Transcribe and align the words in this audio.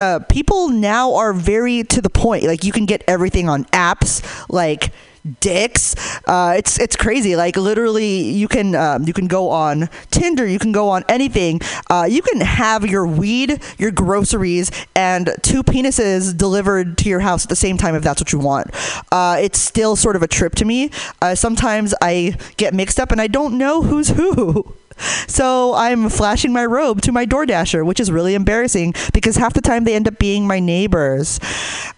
uh, 0.00 0.18
people 0.30 0.70
now 0.70 1.14
are 1.14 1.34
very 1.34 1.82
to 1.84 2.00
the 2.00 2.08
point. 2.08 2.44
Like 2.44 2.64
you 2.64 2.72
can 2.72 2.86
get 2.86 3.04
everything 3.06 3.50
on 3.50 3.64
apps 3.66 4.22
like 4.48 4.92
dicks. 5.40 5.94
Uh, 6.26 6.54
it's 6.56 6.78
it's 6.78 6.96
crazy. 6.96 7.36
Like 7.36 7.54
literally, 7.56 8.30
you 8.30 8.48
can 8.48 8.74
um, 8.74 9.02
you 9.02 9.12
can 9.12 9.26
go 9.26 9.50
on 9.50 9.90
Tinder, 10.10 10.46
you 10.46 10.58
can 10.58 10.72
go 10.72 10.88
on 10.88 11.04
anything. 11.06 11.60
Uh, 11.90 12.06
you 12.08 12.22
can 12.22 12.40
have 12.40 12.86
your 12.86 13.06
weed, 13.06 13.62
your 13.76 13.90
groceries, 13.90 14.70
and 14.94 15.34
two 15.42 15.62
penises 15.62 16.34
delivered 16.34 16.96
to 16.98 17.10
your 17.10 17.20
house 17.20 17.44
at 17.44 17.50
the 17.50 17.56
same 17.56 17.76
time 17.76 17.94
if 17.94 18.02
that's 18.02 18.22
what 18.22 18.32
you 18.32 18.38
want. 18.38 18.70
Uh, 19.12 19.36
it's 19.38 19.58
still 19.58 19.96
sort 19.96 20.16
of 20.16 20.22
a 20.22 20.28
trip 20.28 20.54
to 20.54 20.64
me. 20.64 20.90
Uh, 21.20 21.34
sometimes 21.34 21.94
I 22.00 22.38
get 22.56 22.72
mixed 22.72 22.98
up 22.98 23.12
and 23.12 23.20
I 23.20 23.26
don't 23.26 23.58
know 23.58 23.82
who's 23.82 24.08
who. 24.08 24.74
So 25.26 25.74
I'm 25.74 26.08
flashing 26.08 26.52
my 26.52 26.64
robe 26.64 27.00
to 27.02 27.12
my 27.12 27.26
DoorDasher, 27.26 27.84
which 27.84 28.00
is 28.00 28.10
really 28.10 28.34
embarrassing 28.34 28.94
because 29.12 29.36
half 29.36 29.54
the 29.54 29.60
time 29.60 29.84
they 29.84 29.94
end 29.94 30.08
up 30.08 30.18
being 30.18 30.46
my 30.46 30.60
neighbors. 30.60 31.38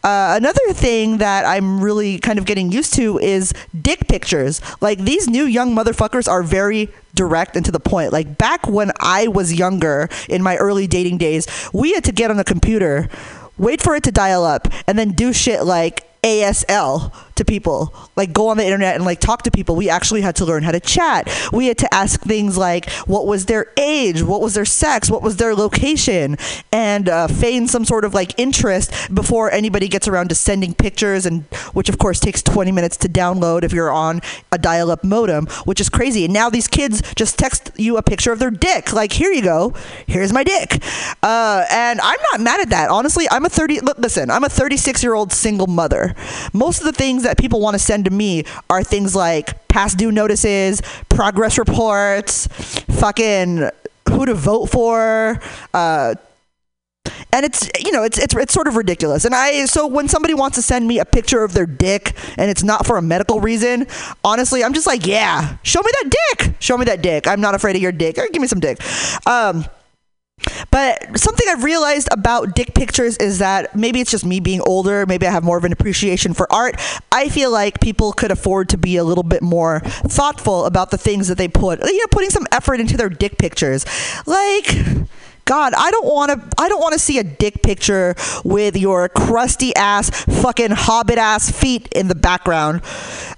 Uh, 0.02 0.34
another 0.37 0.73
thing 0.73 1.19
that 1.19 1.45
I'm 1.45 1.83
really 1.83 2.19
kind 2.19 2.38
of 2.38 2.45
getting 2.45 2.73
used 2.73 2.95
to 2.95 3.19
is 3.19 3.52
dick 3.80 4.09
pictures. 4.09 4.61
Like 4.80 4.98
these 4.98 5.28
new 5.28 5.45
young 5.45 5.75
motherfuckers 5.75 6.28
are 6.28 6.42
very 6.42 6.88
direct 7.15 7.56
and 7.56 7.65
to 7.65 7.73
the 7.73 7.80
point. 7.80 8.12
Like 8.12 8.38
back 8.38 8.66
when 8.66 8.92
I 9.01 9.28
was 9.28 9.53
younger 9.55 10.09
in 10.28 10.42
my 10.42 10.56
early 10.56 10.87
dating 10.87 11.19
days, 11.19 11.47
we 11.73 11.92
had 11.95 12.05
to 12.05 12.12
get 12.12 12.30
on 12.30 12.37
the 12.37 12.45
computer, 12.45 13.09
wait 13.59 13.80
for 13.80 13.95
it 13.95 14.03
to 14.05 14.12
dial 14.12 14.45
up, 14.45 14.69
and 14.87 14.98
then 14.98 15.11
do 15.12 15.33
shit 15.33 15.64
like 15.64 16.09
ASL 16.23 17.12
to 17.36 17.45
people. 17.45 17.95
Like 18.16 18.32
go 18.32 18.48
on 18.48 18.56
the 18.56 18.64
internet 18.64 18.96
and 18.96 19.04
like 19.04 19.20
talk 19.20 19.42
to 19.42 19.50
people. 19.50 19.77
We 19.77 19.88
actually 19.88 20.22
had 20.22 20.36
to 20.36 20.45
learn 20.45 20.62
how 20.62 20.72
to 20.72 20.80
chat. 20.80 21.28
We 21.52 21.66
had 21.66 21.78
to 21.78 21.95
ask 21.95 22.20
things 22.20 22.56
like 22.56 22.91
what 23.06 23.27
was 23.27 23.46
their 23.46 23.72
age, 23.78 24.22
what 24.22 24.41
was 24.41 24.55
their 24.55 24.64
sex, 24.64 25.10
what 25.10 25.22
was 25.22 25.36
their 25.36 25.55
location, 25.55 26.36
and 26.70 27.08
uh, 27.08 27.28
feign 27.28 27.66
some 27.68 27.84
sort 27.84 28.05
of 28.05 28.14
like 28.14 28.38
interest 28.38 28.92
before 29.14 29.50
anybody 29.50 29.88
gets 29.88 30.08
around 30.08 30.28
to 30.28 30.34
sending 30.34 30.74
pictures, 30.74 31.27
and 31.27 31.42
which 31.72 31.88
of 31.88 31.98
course 31.98 32.20
takes 32.20 32.42
20 32.42 32.72
minutes 32.72 32.97
to 32.98 33.08
download 33.08 33.62
if 33.62 33.72
you're 33.72 33.91
on 33.91 34.20
a 34.50 34.58
dial-up 34.58 35.05
modem, 35.05 35.46
which 35.64 35.80
is 35.80 35.89
crazy. 35.89 36.24
And 36.24 36.34
now 36.34 36.50
these 36.50 36.69
kids 36.69 37.02
just 37.14 37.39
text 37.39 37.70
you 37.77 37.96
a 37.96 38.02
picture 38.02 38.33
of 38.33 38.39
their 38.39 38.50
dick. 38.50 38.92
Like 38.92 39.12
here 39.12 39.33
you 39.33 39.42
go, 39.42 39.74
here's 40.06 40.33
my 40.33 40.44
dick. 40.44 40.83
Uh, 41.22 41.64
and 41.70 42.00
I'm 42.00 42.19
not 42.33 42.41
mad 42.41 42.61
at 42.61 42.70
that. 42.70 42.91
Honestly, 42.91 43.27
I'm 43.30 43.44
a 43.44 43.48
30. 43.48 43.80
Listen, 43.98 44.30
I'm 44.30 44.44
a 44.44 44.48
36 44.48 45.02
year 45.02 45.14
old 45.14 45.33
single 45.33 45.67
mother. 45.67 46.14
Most 46.52 46.80
of 46.80 46.84
the 46.84 46.92
things 46.92 47.22
that 47.23 47.39
people 47.39 47.61
want 47.61 47.75
to 47.75 47.78
send 47.78 48.05
to 48.06 48.11
me 48.11 48.45
are 48.70 48.83
things 48.83 49.15
like 49.15 49.69
past 49.69 49.98
due 49.98 50.12
notices, 50.12 50.83
progress 51.09 51.59
reports, 51.59 52.47
fucking 52.98 53.69
who 54.09 54.27
to 54.27 54.34
vote 54.34 54.67
for, 54.67 55.41
uh, 55.75 56.14
and 57.33 57.45
it's 57.45 57.69
you 57.84 57.92
know 57.92 58.03
it's 58.03 58.19
it's 58.19 58.34
it's 58.34 58.53
sort 58.53 58.69
of 58.69 58.77
ridiculous. 58.77 59.25
And 59.25 59.34
i 59.34 59.64
so 59.64 59.87
when 59.87 60.09
somebody 60.09 60.34
wants 60.34 60.56
to 60.56 60.62
send 60.62 60.87
me 60.87 60.98
a 60.98 61.05
picture 61.05 61.42
of 61.42 61.53
their 61.55 61.67
dick 61.67 62.14
and 62.37 62.51
it's 62.51 62.62
not 62.62 62.87
for 62.87 62.97
a 62.97 63.03
medical 63.03 63.41
reason 63.41 63.86
honestly 64.25 64.62
i'm 64.62 64.73
just 64.73 64.86
like 64.86 65.07
yeah 65.07 65.57
show 65.62 65.81
me 65.81 65.91
that 66.03 66.11
dick 66.11 66.55
show 66.59 66.77
me 66.77 66.84
that 66.84 67.03
dick. 67.03 67.27
I'm 67.27 67.41
not 67.41 67.55
afraid 67.55 67.77
of 67.77 67.83
your 67.83 67.92
dick. 67.92 68.17
Give 68.17 68.41
me 68.41 68.48
some 68.48 68.61
dick. 68.61 68.79
Um 69.27 69.64
but 70.71 71.19
something 71.19 71.47
I've 71.48 71.65
realized 71.65 72.09
about 72.11 72.55
dick 72.55 72.75
pictures 72.75 73.17
is 73.19 73.39
that 73.39 73.75
maybe 73.75 74.01
it's 74.01 74.11
just 74.11 74.25
me 74.25 74.41
being 74.41 74.61
older, 74.61 75.07
maybe 75.07 75.27
I 75.27 75.31
have 75.31 75.45
more 75.45 75.59
of 75.59 75.65
an 75.65 75.73
appreciation 75.73 76.35
for 76.35 76.53
art. 76.53 76.77
I 77.11 77.29
feel 77.29 77.51
like 77.51 77.81
people 77.81 78.12
could 78.12 78.31
afford 78.31 78.69
to 78.70 78.79
be 78.79 78.97
a 78.97 79.05
little 79.05 79.25
bit 79.25 79.43
more 79.43 79.81
thoughtful 79.81 80.65
about 80.65 80.91
the 80.91 80.98
things 80.98 81.29
that 81.29 81.39
they 81.39 81.48
put, 81.48 81.81
you 81.85 81.98
know, 81.98 82.07
putting 82.11 82.31
some 82.31 82.47
effort 82.53 82.81
into 82.81 82.97
their 82.97 83.09
dick 83.09 83.39
pictures. 83.39 83.85
Like, 84.27 84.67
God, 85.45 85.75
I 85.77 85.91
don't 85.91 86.07
want 86.07 86.31
to. 86.31 86.62
I 86.62 86.69
don't 86.69 86.81
want 86.81 86.93
to 86.93 86.98
see 86.98 87.19
a 87.19 87.25
dick 87.25 87.62
picture 87.62 88.15
with 88.45 88.77
your 88.77 89.09
crusty 89.09 89.75
ass, 89.75 90.11
fucking 90.25 90.71
hobbit 90.71 91.19
ass 91.19 91.51
feet 91.51 91.89
in 91.93 92.09
the 92.09 92.15
background. 92.15 92.83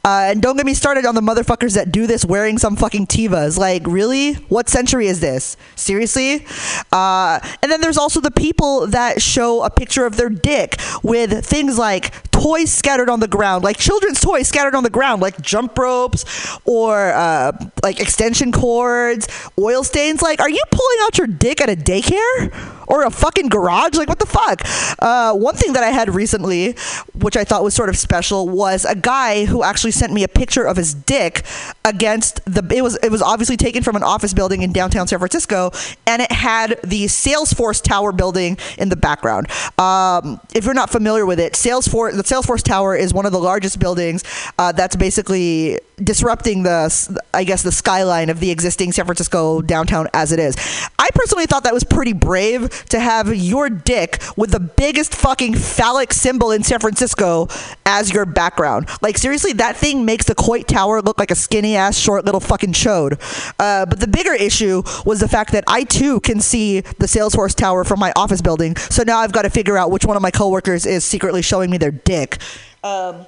Uh, 0.05 0.29
and 0.31 0.43
don't 0.43 0.57
get 0.57 0.67
me 0.67 0.75
started 0.75 1.07
on 1.07 1.15
the 1.15 1.23
motherfuckers 1.23 1.75
that 1.75 1.91
do 1.91 2.07
this 2.07 2.25
wearing 2.25 2.59
some 2.59 2.77
fucking 2.77 3.07
Tevas. 3.07 3.59
Like, 3.59 3.87
really? 3.87 4.35
What 4.35 4.69
century 4.69 5.07
is 5.07 5.21
this? 5.21 5.57
Seriously? 5.77 6.47
Uh, 6.93 7.41
and 7.63 7.73
then 7.73 7.81
there's 7.81 7.97
also 7.97 8.21
the 8.21 8.31
people 8.31 8.87
that 8.89 9.23
show 9.23 9.63
a 9.63 9.71
picture 9.71 10.05
of 10.05 10.17
their 10.17 10.29
dick 10.29 10.77
with 11.03 11.45
things 11.45 11.79
like 11.79 12.13
toys 12.31 12.71
scattered 12.71 13.09
on 13.09 13.21
the 13.21 13.29
ground, 13.29 13.65
like 13.65 13.79
children's 13.79 14.21
toys 14.21 14.47
scattered 14.47 14.75
on 14.75 14.83
the 14.83 14.91
ground, 14.91 15.23
like 15.23 15.41
jump 15.41 15.79
ropes 15.79 16.25
or 16.67 17.13
uh, 17.13 17.53
like 17.83 18.01
extension 18.01 18.53
cords, 18.53 19.27
oil 19.59 19.83
stains. 19.83 20.21
Like, 20.21 20.41
are 20.41 20.51
you 20.51 20.63
pulling 20.71 20.99
out 21.03 21.17
your 21.17 21.27
dick 21.27 21.63
at 21.63 21.71
a 21.71 21.77
daycare? 21.95 22.51
Or 22.87 23.05
a 23.05 23.11
fucking 23.11 23.49
garage? 23.49 23.95
Like, 23.95 24.09
what 24.09 24.19
the 24.19 24.27
fuck? 24.27 24.63
Uh, 24.99 25.35
one 25.35 25.55
thing 25.55 25.73
that 25.73 25.83
I 25.83 25.91
had 25.91 26.15
recently, 26.15 26.77
which 27.15 27.37
I 27.37 27.45
thought 27.45 27.63
was 27.63 27.75
sort 27.75 27.89
of 27.89 27.97
special, 27.97 28.49
was 28.49 28.85
a 28.85 28.95
guy 28.95 29.45
who 29.45 29.63
actually 29.63 29.93
sent 29.93 30.13
me 30.13 30.23
a 30.23 30.29
picture 30.29 30.65
of 30.65 30.77
his 30.77 30.95
dick 30.95 31.45
against 31.85 32.45
the. 32.45 32.65
It 32.75 32.83
was 32.83 32.99
it 33.03 33.11
was 33.11 33.23
obviously 33.23 33.57
taken 33.57 33.83
from 33.83 33.97
an 33.97 34.03
office 34.03 34.35
building 34.35 34.63
in 34.63 34.73
downtown 34.73 35.07
San 35.07 35.19
Francisco, 35.19 35.71
and 36.07 36.23
it 36.23 36.33
had 36.33 36.79
the 36.83 37.05
Salesforce 37.05 37.83
Tower 37.83 38.13
building 38.13 38.59
in 38.79 38.89
the 38.89 38.97
background. 38.97 39.49
Um, 39.79 40.41
if 40.55 40.65
you're 40.65 40.75
not 40.75 40.91
familiar 40.91 41.27
with 41.27 41.41
it, 41.41 41.55
Salesforce 41.55 42.17
the 42.17 42.23
Salesforce 42.23 42.63
Tower 42.63 42.97
is 42.97 43.13
one 43.13 43.27
of 43.27 43.33
the 43.33 43.41
largest 43.41 43.79
buildings 43.79 44.25
uh, 44.59 44.73
that's 44.73 44.97
basically 44.97 45.79
disrupting 46.03 46.63
the 46.65 46.85
I 47.33 47.45
guess 47.45 47.63
the 47.63 47.73
skyline 47.73 48.31
of 48.31 48.41
the 48.41 48.51
existing 48.51 48.93
San 48.93 49.05
Francisco 49.05 49.61
downtown 49.63 50.09
as 50.13 50.33
it 50.33 50.39
is. 50.39 50.57
I 50.99 51.09
personally 51.15 51.47
thought 51.47 51.65
that 51.65 51.75
was 51.75 51.85
pretty 51.85 52.13
brave 52.13 52.74
to 52.89 53.01
have 53.01 53.35
your 53.35 53.69
dick 53.71 54.23
with 54.37 54.51
the 54.51 54.61
biggest 54.61 55.15
fucking 55.15 55.55
phallic 55.55 56.13
symbol 56.13 56.51
in 56.51 56.63
San 56.63 56.81
Francisco 56.81 57.49
as 57.87 58.13
your 58.13 58.27
background. 58.27 58.89
Like 59.03 59.19
seriously, 59.19 59.53
that 59.55 59.77
thing 59.77 60.05
makes 60.05 60.27
the 60.27 60.35
Coit 60.35 60.69
Tower 60.69 61.03
look 61.03 61.19
like 61.19 61.31
a 61.31 61.35
skinny 61.35 61.77
ass 61.77 61.99
short 61.99 62.25
little 62.25 62.41
fucking 62.41 62.73
chode. 62.73 63.15
Uh, 63.59 63.87
but 63.87 64.01
the 64.01 64.09
bigger 64.09 64.35
issue 64.35 64.83
was 65.05 65.21
the 65.21 65.29
fact 65.29 65.53
that 65.53 65.65
I 65.67 65.85
too 65.85 66.21
can 66.21 66.41
see 66.41 66.81
the 66.81 67.07
Salesforce 67.07 67.55
Tower 67.55 67.85
from 67.85 68.01
my 68.01 68.13
office 68.17 68.41
building. 68.41 68.77
So 68.77 69.03
now 69.03 69.19
I've 69.19 69.33
got 69.33 69.43
to 69.43 69.51
figure 69.51 69.77
out 69.77 69.91
which 69.91 70.05
one 70.05 70.17
of 70.17 70.23
my 70.23 70.31
coworkers 70.31 70.87
is 70.87 71.05
secretly 71.05 71.43
showing 71.43 71.71
me 71.71 71.79
their 71.79 71.91
dick. 71.91 72.39
Um, 72.83 73.27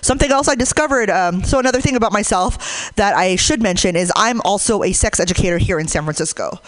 Something 0.00 0.30
else 0.30 0.48
I 0.48 0.54
discovered. 0.54 1.10
Um, 1.10 1.42
so 1.44 1.58
another 1.58 1.80
thing 1.80 1.96
about 1.96 2.12
myself 2.12 2.92
that 2.96 3.14
I 3.14 3.36
should 3.36 3.62
mention 3.62 3.96
is 3.96 4.12
I'm 4.14 4.40
also 4.42 4.82
a 4.82 4.92
sex 4.92 5.18
educator 5.18 5.58
here 5.58 5.78
in 5.78 5.88
San 5.88 6.02
Francisco. 6.02 6.58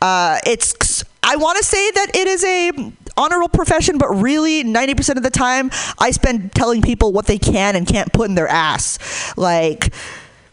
Uh, 0.00 0.38
it's 0.46 1.04
I 1.30 1.36
want 1.36 1.58
to 1.58 1.64
say 1.64 1.92
that 1.92 2.16
it 2.16 2.26
is 2.26 2.42
a 2.42 2.92
honorable 3.16 3.50
profession, 3.50 3.98
but 3.98 4.08
really 4.08 4.64
90% 4.64 5.16
of 5.16 5.22
the 5.22 5.30
time 5.30 5.70
I 5.96 6.10
spend 6.10 6.52
telling 6.56 6.82
people 6.82 7.12
what 7.12 7.26
they 7.26 7.38
can 7.38 7.76
and 7.76 7.86
can't 7.86 8.12
put 8.12 8.28
in 8.28 8.34
their 8.34 8.48
ass. 8.48 8.98
Like 9.36 9.94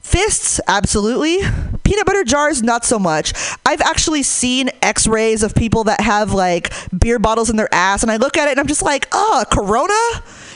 Fists, 0.07 0.61
absolutely. 0.67 1.39
Peanut 1.83 2.05
butter 2.05 2.23
jars, 2.23 2.61
not 2.61 2.85
so 2.85 2.99
much. 2.99 3.33
I've 3.65 3.81
actually 3.81 4.21
seen 4.21 4.69
x 4.83 5.07
rays 5.07 5.41
of 5.41 5.55
people 5.55 5.83
that 5.85 5.99
have 5.99 6.31
like 6.31 6.71
beer 6.97 7.17
bottles 7.17 7.49
in 7.49 7.57
their 7.57 7.73
ass, 7.73 8.03
and 8.03 8.11
I 8.11 8.17
look 8.17 8.38
at 8.38 8.47
it 8.47 8.51
and 8.51 8.59
I'm 8.59 8.67
just 8.67 8.83
like, 8.83 9.07
oh, 9.11 9.44
Corona? 9.51 9.94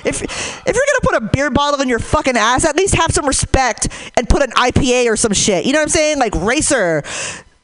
If, 0.06 0.22
if 0.22 0.66
you're 0.68 0.74
gonna 0.74 1.02
put 1.02 1.16
a 1.16 1.30
beer 1.34 1.50
bottle 1.50 1.82
in 1.82 1.90
your 1.90 2.00
fucking 2.00 2.38
ass, 2.38 2.64
at 2.64 2.76
least 2.76 2.94
have 2.96 3.12
some 3.12 3.26
respect 3.26 3.90
and 4.16 4.30
put 4.30 4.42
an 4.42 4.52
IPA 4.52 5.12
or 5.12 5.18
some 5.18 5.34
shit. 5.34 5.66
You 5.66 5.74
know 5.74 5.80
what 5.80 5.84
I'm 5.84 5.90
saying? 5.90 6.18
Like 6.20 6.34
Racer, 6.36 7.04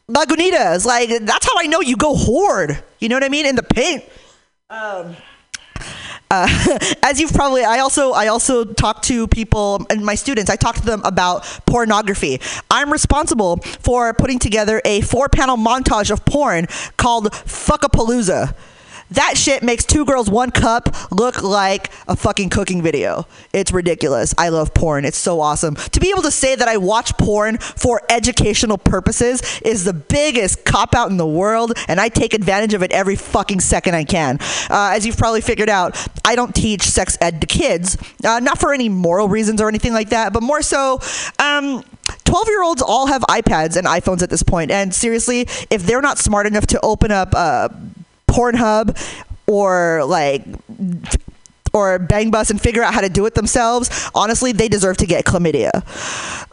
Lagunitas. 0.10 0.86
Like, 0.86 1.10
that's 1.22 1.46
how 1.46 1.54
I 1.58 1.68
know 1.68 1.82
you 1.82 1.98
go 1.98 2.16
horde. 2.16 2.82
You 3.00 3.10
know 3.10 3.16
what 3.16 3.24
I 3.24 3.30
mean? 3.30 3.46
In 3.46 3.56
the 3.56 3.64
paint. 3.64 4.04
Um, 4.70 5.16
uh, 6.30 6.78
as 7.04 7.20
you've 7.20 7.32
probably 7.32 7.64
i 7.64 7.80
also 7.80 8.12
i 8.12 8.28
also 8.28 8.66
talk 8.66 9.02
to 9.02 9.28
people 9.28 9.86
and 9.90 10.04
my 10.04 10.16
students 10.16 10.50
i 10.52 10.56
talk 10.56 10.76
to 10.76 10.86
them 10.86 11.02
about 11.06 11.44
pornography 11.66 12.40
i'm 12.70 12.92
responsible 12.92 13.58
for 13.80 14.14
putting 14.14 14.38
together 14.38 14.82
a 14.84 15.00
four 15.02 15.30
panel 15.30 15.56
montage 15.56 16.12
of 16.12 16.26
porn 16.26 16.66
called 16.98 17.32
fuckapalooza 17.32 18.54
that 19.12 19.38
shit 19.38 19.64
makes 19.64 19.86
two 19.86 20.06
girls 20.06 20.30
one 20.30 20.52
cup 20.52 20.90
look 21.12 21.42
like 21.42 21.92
a 22.08 22.16
fucking 22.16 22.50
cooking 22.50 22.82
video. 22.82 23.26
It's 23.54 23.72
ridiculous. 23.72 24.34
I 24.38 24.50
love 24.50 24.74
porn. 24.74 25.06
It's 25.06 25.18
so 25.18 25.40
awesome. 25.40 25.76
To 25.76 26.00
be 26.00 26.10
able 26.10 26.24
to 26.24 26.32
say 26.32 26.56
that 26.56 26.68
I 26.68 26.78
watch 26.78 27.18
porn 27.18 27.58
for 27.58 28.02
educational 28.10 28.78
purposes 28.78 29.62
is 29.62 29.84
the 29.84 29.94
biggest 29.94 30.66
cop 30.66 30.94
out 30.96 31.10
in 31.10 31.18
the 31.18 31.28
world, 31.28 31.74
and 31.88 32.00
I 32.00 32.10
take 32.10 32.34
advantage 32.34 32.74
of 32.74 32.84
it 32.84 32.92
every 32.92 33.16
fucking 33.16 33.62
second 33.62 33.96
I 33.96 34.04
can. 34.04 34.40
Uh, 34.70 34.92
as 34.94 35.06
you've 35.06 35.18
probably 35.18 35.42
figured 35.42 35.70
out, 35.70 35.98
I 36.26 36.36
don't 36.36 36.54
teach 36.54 36.84
sex 36.84 37.18
ed 37.22 37.42
to 37.42 37.48
kids, 37.48 37.98
uh, 38.26 38.40
not 38.40 38.60
for 38.60 38.74
any 38.74 38.90
moral 38.90 39.30
reasons 39.30 39.62
or 39.62 39.70
anything 39.70 39.94
like 39.94 40.10
that, 40.10 40.34
but 40.34 40.44
more 40.44 40.62
so. 40.62 41.00
Um, 41.40 41.84
12 42.26 42.48
year 42.48 42.64
olds 42.64 42.82
all 42.82 43.08
have 43.08 43.22
iPads 43.24 43.78
and 43.78 43.88
iPhones 43.88 44.22
at 44.22 44.30
this 44.30 44.44
point. 44.44 44.72
and 44.72 44.94
seriously, 44.94 45.48
if 45.70 45.84
they're 45.84 46.02
not 46.02 46.18
smart 46.18 46.46
enough 46.46 46.68
to 46.68 46.80
open 46.82 47.12
up 47.12 47.34
uh, 47.34 47.70
Pornhub 48.38 48.96
or 49.48 50.06
like 50.06 50.46
or 51.78 52.00
bang 52.00 52.32
bus 52.32 52.50
and 52.50 52.60
figure 52.60 52.84
out 52.84 52.94
how 52.94 53.02
to 53.02 53.10
do 53.10 53.26
it 53.26 53.36
themselves, 53.36 54.10
honestly, 54.14 54.52
they 54.52 54.68
deserve 54.68 54.98
to 54.98 55.06
get 55.06 55.26
chlamydia. 55.26 55.72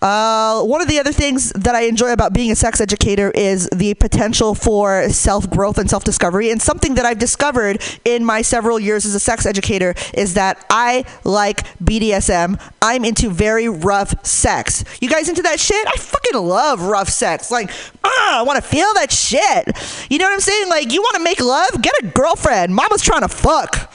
Uh, 0.02 0.62
one 0.62 0.82
of 0.82 0.88
the 0.88 0.98
other 0.98 1.12
things 1.12 1.50
that 1.52 1.74
I 1.74 1.82
enjoy 1.82 2.12
about 2.12 2.34
being 2.34 2.50
a 2.50 2.56
sex 2.56 2.80
educator 2.80 3.30
is 3.30 3.68
the 3.70 3.94
potential 3.94 4.54
for 4.54 5.08
self 5.08 5.48
growth 5.48 5.78
and 5.78 5.88
self 5.88 6.04
discovery. 6.04 6.50
And 6.50 6.60
something 6.60 6.94
that 6.96 7.06
I've 7.06 7.18
discovered 7.18 7.82
in 8.04 8.24
my 8.24 8.42
several 8.42 8.78
years 8.78 9.06
as 9.06 9.14
a 9.14 9.20
sex 9.20 9.46
educator 9.46 9.94
is 10.12 10.34
that 10.34 10.64
I 10.68 11.04
like 11.24 11.64
BDSM. 11.78 12.60
I'm 12.82 13.04
into 13.04 13.30
very 13.30 13.68
rough 13.68 14.26
sex. 14.26 14.84
You 15.00 15.08
guys 15.08 15.28
into 15.30 15.42
that 15.42 15.58
shit? 15.58 15.86
I 15.86 15.96
fucking 15.96 16.38
love 16.38 16.82
rough 16.82 17.08
sex. 17.08 17.50
Like, 17.50 17.70
ah, 18.04 18.40
I 18.40 18.42
want 18.42 18.62
to 18.62 18.68
feel 18.68 18.92
that 18.94 19.10
shit. 19.10 20.10
You 20.10 20.18
know 20.18 20.26
what 20.26 20.34
I'm 20.34 20.40
saying? 20.40 20.68
Like, 20.68 20.92
you 20.92 21.00
want 21.00 21.16
to 21.16 21.24
make 21.24 21.40
love? 21.40 21.80
Get 21.80 21.94
a 22.02 22.06
girlfriend. 22.08 22.74
Mama's 22.74 23.00
trying 23.00 23.22
to 23.22 23.28
fuck. 23.28 23.90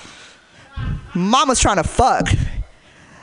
Mama's 1.15 1.59
trying 1.59 1.77
to 1.77 1.83
fuck. 1.83 2.29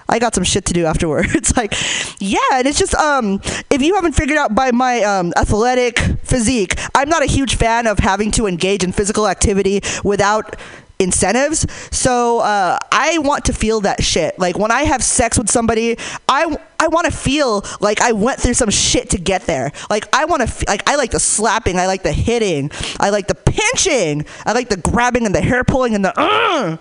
I 0.08 0.18
got 0.18 0.34
some 0.34 0.44
shit 0.44 0.64
to 0.66 0.72
do 0.72 0.86
afterwards. 0.86 1.56
like, 1.56 1.74
yeah, 2.20 2.38
and 2.54 2.66
it's 2.66 2.78
just 2.78 2.94
um, 2.94 3.40
if 3.70 3.82
you 3.82 3.94
haven't 3.94 4.12
figured 4.12 4.38
out 4.38 4.54
by 4.54 4.70
my 4.70 5.02
um, 5.02 5.32
athletic 5.36 5.98
physique, 6.22 6.78
I'm 6.94 7.08
not 7.08 7.22
a 7.22 7.26
huge 7.26 7.56
fan 7.56 7.86
of 7.86 7.98
having 7.98 8.30
to 8.32 8.46
engage 8.46 8.84
in 8.84 8.92
physical 8.92 9.26
activity 9.26 9.80
without 10.04 10.56
incentives. 10.98 11.66
So 11.90 12.40
uh, 12.40 12.78
I 12.90 13.18
want 13.18 13.44
to 13.46 13.52
feel 13.52 13.80
that 13.82 14.02
shit. 14.02 14.38
Like 14.38 14.58
when 14.58 14.70
I 14.70 14.82
have 14.84 15.02
sex 15.02 15.36
with 15.38 15.50
somebody, 15.50 15.98
I 16.28 16.56
I 16.78 16.88
want 16.88 17.06
to 17.06 17.12
feel 17.12 17.64
like 17.80 18.00
I 18.00 18.12
went 18.12 18.40
through 18.40 18.54
some 18.54 18.70
shit 18.70 19.10
to 19.10 19.18
get 19.18 19.42
there. 19.42 19.72
Like 19.90 20.06
I 20.14 20.24
want 20.24 20.40
to 20.40 20.48
f- 20.48 20.64
like 20.66 20.88
I 20.88 20.96
like 20.96 21.10
the 21.10 21.20
slapping, 21.20 21.78
I 21.78 21.86
like 21.86 22.02
the 22.02 22.12
hitting, 22.12 22.70
I 22.98 23.10
like 23.10 23.26
the 23.28 23.34
pinching, 23.34 24.24
I 24.44 24.52
like 24.52 24.68
the 24.68 24.76
grabbing 24.76 25.26
and 25.26 25.34
the 25.34 25.42
hair 25.42 25.64
pulling 25.64 25.94
and 25.94 26.04
the. 26.04 26.14
Uh, 26.16 26.76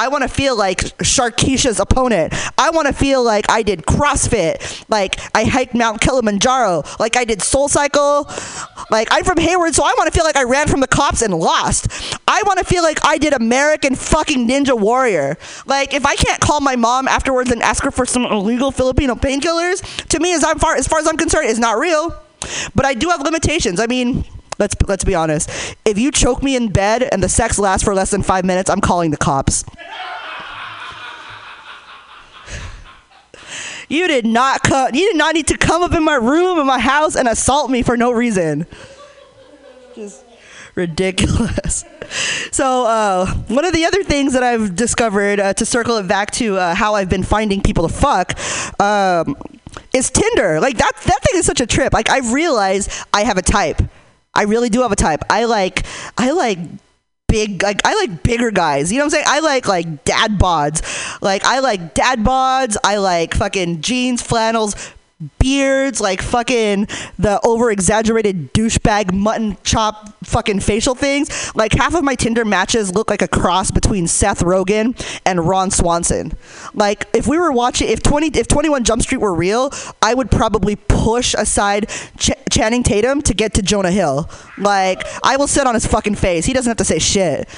I 0.00 0.08
want 0.08 0.22
to 0.22 0.28
feel 0.28 0.56
like 0.56 0.78
Sharkeisha's 0.78 1.78
opponent. 1.78 2.32
I 2.56 2.70
want 2.70 2.86
to 2.86 2.94
feel 2.94 3.22
like 3.22 3.50
I 3.50 3.62
did 3.62 3.82
CrossFit, 3.82 4.86
like 4.88 5.20
I 5.34 5.44
hiked 5.44 5.74
Mount 5.74 6.00
Kilimanjaro, 6.00 6.84
like 6.98 7.18
I 7.18 7.26
did 7.26 7.42
Soul 7.42 7.68
Cycle. 7.68 8.26
Like 8.90 9.08
I'm 9.10 9.24
from 9.24 9.36
Hayward, 9.36 9.74
so 9.74 9.84
I 9.84 9.92
want 9.98 10.10
to 10.10 10.16
feel 10.16 10.24
like 10.24 10.36
I 10.36 10.44
ran 10.44 10.68
from 10.68 10.80
the 10.80 10.86
cops 10.86 11.20
and 11.20 11.34
lost. 11.34 12.16
I 12.26 12.42
want 12.46 12.58
to 12.60 12.64
feel 12.64 12.82
like 12.82 13.04
I 13.04 13.18
did 13.18 13.34
American 13.34 13.94
fucking 13.94 14.48
Ninja 14.48 14.78
Warrior. 14.78 15.36
Like 15.66 15.92
if 15.92 16.06
I 16.06 16.16
can't 16.16 16.40
call 16.40 16.62
my 16.62 16.76
mom 16.76 17.06
afterwards 17.06 17.50
and 17.50 17.62
ask 17.62 17.84
her 17.84 17.90
for 17.90 18.06
some 18.06 18.24
illegal 18.24 18.70
Filipino 18.72 19.14
painkillers, 19.14 19.82
to 20.06 20.18
me 20.18 20.32
as 20.32 20.42
I'm 20.42 20.58
far 20.58 20.76
as 20.76 20.88
far 20.88 21.00
as 21.00 21.06
I'm 21.06 21.18
concerned, 21.18 21.50
is 21.50 21.58
not 21.58 21.78
real. 21.78 22.18
But 22.74 22.86
I 22.86 22.94
do 22.94 23.10
have 23.10 23.20
limitations. 23.20 23.78
I 23.78 23.86
mean, 23.86 24.24
let's 24.60 24.76
let's 24.86 25.04
be 25.04 25.14
honest. 25.14 25.74
If 25.84 25.98
you 25.98 26.12
choke 26.12 26.42
me 26.42 26.54
in 26.54 26.70
bed 26.70 27.08
and 27.10 27.22
the 27.22 27.28
sex 27.28 27.58
lasts 27.58 27.82
for 27.82 27.94
less 27.94 28.10
than 28.10 28.22
five 28.22 28.44
minutes, 28.44 28.70
I'm 28.70 28.80
calling 28.80 29.10
the 29.10 29.16
cops. 29.16 29.64
You 33.88 34.06
did 34.06 34.24
not 34.24 34.62
come. 34.62 34.94
You 34.94 35.08
did 35.08 35.16
not 35.16 35.34
need 35.34 35.48
to 35.48 35.58
come 35.58 35.82
up 35.82 35.92
in 35.94 36.04
my 36.04 36.14
room 36.14 36.60
in 36.60 36.66
my 36.66 36.78
house 36.78 37.16
and 37.16 37.26
assault 37.26 37.72
me 37.72 37.82
for 37.82 37.96
no 37.96 38.12
reason. 38.12 38.66
Just 39.96 40.24
ridiculous. 40.76 41.84
So 42.52 42.86
uh, 42.86 43.26
one 43.48 43.64
of 43.64 43.72
the 43.72 43.84
other 43.84 44.02
things 44.04 44.32
that 44.32 44.42
I've 44.42 44.76
discovered 44.76 45.40
uh, 45.40 45.54
to 45.54 45.66
circle 45.66 45.96
it 45.96 46.08
back 46.08 46.30
to 46.32 46.56
uh, 46.56 46.74
how 46.74 46.94
I've 46.94 47.08
been 47.08 47.22
finding 47.22 47.60
people 47.60 47.88
to 47.88 47.92
fuck. 47.92 48.38
Um, 48.80 49.36
is 49.92 50.10
Tinder 50.10 50.60
like 50.60 50.76
that? 50.78 50.92
That 51.04 51.20
thing 51.22 51.38
is 51.38 51.46
such 51.46 51.60
a 51.60 51.66
trip. 51.66 51.92
Like 51.92 52.10
I 52.10 52.18
realize 52.32 53.04
I 53.12 53.24
have 53.24 53.38
a 53.38 53.42
type. 53.42 53.82
I 54.34 54.44
really 54.44 54.68
do 54.68 54.82
have 54.82 54.92
a 54.92 54.96
type. 54.96 55.22
I 55.28 55.44
like 55.44 55.84
I 56.16 56.30
like 56.30 56.58
big 57.28 57.62
like 57.62 57.80
I 57.84 57.94
like 57.94 58.22
bigger 58.22 58.50
guys. 58.50 58.92
You 58.92 58.98
know 58.98 59.04
what 59.04 59.06
I'm 59.06 59.10
saying? 59.10 59.24
I 59.28 59.40
like 59.40 59.66
like 59.66 60.04
dad 60.04 60.38
bods. 60.38 61.20
Like 61.22 61.44
I 61.44 61.60
like 61.60 61.94
dad 61.94 62.20
bods. 62.20 62.76
I 62.84 62.96
like 62.96 63.34
fucking 63.34 63.80
jeans, 63.80 64.22
flannels, 64.22 64.92
beards, 65.38 66.00
like 66.00 66.22
fucking 66.22 66.86
the 67.18 67.40
over 67.44 67.70
exaggerated 67.70 68.52
douchebag 68.54 69.12
mutton 69.12 69.56
chop 69.64 70.14
fucking 70.24 70.60
facial 70.60 70.94
things. 70.94 71.54
Like 71.54 71.72
half 71.72 71.94
of 71.94 72.04
my 72.04 72.14
Tinder 72.14 72.44
matches 72.44 72.94
look 72.94 73.10
like 73.10 73.22
a 73.22 73.28
cross 73.28 73.70
between 73.70 74.06
Seth 74.06 74.40
Rogen 74.40 74.98
and 75.26 75.46
Ron 75.46 75.70
Swanson. 75.70 76.32
Like 76.74 77.06
if 77.12 77.26
we 77.26 77.38
were 77.38 77.52
watching, 77.52 77.88
if 77.88 78.02
twenty, 78.02 78.28
if 78.38 78.48
Twenty 78.48 78.68
One 78.68 78.84
Jump 78.84 79.02
Street 79.02 79.20
were 79.20 79.34
real, 79.34 79.70
I 80.00 80.14
would 80.14 80.30
probably 80.30 80.76
push 80.76 81.34
aside 81.34 81.90
Ch- 82.18 82.30
Channing 82.50 82.82
Tatum 82.82 83.22
to 83.22 83.34
get 83.34 83.54
to 83.54 83.62
Jonah 83.62 83.90
Hill. 83.90 84.28
Like 84.56 85.02
I 85.22 85.36
will 85.36 85.48
sit 85.48 85.66
on 85.66 85.74
his 85.74 85.86
fucking 85.86 86.14
face. 86.14 86.46
He 86.46 86.52
doesn't 86.52 86.70
have 86.70 86.78
to 86.78 86.84
say 86.84 86.98
shit. 86.98 87.48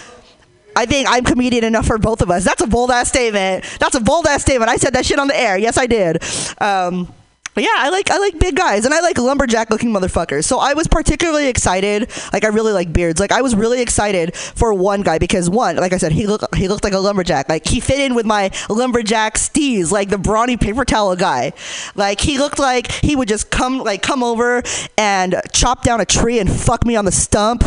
I 0.74 0.86
think 0.86 1.06
I'm 1.08 1.24
comedian 1.24 1.64
enough 1.64 1.86
for 1.86 1.98
both 1.98 2.22
of 2.22 2.30
us. 2.30 2.44
That's 2.44 2.62
a 2.62 2.66
bold 2.66 2.90
ass 2.90 3.08
statement. 3.08 3.64
That's 3.78 3.94
a 3.94 4.00
bold 4.00 4.26
ass 4.26 4.42
statement. 4.42 4.70
I 4.70 4.76
said 4.76 4.94
that 4.94 5.04
shit 5.04 5.18
on 5.18 5.28
the 5.28 5.38
air. 5.38 5.58
Yes, 5.58 5.76
I 5.76 5.86
did. 5.86 6.22
Um, 6.62 7.12
but 7.54 7.64
yeah, 7.64 7.74
I 7.74 7.90
like 7.90 8.10
I 8.10 8.18
like 8.18 8.38
big 8.38 8.56
guys 8.56 8.84
and 8.84 8.94
I 8.94 9.00
like 9.00 9.18
lumberjack 9.18 9.70
looking 9.70 9.90
motherfuckers. 9.90 10.44
So 10.44 10.58
I 10.58 10.72
was 10.72 10.88
particularly 10.88 11.48
excited. 11.48 12.10
Like 12.32 12.44
I 12.44 12.48
really 12.48 12.72
like 12.72 12.92
beards. 12.92 13.20
Like 13.20 13.32
I 13.32 13.42
was 13.42 13.54
really 13.54 13.82
excited 13.82 14.34
for 14.34 14.72
one 14.72 15.02
guy 15.02 15.18
because 15.18 15.50
one, 15.50 15.76
like 15.76 15.92
I 15.92 15.98
said, 15.98 16.12
he 16.12 16.26
looked 16.26 16.54
he 16.54 16.68
looked 16.68 16.84
like 16.84 16.94
a 16.94 16.98
lumberjack. 16.98 17.48
Like 17.48 17.66
he 17.66 17.80
fit 17.80 18.00
in 18.00 18.14
with 18.14 18.24
my 18.24 18.50
lumberjack 18.70 19.34
steez, 19.34 19.90
like 19.92 20.08
the 20.08 20.18
brawny 20.18 20.56
paper 20.56 20.84
towel 20.84 21.14
guy. 21.14 21.52
Like 21.94 22.20
he 22.20 22.38
looked 22.38 22.58
like 22.58 22.90
he 22.90 23.16
would 23.16 23.28
just 23.28 23.50
come 23.50 23.78
like 23.78 24.02
come 24.02 24.22
over 24.22 24.62
and 24.96 25.40
chop 25.52 25.82
down 25.82 26.00
a 26.00 26.06
tree 26.06 26.38
and 26.38 26.50
fuck 26.50 26.86
me 26.86 26.96
on 26.96 27.04
the 27.04 27.12
stump 27.12 27.62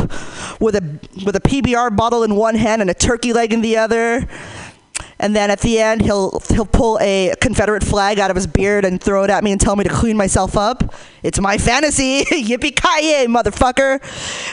with 0.60 0.76
a 0.76 1.00
with 1.26 1.36
a 1.36 1.42
PBR 1.42 1.96
bottle 1.96 2.24
in 2.24 2.36
one 2.36 2.56
hand 2.56 2.82
and 2.82 2.90
a 2.90 2.96
turkey 2.96 3.34
leg 3.34 3.54
in 3.54 3.62
the 3.62 3.78
other 3.78 4.28
and 5.20 5.36
then 5.36 5.50
at 5.50 5.60
the 5.62 5.80
end 5.80 6.02
he'll 6.02 6.42
he'll 6.50 6.66
pull 6.66 7.00
a 7.02 7.34
Confederate 7.42 7.84
flag 7.84 8.20
out 8.20 8.30
of 8.30 8.36
his 8.36 8.48
beard 8.48 8.86
and 8.86 9.02
throw 9.02 9.24
it 9.24 9.30
at 9.30 9.44
me 9.44 9.52
and 9.52 9.62
tell 9.62 9.76
me 9.76 9.84
to 9.84 9.90
clean 9.90 10.18
myself 10.18 10.58
up. 10.58 10.96
It's 11.24 11.40
my 11.40 11.58
fantasy. 11.58 12.24
Yippee 12.26 12.76
ki 12.76 13.28
motherfucker. 13.28 14.04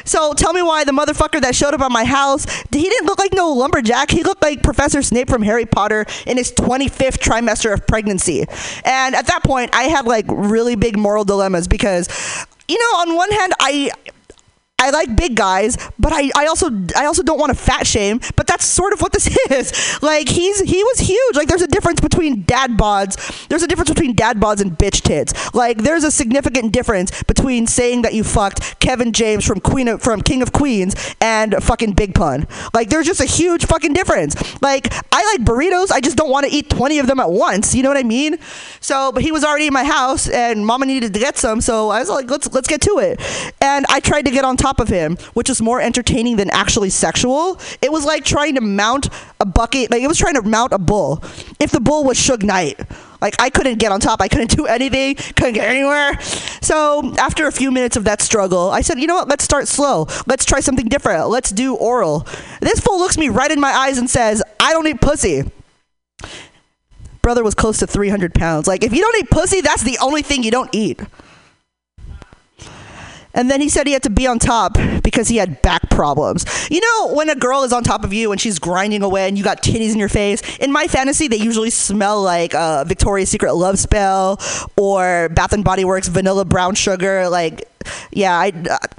So 0.06 0.32
tell 0.34 0.52
me 0.52 0.62
why 0.62 0.84
the 0.84 0.92
motherfucker 0.92 1.40
that 1.40 1.54
showed 1.54 1.74
up 1.74 1.80
at 1.80 1.90
my 1.90 2.04
house, 2.04 2.46
he 2.70 2.82
didn't 2.82 3.06
look 3.06 3.18
like 3.18 3.32
no 3.32 3.52
lumberjack. 3.52 4.10
He 4.10 4.22
looked 4.22 4.42
like 4.42 4.62
Professor 4.62 5.02
Snape 5.02 5.28
from 5.28 5.42
Harry 5.42 5.66
Potter 5.66 6.06
in 6.26 6.36
his 6.36 6.52
25th 6.52 7.18
trimester 7.18 7.72
of 7.72 7.86
pregnancy. 7.86 8.46
And 8.84 9.14
at 9.14 9.26
that 9.26 9.42
point, 9.44 9.74
I 9.74 9.84
had 9.84 10.06
like 10.06 10.26
really 10.28 10.76
big 10.76 10.96
moral 10.96 11.24
dilemmas 11.24 11.68
because 11.68 12.08
you 12.68 12.78
know, 12.78 13.00
on 13.00 13.16
one 13.16 13.30
hand, 13.30 13.52
I 13.60 13.90
I 14.82 14.90
like 14.90 15.14
big 15.14 15.36
guys, 15.36 15.76
but 15.98 16.12
I, 16.12 16.30
I 16.36 16.46
also 16.46 16.70
I 16.96 17.06
also 17.06 17.22
don't 17.22 17.38
want 17.38 17.50
to 17.50 17.58
fat 17.58 17.86
shame. 17.86 18.20
But 18.34 18.48
that's 18.48 18.64
sort 18.64 18.92
of 18.92 19.00
what 19.00 19.12
this 19.12 19.26
is. 19.50 20.02
Like 20.02 20.28
he's 20.28 20.60
he 20.60 20.82
was 20.82 20.98
huge. 20.98 21.36
Like 21.36 21.46
there's 21.46 21.62
a 21.62 21.68
difference 21.68 22.00
between 22.00 22.42
dad 22.42 22.72
bods. 22.72 23.46
There's 23.46 23.62
a 23.62 23.68
difference 23.68 23.90
between 23.90 24.14
dad 24.14 24.38
bods 24.38 24.60
and 24.60 24.72
bitch 24.72 25.02
tits. 25.02 25.54
Like 25.54 25.78
there's 25.78 26.02
a 26.02 26.10
significant 26.10 26.72
difference 26.72 27.22
between 27.22 27.66
saying 27.68 28.02
that 28.02 28.12
you 28.12 28.24
fucked 28.24 28.80
Kevin 28.80 29.12
James 29.12 29.46
from 29.46 29.60
Queen 29.60 29.86
of, 29.86 30.02
from 30.02 30.20
King 30.20 30.42
of 30.42 30.52
Queens 30.52 31.14
and 31.20 31.54
fucking 31.62 31.92
Big 31.92 32.14
Pun. 32.14 32.48
Like 32.74 32.88
there's 32.88 33.06
just 33.06 33.20
a 33.20 33.24
huge 33.24 33.66
fucking 33.66 33.92
difference. 33.92 34.34
Like 34.60 34.92
I 35.12 35.24
like 35.32 35.46
burritos. 35.46 35.92
I 35.92 36.00
just 36.00 36.16
don't 36.16 36.30
want 36.30 36.46
to 36.46 36.52
eat 36.52 36.68
20 36.70 36.98
of 36.98 37.06
them 37.06 37.20
at 37.20 37.30
once. 37.30 37.74
You 37.74 37.84
know 37.84 37.88
what 37.88 37.98
I 37.98 38.02
mean? 38.02 38.38
So, 38.80 39.12
but 39.12 39.22
he 39.22 39.30
was 39.30 39.44
already 39.44 39.68
in 39.68 39.72
my 39.72 39.84
house, 39.84 40.28
and 40.28 40.66
Mama 40.66 40.86
needed 40.86 41.12
to 41.14 41.20
get 41.20 41.38
some. 41.38 41.60
So 41.60 41.90
I 41.90 42.00
was 42.00 42.08
like, 42.08 42.28
let's 42.30 42.52
let's 42.52 42.68
get 42.68 42.80
to 42.82 42.98
it. 42.98 43.20
And 43.60 43.86
I 43.88 44.00
tried 44.00 44.24
to 44.26 44.30
get 44.30 44.44
on 44.44 44.56
top 44.56 44.71
top 44.72 44.80
of 44.80 44.88
him, 44.88 45.16
which 45.34 45.48
was 45.48 45.60
more 45.60 45.80
entertaining 45.80 46.36
than 46.36 46.50
actually 46.50 46.90
sexual. 46.90 47.60
It 47.82 47.92
was 47.92 48.04
like 48.04 48.24
trying 48.24 48.54
to 48.54 48.60
mount 48.60 49.08
a 49.40 49.44
bucket, 49.44 49.90
like 49.90 50.02
it 50.02 50.08
was 50.08 50.18
trying 50.18 50.34
to 50.34 50.42
mount 50.42 50.72
a 50.72 50.78
bull. 50.78 51.22
If 51.60 51.70
the 51.70 51.80
bull 51.80 52.04
was 52.04 52.16
Suge 52.18 52.42
Knight, 52.42 52.80
like 53.20 53.34
I 53.40 53.50
couldn't 53.50 53.78
get 53.78 53.92
on 53.92 54.00
top, 54.00 54.20
I 54.20 54.28
couldn't 54.28 54.50
do 54.50 54.66
anything, 54.66 55.16
couldn't 55.36 55.54
get 55.54 55.68
anywhere. 55.68 56.18
So 56.62 57.14
after 57.18 57.46
a 57.46 57.52
few 57.52 57.70
minutes 57.70 57.96
of 57.96 58.04
that 58.04 58.22
struggle, 58.22 58.70
I 58.70 58.80
said, 58.80 58.98
you 58.98 59.06
know 59.06 59.14
what? 59.14 59.28
Let's 59.28 59.44
start 59.44 59.68
slow. 59.68 60.06
Let's 60.26 60.44
try 60.44 60.60
something 60.60 60.88
different. 60.88 61.28
Let's 61.28 61.50
do 61.50 61.74
oral. 61.74 62.26
This 62.60 62.80
fool 62.80 62.98
looks 62.98 63.18
me 63.18 63.28
right 63.28 63.50
in 63.50 63.60
my 63.60 63.70
eyes 63.70 63.98
and 63.98 64.08
says, 64.08 64.42
I 64.58 64.72
don't 64.72 64.86
eat 64.86 65.00
pussy 65.00 65.44
brother 67.20 67.44
was 67.44 67.54
close 67.54 67.78
to 67.78 67.86
300 67.86 68.34
pounds. 68.34 68.66
Like, 68.66 68.82
if 68.82 68.92
you 68.92 69.00
don't 69.00 69.16
eat 69.16 69.30
pussy, 69.30 69.60
that's 69.60 69.84
the 69.84 69.96
only 70.02 70.22
thing 70.22 70.42
you 70.42 70.50
don't 70.50 70.68
eat. 70.72 71.00
And 73.34 73.50
then 73.50 73.60
he 73.60 73.68
said 73.68 73.86
he 73.86 73.92
had 73.92 74.02
to 74.04 74.10
be 74.10 74.26
on 74.26 74.38
top 74.38 74.76
because 75.02 75.28
he 75.28 75.36
had 75.36 75.62
back 75.62 75.88
problems. 75.90 76.44
You 76.70 76.80
know, 76.80 77.14
when 77.14 77.28
a 77.28 77.34
girl 77.34 77.62
is 77.62 77.72
on 77.72 77.82
top 77.82 78.04
of 78.04 78.12
you 78.12 78.32
and 78.32 78.40
she's 78.40 78.58
grinding 78.58 79.02
away 79.02 79.28
and 79.28 79.38
you 79.38 79.44
got 79.44 79.62
titties 79.62 79.92
in 79.92 79.98
your 79.98 80.08
face, 80.08 80.42
in 80.58 80.72
my 80.72 80.86
fantasy, 80.86 81.28
they 81.28 81.36
usually 81.36 81.70
smell 81.70 82.22
like 82.22 82.54
uh, 82.54 82.84
Victoria's 82.84 83.30
Secret 83.30 83.54
Love 83.54 83.78
Spell 83.78 84.38
or 84.76 85.28
Bath 85.30 85.52
and 85.52 85.64
Body 85.64 85.84
Works 85.84 86.08
Vanilla 86.08 86.44
Brown 86.44 86.74
Sugar. 86.74 87.28
Like, 87.28 87.68
yeah, 88.10 88.34
I, 88.34 88.52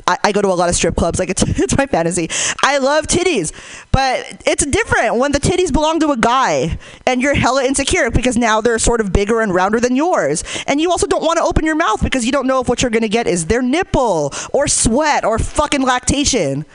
I, 0.07 0.17
I, 0.25 0.31
go 0.31 0.41
to 0.41 0.47
a 0.47 0.53
lot 0.53 0.69
of 0.69 0.75
strip 0.75 0.95
clubs. 0.95 1.19
Like 1.19 1.29
it's 1.33 1.43
it's 1.43 1.77
my 1.77 1.85
fantasy. 1.85 2.29
I 2.63 2.77
love 2.77 3.07
titties, 3.07 3.51
but 3.91 4.41
it's 4.45 4.65
different 4.65 5.17
when 5.17 5.31
the 5.31 5.39
titties 5.39 5.71
belong 5.71 5.99
to 6.01 6.11
a 6.11 6.17
guy 6.17 6.77
and 7.05 7.21
you're 7.21 7.35
hella 7.35 7.63
insecure 7.63 8.11
because 8.11 8.37
now 8.37 8.61
they're 8.61 8.79
sort 8.79 9.01
of 9.01 9.13
bigger 9.13 9.41
and 9.41 9.53
rounder 9.53 9.79
than 9.79 9.95
yours, 9.95 10.43
and 10.67 10.81
you 10.81 10.91
also 10.91 11.07
don't 11.07 11.23
want 11.23 11.37
to 11.37 11.43
open 11.43 11.65
your 11.65 11.75
mouth 11.75 12.03
because 12.03 12.25
you 12.25 12.31
don't 12.31 12.47
know 12.47 12.61
if 12.61 12.69
what 12.69 12.81
you're 12.81 12.91
gonna 12.91 13.07
get 13.07 13.27
is 13.27 13.45
their 13.45 13.61
nipple 13.61 14.31
or 14.51 14.67
sweat 14.67 15.25
or 15.25 15.39
fucking 15.39 15.81
lactation. 15.81 16.65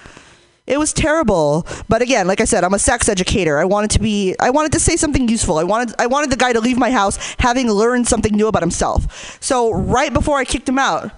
It 0.69 0.79
was 0.79 0.93
terrible. 0.93 1.67
But 1.88 2.03
again, 2.03 2.27
like 2.27 2.43
I 2.43 2.45
said, 2.45 2.62
I'm 2.62 2.75
a 2.75 2.79
sex 2.79 3.09
educator. 3.09 3.59
I 3.59 3.65
wanted 3.65 3.91
to 3.93 3.99
be 3.99 4.37
I 4.38 4.50
wanted 4.50 4.73
to 4.73 4.81
say 4.81 4.97
something 4.97 5.27
useful. 5.27 5.59
I 5.59 5.65
wanted 5.65 5.95
I 5.99 6.07
wanted 6.07 6.31
the 6.31 6.37
guy 6.37 6.53
to 6.53 6.61
leave 6.61 6.77
my 6.77 6.93
house 6.93 7.17
having 7.38 7.71
learned 7.71 8.07
something 8.07 8.37
new 8.37 8.49
about 8.49 8.62
himself. 8.62 9.38
So 9.43 9.73
right 9.73 10.12
before 10.12 10.37
I 10.37 10.45
kicked 10.45 10.69
him 10.69 10.79
out, 10.79 11.11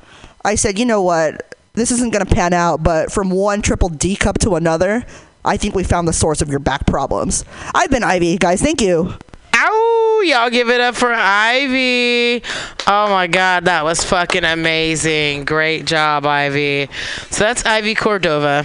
I 0.45 0.55
said, 0.55 0.79
"You 0.79 0.87
know 0.87 1.03
what? 1.03 1.55
This 1.75 1.91
isn't 1.93 2.13
going 2.13 2.25
to 2.25 2.35
pan 2.35 2.53
out, 2.53 2.83
but 2.83 3.13
from 3.13 3.31
one 3.31 3.63
triple 3.63 3.89
D 3.89 4.17
cup 4.17 4.39
to 4.41 4.57
another, 4.57 5.05
I 5.45 5.57
think 5.57 5.75
we 5.75 5.85
found 5.85 6.09
the 6.09 6.13
source 6.13 6.43
of 6.43 6.49
your 6.49 6.59
back 6.59 6.87
problems." 6.87 7.45
I've 7.75 7.91
been 7.91 8.05
Ivy, 8.05 8.39
guys. 8.39 8.61
Thank 8.61 8.81
you. 8.81 9.15
Ow! 9.55 10.23
Y'all 10.25 10.51
give 10.51 10.71
it 10.71 10.81
up 10.81 10.95
for 10.95 11.13
Ivy. 11.13 12.43
Oh 12.87 13.09
my 13.11 13.27
god, 13.27 13.65
that 13.67 13.85
was 13.85 14.03
fucking 14.05 14.45
amazing. 14.45 15.45
Great 15.45 15.85
job, 15.87 16.25
Ivy. 16.27 16.89
So 17.31 17.45
that's 17.45 17.65
Ivy 17.65 17.95
Cordova. 17.95 18.65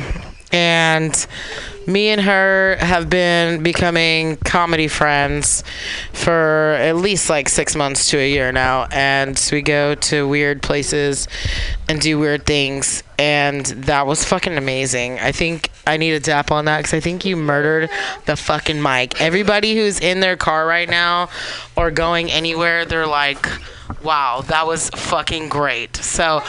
And 0.52 1.28
me 1.88 2.10
and 2.10 2.22
her 2.22 2.78
have 2.80 3.10
been 3.10 3.62
becoming 3.62 4.38
comedy 4.38 4.88
friends 4.88 5.64
for 6.14 6.74
at 6.80 6.96
least 6.96 7.30
like 7.30 7.50
six 7.50 7.76
months 7.76 8.10
to 8.10 8.18
a 8.18 8.30
year 8.30 8.52
now. 8.52 8.88
And 8.92 9.40
we 9.52 9.62
go 9.62 9.96
to 9.96 10.28
weird 10.28 10.62
places 10.62 11.28
and 11.88 12.02
do 12.02 12.18
weird 12.18 12.46
things. 12.46 13.04
And 13.18 13.66
that 13.66 14.08
was 14.08 14.24
fucking 14.26 14.58
amazing. 14.58 15.20
I 15.20 15.32
think 15.32 15.70
I 15.88 15.98
need 15.98 16.14
a 16.14 16.20
dap 16.20 16.52
on 16.52 16.66
that 16.66 16.78
because 16.78 16.94
I 16.94 17.00
think 17.00 17.26
you 17.26 17.36
murdered 17.36 17.90
the 18.26 18.36
fucking 18.36 18.82
mic. 18.82 19.22
Everybody 19.22 19.76
who's 19.76 20.00
in 20.00 20.20
their 20.20 20.36
car 20.36 20.66
right 20.66 20.90
now 20.90 21.30
or 21.76 21.92
going 21.92 22.32
anywhere, 22.32 22.86
they're 22.86 23.08
like, 23.08 23.48
wow, 24.04 24.42
that 24.48 24.68
was 24.68 24.90
fucking 24.92 25.50
great. 25.50 25.96
So, 25.98 26.42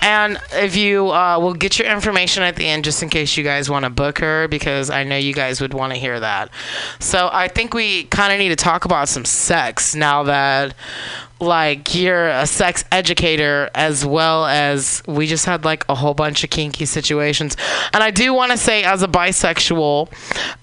and 0.00 0.40
if 0.52 0.76
you 0.76 1.10
uh, 1.10 1.38
will 1.38 1.54
get 1.54 1.78
your 1.78 1.90
information 1.90 2.42
at 2.42 2.56
the 2.56 2.66
end 2.66 2.84
just 2.84 3.02
in 3.02 3.08
case 3.08 3.36
you 3.36 3.44
guys 3.44 3.68
want 3.68 3.84
to 3.84 3.90
book 3.90 4.18
her 4.18 4.48
because 4.48 4.90
I 4.90 5.04
know 5.04 5.16
you 5.16 5.34
guys 5.34 5.60
would 5.60 5.74
want 5.74 5.92
to 5.92 5.98
hear 5.98 6.20
that. 6.20 6.50
So, 6.98 7.28
I 7.32 7.48
think 7.48 7.74
we 7.74 8.04
kind 8.04 8.32
of 8.32 8.38
need 8.38 8.50
to 8.50 8.56
talk 8.56 8.84
about 8.84 9.08
some 9.08 9.24
sex 9.24 9.94
now 9.94 10.22
that 10.24 10.74
like 11.40 11.94
you're 11.94 12.28
a 12.28 12.46
sex 12.46 12.84
educator 12.92 13.70
as 13.74 14.04
well 14.04 14.44
as 14.44 15.02
we 15.06 15.26
just 15.26 15.46
had 15.46 15.64
like 15.64 15.84
a 15.88 15.94
whole 15.94 16.12
bunch 16.12 16.44
of 16.44 16.50
kinky 16.50 16.84
situations 16.84 17.56
and 17.94 18.04
i 18.04 18.10
do 18.10 18.34
want 18.34 18.52
to 18.52 18.58
say 18.58 18.84
as 18.84 19.02
a 19.02 19.08
bisexual 19.08 20.08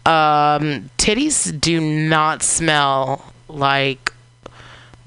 um, 0.05 0.89
titties 1.00 1.60
do 1.60 1.81
not 1.81 2.43
smell 2.43 3.34
like 3.50 4.07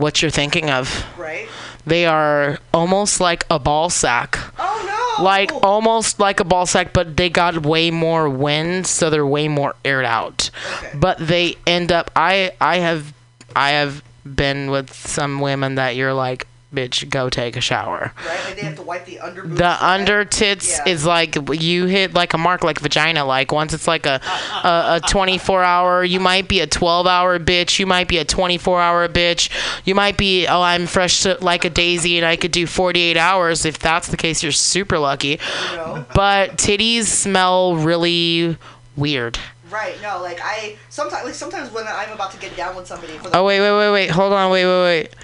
what 0.00 0.20
you're 0.22 0.30
thinking 0.30 0.70
of 0.70 1.04
Right? 1.18 1.48
they 1.86 2.04
are 2.06 2.58
almost 2.72 3.20
like 3.20 3.44
a 3.50 3.58
ball 3.58 3.90
sack 3.90 4.38
Oh 4.58 5.16
no. 5.18 5.24
like 5.24 5.50
almost 5.62 6.18
like 6.20 6.40
a 6.40 6.44
ball 6.44 6.66
sack, 6.66 6.92
but 6.92 7.16
they 7.16 7.28
got 7.30 7.66
way 7.66 7.90
more 7.90 8.28
wind, 8.28 8.86
so 8.86 9.10
they're 9.10 9.26
way 9.26 9.48
more 9.48 9.74
aired 9.84 10.04
out. 10.06 10.50
Okay. 10.76 10.92
But 10.94 11.18
they 11.18 11.56
end 11.66 11.90
up. 11.92 12.10
I 12.16 12.52
I 12.60 12.78
have 12.78 13.12
I 13.54 13.70
have 13.80 14.02
been 14.24 14.70
with 14.70 14.92
some 14.94 15.40
women 15.40 15.74
that 15.76 15.96
you're 15.96 16.14
like, 16.14 16.46
bitch, 16.74 17.08
go 17.10 17.28
take 17.28 17.56
a 17.56 17.60
shower. 17.60 18.12
right? 18.26 18.44
Like 18.44 18.56
they 18.56 18.62
have 18.62 18.76
to 18.76 18.82
wipe 18.82 19.04
the 19.04 19.18
under 19.20 19.42
The 19.42 19.84
under 19.84 20.24
tits 20.24 20.78
Yeah. 20.78 20.88
is 20.92 21.04
like 21.04 21.36
you 21.60 21.86
hit 21.86 22.14
like 22.14 22.32
a 22.34 22.38
mark 22.38 22.62
like 22.62 22.78
vagina. 22.80 23.24
Like 23.24 23.50
once 23.52 23.72
it's 23.72 23.88
like 23.88 24.06
a, 24.06 24.20
a 24.64 25.00
a 25.04 25.08
24 25.08 25.62
hour, 25.64 26.04
you 26.04 26.20
might 26.20 26.48
be 26.48 26.60
a 26.60 26.66
12 26.66 27.06
hour 27.06 27.38
bitch. 27.38 27.78
You 27.78 27.86
might 27.86 28.08
be 28.08 28.18
a 28.18 28.24
24 28.24 28.80
hour 28.80 29.08
bitch. 29.08 29.50
You 29.84 29.94
might 29.94 30.16
be 30.16 30.46
oh 30.46 30.62
I'm 30.62 30.86
fresh 30.86 31.22
to, 31.22 31.36
like 31.40 31.64
a 31.64 31.70
daisy 31.70 32.16
and 32.18 32.26
I 32.26 32.36
could 32.36 32.52
do 32.52 32.66
48 32.66 33.16
hours. 33.16 33.64
If 33.64 33.78
that's 33.78 34.08
the 34.08 34.16
case, 34.16 34.42
you're 34.42 34.52
super 34.52 34.98
lucky. 34.98 35.38
know? 35.74 36.06
But 36.14 36.52
titties 36.56 37.04
smell 37.04 37.76
really 37.76 38.56
weird. 38.96 39.38
Right. 39.70 40.00
No, 40.02 40.20
like 40.20 40.40
I 40.42 40.76
sometimes 40.88 41.24
like 41.24 41.34
sometimes 41.34 41.70
when 41.72 41.86
I'm 41.86 42.12
about 42.12 42.32
to 42.32 42.38
get 42.38 42.56
down 42.56 42.74
with 42.76 42.86
somebody 42.86 43.12
for 43.18 43.30
the 43.30 43.36
Oh 43.36 43.44
wait 43.44 43.60
wait 43.60 43.70
wait 43.76 43.90
wait 43.92 44.10
hold 44.10 44.32
on 44.32 44.50
wait 44.50 44.64
wait 44.66 44.82
wait. 44.82 45.14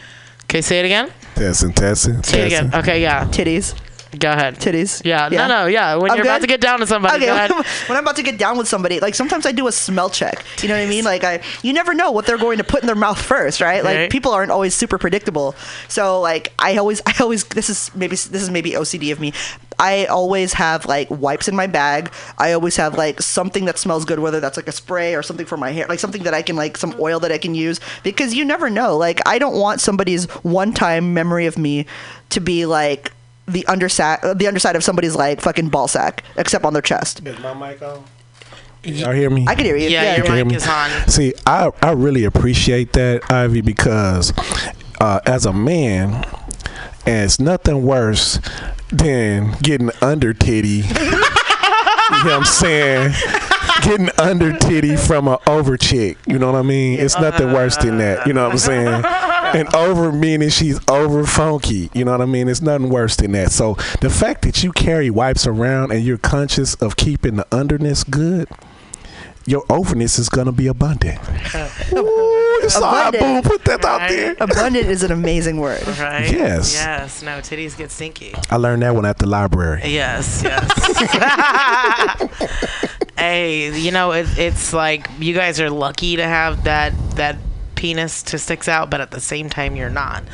Okay, 0.46 0.60
say 0.60 0.78
it 0.78 0.84
again. 0.84 1.10
Testing, 1.34 1.72
testing, 1.72 2.22
Say 2.22 2.42
it 2.42 2.46
again. 2.46 2.74
Okay, 2.74 3.02
yeah. 3.02 3.24
titties. 3.26 3.74
Go 4.18 4.30
ahead. 4.32 4.56
Titties. 4.56 5.02
Yeah, 5.04 5.28
Yeah. 5.30 5.46
no, 5.46 5.62
no, 5.62 5.66
yeah. 5.66 5.94
When 5.96 6.10
I'm 6.10 6.16
you're 6.18 6.26
about 6.26 6.40
to 6.42 6.46
get 6.46 6.60
down 6.60 6.80
to 6.80 6.86
somebody, 6.86 7.16
Okay, 7.16 7.26
go 7.26 7.34
ahead. 7.36 7.50
when 7.88 7.96
I'm 7.98 8.04
about 8.04 8.16
to 8.16 8.22
get 8.22 8.38
down 8.38 8.56
with 8.58 8.68
somebody, 8.68 9.00
like 9.00 9.14
sometimes 9.14 9.46
I 9.46 9.52
do 9.52 9.66
a 9.66 9.72
smell 9.72 10.10
check. 10.10 10.44
You 10.62 10.68
know 10.68 10.76
what 10.76 10.84
I 10.86 10.88
mean? 10.88 11.04
Like 11.04 11.24
I, 11.24 11.40
you 11.62 11.72
never 11.72 11.94
know 11.94 12.10
what 12.10 12.26
they're 12.26 12.38
going 12.38 12.58
to 12.58 12.64
put 12.64 12.80
in 12.82 12.86
their 12.86 12.96
mouth 12.96 13.20
first, 13.20 13.60
right? 13.60 13.82
Like 13.84 13.96
Right. 13.96 14.10
people 14.10 14.32
aren't 14.32 14.50
always 14.50 14.74
super 14.74 14.98
predictable. 14.98 15.54
So 15.88 16.20
like 16.20 16.52
I 16.58 16.76
always, 16.76 17.02
I 17.06 17.14
always, 17.20 17.44
this 17.44 17.68
is 17.70 17.90
maybe 17.94 18.16
this 18.16 18.42
is 18.42 18.50
maybe 18.50 18.72
OCD 18.72 19.12
of 19.12 19.20
me. 19.20 19.32
I 19.78 20.06
always 20.06 20.54
have 20.54 20.86
like 20.86 21.08
wipes 21.10 21.48
in 21.48 21.54
my 21.54 21.66
bag. 21.66 22.10
I 22.38 22.52
always 22.52 22.76
have 22.76 22.96
like 22.96 23.20
something 23.20 23.66
that 23.66 23.76
smells 23.78 24.06
good, 24.06 24.18
whether 24.20 24.40
that's 24.40 24.56
like 24.56 24.68
a 24.68 24.72
spray 24.72 25.14
or 25.14 25.22
something 25.22 25.44
for 25.44 25.58
my 25.58 25.70
hair, 25.70 25.86
like 25.86 25.98
something 25.98 26.22
that 26.22 26.32
I 26.32 26.40
can 26.40 26.56
like 26.56 26.78
some 26.78 26.94
oil 26.98 27.20
that 27.20 27.30
I 27.30 27.36
can 27.36 27.54
use 27.54 27.78
because 28.02 28.32
you 28.32 28.44
never 28.44 28.70
know. 28.70 28.96
Like 28.96 29.20
I 29.28 29.38
don't 29.38 29.56
want 29.58 29.82
somebody's 29.82 30.24
one-time 30.42 31.12
memory 31.12 31.44
of 31.44 31.58
me 31.58 31.84
to 32.30 32.40
be 32.40 32.64
like 32.64 33.12
the 33.46 33.66
underside, 33.66 34.20
the 34.38 34.46
underside 34.46 34.76
of 34.76 34.84
somebody's 34.84 35.14
like 35.16 35.40
fucking 35.40 35.68
ball 35.68 35.88
sack, 35.88 36.24
except 36.36 36.64
on 36.64 36.72
their 36.72 36.82
chest. 36.82 37.24
Is 37.26 37.38
my 37.40 37.54
mic 37.54 37.80
on? 37.82 38.04
Y'all 38.82 39.12
hear 39.12 39.30
me? 39.30 39.46
I 39.48 39.54
can 39.54 39.64
hear 39.64 39.76
you. 39.76 39.88
Yeah, 39.88 40.16
your 40.16 40.24
Can 40.26 40.32
you 40.32 40.36
hear 40.36 40.44
mic 40.44 40.50
me? 40.52 40.56
is 40.56 40.68
on. 40.68 40.90
See, 41.08 41.34
I, 41.44 41.70
I 41.82 41.92
really 41.92 42.24
appreciate 42.24 42.92
that, 42.92 43.30
Ivy, 43.32 43.60
because 43.60 44.32
uh, 45.00 45.20
as 45.26 45.44
a 45.46 45.52
man, 45.52 46.24
and 47.04 47.24
it's 47.24 47.40
nothing 47.40 47.84
worse 47.84 48.38
than 48.90 49.52
getting 49.62 49.90
under 50.00 50.32
titty. 50.32 50.68
you 50.86 50.92
know 50.92 51.20
what 52.22 52.32
I'm 52.32 52.44
saying? 52.44 53.12
Getting 53.82 54.10
under 54.18 54.56
titty 54.56 54.96
from 54.96 55.26
an 55.28 55.38
over 55.46 55.76
chick. 55.76 56.18
You 56.26 56.38
know 56.38 56.52
what 56.52 56.58
I 56.58 56.62
mean? 56.62 56.98
It's 57.00 57.18
nothing 57.18 57.52
worse 57.52 57.76
than 57.76 57.98
that. 57.98 58.26
You 58.26 58.32
know 58.32 58.44
what 58.44 58.52
I'm 58.52 58.58
saying? 58.58 59.02
And 59.54 59.74
over 59.74 60.12
meaning 60.12 60.48
she's 60.48 60.80
over 60.88 61.24
funky. 61.24 61.90
You 61.94 62.04
know 62.04 62.12
what 62.12 62.20
I 62.20 62.26
mean? 62.26 62.48
It's 62.48 62.60
nothing 62.62 62.88
worse 62.90 63.16
than 63.16 63.32
that. 63.32 63.52
So 63.52 63.74
the 64.00 64.10
fact 64.10 64.42
that 64.42 64.62
you 64.62 64.72
carry 64.72 65.10
wipes 65.10 65.46
around 65.46 65.92
and 65.92 66.02
you're 66.04 66.18
conscious 66.18 66.74
of 66.76 66.96
keeping 66.96 67.36
the 67.36 67.44
underness 67.50 68.08
good, 68.08 68.48
your 69.48 69.64
overness 69.70 70.18
is 70.18 70.28
gonna 70.28 70.50
be 70.52 70.66
abundant. 70.66 71.20
Ooh, 71.92 72.58
it's 72.64 72.74
all 72.76 72.82
right, 72.92 73.14
Abundant. 73.14 73.44
boom. 73.44 73.52
Put 73.52 73.64
that 73.66 73.84
out 73.84 74.08
there. 74.08 74.34
Abundant 74.40 74.86
is 74.88 75.02
an 75.04 75.12
amazing 75.12 75.58
word. 75.58 75.82
Right? 76.00 76.30
Yes. 76.32 76.74
Yes. 76.74 77.22
No, 77.22 77.38
titties 77.38 77.76
get 77.78 77.90
stinky. 77.92 78.34
I 78.50 78.56
learned 78.56 78.82
that 78.82 78.94
one 78.94 79.04
at 79.06 79.18
the 79.18 79.26
library. 79.26 79.82
Yes. 79.84 80.42
Yes. 81.06 82.20
hey, 83.18 83.78
you 83.78 83.90
know 83.92 84.12
it, 84.12 84.26
it's 84.38 84.72
like 84.72 85.08
you 85.18 85.34
guys 85.34 85.60
are 85.60 85.70
lucky 85.70 86.16
to 86.16 86.24
have 86.24 86.64
that 86.64 86.92
that 87.16 87.36
penis 87.86 88.20
to 88.24 88.36
sticks 88.36 88.66
out, 88.66 88.90
but 88.90 89.00
at 89.00 89.12
the 89.12 89.20
same 89.20 89.48
time 89.48 89.76
you're 89.76 89.88
not. 89.88 90.24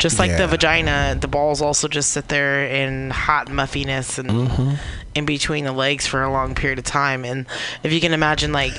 Just 0.00 0.18
like 0.18 0.36
the 0.36 0.48
vagina, 0.48 1.16
the 1.20 1.28
balls 1.28 1.62
also 1.62 1.86
just 1.86 2.10
sit 2.10 2.26
there 2.28 2.66
in 2.66 3.10
hot 3.10 3.48
muffiness 3.48 4.18
and 4.18 4.26
Mm-hmm. 4.26 4.74
in 5.14 5.24
between 5.24 5.64
the 5.64 5.72
legs 5.72 6.04
for 6.06 6.22
a 6.22 6.30
long 6.30 6.54
period 6.56 6.80
of 6.80 6.84
time. 6.84 7.24
And 7.24 7.46
if 7.84 7.92
you 7.92 8.00
can 8.00 8.12
imagine, 8.12 8.52
like. 8.52 8.72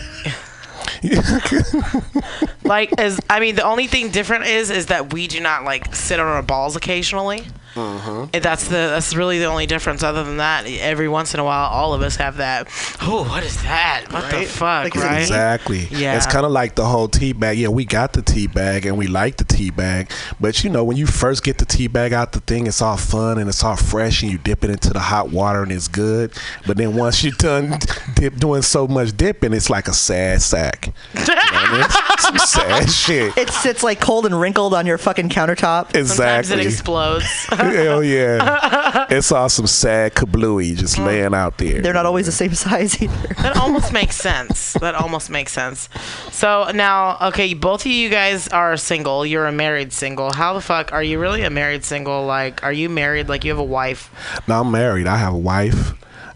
like 2.63 2.91
as 2.99 3.19
I 3.29 3.39
mean, 3.39 3.55
the 3.55 3.63
only 3.63 3.87
thing 3.87 4.09
different 4.09 4.45
is 4.45 4.69
is 4.69 4.87
that 4.87 5.13
we 5.13 5.27
do 5.27 5.39
not 5.39 5.63
like 5.63 5.93
sit 5.95 6.19
on 6.19 6.27
our 6.27 6.41
balls 6.41 6.75
occasionally. 6.75 7.47
Uh-huh. 7.77 8.27
And 8.33 8.43
That's 8.43 8.65
the 8.67 8.75
that's 8.75 9.15
really 9.15 9.39
the 9.39 9.45
only 9.45 9.65
difference. 9.65 10.03
Other 10.03 10.23
than 10.23 10.37
that, 10.37 10.65
every 10.67 11.07
once 11.07 11.33
in 11.33 11.39
a 11.39 11.43
while, 11.43 11.69
all 11.69 11.93
of 11.93 12.01
us 12.01 12.15
have 12.15 12.37
that. 12.37 12.67
Oh, 13.01 13.25
what 13.29 13.43
is 13.43 13.61
that? 13.63 14.05
What 14.09 14.31
the 14.31 14.45
fuck? 14.45 14.83
Like, 14.83 14.95
right? 14.95 15.21
Exactly. 15.21 15.87
Yeah. 15.91 16.15
It's 16.17 16.25
kind 16.25 16.45
of 16.45 16.51
like 16.51 16.75
the 16.75 16.85
whole 16.85 17.07
tea 17.07 17.33
bag. 17.33 17.57
Yeah, 17.57 17.67
we 17.69 17.85
got 17.85 18.13
the 18.13 18.21
tea 18.21 18.47
bag 18.47 18.85
and 18.85 18.97
we 18.97 19.07
like 19.07 19.37
the 19.37 19.43
tea 19.43 19.69
bag. 19.69 20.11
But 20.39 20.63
you 20.63 20.69
know, 20.69 20.83
when 20.83 20.97
you 20.97 21.05
first 21.05 21.43
get 21.43 21.57
the 21.57 21.65
tea 21.65 21.87
bag 21.87 22.13
out 22.13 22.31
the 22.31 22.39
thing, 22.39 22.67
it's 22.67 22.81
all 22.81 22.97
fun 22.97 23.37
and 23.37 23.47
it's 23.49 23.63
all 23.63 23.75
fresh 23.75 24.23
and 24.23 24.31
you 24.31 24.37
dip 24.37 24.63
it 24.63 24.69
into 24.69 24.91
the 24.91 24.99
hot 24.99 25.29
water 25.31 25.63
and 25.63 25.71
it's 25.71 25.87
good. 25.87 26.31
But 26.65 26.77
then 26.77 26.95
once 26.95 27.23
you're 27.23 27.33
done 27.33 27.77
dip, 28.15 28.37
doing 28.37 28.61
so 28.61 28.87
much 28.87 29.15
dipping, 29.15 29.53
it's 29.53 29.69
like 29.69 29.87
a 29.87 29.93
sad 29.93 30.41
sack. 30.41 30.93
You 31.13 31.19
know 31.19 31.35
what 31.35 31.53
I 31.53 31.77
mean? 31.79 32.17
Some 32.19 32.37
sad 32.47 32.89
shit. 32.89 33.37
It 33.37 33.49
sits 33.49 33.83
like 33.83 33.99
cold 33.99 34.25
and 34.25 34.39
wrinkled 34.39 34.73
on 34.73 34.85
your 34.85 34.97
fucking 34.97 35.29
countertop. 35.29 35.95
Exactly. 35.95 36.05
Sometimes 36.05 36.49
it 36.51 36.59
explodes. 36.59 37.47
Hell 37.71 38.03
yeah. 38.03 39.07
It's 39.09 39.31
all 39.31 39.49
some 39.49 39.67
sad 39.67 40.15
kablooey 40.15 40.75
just 40.75 40.97
mm. 40.97 41.05
laying 41.05 41.33
out 41.33 41.57
there. 41.57 41.81
They're 41.81 41.93
not 41.93 42.05
always 42.05 42.25
the 42.25 42.31
same 42.31 42.53
size 42.53 43.01
either. 43.01 43.33
that 43.35 43.57
almost 43.57 43.93
makes 43.93 44.15
sense. 44.15 44.73
That 44.73 44.95
almost 44.95 45.29
makes 45.29 45.51
sense. 45.51 45.89
So 46.31 46.69
now, 46.73 47.17
okay, 47.29 47.53
both 47.53 47.85
of 47.85 47.91
you 47.91 48.09
guys 48.09 48.47
are 48.49 48.75
single. 48.77 49.25
You're 49.25 49.47
a 49.47 49.51
married 49.51 49.93
single. 49.93 50.31
How 50.33 50.53
the 50.53 50.61
fuck 50.61 50.91
are 50.91 51.03
you 51.03 51.19
really 51.19 51.43
a 51.43 51.49
married 51.49 51.83
single? 51.83 52.25
Like, 52.25 52.63
are 52.63 52.73
you 52.73 52.89
married? 52.89 53.29
Like, 53.29 53.43
you 53.43 53.51
have 53.51 53.59
a 53.59 53.63
wife? 53.63 54.11
Now 54.47 54.61
I'm 54.61 54.71
married. 54.71 55.07
I 55.07 55.17
have 55.17 55.33
a 55.33 55.37
wife 55.37 55.93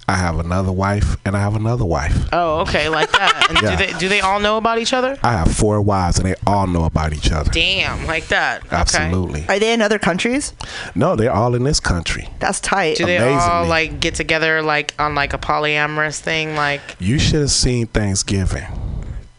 I 0.07 0.15
have 0.15 0.39
another 0.39 0.71
wife, 0.71 1.15
and 1.23 1.37
I 1.37 1.39
have 1.39 1.55
another 1.55 1.85
wife. 1.85 2.27
Oh, 2.33 2.59
okay, 2.61 2.89
like 2.89 3.11
that. 3.11 3.45
And 3.49 3.61
Yeah. 3.61 3.75
do 3.75 3.85
they 3.85 3.93
do 3.99 4.09
they 4.09 4.19
all 4.21 4.39
know 4.39 4.57
about 4.57 4.77
each 4.79 4.93
other? 4.93 5.17
I 5.23 5.31
have 5.33 5.53
four 5.55 5.81
wives, 5.81 6.17
and 6.19 6.27
they 6.27 6.35
all 6.45 6.67
know 6.67 6.83
about 6.85 7.13
each 7.13 7.31
other. 7.31 7.49
Damn, 7.51 8.05
like 8.07 8.27
that. 8.27 8.65
Okay. 8.65 8.75
Absolutely. 8.75 9.45
Are 9.47 9.57
they 9.59 9.73
in 9.73 9.81
other 9.81 9.99
countries? 9.99 10.53
No, 10.95 11.15
they're 11.15 11.31
all 11.31 11.55
in 11.55 11.63
this 11.63 11.79
country. 11.79 12.27
That's 12.39 12.59
tight. 12.59 12.97
Do 12.97 13.05
they 13.05 13.19
all 13.19 13.65
like 13.65 13.99
get 13.99 14.15
together 14.15 14.61
like 14.61 14.93
on 14.99 15.15
like 15.15 15.33
a 15.33 15.37
polyamorous 15.37 16.19
thing? 16.19 16.55
Like, 16.55 16.81
You 16.99 17.17
should 17.19 17.41
have 17.41 17.51
seen 17.51 17.87
Thanksgiving. 17.87 18.65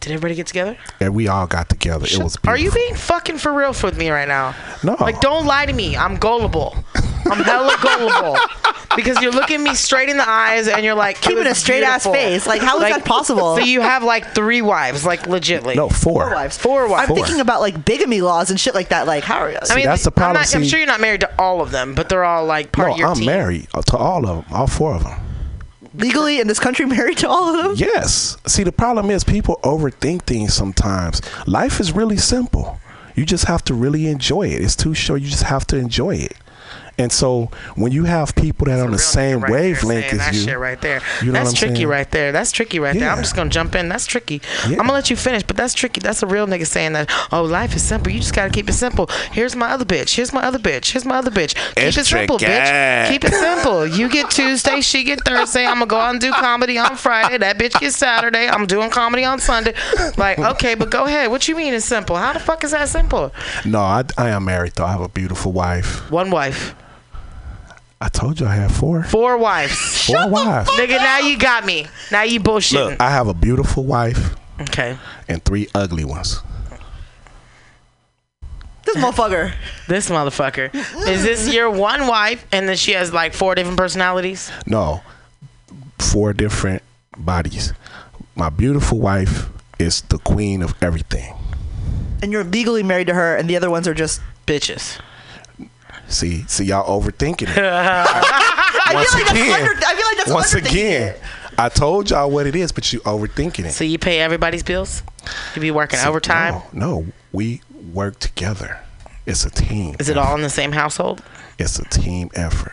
Did 0.03 0.13
everybody 0.13 0.35
get 0.35 0.49
together? 0.49 0.77
And 1.01 1.15
we 1.15 1.29
all 1.29 1.47
got 1.47 1.69
together. 1.69 2.07
It 2.07 2.19
was 2.23 2.37
beautiful. 2.37 2.51
Are 2.51 2.57
you 2.57 2.71
being 2.73 2.95
fucking 2.95 3.39
for 3.39 3.53
real 3.53 3.73
with 3.83 3.97
me 3.97 4.11
right 4.11 4.29
now? 4.29 4.55
No. 4.83 4.97
Like, 5.01 5.21
don't 5.21 5.47
lie 5.47 5.65
to 5.65 5.73
me. 5.73 5.97
I'm 5.97 6.17
gullible. 6.17 6.77
I'm 7.31 7.43
hella 7.43 7.77
gullible. 7.81 8.37
Because 8.95 9.23
you're 9.23 9.33
looking 9.33 9.63
me 9.63 9.75
straight 9.75 10.11
in 10.11 10.19
the 10.19 10.29
eyes 10.29 10.69
and 10.69 10.85
you're 10.85 10.95
like, 10.95 11.19
Keeping 11.23 11.47
a 11.47 11.49
was 11.49 11.57
straight 11.57 11.83
ass 11.83 12.05
face. 12.05 12.47
Like, 12.47 12.61
how 12.61 12.77
is 12.77 12.83
that 12.95 13.07
possible? 13.07 13.57
So 13.57 13.63
you 13.63 13.81
have 13.81 14.03
like 14.05 14.35
three 14.35 14.61
wives, 14.61 15.07
like 15.07 15.23
legitly. 15.23 15.77
No, 15.77 15.89
four. 15.89 16.25
Four 16.27 16.35
wives. 16.35 16.59
Four 16.59 16.89
wives. 16.89 17.03
I'm 17.03 17.07
Four. 17.09 17.17
thinking 17.25 17.41
about 17.41 17.63
like 17.63 17.87
bigamy 17.87 18.21
laws 18.21 18.51
and 18.51 18.61
shit 18.61 18.75
like 18.75 18.91
that. 18.91 19.07
Like, 19.07 19.25
how 19.25 19.39
are 19.39 19.51
you? 19.51 19.57
I 19.71 19.77
mean, 19.77 19.87
that's 19.87 20.05
the 20.05 20.13
I'm, 20.17 20.35
not, 20.35 20.55
I'm 20.55 20.65
sure 20.65 20.79
you're 20.79 20.87
not 20.87 21.01
married 21.01 21.23
to 21.23 21.41
all 21.41 21.63
of 21.63 21.71
them, 21.71 21.95
but 21.95 22.11
they're 22.11 22.23
all 22.23 22.45
like 22.45 22.71
part 22.73 22.89
No, 22.89 22.93
of 22.93 22.99
your 22.99 23.09
I'm 23.09 23.17
team. 23.17 23.25
married 23.25 23.69
to 23.87 23.97
all 23.97 24.29
of 24.29 24.45
them, 24.45 24.55
all 24.55 24.67
four 24.67 24.95
of 24.95 25.05
them. 25.05 25.19
Legally 25.95 26.41
in 26.41 26.47
this 26.47 26.59
country 26.59 26.87
married 26.97 27.19
to 27.19 27.29
all 27.29 27.55
of 27.55 27.65
them? 27.65 27.75
Yes. 27.77 28.37
See, 28.47 28.63
the 28.63 28.73
problem 28.73 29.11
is 29.11 29.25
people 29.25 29.61
overthink 29.63 30.23
things 30.23 30.55
sometimes. 30.55 31.21
Life 31.47 31.81
is 31.81 31.93
really 31.93 32.17
simple. 32.17 32.81
You 33.15 33.27
just 33.27 33.45
have 33.45 33.63
to 33.65 33.75
really 33.75 34.07
enjoy 34.07 34.49
it. 34.49 34.63
It's 34.63 34.77
too 34.77 34.95
short. 34.95 35.21
You 35.21 35.29
just 35.29 35.43
have 35.43 35.67
to 35.69 35.77
enjoy 35.77 36.17
it. 36.17 36.35
And 36.99 37.11
so 37.11 37.51
when 37.75 37.93
you 37.93 38.05
have 38.05 38.35
people 38.35 38.67
that 38.67 38.79
are 38.79 38.85
on 38.85 38.91
the 38.93 38.99
same 38.99 39.41
nigga 39.41 39.43
right 39.43 39.51
there 39.51 39.61
wavelength 39.63 40.11
that 40.19 40.29
as 40.29 40.37
you, 40.37 40.49
shit 40.51 40.59
right 40.59 40.81
there. 40.81 41.01
you 41.21 41.27
know 41.29 41.33
that's 41.33 41.53
tricky 41.55 41.75
saying? 41.77 41.89
right 41.89 42.11
there. 42.11 42.33
That's 42.33 42.53
tricky 42.53 42.79
right 42.79 42.99
there. 42.99 43.11
I'm 43.11 43.19
just 43.19 43.35
gonna 43.35 43.51
jump 43.51 43.75
in. 43.75 43.89
That's 43.89 44.07
tricky. 44.07 44.41
Yeah. 44.67 44.73
I'm 44.73 44.77
gonna 44.79 44.93
let 44.93 45.11
you 45.11 45.17
finish, 45.17 45.43
but 45.43 45.57
that's 45.57 45.75
tricky. 45.75 46.01
That's 46.01 46.23
a 46.23 46.27
real 46.27 46.47
nigga 46.47 46.67
saying 46.67 46.93
that. 46.93 47.11
Oh, 47.33 47.43
life 47.45 47.75
is 47.75 47.83
simple. 47.83 48.13
You 48.13 48.21
just 48.21 48.35
gotta 48.35 48.51
keep 48.51 48.69
it 48.69 48.75
simple. 48.75 49.09
Here's 49.33 49.57
my 49.57 49.71
other 49.71 49.85
bitch. 49.85 50.15
Here's 50.17 50.33
my 50.33 50.43
other 50.43 50.59
bitch. 50.59 50.93
Here's 50.93 51.05
my 51.05 51.17
other 51.17 51.31
bitch. 51.31 51.55
Keep 51.75 51.79
It's 51.85 51.97
it 51.97 52.07
simple, 52.07 52.39
tricky. 52.39 52.53
bitch. 52.53 53.09
Keep 53.09 53.25
it 53.25 53.33
simple. 53.35 53.87
You 53.87 54.09
get 54.09 54.31
Tuesday, 54.31 54.81
she 54.81 55.05
get 55.05 55.25
Thursday. 55.25 55.65
I'm 55.67 55.75
gonna 55.75 55.87
go 55.87 55.97
out 55.99 56.11
and 56.11 56.21
do 56.21 56.31
comedy 56.33 56.79
on 56.79 56.97
Friday. 56.97 57.39
That 57.39 57.59
bitch 57.59 57.79
gets 57.81 57.97
Saturday. 57.97 58.49
I'm 58.49 58.67
doing 58.67 58.91
comedy 58.91 59.25
on 59.25 59.39
Sunday. 59.41 59.75
Like, 60.17 60.39
okay, 60.39 60.75
but 60.75 60.91
go 60.91 61.05
ahead. 61.07 61.31
What 61.31 61.49
you 61.49 61.57
mean 61.57 61.75
it's 61.75 61.85
simple? 61.87 62.17
How 62.17 62.33
the 62.33 62.39
fuck 62.41 62.63
is 62.65 62.73
that 62.73 62.89
simple? 62.89 63.33
no, 63.65 63.81
I, 63.81 64.05
I 64.19 64.29
am 64.31 64.45
married 64.45 64.73
though. 64.75 64.85
I 64.85 64.93
have 64.93 65.01
a 65.01 65.09
beautiful 65.09 65.53
wife. 65.53 66.11
One 66.11 66.31
wife, 66.31 66.75
I 68.03 68.09
told 68.09 68.41
you 68.41 68.47
I 68.49 68.57
have 68.57 68.75
four. 68.75 69.05
four 69.05 69.39
wives. 69.39 70.07
Four 70.07 70.29
wives. 70.29 70.69
Nigga, 70.71 70.97
now 70.97 71.21
you 71.21 71.39
got 71.39 71.65
me. 71.65 71.87
Now 72.11 72.25
you 72.25 72.41
bullshitting. 72.41 72.91
Look, 72.91 73.01
I 73.01 73.11
have 73.11 73.29
a 73.29 73.35
beautiful 73.35 73.85
wife 73.85 74.35
okay. 74.61 74.99
and 75.29 75.41
three 75.45 75.69
ugly 75.73 76.05
ones. 76.05 76.41
This 78.85 78.97
motherfucker. 78.97 79.55
This 79.87 80.11
motherfucker. 80.11 80.75
Is 81.07 81.23
this 81.23 81.55
your 81.55 81.71
one 81.71 82.09
wife 82.09 82.45
and 82.51 82.69
then 82.69 82.77
she 82.77 82.91
has 82.91 83.13
like 83.13 83.35
four 83.35 83.55
different 83.55 83.79
personalities? 83.79 84.51
No, 84.67 85.03
four 86.01 86.33
different 86.33 86.83
bodies. 87.17 87.73
My 88.35 88.49
beautiful 88.49 88.99
wife 88.99 89.49
is 89.79 90.03
the 90.03 90.19
queen 90.19 90.63
of 90.63 90.75
everything. 90.83 91.37
And 92.21 92.33
you're 92.33 92.43
legally 92.43 92.83
married 92.83 93.07
to 93.07 93.15
her, 93.15 93.37
and 93.37 93.49
the 93.49 93.57
other 93.57 93.71
ones 93.71 93.87
are 93.87 93.95
just. 93.95 94.21
Bitches. 94.45 94.99
See, 96.13 96.45
see, 96.47 96.65
y'all 96.65 96.87
overthinking 97.01 97.49
it. 97.49 97.59
I 97.59 98.91
Once 98.95 99.15
feel 99.15 99.25
like 99.25 99.31
again, 99.33 99.49
that's 99.49 99.63
under, 99.63 99.87
I 99.87 100.25
like 100.27 100.35
Once 100.35 100.55
again. 100.55 101.17
I 101.59 101.69
told 101.69 102.11
y'all 102.11 102.31
what 102.31 102.47
it 102.47 102.55
is, 102.57 102.73
but 102.73 102.93
you 102.93 103.01
overthinking 103.01 103.67
it. 103.67 103.73
So 103.73 103.85
you 103.85 103.99
pay 103.99 104.21
everybody's 104.21 104.63
bills? 104.63 105.03
You 105.55 105.61
be 105.63 105.71
working 105.71 105.99
See, 105.99 106.09
overtime? 106.09 106.55
No, 106.73 107.01
no, 107.03 107.07
we 107.33 107.61
work 107.93 108.19
together. 108.19 108.79
It's 109.27 109.45
a 109.45 109.51
team. 109.51 109.97
Is 110.01 110.09
it 110.09 110.19
all 110.19 110.35
in 110.35 110.43
the 110.43 110.51
same 110.51 110.73
household? 110.73 111.23
It's 111.59 111.79
a 111.79 111.85
team 111.89 112.31
effort. 112.35 112.73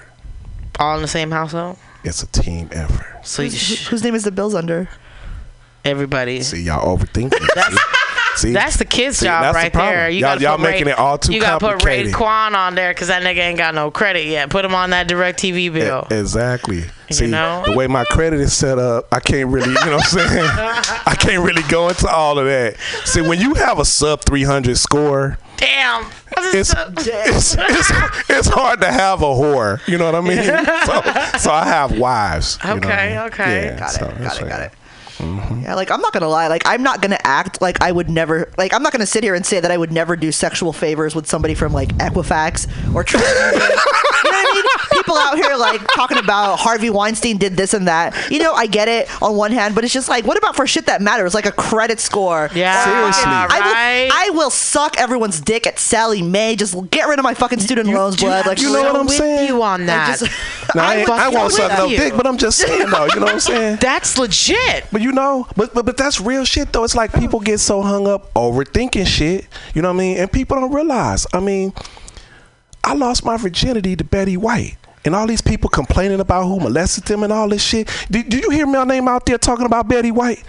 All 0.79 0.96
in 0.96 1.01
the 1.01 1.08
same 1.08 1.31
household? 1.31 1.77
It's 2.03 2.24
a 2.24 2.27
team 2.27 2.69
effort. 2.72 3.22
So 3.25 3.41
you 3.43 3.50
Who- 3.51 3.55
sh- 3.58 3.88
whose 3.88 4.03
name 4.03 4.15
is 4.15 4.24
the 4.24 4.31
bills 4.31 4.55
under? 4.55 4.89
everybody. 5.86 6.41
See, 6.41 6.62
y'all 6.63 6.98
overthinking 6.98 7.31
it. 7.34 7.79
See? 8.39 8.51
That's 8.53 8.77
the 8.77 8.86
kid's 8.86 9.17
See, 9.17 9.25
job 9.25 9.43
the 9.43 9.53
right 9.58 9.72
problem. 9.74 9.93
there. 9.96 10.10
You 10.10 10.19
Y'all- 10.19 10.29
gotta 10.36 10.41
y'all 10.41 10.58
making 10.58 10.86
Ray- 10.86 10.91
it 10.93 10.98
all 11.00 11.17
too 11.17 11.34
You 11.34 11.41
gotta 11.41 11.60
put 11.65 11.84
Ray. 11.84 12.12
Kwan 12.12 12.55
on 12.55 12.75
there 12.75 12.93
because 12.93 13.10
that 13.10 13.22
nigga 13.24 13.38
ain't 13.39 13.58
got 13.58 13.75
no 13.75 13.91
credit 13.91 14.25
yet. 14.25 14.50
Put 14.50 14.63
him 14.65 14.74
on 14.74 14.91
that 14.91 15.08
DirecTV 15.10 15.74
bill. 15.74 16.08
E- 16.12 16.15
Exactly. 16.15 16.86
See, 17.12 17.25
know? 17.27 17.63
the 17.65 17.74
way 17.75 17.88
my 17.88 18.03
credit 18.05 18.39
is 18.39 18.53
set 18.53 18.77
up, 18.77 19.08
I 19.12 19.19
can't 19.19 19.50
really, 19.50 19.69
you 19.69 19.74
know 19.86 19.98
what 19.98 20.13
I'm 20.13 20.27
saying? 20.29 20.50
I 21.08 21.15
can't 21.19 21.43
really 21.43 21.63
go 21.63 21.89
into 21.89 22.08
all 22.08 22.38
of 22.38 22.46
that. 22.46 22.75
See, 23.05 23.22
when 23.22 23.39
you 23.41 23.55
have 23.55 23.79
a 23.79 23.86
sub 23.86 24.22
300 24.25 24.77
score, 24.77 25.39
Damn. 25.58 26.05
it's, 26.38 26.73
it's, 27.08 27.56
it's, 27.58 28.30
it's 28.30 28.47
hard 28.47 28.80
to 28.82 28.91
have 28.91 29.21
a 29.23 29.25
whore. 29.25 29.86
You 29.88 29.97
know 29.97 30.06
what 30.06 30.15
I 30.15 30.21
mean? 30.21 30.38
So, 30.86 31.38
so 31.39 31.52
I 31.52 31.65
have 31.65 31.97
wives. 31.97 32.58
you 32.63 32.69
know 32.69 32.75
I 32.75 32.78
Okay, 32.78 33.10
mean? 33.10 33.17
okay. 33.28 33.65
Yeah, 33.65 33.80
Got 33.80 33.91
so 33.91 34.06
it. 34.06 34.17
that's 34.19 34.38
Got 34.39 34.45
it. 34.47 34.49
Got 34.49 34.60
right. 34.60 34.71
It. 35.19 35.63
Yeah, 35.63 35.75
like 35.75 35.91
I'm 35.91 36.01
not 36.01 36.13
gonna 36.13 36.29
lie. 36.29 36.47
Like 36.47 36.63
I'm 36.65 36.84
not 36.84 37.01
gonna 37.01 37.19
act 37.23 37.62
like 37.62 37.82
I 37.82 37.91
would 37.91 38.10
never. 38.10 38.51
Like 38.58 38.73
I'm 38.73 38.84
not 38.84 38.91
gonna 38.91 39.05
sit 39.05 39.23
here 39.23 39.36
and 39.36 39.45
say 39.45 39.60
that 39.60 39.71
I 39.71 39.77
would 39.77 39.91
never 39.91 40.15
do 40.15 40.32
sexual 40.32 40.73
favors 40.73 41.15
with 41.15 41.27
somebody 41.27 41.53
from 41.55 41.73
like 41.73 41.89
Equifax 41.97 42.67
or. 42.93 43.05
People 44.91 45.17
out 45.17 45.38
here 45.38 45.56
like 45.56 45.82
talking 45.95 46.17
about 46.17 46.58
Harvey 46.60 46.89
Weinstein 46.89 47.38
did 47.38 47.56
this 47.58 47.74
and 47.74 47.88
that. 47.88 48.15
You 48.32 48.39
know, 48.39 48.54
I 48.54 48.65
get 48.67 48.88
it 48.88 49.10
on 49.22 49.36
one 49.36 49.52
hand, 49.52 49.76
but 49.76 49.84
it's 49.84 49.93
just 49.93 50.10
like, 50.10 50.26
what 50.26 50.38
about 50.38 50.56
for 50.56 50.65
shit 50.67 50.86
that 50.88 51.02
matters, 51.02 51.34
like 51.34 51.45
a 51.45 51.52
credit 51.52 52.00
score? 52.00 52.50
Yeah, 52.54 52.84
Seriously. 52.84 53.24
I 53.26 54.08
will. 54.10 54.12
I 54.13 54.30
will 54.43 54.50
suck 54.50 54.98
everyone's 55.00 55.39
dick 55.41 55.67
at 55.67 55.80
Sallie 55.80 56.22
Mae. 56.22 56.56
Just 56.56 56.76
get 56.91 57.08
rid 57.08 57.19
of 57.19 57.24
my 57.24 57.34
fucking 57.34 57.60
student 57.60 57.89
loans, 57.89 58.17
blood. 58.17 58.45
Like 58.45 58.60
you 58.62 58.72
know 58.72 58.82
what 58.84 58.95
I'm 58.95 59.06
with 59.06 59.15
saying? 59.15 59.48
you 59.48 59.62
on 59.63 59.84
I 59.84 59.86
that. 59.86 60.19
just- 60.19 60.32
Now, 60.76 60.84
I, 60.84 60.93
I 60.93 60.95
ain't- 60.98 61.10
I 61.10 61.30
won't 61.30 61.52
suck 61.54 61.78
no 61.78 61.86
you. 61.86 61.98
dick, 61.98 62.13
but 62.15 62.28
I'm 62.28 62.38
just 62.38 62.58
saying 62.60 62.89
though. 62.91 63.06
You 63.06 63.15
know 63.15 63.26
what 63.26 63.34
I'm 63.34 63.39
saying? 63.39 63.78
That's 63.82 64.17
legit. 64.19 64.86
But 64.91 65.02
you 65.02 65.12
know, 65.12 65.48
but, 65.56 65.74
but 65.74 65.86
but 65.86 65.98
that's 65.98 66.22
real 66.22 66.45
shit 66.45 66.72
though. 66.74 66.84
It's 66.84 66.93
like 66.95 67.12
people 67.13 67.39
get 67.39 67.60
so 67.60 67.82
hung 67.82 68.08
up 68.08 68.32
overthinking 68.36 69.08
shit. 69.08 69.48
You 69.74 69.82
know 69.82 69.89
what 69.89 69.95
I 69.95 69.98
mean? 69.98 70.17
And 70.17 70.32
people 70.32 70.60
don't 70.60 70.72
realize. 70.72 71.26
I 71.34 71.39
mean, 71.39 71.74
I 72.84 72.94
lost 72.94 73.26
my 73.26 73.38
virginity 73.38 73.96
to 73.96 74.04
Betty 74.04 74.38
White. 74.38 74.78
And 75.06 75.15
all 75.15 75.28
these 75.28 75.42
people 75.42 75.70
complaining 75.70 76.20
about 76.20 76.44
who 76.44 76.60
molested 76.60 77.06
them 77.06 77.24
and 77.24 77.32
all 77.32 77.48
this 77.48 77.63
shit. 77.63 77.89
Did, 78.12 78.34
you 78.34 78.50
hear 78.50 78.68
my 78.68 78.84
name 78.84 79.08
out 79.08 79.26
there 79.26 79.38
talking 79.38 79.65
about 79.65 79.88
Betty 79.88 80.12
White? 80.12 80.44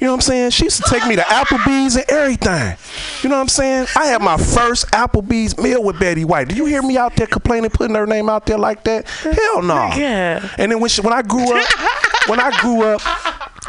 You 0.00 0.06
know 0.06 0.12
what 0.12 0.18
I'm 0.18 0.20
saying? 0.22 0.50
She 0.50 0.64
used 0.64 0.82
to 0.82 0.90
take 0.90 1.06
me 1.06 1.14
to 1.16 1.22
Applebee's 1.22 1.96
and 1.96 2.04
everything. 2.08 2.76
You 3.22 3.28
know 3.28 3.36
what 3.36 3.42
I'm 3.42 3.48
saying? 3.48 3.86
I 3.96 4.06
had 4.06 4.20
my 4.20 4.36
first 4.36 4.86
Applebee's 4.88 5.56
meal 5.58 5.82
with 5.82 5.98
Betty 6.00 6.24
White. 6.24 6.48
Did 6.48 6.58
you 6.58 6.64
hear 6.64 6.82
me 6.82 6.96
out 6.96 7.14
there 7.16 7.26
complaining, 7.26 7.70
putting 7.70 7.94
her 7.94 8.06
name 8.06 8.28
out 8.28 8.46
there 8.46 8.58
like 8.58 8.82
that? 8.84 9.06
Hell 9.08 9.62
no. 9.62 9.90
Yeah. 9.96 10.48
And 10.58 10.72
then 10.72 10.80
when 10.80 10.88
she, 10.88 11.02
when 11.02 11.12
I 11.12 11.22
grew 11.22 11.56
up, 11.56 11.68
when 12.28 12.40
I 12.40 12.60
grew 12.60 12.82
up, 12.82 13.00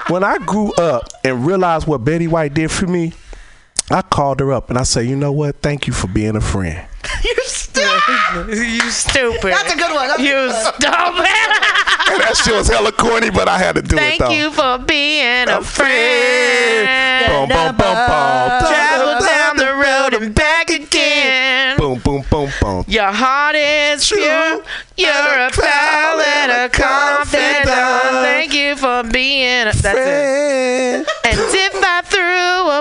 when 0.09 0.23
I 0.23 0.37
grew 0.39 0.71
up 0.73 1.07
and 1.23 1.45
realized 1.45 1.87
what 1.87 2.03
Betty 2.03 2.27
White 2.27 2.53
did 2.53 2.71
for 2.71 2.87
me, 2.87 3.13
I 3.91 4.01
called 4.01 4.39
her 4.39 4.51
up 4.53 4.69
and 4.69 4.79
I 4.79 4.83
said, 4.83 5.05
you 5.07 5.15
know 5.15 5.31
what? 5.31 5.61
Thank 5.61 5.87
you 5.87 5.93
for 5.93 6.07
being 6.07 6.35
a 6.35 6.41
friend. 6.41 6.87
You're 8.47 8.91
stupid. 8.91 9.51
That's 9.53 9.73
a 9.73 9.77
good 9.77 9.93
one. 9.93 10.07
That's 10.07 10.21
You 10.21 10.51
stupid. 10.51 11.29
And 12.13 12.21
that 12.21 12.35
shit 12.43 12.53
was 12.55 12.67
hella 12.67 12.91
corny, 12.91 13.29
but 13.31 13.47
I 13.47 13.57
had 13.57 13.75
to 13.75 13.81
do 13.81 13.95
Thank 13.95 14.21
it 14.21 14.25
though. 14.25 14.31
you 14.31 14.51
for 14.51 14.77
being 14.77 15.47
a 15.49 15.57
A 15.59 15.61
friend. 15.63 16.85
friend. 16.85 17.29
Boom, 17.31 17.49
boom, 17.49 17.75
boom, 17.75 17.95
boom. 17.95 18.59
Travel 18.69 19.25
down 19.25 19.57
the 19.57 19.73
road 19.73 20.13
and 20.21 20.35
back 20.35 20.69
again. 20.69 21.77
Boom, 21.77 21.99
boom, 21.99 22.23
boom, 22.29 22.51
boom. 22.61 22.83
Your 22.87 23.11
heart 23.11 23.55
is 23.55 24.07
pure. 24.07 24.61
You're 24.97 25.09
a 25.09 25.49
pal 25.49 26.21
and 26.21 26.51
a 26.51 26.69
confidant. 26.69 27.65
Thank 28.21 28.53
you 28.53 28.75
for 28.75 29.03
being. 29.09 29.61
A, 29.67 29.73
that's 29.73 29.83
it. 29.85 29.93
Friend. 29.93 31.07
And 31.25 31.39
if 31.39 31.49
I 31.55 31.69
threw 31.71 31.72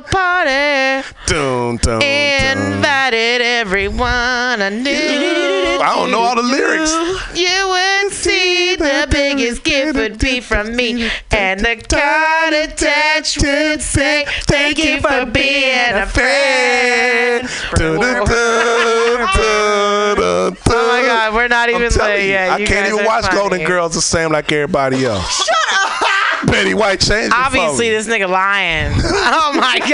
a 0.02 0.10
party, 0.10 1.08
Dun, 1.26 1.76
dun, 1.76 2.00
dun. 2.00 2.02
invited 2.02 3.40
everyone 3.42 4.62
I 4.62 4.68
knew. 4.70 5.78
I 5.82 5.94
don't 5.96 6.10
know 6.10 6.20
all 6.20 6.36
the 6.36 6.42
lyrics. 6.42 6.92
You 7.34 7.68
would 7.68 8.12
see 8.12 8.76
the 8.76 9.06
biggest 9.10 9.64
gift 9.64 9.96
would 9.96 10.18
be 10.18 10.40
from 10.40 10.76
me, 10.76 11.10
and 11.30 11.60
the 11.60 11.76
card 11.88 12.54
attached 12.54 13.42
would 13.42 13.82
say, 13.82 14.24
"Thank 14.46 14.78
you 14.78 15.00
for 15.00 15.26
being 15.26 15.94
a 15.94 16.06
friend." 16.06 17.48
Dun, 17.74 18.00
dun, 18.00 18.24
dun, 18.24 19.36
dun, 19.36 20.16
dun, 20.16 20.56
Oh 20.68 20.88
my 20.88 21.02
God, 21.06 21.34
we're 21.34 21.48
not 21.48 21.68
even 21.68 21.82
like, 21.82 22.22
you. 22.22 22.36
I 22.36 22.64
can't 22.64 22.92
even 22.92 23.04
watch 23.04 23.24
funny. 23.26 23.36
Golden 23.38 23.64
Girls 23.64 23.94
the 23.94 24.02
same 24.02 24.32
like 24.32 24.50
everybody 24.52 25.04
else. 25.04 25.44
Shut 25.44 25.56
up. 25.72 26.11
Betty 26.46 26.74
White 26.74 27.00
changed 27.00 27.34
Obviously, 27.34 27.88
me. 27.88 27.94
this 27.94 28.06
nigga 28.08 28.28
lying. 28.28 28.92
oh 28.96 29.52
my 29.54 29.78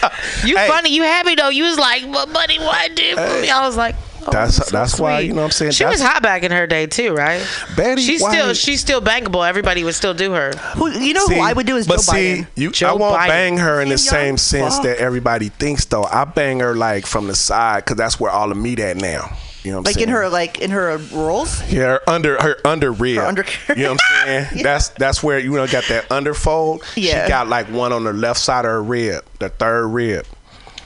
god, 0.00 0.12
you 0.44 0.56
Hey. 0.56 0.68
funny. 0.68 0.90
You 0.94 1.02
happy 1.02 1.34
though? 1.34 1.48
You 1.48 1.64
was 1.64 1.78
like, 1.78 2.02
"What 2.04 2.32
buddy? 2.32 2.58
What 2.58 2.94
did 2.94 3.16
for 3.16 3.40
me?" 3.40 3.50
I 3.50 3.66
was 3.66 3.76
like, 3.76 3.94
oh, 4.26 4.30
That's 4.30 4.56
so 4.56 4.64
that's 4.70 4.98
why 4.98 5.20
you 5.20 5.30
know 5.32 5.36
what 5.42 5.44
I'm 5.46 5.50
saying. 5.52 5.72
She 5.72 5.84
that's, 5.84 6.00
was 6.00 6.02
hot 6.02 6.22
back 6.22 6.42
in 6.42 6.50
her 6.52 6.66
day 6.66 6.86
too, 6.86 7.14
right? 7.14 7.46
Betty 7.76 8.02
she's 8.02 8.20
White. 8.22 8.32
still 8.32 8.54
she's 8.54 8.80
still 8.80 9.00
bankable. 9.00 9.46
Everybody 9.48 9.84
would 9.84 9.94
still 9.94 10.14
do 10.14 10.32
her. 10.32 10.52
Who, 10.76 10.90
you 10.90 11.14
know 11.14 11.26
See, 11.26 11.34
who 11.36 11.40
I 11.40 11.52
would 11.52 11.66
do 11.66 11.76
is 11.76 11.86
but 11.86 11.96
Joe 11.96 12.02
see, 12.02 12.16
Biden. 12.16 12.46
You, 12.80 12.86
I 12.88 12.92
won't 12.92 13.16
Biden. 13.16 13.28
bang 13.28 13.56
her 13.58 13.80
in 13.80 13.88
the 13.90 13.98
See, 13.98 14.08
same 14.08 14.36
sense 14.36 14.74
fuck. 14.76 14.84
that 14.84 14.98
everybody 14.98 15.48
thinks, 15.50 15.84
though. 15.84 16.04
I 16.04 16.24
bang 16.24 16.60
her 16.60 16.74
like 16.74 17.06
from 17.06 17.26
the 17.26 17.34
side 17.34 17.84
because 17.84 17.96
that's 17.96 18.18
where 18.20 18.30
all 18.30 18.48
the 18.48 18.54
meat 18.54 18.80
at 18.80 18.96
now. 18.96 19.36
You 19.64 19.70
know 19.72 19.78
what 19.78 19.80
I'm 19.80 19.84
Like 19.84 19.94
saying? 19.94 20.08
in 20.08 20.14
her 20.14 20.28
like 20.28 20.60
in 20.60 20.70
her 20.72 20.98
rolls. 21.12 21.62
Yeah, 21.72 21.86
her 21.86 22.00
under 22.08 22.40
her 22.40 22.56
under 22.66 22.92
rib. 22.92 23.16
Her 23.16 23.24
under- 23.26 23.44
you 23.74 23.84
know 23.84 23.92
what 23.92 24.00
I'm 24.12 24.44
saying? 24.50 24.62
That's 24.62 24.88
that's 24.90 25.22
where 25.22 25.38
you 25.38 25.52
know 25.54 25.66
got 25.66 25.84
that 25.88 26.10
underfold. 26.12 26.84
Yeah. 26.96 27.24
She 27.24 27.28
got 27.30 27.48
like 27.48 27.66
one 27.70 27.92
on 27.92 28.04
the 28.04 28.12
left 28.12 28.40
side 28.40 28.66
of 28.66 28.70
her 28.70 28.82
rib, 28.82 29.24
the 29.40 29.48
third 29.48 29.86
rib. 29.88 30.26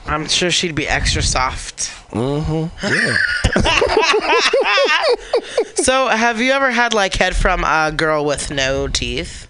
I'm 0.06 0.26
sure 0.26 0.50
she'd 0.50 0.74
be 0.76 0.86
extra 0.88 1.20
soft. 1.22 1.90
Mm-hmm. 2.12 2.86
Yeah. 2.86 3.16
So, 5.74 6.08
have 6.08 6.40
you 6.40 6.52
ever 6.52 6.70
had 6.70 6.92
like 6.92 7.14
head 7.14 7.36
from 7.36 7.64
a 7.64 7.92
girl 7.96 8.24
with 8.24 8.50
no 8.50 8.88
teeth? 8.88 9.46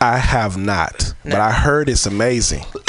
I 0.00 0.18
have 0.18 0.56
not, 0.56 1.12
but 1.24 1.34
I 1.34 1.50
heard 1.52 1.88
it's 1.88 2.06
amazing. 2.06 2.62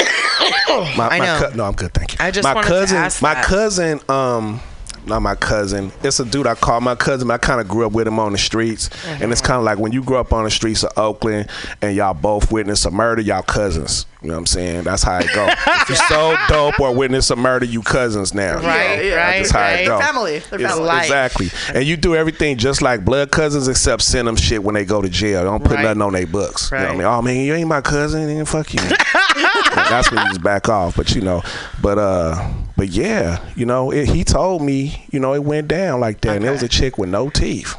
my, 0.96 1.08
I 1.10 1.18
my 1.18 1.20
know. 1.26 1.50
no, 1.56 1.64
I'm 1.64 1.74
good, 1.74 1.92
thank 1.92 2.12
you. 2.12 2.18
I 2.20 2.30
just 2.30 2.44
my 2.44 2.54
wanted 2.54 2.68
to 2.68 2.72
cousin, 2.74 2.96
ask 2.98 3.22
my 3.22 3.34
that. 3.34 3.44
cousin, 3.44 4.00
um, 4.08 4.60
not 5.08 5.20
my 5.22 5.34
cousin. 5.34 5.90
It's 6.02 6.20
a 6.20 6.24
dude 6.24 6.46
I 6.46 6.54
call 6.54 6.80
my 6.80 6.94
cousin. 6.94 7.28
But 7.28 7.34
I 7.34 7.38
kind 7.38 7.60
of 7.60 7.68
grew 7.68 7.86
up 7.86 7.92
with 7.92 8.06
him 8.06 8.18
on 8.18 8.32
the 8.32 8.38
streets, 8.38 8.88
and 9.06 9.20
Mm-hmm. 9.20 9.32
it's 9.32 9.40
kind 9.40 9.58
of 9.58 9.64
like 9.64 9.78
when 9.78 9.92
you 9.92 10.02
grow 10.02 10.20
up 10.20 10.32
on 10.32 10.44
the 10.44 10.50
streets 10.50 10.84
of 10.84 10.96
Oakland, 10.96 11.48
and 11.82 11.94
y'all 11.96 12.14
both 12.14 12.50
witness 12.52 12.84
a 12.84 12.90
murder, 12.90 13.22
y'all 13.22 13.42
cousins. 13.42 14.06
You 14.20 14.28
know 14.28 14.34
what 14.34 14.40
I'm 14.40 14.46
saying? 14.46 14.82
That's 14.82 15.04
how 15.04 15.18
it 15.18 15.28
go. 15.32 15.46
if 15.66 15.88
you 15.90 15.94
so 15.94 16.34
dope 16.48 16.80
or 16.80 16.92
witness 16.92 17.30
a 17.30 17.36
murder, 17.36 17.64
you 17.66 17.82
cousins 17.82 18.34
now. 18.34 18.60
you 18.60 18.66
Right, 18.66 18.98
know? 19.08 19.16
Right, 19.16 19.38
That's 19.38 19.50
how 19.52 19.60
right. 19.60 19.80
it. 19.82 19.86
Family. 19.88 20.38
They're 20.50 20.58
It's- 20.60 20.74
family. 20.74 20.98
Exactly. 20.98 21.50
And 21.72 21.84
you 21.84 21.96
do 21.96 22.16
everything 22.16 22.56
just 22.56 22.82
like 22.82 23.04
blood 23.04 23.30
cousins, 23.30 23.68
except 23.68 24.02
send 24.02 24.26
them 24.26 24.34
shit 24.34 24.62
when 24.64 24.74
they 24.74 24.84
go 24.84 25.00
to 25.00 25.08
jail. 25.08 25.44
Don't 25.44 25.62
put 25.62 25.74
Right. 25.76 25.82
nothing 25.84 26.02
on 26.02 26.14
their 26.14 26.26
books. 26.26 26.70
You 26.72 26.78
know 26.78 26.84
what 26.84 26.90
I 26.92 26.96
mean? 26.96 27.06
Oh 27.06 27.22
man, 27.22 27.36
you 27.44 27.54
ain't 27.54 27.68
my 27.68 27.80
cousin, 27.80 28.26
then 28.26 28.44
fuck 28.44 28.74
you. 28.74 28.80
That's 29.88 30.10
when 30.10 30.20
you 30.22 30.28
just 30.28 30.42
back 30.42 30.68
off. 30.68 30.96
But 30.96 31.14
you 31.14 31.20
know, 31.20 31.42
but 31.82 31.98
uh, 31.98 32.52
but 32.76 32.88
yeah, 32.88 33.42
you 33.56 33.66
know, 33.66 33.90
it, 33.90 34.08
he 34.08 34.24
told 34.24 34.62
me, 34.62 35.06
you 35.10 35.20
know, 35.20 35.34
it 35.34 35.42
went 35.44 35.68
down 35.68 36.00
like 36.00 36.20
that, 36.22 36.36
and 36.36 36.44
it 36.44 36.50
was 36.50 36.62
a 36.62 36.68
chick 36.68 36.98
with 36.98 37.08
no 37.10 37.30
teeth. 37.30 37.74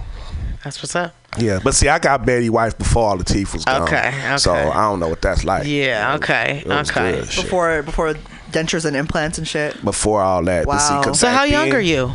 That's 0.63 0.81
what's 0.81 0.95
up. 0.95 1.15
Yeah, 1.37 1.59
but 1.63 1.73
see, 1.75 1.87
I 1.87 1.99
got 1.99 2.25
Betty 2.25 2.49
wife 2.49 2.77
before 2.77 3.03
all 3.07 3.17
the 3.17 3.23
teeth 3.23 3.53
was 3.53 3.63
gone. 3.63 3.83
Okay, 3.83 4.07
okay. 4.09 4.37
So. 4.37 4.53
I 4.53 4.81
don't 4.89 4.99
know 4.99 5.07
what 5.07 5.21
that's 5.21 5.43
like. 5.43 5.65
Yeah. 5.67 6.15
Okay. 6.15 6.63
It 6.65 6.67
was 6.67 6.89
Okay. 6.89 7.11
good 7.19 7.27
shit. 7.29 7.43
Before 7.45 7.83
before 7.83 8.13
dentures 8.51 8.83
and 8.83 8.95
implants 8.97 9.37
and 9.37 9.47
shit. 9.47 9.81
Before 9.85 10.21
all 10.21 10.43
that. 10.45 10.65
But 10.65 10.79
see, 10.79 11.13
So, 11.13 11.29
how 11.29 11.43
young 11.43 11.69
then, 11.69 11.75
are 11.77 11.81
you? 11.81 12.11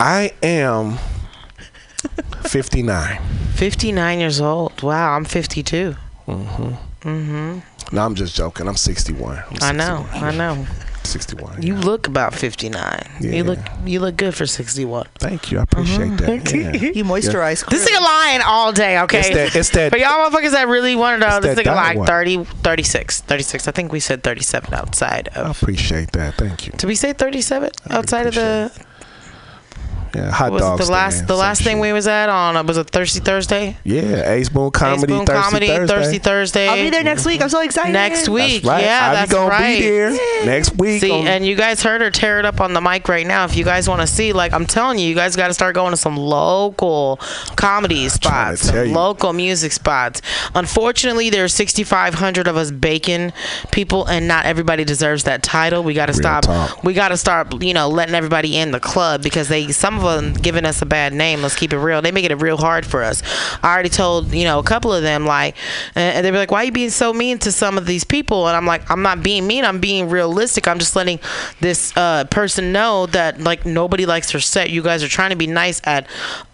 I 0.00 0.32
am 0.42 0.98
59. 2.44 3.20
59 3.54 4.18
years 4.20 4.40
old. 4.40 4.82
Wow, 4.82 5.12
I'm 5.12 5.24
52. 5.24 5.94
No, 7.92 8.04
I'm 8.04 8.14
just 8.14 8.34
joking. 8.34 8.66
I'm 8.68 8.76
61. 8.76 9.36
I'm 9.38 9.56
I 9.62 9.72
know. 9.72 10.06
I 10.12 10.34
know. 10.34 10.66
61. 11.04 11.62
You 11.62 11.74
yeah. 11.74 11.80
look 11.80 12.06
about 12.06 12.32
59. 12.34 13.02
You 13.20 13.44
look 13.44 13.58
you 13.84 14.00
look 14.00 14.16
good 14.16 14.34
for 14.34 14.46
61. 14.46 15.06
Thank 15.18 15.50
you. 15.50 15.58
I 15.58 15.64
appreciate 15.64 16.16
that. 16.18 16.44
Mm-hmm. 16.44 16.84
Yeah. 16.84 16.90
You 16.92 17.04
moisturize. 17.12 17.68
This 17.68 17.88
nigga 17.88 18.00
lying 18.00 18.40
all 18.44 18.72
day, 18.72 18.98
okay? 19.00 19.18
It's 19.18 19.28
that- 19.30 19.56
it's 19.56 19.70
that- 19.70 19.90
For 19.92 19.98
y'all 19.98 20.30
motherfuckers 20.30 20.52
that 20.52 20.68
really 20.68 20.94
want 20.96 21.20
to 21.20 21.28
know, 21.28 21.40
this 21.40 21.56
that 21.56 21.62
nigga 21.62 21.74
diet 21.74 21.76
like 21.76 21.98
one. 21.98 22.06
30, 22.06 22.44
36. 22.44 23.20
36. 23.22 23.68
I 23.68 23.72
think 23.72 23.92
we 23.92 24.00
said 24.00 24.22
37 24.22 24.72
outside 24.74 25.28
of. 25.28 25.46
I 25.46 25.50
appreciate 25.50 26.12
that. 26.12 26.34
Thank 26.34 26.66
you. 26.66 26.72
Did 26.72 26.86
we 26.86 26.94
say 26.94 27.12
37 27.12 27.70
outside 27.90 28.26
of 28.28 28.34
the. 28.34 28.72
Yeah, 30.14 30.30
hot 30.30 30.52
Was 30.52 30.86
the 30.86 30.92
last 30.92 31.14
stand, 31.16 31.28
the 31.28 31.36
last 31.36 31.62
thing 31.62 31.76
shit. 31.76 31.82
we 31.82 31.92
was 31.92 32.06
at 32.06 32.28
on? 32.28 32.56
Uh, 32.56 32.62
was 32.62 32.76
a 32.76 32.84
Thirsty 32.84 33.20
Thursday? 33.20 33.76
Yeah, 33.84 34.30
Ace 34.32 34.48
Boon 34.48 34.70
Comedy, 34.70 35.12
Ace 35.12 35.18
Boon 35.18 35.26
Thirsty 35.26 35.42
Comedy, 35.42 35.66
Thursday. 35.68 35.94
Thirsty 35.94 36.18
Thursday. 36.18 36.68
I'll 36.68 36.76
be 36.76 36.90
there 36.90 37.02
next 37.02 37.24
week. 37.24 37.40
I'm 37.40 37.48
so 37.48 37.60
excited. 37.62 37.92
Next 37.92 38.28
week. 38.28 38.62
That's 38.62 38.66
right. 38.66 38.82
Yeah, 38.84 39.10
I 39.10 39.14
that's 39.14 39.30
be 39.30 39.34
gonna 39.34 39.48
right. 39.50 39.78
be 39.78 39.82
there 39.82 40.10
next 40.44 40.76
week. 40.78 41.00
See, 41.00 41.10
on- 41.10 41.26
and 41.26 41.46
you 41.46 41.54
guys 41.56 41.82
heard 41.82 42.00
her 42.00 42.10
tear 42.10 42.38
it 42.38 42.44
up 42.44 42.60
on 42.60 42.74
the 42.74 42.80
mic 42.80 43.08
right 43.08 43.26
now. 43.26 43.44
If 43.44 43.56
you 43.56 43.64
guys 43.64 43.88
want 43.88 44.00
to 44.02 44.06
see, 44.06 44.32
like 44.32 44.52
I'm 44.52 44.66
telling 44.66 44.98
you, 44.98 45.08
you 45.08 45.14
guys 45.14 45.34
got 45.34 45.48
to 45.48 45.54
start 45.54 45.74
going 45.74 45.92
to 45.92 45.96
some 45.96 46.16
local 46.16 47.18
comedy 47.56 48.08
trying 48.08 48.52
to 48.52 48.56
spots, 48.56 48.62
some 48.62 48.92
local 48.92 49.32
music 49.32 49.72
spots. 49.72 50.20
Unfortunately, 50.54 51.30
there's 51.30 51.54
6,500 51.54 52.46
of 52.46 52.56
us 52.56 52.70
bacon 52.70 53.32
people, 53.70 54.04
and 54.06 54.28
not 54.28 54.44
everybody 54.44 54.84
deserves 54.84 55.24
that 55.24 55.42
title. 55.42 55.82
We 55.82 55.94
got 55.94 56.06
to 56.06 56.12
stop. 56.14 56.44
talk. 56.44 56.84
We 56.84 56.92
got 56.92 57.08
to 57.08 57.16
start, 57.16 57.62
you 57.62 57.72
know, 57.72 57.88
letting 57.88 58.14
everybody 58.14 58.56
in 58.58 58.72
the 58.72 58.80
club 58.80 59.22
because 59.22 59.48
they 59.48 59.72
some 59.72 60.01
of 60.08 60.22
them 60.22 60.32
giving 60.34 60.64
us 60.64 60.82
a 60.82 60.86
bad 60.86 61.12
name. 61.12 61.42
Let's 61.42 61.56
keep 61.56 61.72
it 61.72 61.78
real. 61.78 62.02
They 62.02 62.12
make 62.12 62.24
it 62.24 62.34
real 62.40 62.56
hard 62.56 62.84
for 62.86 63.02
us. 63.02 63.22
I 63.62 63.72
already 63.72 63.88
told 63.88 64.32
you 64.32 64.44
know 64.44 64.58
a 64.58 64.62
couple 64.62 64.92
of 64.92 65.02
them 65.02 65.26
like, 65.26 65.56
and 65.94 66.24
they 66.24 66.30
were 66.30 66.38
like, 66.38 66.50
"Why 66.50 66.62
are 66.62 66.64
you 66.64 66.72
being 66.72 66.90
so 66.90 67.12
mean 67.12 67.38
to 67.40 67.52
some 67.52 67.78
of 67.78 67.86
these 67.86 68.04
people?" 68.04 68.46
And 68.48 68.56
I'm 68.56 68.66
like, 68.66 68.90
"I'm 68.90 69.02
not 69.02 69.22
being 69.22 69.46
mean. 69.46 69.64
I'm 69.64 69.80
being 69.80 70.08
realistic. 70.10 70.66
I'm 70.68 70.78
just 70.78 70.96
letting 70.96 71.18
this 71.60 71.92
uh, 71.96 72.24
person 72.24 72.72
know 72.72 73.06
that 73.06 73.40
like 73.40 73.64
nobody 73.66 74.06
likes 74.06 74.30
her 74.30 74.40
set. 74.40 74.70
You 74.70 74.82
guys 74.82 75.02
are 75.02 75.08
trying 75.08 75.30
to 75.30 75.36
be 75.36 75.46
nice 75.46 75.80
at 75.84 76.06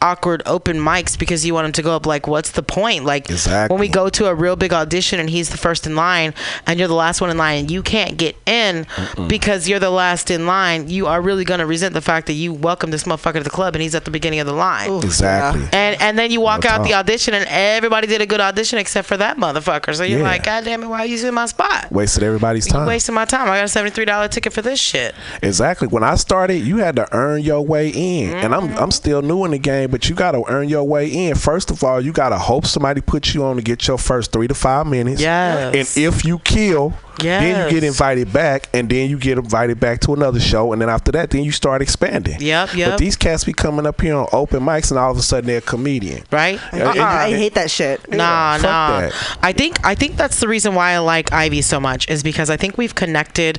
awkward 0.03 0.43
open 0.47 0.77
mics 0.79 1.19
because 1.19 1.45
you 1.45 1.55
want 1.55 1.65
them 1.65 1.73
to 1.73 1.83
go 1.83 1.95
up. 1.95 2.07
Like, 2.07 2.27
what's 2.27 2.53
the 2.53 2.63
point? 2.63 3.05
Like 3.05 3.31
Exactly. 3.31 3.75
when 3.75 3.81
we 3.81 3.89
go 3.89 4.09
to 4.09 4.27
a 4.27 4.35
real 4.35 4.57
big 4.57 4.73
audition 4.73 5.21
and 5.21 5.29
he's 5.31 5.49
the 5.51 5.57
first 5.57 5.87
in 5.87 5.97
line 5.97 6.35
and 6.67 6.79
you're 6.79 6.89
the 6.89 6.95
last 6.95 7.21
one 7.21 7.31
in 7.31 7.37
line 7.39 7.61
and 7.61 7.71
you 7.71 7.83
can't 7.83 8.17
get 8.17 8.37
in 8.47 8.87
because 9.29 9.69
you're 9.69 9.79
the 9.79 9.91
last 9.91 10.31
in 10.31 10.47
line, 10.47 10.89
you 10.89 11.07
are 11.07 11.21
really 11.21 11.45
gonna 11.45 11.67
resent 11.67 11.95
the 11.95 12.01
fact 12.01 12.27
that 12.27 12.35
you 12.35 12.53
welcome 12.53 12.91
this 12.91 13.05
motherfucker 13.05 13.38
to 13.41 13.45
the 13.45 13.51
club 13.51 13.75
and 13.75 13.83
he's 13.83 13.95
at 13.95 14.05
the 14.05 14.11
beginning 14.11 14.41
of 14.41 14.47
the 14.47 14.53
line. 14.53 14.91
Ooh. 14.91 15.01
exactly. 15.01 15.63
Yeah. 15.63 15.69
And 15.73 16.03
and 16.03 16.19
then 16.19 16.31
you 16.31 16.41
walk 16.41 16.65
Real 16.65 16.73
out 16.73 16.85
the 16.85 16.95
audition 16.95 17.35
and 17.35 17.47
everybody 17.49 18.07
did 18.07 18.21
a 18.21 18.27
good 18.27 18.41
audition 18.41 18.79
except 18.79 19.09
for 19.09 19.17
that 19.17 19.37
motherfucker. 19.37 19.95
So 19.95 20.05
you're 20.05 20.21
Yeah. 20.21 20.25
like, 20.25 20.45
God 20.45 20.65
damn 20.65 20.83
it, 20.83 20.87
why 20.87 21.01
are 21.01 21.07
you 21.07 21.27
in 21.27 21.35
my 21.35 21.47
spot? 21.47 21.91
Wasted 21.91 22.23
everybody's 22.23 22.67
You 22.67 22.73
time. 22.73 22.87
wasting 22.87 23.15
my 23.15 23.25
time. 23.25 23.49
I 23.49 23.59
got 23.59 23.65
a 23.65 23.69
seventy 23.69 23.95
three 23.95 24.05
dollar 24.05 24.29
ticket 24.29 24.53
for 24.53 24.63
this 24.63 24.81
shit. 24.81 25.15
Exactly. 25.43 25.89
When 25.89 26.03
I 26.03 26.15
started, 26.17 26.59
you 26.59 26.79
had 26.79 26.97
to 26.97 27.09
earn 27.15 27.43
your 27.43 27.65
way 27.65 27.89
in, 27.91 28.31
and 28.35 28.55
I'm 28.55 28.69
mm-hmm. 28.69 28.79
I'm 28.79 28.91
still 28.91 29.23
new 29.23 29.45
in 29.45 29.51
the 29.53 29.59
game, 29.59 29.91
but 29.91 30.09
you 30.09 30.15
got 30.15 30.33
to 30.33 30.45
earn 30.49 30.69
your 30.69 30.85
way 30.85 31.09
in. 31.09 31.35
First 31.35 31.71
of 31.71 31.83
all, 31.85 32.01
you 32.01 32.13
got 32.13 32.31
to 32.31 32.39
hope 32.39 32.67
somebody 32.67 33.01
puts 33.01 33.35
you 33.35 33.45
on 33.45 33.57
to 33.57 33.63
get 33.63 33.87
your 33.87 33.99
first 33.99 34.33
three 34.33 34.49
to 34.49 34.55
five 34.55 34.87
minutes. 34.87 35.21
Yes. 35.21 35.97
And 35.97 36.05
if 36.05 36.25
you 36.25 36.39
kill, 36.41 36.95
then 37.19 37.65
you 37.65 37.81
get 37.81 37.85
invited 37.85 38.33
back, 38.33 38.69
and 38.73 38.89
then 38.89 39.11
you 39.11 39.19
get 39.19 39.39
invited 39.39 39.81
back 39.81 40.01
to 40.01 40.15
another 40.15 40.41
show, 40.41 40.73
and 40.73 40.81
then 40.81 40.89
after 40.89 41.13
that, 41.13 41.31
then 41.31 41.43
you 41.45 41.53
start 41.53 41.83
expanding. 41.83 42.41
Yep, 42.41 42.75
yep. 42.75 42.91
But 42.91 42.99
these 42.99 43.17
cats 43.29 43.45
be 43.45 43.53
coming 43.53 43.87
up 43.87 44.01
here 44.01 44.17
on 44.17 44.27
open 44.33 44.61
mics, 44.61 44.91
and 44.91 44.99
all 44.99 45.11
of 45.11 45.19
a 45.19 45.23
sudden 45.23 45.47
they're 45.47 45.59
a 45.59 45.61
comedian. 45.61 46.25
Right? 46.33 46.59
I, 46.73 46.77
Yeah, 46.79 47.05
I 47.05 47.27
and- 47.29 47.37
hate 47.37 47.55
that 47.55 47.71
shit. 47.71 48.01
Nah, 48.11 48.55
fuck 48.55 48.63
nah. 48.63 49.01
that. 49.01 49.13
I 49.43 49.53
think 49.53 49.85
I 49.85 49.95
think 49.95 50.17
that's 50.17 50.41
the 50.41 50.49
reason 50.49 50.75
why 50.75 50.93
I 50.93 50.99
like 50.99 51.33
Ivy 51.33 51.63
so 51.63 51.79
much 51.81 52.09
is 52.09 52.23
because 52.23 52.51
I 52.51 52.57
think 52.57 52.79
we've 52.79 52.95
connected 52.95 53.59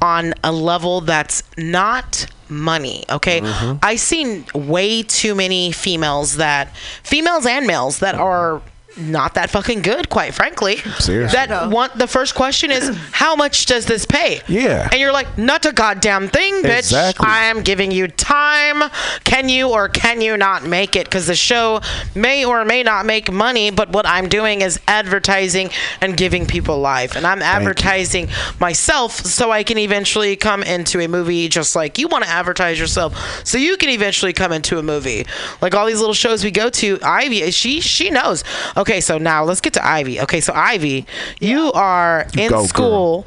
on 0.00 0.34
a 0.44 0.52
level 0.52 1.00
that's 1.00 1.42
not 1.56 2.26
money 2.50 3.04
okay 3.10 3.42
Mm-hmm. 3.42 3.76
i 3.82 3.96
seen 3.96 4.46
way 4.54 5.02
too 5.02 5.34
many 5.34 5.70
females 5.70 6.36
that 6.36 6.74
females 7.02 7.44
and 7.44 7.66
males 7.66 7.98
that 7.98 8.14
are 8.14 8.62
not 8.98 9.34
that 9.34 9.50
fucking 9.50 9.82
good 9.82 10.08
quite 10.08 10.34
frankly. 10.34 10.76
Seriously. 10.98 11.36
that 11.36 11.70
want 11.70 11.96
the 11.96 12.06
first 12.06 12.34
question 12.34 12.70
is 12.70 12.96
how 13.12 13.36
much 13.36 13.66
does 13.66 13.86
this 13.86 14.04
pay? 14.04 14.40
Yeah. 14.48 14.88
and 14.90 15.00
you're 15.00 15.12
like 15.12 15.38
not 15.38 15.64
a 15.64 15.72
goddamn 15.72 16.28
thing 16.28 16.62
bitch. 16.62 16.78
Exactly. 16.78 17.26
i 17.26 17.44
am 17.44 17.62
giving 17.62 17.90
you 17.90 18.08
time. 18.08 18.90
Can 19.24 19.48
you 19.48 19.70
or 19.70 19.88
can 19.88 20.20
you 20.20 20.36
not 20.36 20.64
make 20.64 20.96
it? 20.96 21.04
Because 21.04 21.26
the 21.26 21.36
show 21.36 21.80
may 22.14 22.44
or 22.44 22.64
may 22.64 22.82
not 22.82 23.06
make 23.06 23.30
money 23.30 23.70
but 23.70 23.90
what 23.90 24.06
i'm 24.06 24.28
doing 24.28 24.60
is 24.60 24.80
advertising 24.88 25.70
and 26.00 26.16
giving 26.16 26.46
people 26.46 26.78
life. 26.78 27.16
And 27.16 27.26
i'm 27.26 27.42
advertising 27.42 28.28
myself 28.60 29.12
so 29.12 29.50
i 29.50 29.62
can 29.62 29.78
eventually 29.78 30.36
come 30.36 30.62
into 30.62 31.00
a 31.00 31.08
movie 31.08 31.48
just 31.48 31.76
like 31.76 31.98
you 31.98 32.08
want 32.08 32.24
to 32.24 32.30
advertise 32.30 32.78
yourself. 32.78 33.46
So 33.46 33.58
you 33.58 33.76
can 33.76 33.90
eventually 33.90 34.32
come 34.32 34.52
into 34.52 34.78
a 34.78 34.82
movie. 34.82 35.26
Like 35.60 35.74
all 35.74 35.86
these 35.86 36.00
little 36.00 36.14
shows 36.14 36.42
we 36.42 36.50
go 36.50 36.68
to 36.70 36.98
ivy 37.02 37.48
she 37.50 37.80
she 37.80 38.10
knows. 38.10 38.42
Okay 38.76 38.87
so 39.00 39.18
now 39.18 39.44
let's 39.44 39.60
get 39.60 39.74
to 39.74 39.86
ivy. 39.86 40.20
Okay 40.20 40.40
so 40.40 40.52
ivy 40.54 41.06
you 41.40 41.70
are 41.72 42.26
in 42.36 42.50
go, 42.50 42.66
girl. 42.68 43.26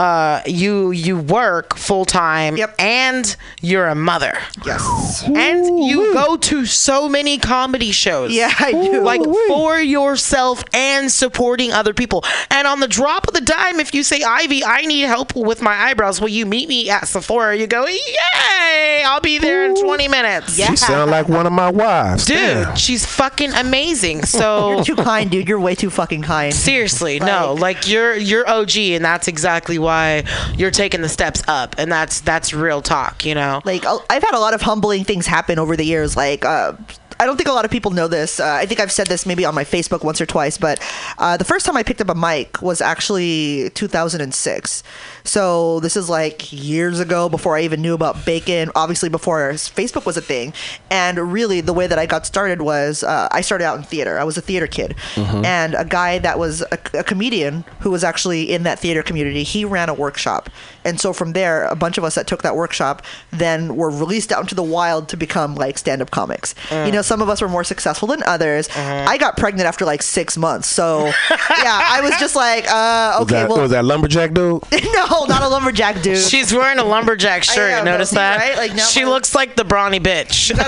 School 0.00 0.06
uh, 0.06 0.42
you 0.46 0.90
you 0.92 1.18
work 1.18 1.76
full 1.76 2.04
time 2.04 2.56
Yep. 2.56 2.74
and 2.78 3.36
you're 3.60 3.86
a 3.88 3.94
mother 3.94 4.38
Yes. 4.64 5.24
and 5.26 5.84
you 5.84 6.12
go 6.14 6.36
to 6.36 6.64
so 6.66 7.08
many 7.08 7.38
comedy 7.38 7.92
shows 7.92 8.32
Yeah, 8.32 8.50
I 8.58 8.72
do. 8.72 9.02
like 9.02 9.22
for 9.48 9.78
yourself 9.80 10.64
and 10.74 11.10
supporting 11.12 11.72
other 11.72 11.92
people 11.94 12.24
and 12.50 12.66
on 12.66 12.80
the 12.80 12.88
drop 12.88 13.28
of 13.28 13.34
the 13.34 13.40
dime 13.40 13.80
if 13.80 13.94
you 13.94 14.02
say 14.02 14.22
ivy 14.22 14.64
i 14.64 14.82
need 14.82 15.02
help 15.06 15.34
with 15.36 15.60
my 15.62 15.74
eyebrows 15.74 16.20
will 16.20 16.28
you 16.28 16.46
meet 16.46 16.68
me 16.68 16.88
at 16.90 17.06
sephora 17.06 17.56
you 17.56 17.66
go 17.66 17.86
yay 17.86 19.02
i'll 19.04 19.20
be 19.20 19.38
there 19.38 19.64
in 19.66 19.74
20 19.74 20.08
minutes 20.08 20.58
Yeah. 20.58 20.70
She 20.70 20.76
sound 20.76 21.10
like 21.10 21.28
one 21.28 21.46
of 21.46 21.52
my 21.52 21.70
wives. 21.70 22.24
dude 22.26 22.36
Damn. 22.36 22.76
she's 22.76 23.04
fucking 23.06 23.52
amazing 23.52 24.24
so 24.24 24.72
You're 24.80 24.84
too 24.84 24.96
kind, 24.96 25.30
dude. 25.30 25.48
You're 25.48 25.60
way 25.60 25.74
too 25.74 25.90
fucking 25.90 26.22
kind. 26.22 26.52
Seriously, 26.54 27.18
no. 27.20 27.54
Like- 27.54 27.70
Like 27.70 27.88
you're 27.88 28.16
you're 28.16 28.48
OG, 28.48 28.76
and 28.96 29.04
that's 29.04 29.28
exactly 29.28 29.78
why 29.78 29.89
why 29.90 30.24
you're 30.56 30.70
taking 30.70 31.02
the 31.02 31.08
steps 31.08 31.42
up, 31.48 31.74
and 31.76 31.90
that's 31.90 32.20
that's 32.20 32.54
real 32.54 32.80
talk, 32.80 33.24
you 33.24 33.34
know. 33.34 33.60
like 33.64 33.84
uh, 33.84 33.98
I've 34.08 34.22
had 34.22 34.34
a 34.34 34.38
lot 34.38 34.54
of 34.54 34.62
humbling 34.62 35.04
things 35.04 35.26
happen 35.26 35.58
over 35.58 35.76
the 35.76 35.84
years. 35.84 36.16
Like 36.16 36.44
uh, 36.44 36.74
I 37.20 37.26
don't 37.26 37.36
think 37.36 37.50
a 37.50 37.52
lot 37.52 37.66
of 37.66 37.70
people 37.70 37.90
know 37.90 38.08
this. 38.08 38.40
Uh, 38.40 38.46
I 38.46 38.64
think 38.64 38.80
I've 38.80 38.90
said 38.90 39.06
this 39.08 39.26
maybe 39.26 39.44
on 39.44 39.54
my 39.54 39.62
Facebook 39.62 40.02
once 40.02 40.22
or 40.22 40.26
twice, 40.26 40.56
but 40.56 40.80
uh, 41.18 41.36
the 41.36 41.44
first 41.44 41.66
time 41.66 41.76
I 41.76 41.82
picked 41.82 42.00
up 42.00 42.08
a 42.08 42.14
mic 42.14 42.62
was 42.62 42.80
actually 42.80 43.68
2006. 43.74 44.82
So 45.24 45.80
this 45.80 45.98
is 45.98 46.08
like 46.08 46.50
years 46.50 46.98
ago 46.98 47.28
before 47.28 47.58
I 47.58 47.60
even 47.60 47.82
knew 47.82 47.92
about 47.92 48.24
bacon. 48.24 48.70
Obviously 48.74 49.10
before 49.10 49.50
Facebook 49.52 50.06
was 50.06 50.16
a 50.16 50.22
thing. 50.22 50.54
And 50.90 51.30
really, 51.30 51.60
the 51.60 51.74
way 51.74 51.86
that 51.86 51.98
I 51.98 52.06
got 52.06 52.24
started 52.24 52.62
was 52.62 53.04
uh, 53.04 53.28
I 53.30 53.42
started 53.42 53.66
out 53.66 53.76
in 53.76 53.82
theater. 53.82 54.18
I 54.18 54.24
was 54.24 54.38
a 54.38 54.40
theater 54.40 54.66
kid, 54.66 54.96
and 55.44 55.74
a 55.74 55.84
guy 55.84 56.18
that 56.20 56.38
was 56.38 56.62
a, 56.62 56.78
a 56.94 57.04
comedian 57.04 57.64
who 57.80 57.90
was 57.90 58.02
actually 58.02 58.50
in 58.50 58.62
that 58.62 58.78
theater 58.78 59.02
community. 59.02 59.42
He 59.42 59.66
ran 59.66 59.90
a 59.90 59.94
workshop, 59.94 60.48
and 60.86 60.98
so 60.98 61.12
from 61.12 61.34
there, 61.34 61.66
a 61.66 61.76
bunch 61.76 61.98
of 61.98 62.04
us 62.04 62.14
that 62.14 62.26
took 62.26 62.42
that 62.42 62.56
workshop 62.56 63.02
then 63.30 63.76
were 63.76 63.90
released 63.90 64.32
out 64.32 64.40
into 64.40 64.54
the 64.54 64.62
wild 64.62 65.08
to 65.10 65.18
become 65.18 65.54
like 65.54 65.76
stand-up 65.76 66.10
comics. 66.10 66.54
You 66.86 66.92
know, 66.92 67.02
some 67.10 67.20
of 67.22 67.28
us 67.28 67.42
were 67.42 67.48
more 67.48 67.64
successful 67.64 68.06
than 68.06 68.22
others. 68.22 68.68
I 68.76 69.18
got 69.18 69.36
pregnant 69.36 69.66
after 69.66 69.84
like 69.84 70.00
six 70.02 70.36
months, 70.38 70.68
so 70.68 71.06
yeah, 71.06 71.80
I 71.96 72.00
was 72.02 72.12
just 72.20 72.36
like, 72.36 72.64
uh, 72.70 73.18
Was 73.18 73.22
okay, 73.22 73.34
that, 73.40 73.48
well, 73.48 73.62
was 73.62 73.72
that 73.72 73.84
lumberjack 73.84 74.32
dude? 74.32 74.62
no, 74.72 75.24
not 75.26 75.42
a 75.42 75.48
lumberjack 75.48 76.02
dude. 76.02 76.18
She's 76.18 76.54
wearing 76.54 76.78
a 76.78 76.84
lumberjack 76.84 77.42
shirt. 77.42 77.72
am, 77.72 77.84
Notice 77.84 78.10
that? 78.10 78.38
right? 78.38 78.56
Like, 78.56 78.76
now 78.76 78.84
she 78.84 79.02
my- 79.04 79.10
looks 79.10 79.34
like 79.34 79.56
the 79.56 79.64
brawny 79.64 79.98
bitch. 79.98 80.52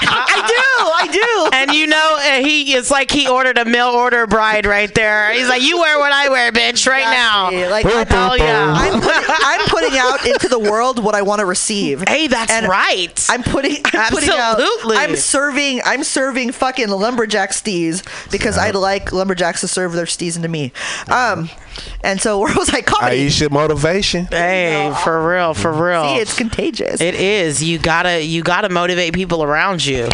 I 0.00 0.44
do, 0.46 0.62
I 0.90 1.06
do. 1.12 1.56
and 1.56 1.72
you 1.72 1.86
know, 1.86 2.18
uh, 2.20 2.42
he 2.44 2.74
it's 2.74 2.90
like 2.90 3.10
he 3.10 3.28
ordered 3.28 3.58
a 3.58 3.64
mail 3.64 3.88
order 3.90 4.26
bride 4.26 4.66
right 4.66 4.92
there. 4.94 5.32
He's 5.32 5.48
like, 5.48 5.62
"You 5.62 5.78
wear 5.78 5.98
what 5.98 6.12
I 6.12 6.28
wear, 6.28 6.50
bitch, 6.52 6.88
right 6.88 7.04
now." 7.04 7.50
Like, 7.70 7.86
I- 7.86 8.04
boom, 8.04 8.06
Hell 8.18 8.38
yeah. 8.38 8.72
I'm 8.76 9.00
putting, 9.00 9.24
I'm 9.28 9.60
putting 9.68 9.98
out 9.98 10.26
into 10.26 10.48
the 10.48 10.58
world 10.58 11.02
what 11.02 11.14
I 11.14 11.22
want 11.22 11.40
to 11.40 11.46
receive. 11.46 12.02
Hey, 12.08 12.26
that's 12.26 12.50
And 12.52 12.66
right. 12.68 13.26
I'm 13.30 13.42
putting, 13.42 13.76
I'm 13.92 14.10
putting 14.10 14.30
out, 14.30 14.58
Absolutely. 14.96 15.12
I'm 15.12 15.16
serving, 15.16 15.80
I'm 15.84 16.04
serving 16.04 16.52
fucking 16.52 16.88
lumberjack 16.88 17.50
stees 17.50 18.02
because 18.30 18.56
I'd 18.58 18.74
like 18.74 19.12
lumberjacks 19.12 19.60
to 19.62 19.68
serve 19.68 19.92
their 19.92 20.06
stees 20.06 20.36
into 20.36 20.48
me. 20.48 20.72
Um, 21.08 21.50
and 22.02 22.20
so 22.20 22.38
where 22.40 22.54
was 22.54 22.70
I 22.70 22.82
comedy? 22.82 23.26
Aisha 23.26 23.50
motivation. 23.50 24.26
hey, 24.26 24.94
for 25.04 25.28
real, 25.28 25.54
for 25.54 25.72
real. 25.72 26.04
See, 26.04 26.16
it's 26.16 26.36
contagious. 26.36 27.00
It 27.00 27.14
is. 27.14 27.62
You 27.62 27.78
gotta 27.78 28.24
you 28.24 28.42
gotta 28.42 28.68
motivate 28.68 29.14
people 29.14 29.42
around 29.42 29.84
you. 29.84 30.08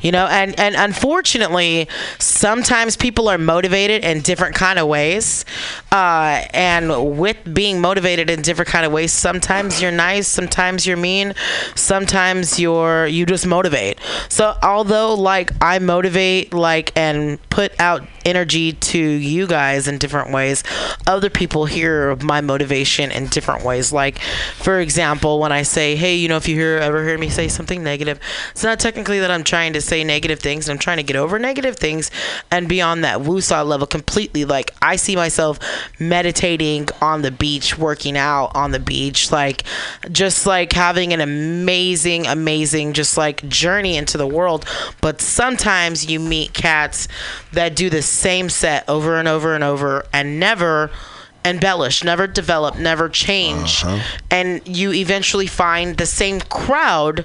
You 0.00 0.12
know, 0.12 0.26
and 0.26 0.58
and 0.58 0.74
unfortunately, 0.76 1.88
sometimes 2.18 2.96
people 2.96 3.28
are 3.28 3.38
motivated 3.38 4.04
in 4.04 4.20
different 4.20 4.54
kind 4.54 4.78
of 4.78 4.88
ways. 4.88 5.44
Uh, 5.92 6.44
and 6.52 7.18
with 7.18 7.36
being 7.52 7.80
motivated 7.80 8.30
in 8.30 8.42
different 8.42 8.70
kind 8.70 8.86
of 8.86 8.92
ways, 8.92 9.12
sometimes 9.12 9.80
you're 9.80 9.90
nice, 9.90 10.28
sometimes 10.28 10.86
you're 10.86 10.96
mean, 10.96 11.34
sometimes 11.74 12.58
you're 12.58 13.06
you 13.06 13.26
just 13.26 13.46
motivate. 13.46 13.98
So 14.28 14.56
although 14.62 15.14
like 15.14 15.50
I 15.60 15.78
motivate 15.78 16.52
like 16.54 16.92
and 16.96 17.38
put 17.50 17.78
out 17.80 18.06
energy 18.24 18.72
to 18.72 18.98
you 18.98 19.46
guys 19.46 19.88
in 19.88 19.98
different 19.98 20.30
ways, 20.30 20.62
other 21.06 21.30
people 21.30 21.66
hear 21.66 22.16
my 22.16 22.40
motivation 22.40 23.10
in 23.10 23.26
different 23.26 23.64
ways. 23.64 23.92
Like, 23.92 24.18
for 24.56 24.80
example, 24.80 25.40
when 25.40 25.52
I 25.52 25.62
say, 25.62 25.96
"Hey, 25.96 26.16
you 26.16 26.28
know, 26.28 26.36
if 26.36 26.46
you 26.46 26.54
hear 26.54 26.78
ever 26.78 27.06
hear 27.06 27.18
me 27.18 27.30
say 27.30 27.48
something 27.48 27.82
negative," 27.82 28.20
it's 28.52 28.62
not 28.62 28.78
technically 28.78 29.20
that 29.20 29.30
I'm 29.30 29.44
trying 29.44 29.72
to 29.72 29.80
say 29.80 30.04
negative 30.04 30.40
things. 30.40 30.68
I'm 30.68 30.78
trying 30.78 30.98
to 30.98 31.02
get 31.02 31.16
over 31.16 31.38
negative 31.38 31.76
things 31.76 32.10
and 32.50 32.68
beyond 32.68 32.90
on 32.90 33.00
that 33.02 33.20
woosah 33.20 33.66
level 33.66 33.86
completely. 33.86 34.44
Like, 34.44 34.72
I 34.82 34.96
see 34.96 35.16
myself 35.16 35.58
meditating 35.98 36.88
on 37.00 37.22
the 37.22 37.30
beach, 37.30 37.78
working 37.78 38.16
out 38.16 38.50
on 38.54 38.72
the 38.72 38.80
beach, 38.80 39.30
like 39.30 39.62
just 40.10 40.46
like 40.46 40.72
having 40.72 41.12
an 41.12 41.20
amazing, 41.20 42.26
amazing, 42.26 42.92
just 42.92 43.16
like 43.16 43.48
journey 43.48 43.96
into 43.96 44.18
the 44.18 44.26
world. 44.26 44.64
But 45.00 45.20
sometimes 45.20 46.06
you 46.06 46.18
meet 46.20 46.52
cats 46.52 47.08
that 47.52 47.76
do 47.76 47.88
the 47.88 48.02
same 48.10 48.48
set 48.48 48.88
over 48.88 49.18
and 49.18 49.28
over 49.28 49.54
and 49.54 49.64
over 49.64 50.04
and 50.12 50.40
never 50.40 50.90
embellish, 51.44 52.04
never 52.04 52.26
develop, 52.26 52.78
never 52.78 53.08
change. 53.08 53.82
Uh-huh. 53.84 54.02
And 54.30 54.66
you 54.66 54.92
eventually 54.92 55.46
find 55.46 55.96
the 55.96 56.06
same 56.06 56.40
crowd 56.40 57.24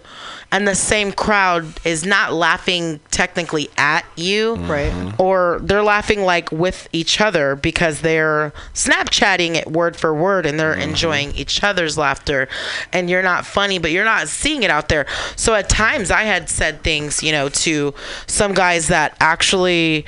and 0.51 0.67
the 0.67 0.75
same 0.75 1.11
crowd 1.11 1.65
is 1.85 2.05
not 2.05 2.31
laughing 2.31 3.01
technically 3.11 3.67
at 3.77 4.05
you. 4.15 4.55
Right. 4.55 5.13
Or 5.19 5.59
they're 5.61 5.83
laughing 5.83 6.21
like 6.21 6.51
with 6.51 6.87
each 6.93 7.19
other 7.19 7.55
because 7.55 8.01
they're 8.01 8.53
Snapchatting 8.73 9.55
it 9.55 9.71
word 9.71 9.97
for 9.97 10.13
word 10.13 10.45
and 10.45 10.57
they're 10.59 10.73
mm-hmm. 10.73 10.89
enjoying 10.89 11.31
each 11.35 11.61
other's 11.63 11.97
laughter. 11.97 12.47
And 12.93 13.09
you're 13.09 13.23
not 13.23 13.45
funny, 13.45 13.79
but 13.79 13.91
you're 13.91 14.05
not 14.05 14.29
seeing 14.29 14.63
it 14.63 14.69
out 14.69 14.87
there. 14.87 15.07
So 15.35 15.55
at 15.55 15.67
times 15.67 16.09
I 16.09 16.23
had 16.23 16.49
said 16.49 16.83
things, 16.83 17.21
you 17.21 17.33
know, 17.33 17.49
to 17.49 17.93
some 18.27 18.53
guys 18.53 18.87
that 18.87 19.17
actually 19.19 20.05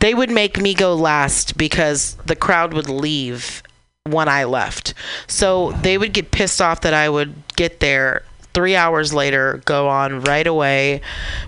they 0.00 0.14
would 0.14 0.30
make 0.30 0.58
me 0.58 0.74
go 0.74 0.94
last 0.94 1.56
because 1.56 2.16
the 2.26 2.36
crowd 2.36 2.74
would 2.74 2.88
leave 2.88 3.62
when 4.04 4.28
I 4.28 4.44
left. 4.44 4.94
So 5.26 5.72
they 5.72 5.98
would 5.98 6.12
get 6.12 6.30
pissed 6.30 6.60
off 6.60 6.80
that 6.82 6.94
I 6.94 7.08
would 7.08 7.34
get 7.56 7.80
there 7.80 8.22
three 8.56 8.74
hours 8.74 9.12
later, 9.12 9.60
go 9.66 9.86
on 9.86 10.22
right 10.22 10.46
away 10.46 11.02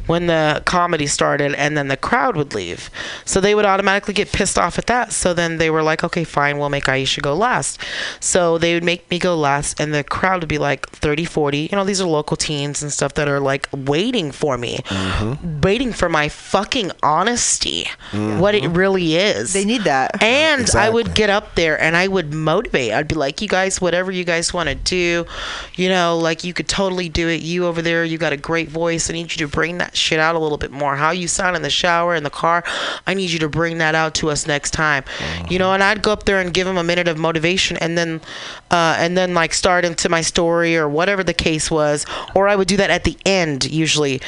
when 0.06 0.26
the 0.26 0.62
comedy 0.66 1.06
started, 1.06 1.54
and 1.54 1.74
then 1.74 1.88
the 1.88 1.96
crowd 1.96 2.36
would 2.36 2.52
leave. 2.52 2.90
So 3.24 3.40
they 3.40 3.54
would 3.54 3.64
automatically 3.64 4.12
get 4.12 4.30
pissed 4.30 4.58
off 4.58 4.78
at 4.78 4.88
that. 4.88 5.10
So 5.10 5.32
then 5.32 5.56
they 5.56 5.70
were 5.70 5.82
like, 5.82 6.04
okay, 6.04 6.22
fine, 6.22 6.58
we'll 6.58 6.68
make 6.68 6.84
Aisha 6.84 7.22
go 7.22 7.34
last. 7.34 7.80
So 8.20 8.58
they 8.58 8.74
would 8.74 8.84
make 8.84 9.10
me 9.10 9.18
go 9.18 9.34
last, 9.34 9.80
and 9.80 9.94
the 9.94 10.04
crowd 10.04 10.42
would 10.42 10.50
be 10.50 10.58
like 10.58 10.86
30, 10.90 11.24
40. 11.24 11.68
You 11.72 11.76
know, 11.78 11.84
these 11.84 11.98
are 12.02 12.06
local 12.06 12.36
teens 12.36 12.82
and 12.82 12.92
stuff 12.92 13.14
that 13.14 13.26
are 13.26 13.40
like 13.40 13.70
waiting 13.72 14.30
for 14.30 14.58
me, 14.58 14.80
mm-hmm. 14.84 15.62
waiting 15.62 15.94
for 15.94 16.10
my 16.10 16.28
fucking 16.28 16.90
honesty, 17.02 17.84
mm-hmm. 18.10 18.38
what 18.38 18.54
it 18.54 18.68
really 18.68 19.16
is. 19.16 19.54
They 19.54 19.64
need 19.64 19.84
that. 19.84 20.22
And 20.22 20.68
I 20.76 20.90
would 20.90 21.14
get 21.14 21.30
up 21.30 21.54
there 21.54 21.80
and 21.80 21.96
I 21.96 22.06
would 22.06 22.34
motivate. 22.34 22.92
I'd 22.92 23.08
be 23.08 23.14
like, 23.14 23.40
you 23.40 23.48
guys, 23.48 23.80
whatever 23.80 24.12
you 24.12 24.24
guys 24.24 24.52
want 24.52 24.68
to 24.68 24.74
do, 24.74 25.24
you 25.74 25.88
know, 25.88 26.18
like 26.18 26.44
you 26.44 26.52
could 26.52 26.68
totally 26.68 26.97
do 27.06 27.28
it. 27.28 27.42
You 27.42 27.66
over 27.66 27.82
there, 27.82 28.02
you 28.02 28.16
got 28.16 28.32
a 28.32 28.36
great 28.38 28.70
voice. 28.70 29.10
I 29.10 29.12
need 29.12 29.30
you 29.30 29.46
to 29.46 29.48
bring 29.48 29.76
that 29.76 29.94
shit 29.94 30.18
out 30.18 30.34
a 30.34 30.38
little 30.38 30.56
bit 30.56 30.70
more. 30.70 30.96
How 30.96 31.10
you 31.10 31.28
sound 31.28 31.54
in 31.54 31.60
the 31.60 31.68
shower, 31.68 32.14
in 32.14 32.22
the 32.22 32.30
car, 32.30 32.64
I 33.06 33.12
need 33.12 33.28
you 33.28 33.38
to 33.40 33.48
bring 33.50 33.76
that 33.78 33.94
out 33.94 34.14
to 34.14 34.30
us 34.30 34.46
next 34.46 34.70
time. 34.70 35.04
You 35.50 35.58
know, 35.58 35.74
and 35.74 35.82
I'd 35.82 36.00
go 36.00 36.12
up 36.12 36.24
there 36.24 36.40
and 36.40 36.54
give 36.54 36.66
them 36.66 36.78
a 36.78 36.82
minute 36.84 37.08
of 37.08 37.18
motivation 37.18 37.76
and 37.76 37.98
then, 37.98 38.22
uh, 38.70 38.96
and 38.98 39.18
then 39.18 39.34
like 39.34 39.52
start 39.52 39.84
into 39.84 40.08
my 40.08 40.22
story 40.22 40.76
or 40.78 40.88
whatever 40.88 41.22
the 41.22 41.34
case 41.34 41.70
was. 41.70 42.06
Or 42.34 42.48
I 42.48 42.56
would 42.56 42.68
do 42.68 42.78
that 42.78 42.88
at 42.88 43.04
the 43.04 43.18
end 43.26 43.70
usually. 43.70 44.20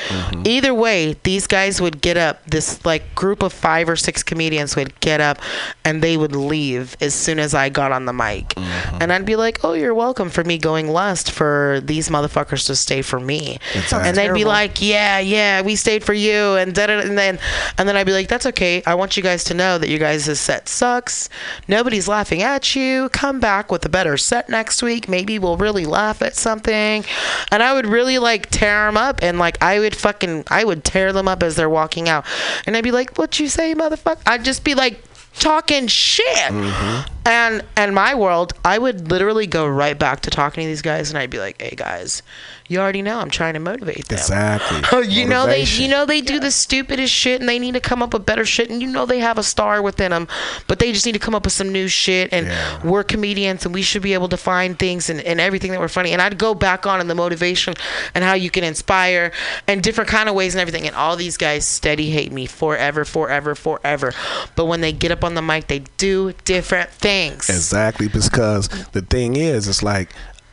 Either 0.45 0.75
way, 0.75 1.17
these 1.23 1.47
guys 1.47 1.81
would 1.81 2.03
get 2.03 2.19
up. 2.19 2.45
This 2.45 2.85
like 2.85 3.15
group 3.15 3.43
of 3.43 3.53
five 3.55 3.89
or 3.89 3.97
six 3.97 4.23
comedians 4.23 4.77
would 4.77 4.99
get 5.01 5.21
up 5.21 5.39
and 5.85 6.03
they 6.03 6.17
would 6.17 6.35
leave 6.37 6.97
as 7.01 7.15
soon 7.15 7.39
as 7.39 7.55
I 7.55 7.69
got 7.71 7.93
on 7.93 8.05
the 8.05 8.13
mic. 8.13 8.53
And 9.01 9.13
I'd 9.13 9.25
be 9.25 9.37
like, 9.37 9.65
"Oh, 9.65 9.73
you're 9.73 9.95
welcome 9.95 10.29
for 10.29 10.45
me 10.45 10.59
going 10.59 10.89
last 10.89 11.31
for 11.31 11.81
these 11.83 12.09
motherfuckers 12.09 12.60
to 12.66 12.77
stay 12.77 13.03
for 13.03 13.20
me." 13.20 13.59
Exactly. 13.75 14.09
And 14.09 14.16
they'd 14.16 14.35
be 14.35 14.44
like, 14.44 14.81
"Yeah, 14.81 15.18
yeah, 15.18 15.62
we 15.62 15.77
stayed 15.77 16.05
for 16.05 16.14
you." 16.14 16.57
And 16.57 16.75
da 16.75 16.85
and 16.87 17.16
then 17.16 17.38
and 17.79 17.88
then 17.88 17.96
I'd 17.96 18.07
be 18.07 18.12
like, 18.12 18.29
"That's 18.29 18.46
okay. 18.46 18.83
I 18.87 18.94
want 18.94 19.16
you 19.16 19.23
guys 19.23 19.44
to 19.44 19.55
know 19.55 19.79
that 19.79 19.88
you 19.88 19.99
guys' 19.99 20.38
set 20.40 20.68
sucks. 20.68 21.29
Nobody's 21.68 22.09
laughing 22.09 22.42
at 22.42 22.75
you. 22.75 23.09
Come 23.11 23.40
back 23.40 23.70
with 23.70 23.85
a 23.85 23.88
better 23.88 24.16
set 24.16 24.49
next 24.49 24.83
week. 24.83 25.09
Maybe 25.09 25.38
we'll 25.38 25.57
really 25.57 25.87
laugh 25.87 26.23
at 26.23 26.37
something." 26.37 27.05
And 27.51 27.62
I 27.62 27.75
would 27.75 27.87
really 27.87 28.18
like 28.18 28.51
tear 28.51 28.87
them 28.87 28.96
up 28.96 29.20
and 29.23 29.38
like 29.38 29.61
I 29.62 29.79
would 29.79 29.96
fucking 29.96 30.44
I 30.49 30.64
would 30.64 30.85
tear 30.85 31.12
them 31.12 31.29
up 31.29 31.42
as 31.42 31.57
they're 31.57 31.70
walking 31.70 32.09
out. 32.09 32.25
And 32.66 32.77
I'd 32.77 32.85
be 32.85 32.92
like, 32.92 33.16
"What 33.16 33.38
you 33.40 33.49
say, 33.49 33.75
motherfucker?" 33.75 34.20
I'd 34.27 34.44
just 34.44 34.64
be 34.64 34.75
like 34.75 35.03
talking 35.35 35.87
shit. 35.87 36.27
Mm-hmm. 36.37 37.12
And 37.27 37.62
and 37.77 37.95
my 37.95 38.14
world, 38.14 38.53
I 38.64 38.79
would 38.79 39.11
literally 39.11 39.47
go 39.47 39.66
right 39.66 39.99
back 39.99 40.21
to 40.23 40.31
talking 40.31 40.62
to 40.64 40.69
these 40.69 40.83
guys 40.83 41.11
and 41.11 41.19
I'd 41.19 41.31
be 41.31 41.38
like, 41.38 41.61
"Hey 41.61 41.75
guys, 41.77 42.23
you 42.71 42.79
already 42.79 43.03
know 43.03 43.19
I'm 43.19 43.31
trying 43.31 43.55
to 43.55 43.61
motivate 43.61 44.09
them." 44.09 44.19
Exactly. 44.19 44.81
You 45.11 45.27
know 45.27 45.47
they 45.47 45.63
you 45.65 45.89
know 45.89 46.07
they 46.07 46.21
do 46.21 46.39
the 46.39 46.51
stupidest 46.51 47.13
shit 47.13 47.41
and 47.41 47.49
they 47.49 47.59
need 47.59 47.75
to 47.75 47.81
come 47.81 48.03
up 48.03 48.13
with 48.13 48.25
better 48.25 48.45
shit. 48.45 48.71
And 48.71 48.81
you 48.81 48.89
know 48.89 49.07
they 49.07 49.19
have 49.19 49.39
a 49.39 49.43
star 49.43 49.83
within 49.83 50.11
them 50.13 50.29
but 50.67 50.79
they 50.79 50.93
just 50.93 51.05
need 51.07 51.13
to 51.13 51.19
come 51.19 51.35
up 51.35 51.45
with 51.45 51.53
some 51.53 51.71
new 51.73 51.89
shit. 51.89 52.33
And 52.33 52.47
Yeah. 52.47 52.79
we're 52.85 53.03
comedians 53.03 53.65
and 53.65 53.75
we 53.75 53.83
should 53.83 54.03
be 54.03 54.15
able 54.15 54.29
to 54.29 54.37
find 54.37 54.79
things 54.79 55.11
and, 55.11 55.21
and 55.21 55.41
everything 55.41 55.71
that 55.73 55.81
we're 55.81 55.89
funny. 55.89 56.13
And 56.13 56.23
I'd 56.23 56.39
go 56.39 56.55
back 56.55 56.87
on 56.87 57.01
in 57.01 57.09
the 57.09 57.15
motivation 57.15 57.75
and 58.15 58.23
how 58.25 58.35
you 58.35 58.51
can 58.51 58.63
inspire 58.65 59.33
and 59.67 59.83
different 59.83 60.09
kind 60.09 60.29
of 60.29 60.35
ways 60.35 60.55
and 60.55 60.61
everything. 60.61 60.87
And 60.87 60.95
all 60.95 61.17
these 61.17 61.37
guys 61.37 61.67
steady 61.67 62.11
hate 62.11 62.33
me 62.33 62.47
forever 62.47 63.05
forever 63.05 63.55
forever. 63.55 64.13
But 64.55 64.67
when 64.67 64.81
they 64.81 64.93
get 64.93 65.11
up 65.11 65.25
on 65.25 65.35
the 65.35 65.43
mic 65.43 65.67
they 65.67 65.81
do 65.97 66.33
different 66.45 66.91
things. 66.91 67.49
Exactly, 67.49 68.09
because 68.09 68.69
the 68.93 69.03
thing 69.03 69.37
is, 69.37 69.67
it's 69.69 69.83
like 69.83 70.11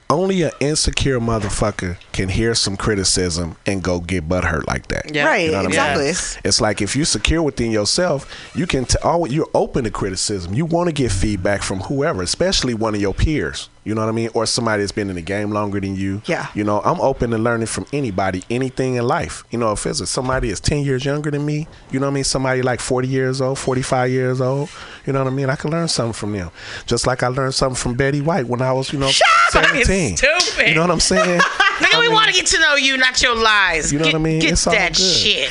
only 0.10 0.42
an 0.44 0.52
insecure 0.60 1.20
motherfucker 1.20 1.98
can 2.14 2.30
hear 2.30 2.56
some 2.56 2.78
criticism 2.78 3.56
and 3.66 3.84
go 3.84 4.00
get 4.00 4.28
butthurt 4.28 4.66
like 4.68 4.88
that. 4.88 5.14
Yeah. 5.14 5.26
Right, 5.26 5.46
You 5.46 5.52
know 5.52 5.58
what 5.58 5.78
I 5.78 5.94
mean? 5.96 6.08
exactly. 6.10 6.40
It's 6.46 6.62
like 6.62 6.82
if 6.82 6.96
you're 6.96 7.06
secure 7.06 7.42
within 7.44 7.72
yourself, 7.72 8.32
you 8.56 8.66
can. 8.68 8.86
T- 8.86 8.98
always, 9.04 9.34
you're 9.34 9.50
open 9.54 9.84
to 9.84 9.92
criticism. 9.92 10.54
You 10.54 10.66
want 10.66 10.88
to 10.88 10.94
get 10.94 11.12
feedback 11.12 11.62
from 11.62 11.80
whoever, 11.82 12.22
especially 12.22 12.74
one 12.74 12.96
of 12.96 13.02
your 13.02 13.14
peers. 13.14 13.70
You 13.88 13.96
know 13.96 14.02
what 14.02 14.10
I 14.10 14.12
mean, 14.12 14.30
or 14.34 14.46
somebody 14.46 14.84
that's 14.84 14.92
been 14.92 15.10
in 15.10 15.16
the 15.16 15.22
game 15.22 15.52
longer 15.52 15.80
than 15.80 15.96
you. 15.96 16.22
Yeah. 16.26 16.48
You 16.54 16.66
know, 16.66 16.82
I'm 16.84 17.00
open 17.00 17.30
to 17.30 17.38
learning 17.38 17.68
from 17.68 17.86
anybody, 17.94 18.44
anything 18.50 18.96
in 18.96 19.08
life. 19.08 19.46
You 19.50 19.60
know, 19.60 19.72
if 19.72 19.86
it's 19.86 20.10
somebody 20.10 20.50
that's 20.50 20.60
10 20.60 20.84
years 20.84 21.06
younger 21.06 21.32
than 21.32 21.46
me, 21.46 21.70
you 21.90 22.02
know 22.02 22.08
what 22.08 22.12
I 22.12 22.16
mean, 22.16 22.26
somebody 22.26 22.62
like 22.62 22.82
40 22.82 23.08
years 23.08 23.40
old, 23.40 23.58
45 23.58 24.12
years 24.12 24.42
old. 24.42 24.70
You 25.06 25.14
know 25.14 25.24
what 25.24 25.32
I 25.32 25.34
mean? 25.34 25.50
I 25.50 25.56
can 25.56 25.72
learn 25.72 25.88
something 25.88 26.12
from 26.12 26.34
them. 26.34 26.52
Just 26.86 27.08
like 27.08 27.24
I 27.24 27.28
learned 27.28 27.56
something 27.56 27.78
from 27.78 27.94
Betty 27.94 28.20
White 28.20 28.46
when 28.46 28.62
I 28.62 28.74
was, 28.74 28.92
you 28.92 29.00
know, 29.00 29.08
Shut 29.08 29.26
17. 29.52 30.18
stupid. 30.18 30.68
You 30.68 30.76
know 30.76 30.82
what 30.82 30.92
I'm 30.92 31.00
saying? 31.00 31.40
Nigga, 31.80 32.02
we 32.02 32.10
want 32.10 32.28
to 32.28 32.34
get 32.34 32.48
to 32.48 32.60
know 32.60 32.76
you, 32.76 32.98
not 32.98 33.22
your 33.22 33.36
lies. 33.36 33.94
You 33.94 34.00
know 34.00 34.06
get, 34.06 34.16
what 34.16 34.20
I 34.20 34.24
mean? 34.24 34.42
Get 34.42 34.52
It's 34.52 34.68
all 34.68 34.74
that 34.74 34.98
shit. 34.98 35.50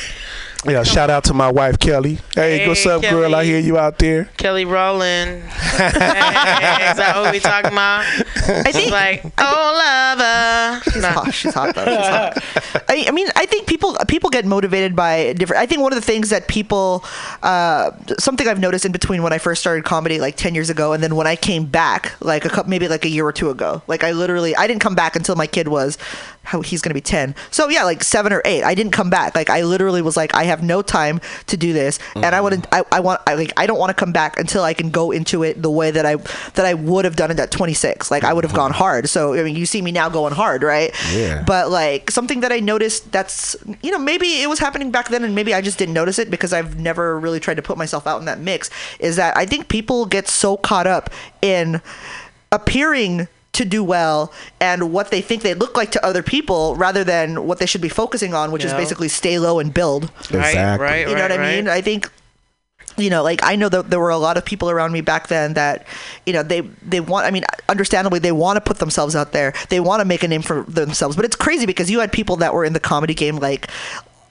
Yeah, 0.65 0.83
shout 0.83 1.09
out 1.09 1.23
to 1.25 1.33
my 1.33 1.49
wife 1.51 1.79
Kelly. 1.79 2.17
Hey, 2.35 2.67
what's 2.67 2.83
Hey, 2.83 2.89
up, 2.89 3.01
girl? 3.03 3.35
I 3.35 3.45
hear 3.45 3.59
you 3.59 3.77
out 3.77 3.99
there. 3.99 4.25
Kelly 4.37 4.65
Rowland. 4.65 5.43
Hey, 5.77 6.89
is 6.91 6.97
that 6.97 7.13
what 7.15 7.31
we 7.31 7.39
talking 7.39 7.71
about? 7.71 8.01
I 8.01 8.63
She's 8.65 8.75
think 8.75 8.91
like, 8.91 9.23
oh, 9.37 10.15
lover. 10.17 10.81
She's 10.91 11.01
Nah. 11.03 11.11
hot. 11.11 11.33
She's 11.33 11.53
hot 11.53 11.75
though. 11.75 11.85
She's 11.85 11.95
hot. 12.07 12.43
I, 12.89 13.05
I 13.07 13.11
mean, 13.11 13.27
I 13.35 13.45
think 13.45 13.67
people 13.67 13.95
people 14.07 14.29
get 14.31 14.43
motivated 14.45 14.95
by 14.95 15.33
different. 15.33 15.61
I 15.61 15.65
think 15.67 15.81
one 15.81 15.93
of 15.93 15.97
the 15.99 16.05
things 16.05 16.29
that 16.31 16.47
people, 16.47 17.03
uh, 17.43 17.91
something 18.17 18.47
I've 18.47 18.59
noticed 18.59 18.85
in 18.85 18.91
between 18.91 19.21
when 19.21 19.33
I 19.33 19.37
first 19.37 19.61
started 19.61 19.85
comedy 19.85 20.19
like 20.19 20.35
ten 20.35 20.55
years 20.55 20.69
ago, 20.71 20.93
and 20.93 21.03
then 21.03 21.15
when 21.15 21.27
I 21.27 21.35
came 21.35 21.65
back 21.65 22.13
like 22.21 22.43
a 22.45 22.49
couple, 22.49 22.69
maybe 22.69 22.87
like 22.87 23.05
a 23.05 23.09
year 23.09 23.25
or 23.25 23.31
two 23.31 23.49
ago. 23.51 23.83
Like 23.87 24.03
I 24.03 24.11
literally, 24.11 24.55
I 24.55 24.65
didn't 24.65 24.81
come 24.81 24.95
back 24.95 25.15
until 25.15 25.35
my 25.35 25.45
kid 25.47 25.67
was, 25.67 25.97
how 26.43 26.61
he's 26.61 26.81
gonna 26.81 26.95
be 26.95 27.01
ten. 27.01 27.35
So 27.51 27.69
yeah, 27.69 27.83
like 27.83 28.03
seven 28.03 28.33
or 28.33 28.41
eight. 28.45 28.63
I 28.63 28.73
didn't 28.73 28.93
come 28.93 29.11
back. 29.11 29.35
Like 29.35 29.49
I 29.51 29.61
literally 29.63 30.01
was 30.01 30.17
like, 30.17 30.33
I 30.33 30.45
have 30.47 30.63
no 30.63 30.81
time 30.81 31.21
to 31.47 31.57
do 31.57 31.73
this, 31.73 31.99
and 32.15 32.25
I 32.25 32.41
wouldn't. 32.41 32.67
I, 32.71 32.83
I 32.91 32.99
want. 32.99 33.21
I 33.27 33.35
like. 33.35 33.53
I 33.57 33.67
don't 33.67 33.79
want 33.79 33.89
to 33.89 33.93
come 33.93 34.11
back 34.11 34.39
until 34.39 34.63
I 34.63 34.73
can 34.73 34.89
go 34.89 35.11
into 35.11 35.43
it 35.43 35.61
the 35.61 35.71
way 35.71 35.91
that 35.91 36.05
I 36.05 36.15
that 36.55 36.65
I 36.65 36.73
would 36.73 37.05
have 37.05 37.15
done 37.15 37.31
it 37.31 37.39
at 37.39 37.51
26. 37.51 38.11
Like 38.11 38.23
I 38.23 38.33
would 38.33 38.43
have 38.43 38.53
gone 38.53 38.71
hard. 38.71 39.09
So 39.09 39.33
I 39.33 39.43
mean, 39.43 39.55
you 39.55 39.65
see 39.65 39.81
me 39.81 39.91
now 39.91 40.09
going 40.09 40.33
hard, 40.33 40.63
right? 40.63 40.93
Yeah. 41.13 41.43
But 41.45 41.69
like 41.69 42.11
something 42.11 42.41
that 42.41 42.51
I 42.51 42.59
noticed 42.59 43.11
that's 43.11 43.55
you 43.81 43.91
know 43.91 43.99
maybe 43.99 44.41
it 44.41 44.49
was 44.49 44.59
happening 44.59 44.91
back 44.91 45.09
then 45.09 45.23
and 45.23 45.35
maybe 45.35 45.53
I 45.53 45.61
just 45.61 45.77
didn't 45.77 45.93
notice 45.93 46.19
it 46.19 46.29
because 46.29 46.53
I've 46.53 46.79
never 46.79 47.19
really 47.19 47.39
tried 47.39 47.55
to 47.55 47.61
put 47.61 47.77
myself 47.77 48.07
out 48.07 48.19
in 48.19 48.25
that 48.25 48.39
mix 48.39 48.69
is 48.99 49.15
that 49.17 49.35
I 49.37 49.45
think 49.45 49.67
people 49.67 50.05
get 50.05 50.27
so 50.27 50.57
caught 50.57 50.87
up 50.87 51.09
in 51.41 51.81
appearing 52.51 53.27
to 53.57 53.65
do 53.65 53.83
well 53.83 54.31
and 54.59 54.91
what 54.93 55.11
they 55.11 55.21
think 55.21 55.41
they 55.43 55.53
look 55.53 55.75
like 55.77 55.91
to 55.91 56.05
other 56.05 56.23
people 56.23 56.75
rather 56.75 57.03
than 57.03 57.45
what 57.47 57.59
they 57.59 57.65
should 57.65 57.81
be 57.81 57.89
focusing 57.89 58.33
on 58.33 58.51
which 58.51 58.63
is 58.65 58.71
Yeah. 58.71 58.77
basically 58.77 59.09
stay 59.09 59.37
low 59.39 59.59
and 59.59 59.73
build. 59.73 60.03
Right, 60.31 60.49
Exactly. 60.49 60.83
right, 60.85 61.07
You 61.09 61.15
know 61.15 61.21
what 61.23 61.31
I 61.31 61.37
right. 61.37 61.55
mean? 61.55 61.67
I 61.67 61.81
think 61.81 62.09
you 62.99 63.11
know 63.11 63.21
like 63.21 63.41
i 63.43 63.55
know 63.55 63.69
that 63.69 63.91
there 63.91 63.99
were 63.99 64.09
a 64.09 64.17
lot 64.17 64.37
of 64.37 64.43
people 64.45 64.71
around 64.71 64.91
me 64.91 65.01
back 65.01 65.27
then 65.27 65.53
that 65.53 65.85
you 66.25 66.33
know 66.33 66.41
they 66.41 66.61
they 66.81 66.99
want 66.99 67.27
i 67.27 67.31
mean 67.31 67.43
understandably 67.69 68.17
they 68.17 68.31
want 68.31 68.57
to 68.57 68.61
put 68.61 68.79
themselves 68.79 69.15
out 69.15 69.33
there 69.33 69.53
they 69.69 69.79
want 69.79 69.99
to 69.99 70.05
make 70.05 70.23
a 70.23 70.27
name 70.27 70.41
for 70.41 70.63
themselves 70.63 71.15
but 71.15 71.23
it's 71.23 71.35
crazy 71.35 71.67
because 71.67 71.91
you 71.91 71.99
had 71.99 72.11
people 72.11 72.35
that 72.37 72.55
were 72.55 72.65
in 72.65 72.73
the 72.73 72.79
comedy 72.79 73.13
game 73.13 73.35
like 73.37 73.67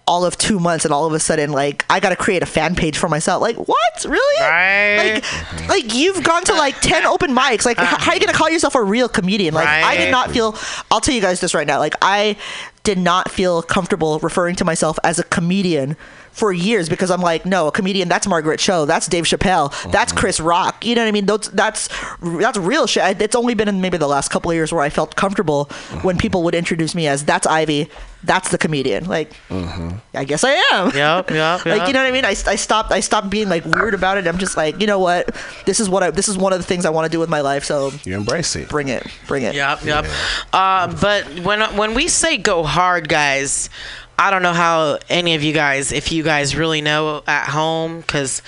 all 0.06 0.24
of 0.24 0.38
two 0.38 0.60
months 0.60 0.84
and 0.84 0.94
all 0.94 1.04
of 1.04 1.12
a 1.12 1.18
sudden 1.18 1.50
like 1.50 1.84
i 1.90 1.98
gotta 1.98 2.14
create 2.14 2.42
a 2.42 2.46
fan 2.46 2.74
page 2.74 2.96
for 2.96 3.08
myself. 3.08 3.42
Like 3.42 3.56
what? 3.56 4.04
Really? 4.04 4.40
Right. 4.40 5.14
like 5.14 5.24
mm-hmm. 5.24 5.68
like 5.68 5.94
you've 5.94 6.22
gone 6.22 6.44
to 6.44 6.54
like 6.54 6.80
10 6.80 7.06
open 7.06 7.34
mics. 7.34 7.64
Like 7.64 7.78
h- 7.78 7.86
how 7.86 8.12
are 8.12 8.14
you 8.14 8.20
gonna 8.20 8.36
call 8.36 8.50
yourself 8.50 8.74
a 8.74 8.82
real 8.82 9.08
comedian? 9.08 9.54
Like 9.54 9.68
i 9.68 9.96
did 9.96 10.10
not 10.10 10.30
feel 10.30 10.56
i'll 10.90 11.00
tell 11.00 11.14
you 11.14 11.20
guys 11.20 11.40
this 11.40 11.54
right 11.54 11.66
now. 11.66 11.78
Like 11.78 11.94
i 12.02 12.36
did 12.84 12.98
not 12.98 13.30
feel 13.30 13.62
comfortable 13.62 14.20
referring 14.20 14.54
to 14.54 14.64
myself 14.64 14.96
as 15.02 15.18
a 15.18 15.24
comedian 15.24 15.96
for 16.37 16.53
years 16.53 16.90
because 16.90 17.11
I'm 17.11 17.22
like, 17.22 17.46
no, 17.46 17.66
a 17.66 17.72
comedian. 17.72 18.09
That's 18.09 18.27
Margaret 18.27 18.61
Cho. 18.61 18.85
That's 18.85 19.07
Dave 19.07 19.25
Chappelle. 19.25 19.70
That's 19.90 20.12
mm-hmm. 20.12 20.18
Chris 20.18 20.38
Rock. 20.38 20.85
You 20.85 20.94
know 20.94 21.01
what 21.01 21.09
I 21.09 21.12
mean? 21.12 21.25
Those, 21.25 21.51
that's 21.51 21.88
that's 22.20 22.59
real 22.59 22.87
shit. 22.87 23.22
It's 23.22 23.35
only 23.35 23.55
been 23.55 23.68
in 23.68 23.81
maybe 23.81 23.96
the 23.96 24.07
last 24.07 24.29
couple 24.29 24.51
of 24.51 24.55
years 24.55 24.70
where 24.70 24.83
I 24.83 24.90
felt 24.90 25.16
comfortable 25.16 25.64
mm-hmm. 25.64 26.07
when 26.07 26.18
people 26.18 26.42
would 26.42 26.55
introduce 26.55 26.94
me 26.94 27.07
as 27.09 27.25
that's 27.25 27.46
Ivy. 27.46 27.88
That's 28.22 28.51
the 28.51 28.59
comedian. 28.59 29.07
Like, 29.07 29.33
mm-hmm. 29.49 29.96
I 30.12 30.25
guess 30.25 30.44
I 30.44 30.51
am. 30.72 30.94
Yup, 30.94 31.31
yup, 31.31 31.64
Like 31.66 31.87
you 31.87 31.94
know 31.94 32.01
what 32.01 32.09
I 32.09 32.11
mean? 32.11 32.25
I, 32.27 32.31
I 32.31 32.57
stopped 32.57 32.92
I 32.92 33.01
stopped 33.01 33.31
being 33.31 33.49
like 33.49 33.64
weird 33.64 33.94
about 33.94 34.18
it. 34.18 34.27
I'm 34.27 34.38
just 34.38 34.59
like, 34.59 34.79
you 34.79 34.87
know 34.87 34.99
what? 34.99 35.35
This 35.64 35.81
is 35.81 35.88
what 35.88 36.03
I 36.03 36.11
this 36.11 36.29
is 36.29 36.37
one 36.37 36.53
of 36.53 36.59
the 36.59 36.66
things 36.66 36.85
I 36.85 36.90
want 36.90 37.07
to 37.07 37.11
do 37.11 37.18
with 37.18 37.31
my 37.31 37.40
life. 37.40 37.64
So 37.64 37.92
You 38.05 38.14
embrace 38.14 38.55
it. 38.57 38.68
bring 38.68 38.88
it, 38.88 39.07
bring 39.27 39.44
it. 39.44 39.55
Yep, 39.55 39.85
yep. 39.85 40.05
Uh, 40.53 40.94
but 41.01 41.25
when 41.40 41.62
when 41.77 41.94
we 41.94 42.09
say 42.09 42.37
go 42.37 42.62
hard, 42.62 43.09
guys, 43.09 43.70
I 44.18 44.31
don't 44.31 44.42
know 44.42 44.55
how 44.55 44.98
any 45.11 45.35
of 45.35 45.42
you 45.42 45.52
guys, 45.52 45.92
if 45.92 46.11
you 46.11 46.22
guys 46.22 46.57
really 46.57 46.81
know 46.81 47.22
at 47.26 47.48
home, 47.50 48.00
because 48.00 48.40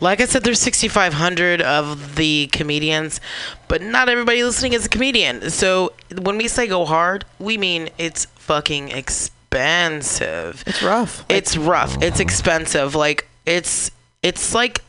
like 0.00 0.20
I 0.20 0.26
said, 0.26 0.44
there's 0.44 0.60
6,500 0.60 1.60
of 1.62 2.14
the 2.14 2.48
comedians, 2.52 3.20
but 3.66 3.82
not 3.82 4.08
everybody 4.08 4.44
listening 4.44 4.72
is 4.72 4.86
a 4.86 4.88
comedian. 4.88 5.50
So 5.50 5.92
when 6.20 6.38
we 6.38 6.46
say 6.46 6.68
go 6.68 6.84
hard, 6.84 7.24
we 7.40 7.58
mean 7.58 7.88
it's 7.98 8.26
fucking 8.36 8.90
expensive. 8.90 10.62
It's 10.66 10.82
rough. 10.82 11.24
It's 11.28 11.56
rough. 11.56 12.00
It's 12.02 12.20
expensive. 12.20 12.94
Like 12.94 13.28
it's 13.44 13.90
it's 14.22 14.54
like 14.54 14.82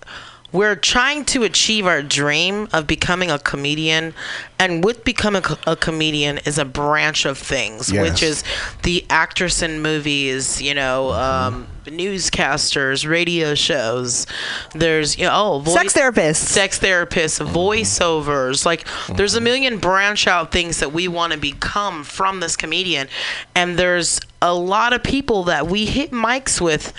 we're 0.58 0.76
trying 0.76 1.24
to 1.26 1.44
achieve 1.44 1.86
our 1.86 2.02
dream 2.02 2.68
of 2.74 2.88
becoming 2.88 3.30
a 3.30 3.38
comedian, 3.38 4.14
and 4.58 4.84
with 4.84 5.04
becoming 5.04 5.44
a, 5.46 5.72
a 5.72 5.76
comedian 5.76 6.40
is 6.40 6.58
a 6.58 6.66
branch 6.66 7.26
of 7.26 7.38
things, 7.38 7.92
Yes. 7.92 8.10
which 8.10 8.24
is 8.24 8.44
the 8.82 9.06
actress 9.10 9.62
in 9.62 9.82
movies, 9.82 10.60
you 10.60 10.74
know, 10.74 11.12
mm-hmm. 11.14 11.56
um, 11.56 11.68
newscasters, 11.86 13.08
radio 13.08 13.54
shows. 13.54 14.26
There's 14.74 15.18
you 15.18 15.26
know, 15.26 15.32
oh, 15.34 15.60
voice, 15.60 15.74
Sex 15.76 15.94
therapists. 15.94 16.36
sex 16.38 16.80
therapists, 16.80 17.40
mm-hmm. 17.40 17.56
voiceovers. 17.56 18.66
Like, 18.66 18.88
there's 19.16 19.36
a 19.36 19.38
mm-hmm. 19.38 19.44
million 19.44 19.78
branch 19.78 20.26
out 20.26 20.52
things 20.52 20.80
that 20.80 20.92
we 20.92 21.08
want 21.08 21.34
to 21.34 21.40
become 21.40 22.04
from 22.04 22.40
this 22.40 22.56
comedian. 22.56 23.08
And 23.54 23.78
there's 23.78 24.20
a 24.42 24.56
lot 24.56 24.94
of 24.94 25.04
people 25.04 25.44
that 25.44 25.68
we 25.68 25.86
hit 25.86 26.12
mics 26.12 26.60
with 26.60 26.94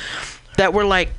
that 0.57 0.73
were 0.73 0.85
like, 0.85 1.11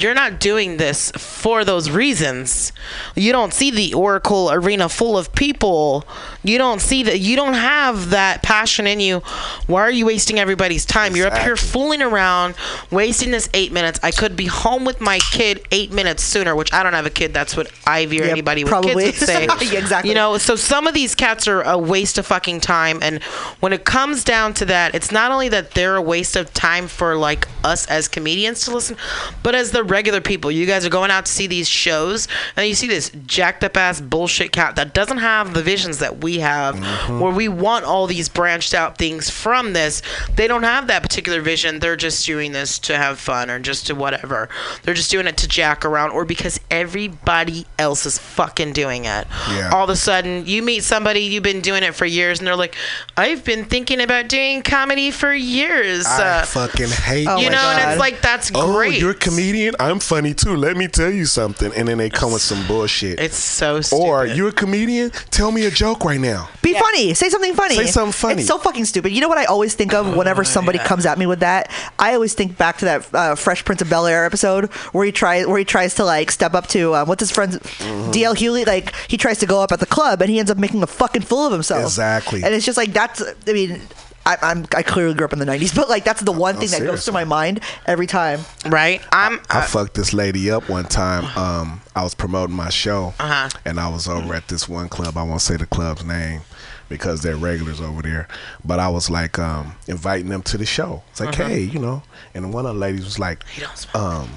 you're 0.00 0.14
not 0.14 0.40
doing 0.40 0.76
this 0.76 1.10
for 1.12 1.64
those 1.64 1.90
reasons. 1.90 2.72
You 3.14 3.32
don't 3.32 3.52
see 3.52 3.70
the 3.70 3.94
Oracle 3.94 4.50
arena 4.50 4.88
full 4.88 5.16
of 5.18 5.32
people. 5.34 6.04
You 6.42 6.58
don't 6.58 6.80
see 6.80 7.02
that. 7.04 7.20
You 7.20 7.36
don't 7.36 7.54
have 7.54 8.10
that 8.10 8.42
passion 8.42 8.86
in 8.86 9.00
you. 9.00 9.20
Why 9.66 9.82
are 9.82 9.90
you 9.90 10.06
wasting 10.06 10.38
everybody's 10.38 10.84
time? 10.86 11.14
You're 11.16 11.26
up 11.28 11.38
here 11.38 11.56
fooling 11.56 12.02
around, 12.02 12.54
wasting 12.90 13.30
this 13.30 13.48
eight 13.54 13.72
minutes. 13.72 14.00
I 14.02 14.10
could 14.10 14.36
be 14.36 14.46
home 14.46 14.84
with 14.84 15.00
my 15.00 15.18
kid 15.32 15.66
eight 15.70 15.92
minutes 15.92 16.22
sooner, 16.22 16.56
which 16.56 16.72
I 16.72 16.82
don't 16.82 16.94
have 16.94 17.06
a 17.06 17.10
kid. 17.10 17.34
That's 17.34 17.56
what 17.56 17.70
Ivy 17.86 18.20
or 18.20 18.24
Yep, 18.24 18.32
anybody 18.32 18.64
with 18.64 18.70
probably. 18.70 19.04
kids 19.04 19.20
would 19.20 19.26
say. 19.28 19.46
Yeah, 19.70 19.78
exactly. 19.80 20.08
You 20.10 20.14
know, 20.14 20.38
so 20.38 20.56
some 20.56 20.86
of 20.86 20.94
these 20.94 21.14
cats 21.14 21.46
are 21.46 21.62
a 21.62 21.76
waste 21.76 22.16
of 22.18 22.26
fucking 22.26 22.60
time. 22.60 22.98
And 23.02 23.22
when 23.60 23.72
it 23.72 23.84
comes 23.84 24.24
down 24.24 24.54
to 24.54 24.64
that, 24.66 24.94
it's 24.94 25.12
not 25.12 25.30
only 25.30 25.48
that 25.50 25.72
they're 25.72 25.96
a 25.96 26.02
waste 26.02 26.34
of 26.36 26.52
time 26.54 26.88
for 26.88 27.14
like 27.16 27.46
us 27.62 27.86
as 27.88 28.08
comedians 28.08 28.60
to 28.64 28.70
listen, 28.74 28.96
but 29.42 29.54
as 29.54 29.70
the 29.72 29.84
regular 29.90 30.20
people. 30.20 30.50
You 30.50 30.66
guys 30.66 30.86
are 30.86 30.90
going 30.90 31.10
out 31.10 31.26
to 31.26 31.32
see 31.32 31.46
these 31.46 31.68
shows, 31.68 32.28
and 32.56 32.66
you 32.68 32.74
see 32.74 32.86
this 32.86 33.10
jacked 33.26 33.64
up 33.64 33.76
ass 33.76 34.00
bullshit 34.00 34.52
cat 34.52 34.76
that 34.76 34.94
doesn't 34.94 35.18
have 35.18 35.52
the 35.54 35.62
visions 35.62 35.98
that 35.98 36.22
we 36.22 36.38
have, 36.38 36.78
where 37.20 37.32
we 37.32 37.48
want 37.48 37.84
all 37.84 38.06
these 38.06 38.28
branched 38.28 38.72
out 38.74 38.96
things 38.96 39.28
from 39.28 39.72
this. 39.72 40.02
They 40.36 40.46
don't 40.46 40.62
have 40.62 40.86
that 40.86 41.02
particular 41.02 41.40
vision. 41.40 41.80
They're 41.80 41.96
just 41.96 42.24
doing 42.24 42.52
this 42.52 42.78
to 42.80 42.96
have 42.96 43.18
fun 43.18 43.50
or 43.50 43.58
just 43.58 43.86
to 43.88 43.94
whatever. 43.94 44.48
They're 44.82 44.94
just 44.94 45.10
doing 45.10 45.26
it 45.26 45.36
to 45.38 45.48
jack 45.48 45.84
around 45.84 46.10
or 46.12 46.24
because 46.24 46.60
everybody 46.70 47.66
else 47.78 48.06
is 48.06 48.18
fucking 48.18 48.72
doing 48.72 49.04
it. 49.04 49.26
Yeah. 49.50 49.70
All 49.72 49.84
of 49.84 49.90
a 49.90 49.96
sudden, 49.96 50.46
you 50.46 50.62
meet 50.62 50.84
somebody, 50.84 51.20
you've 51.20 51.42
been 51.42 51.60
doing 51.60 51.82
it 51.82 51.94
for 51.94 52.06
years, 52.06 52.38
and 52.38 52.46
they're 52.46 52.56
like, 52.56 52.76
I've 53.16 53.44
been 53.44 53.64
thinking 53.64 54.00
about 54.00 54.28
doing 54.28 54.62
comedy 54.62 55.10
for 55.10 55.32
years. 55.32 56.06
I 56.06 56.20
Uh, 56.40 56.44
fucking 56.44 56.88
hate 56.88 57.20
you 57.40 57.50
know, 57.50 57.58
and 57.58 57.90
it's 57.90 57.98
like, 58.00 58.20
that's 58.20 58.50
Oh, 58.54 58.72
great. 58.72 59.00
you're 59.00 59.10
a 59.10 59.14
comedian? 59.14 59.74
I'm 59.80 59.98
funny 59.98 60.34
too. 60.34 60.54
Let 60.56 60.76
me 60.76 60.86
tell 60.88 61.10
you 61.10 61.26
something. 61.26 61.72
And 61.74 61.88
then 61.88 61.98
they 61.98 62.10
come 62.10 62.32
with 62.32 62.42
some 62.42 62.66
bullshit. 62.66 63.18
It's 63.18 63.36
so 63.36 63.80
stupid. 63.80 64.02
or 64.02 64.26
you're 64.26 64.48
a 64.48 64.52
comedian? 64.52 65.10
Tell 65.30 65.50
me 65.50 65.64
a 65.66 65.70
joke 65.70 66.04
right 66.04 66.20
now. 66.20 66.48
Be 66.62 66.74
funny. 66.74 67.14
Say 67.14 67.28
something 67.28 67.54
funny. 67.54 67.74
Say 67.76 67.86
something 67.86 68.12
funny. 68.12 68.34
It's 68.42 68.46
so 68.48 68.58
fucking 68.58 68.84
stupid. 68.84 69.12
You 69.12 69.20
know 69.20 69.28
what 69.28 69.38
I 69.38 69.46
always 69.46 69.74
think 69.74 69.94
of 69.94 70.16
whenever 70.16 70.44
somebody 70.44 70.78
comes 70.78 71.06
at 71.06 71.18
me 71.18 71.26
with 71.26 71.40
that? 71.40 71.70
I 71.98 72.14
always 72.14 72.34
think 72.34 72.58
back 72.58 72.78
to 72.78 72.84
that 72.84 73.14
uh, 73.14 73.34
Fresh 73.34 73.64
Prince 73.64 73.82
of 73.82 73.90
Bel 73.90 74.06
Air 74.06 74.24
episode 74.26 74.66
where 74.92 75.04
he 75.04 75.12
tries 75.12 75.46
where 75.46 75.58
he 75.58 75.64
tries 75.64 75.94
to 75.96 76.04
like 76.04 76.30
step 76.30 76.54
up 76.54 76.66
to 76.68 76.94
um, 76.94 77.08
what's 77.08 77.20
his 77.20 77.30
friend 77.30 77.52
Mm-hmm. 77.52 78.10
DL 78.10 78.34
Hughley. 78.36 78.66
Like 78.66 78.94
he 79.08 79.16
tries 79.16 79.38
to 79.38 79.46
go 79.46 79.60
up 79.62 79.72
at 79.72 79.80
the 79.80 79.86
club 79.86 80.20
and 80.20 80.30
he 80.30 80.38
ends 80.38 80.50
up 80.50 80.58
making 80.58 80.82
a 80.82 80.86
fucking 80.86 81.22
fool 81.22 81.46
of 81.46 81.52
himself. 81.52 81.82
Exactly. 81.84 82.42
And 82.44 82.54
it's 82.54 82.64
just 82.66 82.76
like 82.76 82.92
that's. 82.92 83.22
I 83.46 83.52
mean. 83.52 83.80
I, 84.26 84.36
I'm 84.42 84.66
I 84.76 84.82
clearly 84.82 85.14
grew 85.14 85.24
up 85.24 85.32
in 85.32 85.38
the 85.38 85.44
'90s, 85.46 85.74
but 85.76 85.88
like 85.88 86.04
that's 86.04 86.20
the 86.20 86.32
one 86.32 86.54
thing 86.56 86.68
that 86.68 86.78
goes 86.78 86.86
seriously. 86.86 87.04
through 87.12 87.14
my 87.14 87.24
mind 87.24 87.60
every 87.86 88.06
time. 88.06 88.40
Right? 88.66 89.00
I'm. 89.12 89.40
I 89.50 89.62
fucked 89.62 89.94
this 89.94 90.12
lady 90.12 90.50
up 90.50 90.68
one 90.68 90.84
time. 90.84 91.24
Um, 91.40 91.80
I 91.96 92.02
was 92.04 92.14
promoting 92.14 92.54
my 92.54 92.68
show, 92.70 93.14
Uh-huh. 93.18 93.48
and 93.64 93.80
I 93.80 93.88
was 93.88 94.06
over 94.08 94.34
at 94.34 94.48
this 94.48 94.68
one 94.68 94.88
club. 94.88 95.16
I 95.16 95.22
won't 95.22 95.40
say 95.40 95.56
the 95.56 95.66
club's 95.66 96.04
name 96.04 96.42
because 96.88 97.22
they're 97.22 97.36
regulars 97.36 97.80
over 97.80 98.02
there. 98.02 98.28
But 98.64 98.78
I 98.78 98.88
was 98.88 99.08
like 99.10 99.38
um, 99.38 99.72
inviting 99.88 100.28
them 100.28 100.42
to 100.42 100.58
the 100.58 100.66
show. 100.66 101.02
It's 101.10 101.20
like, 101.20 101.34
hey, 101.34 101.60
you 101.60 101.78
know. 101.78 102.02
And 102.34 102.52
one 102.52 102.66
of 102.66 102.74
the 102.74 102.80
ladies 102.80 103.04
was 103.04 103.18
like, 103.18 103.44
um, 103.94 104.28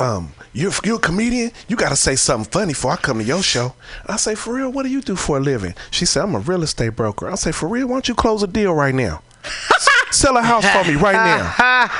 um, 0.00 0.32
you're, 0.52 0.72
you're 0.84 0.96
a 0.96 1.00
comedian. 1.00 1.52
You 1.68 1.76
got 1.76 1.90
to 1.90 1.96
say 1.96 2.16
something 2.16 2.50
funny 2.50 2.72
before 2.72 2.92
I 2.92 2.96
come 2.96 3.18
to 3.18 3.24
your 3.24 3.42
show. 3.42 3.74
And 4.02 4.10
I 4.10 4.16
say, 4.16 4.34
for 4.34 4.54
real, 4.54 4.70
what 4.70 4.84
do 4.84 4.88
you 4.88 5.00
do 5.00 5.16
for 5.16 5.38
a 5.38 5.40
living? 5.40 5.74
She 5.90 6.06
said, 6.06 6.22
I'm 6.22 6.34
a 6.34 6.40
real 6.40 6.62
estate 6.62 6.96
broker. 6.96 7.28
I 7.30 7.34
say, 7.34 7.52
for 7.52 7.68
real, 7.68 7.88
why 7.88 7.94
don't 7.94 8.08
you 8.08 8.14
close 8.14 8.42
a 8.42 8.46
deal 8.46 8.74
right 8.74 8.94
now? 8.94 9.22
Sell 10.12 10.36
a 10.36 10.42
house 10.42 10.64
for 10.70 10.84
me 10.90 10.94
right 10.96 11.12
now. 11.14 11.54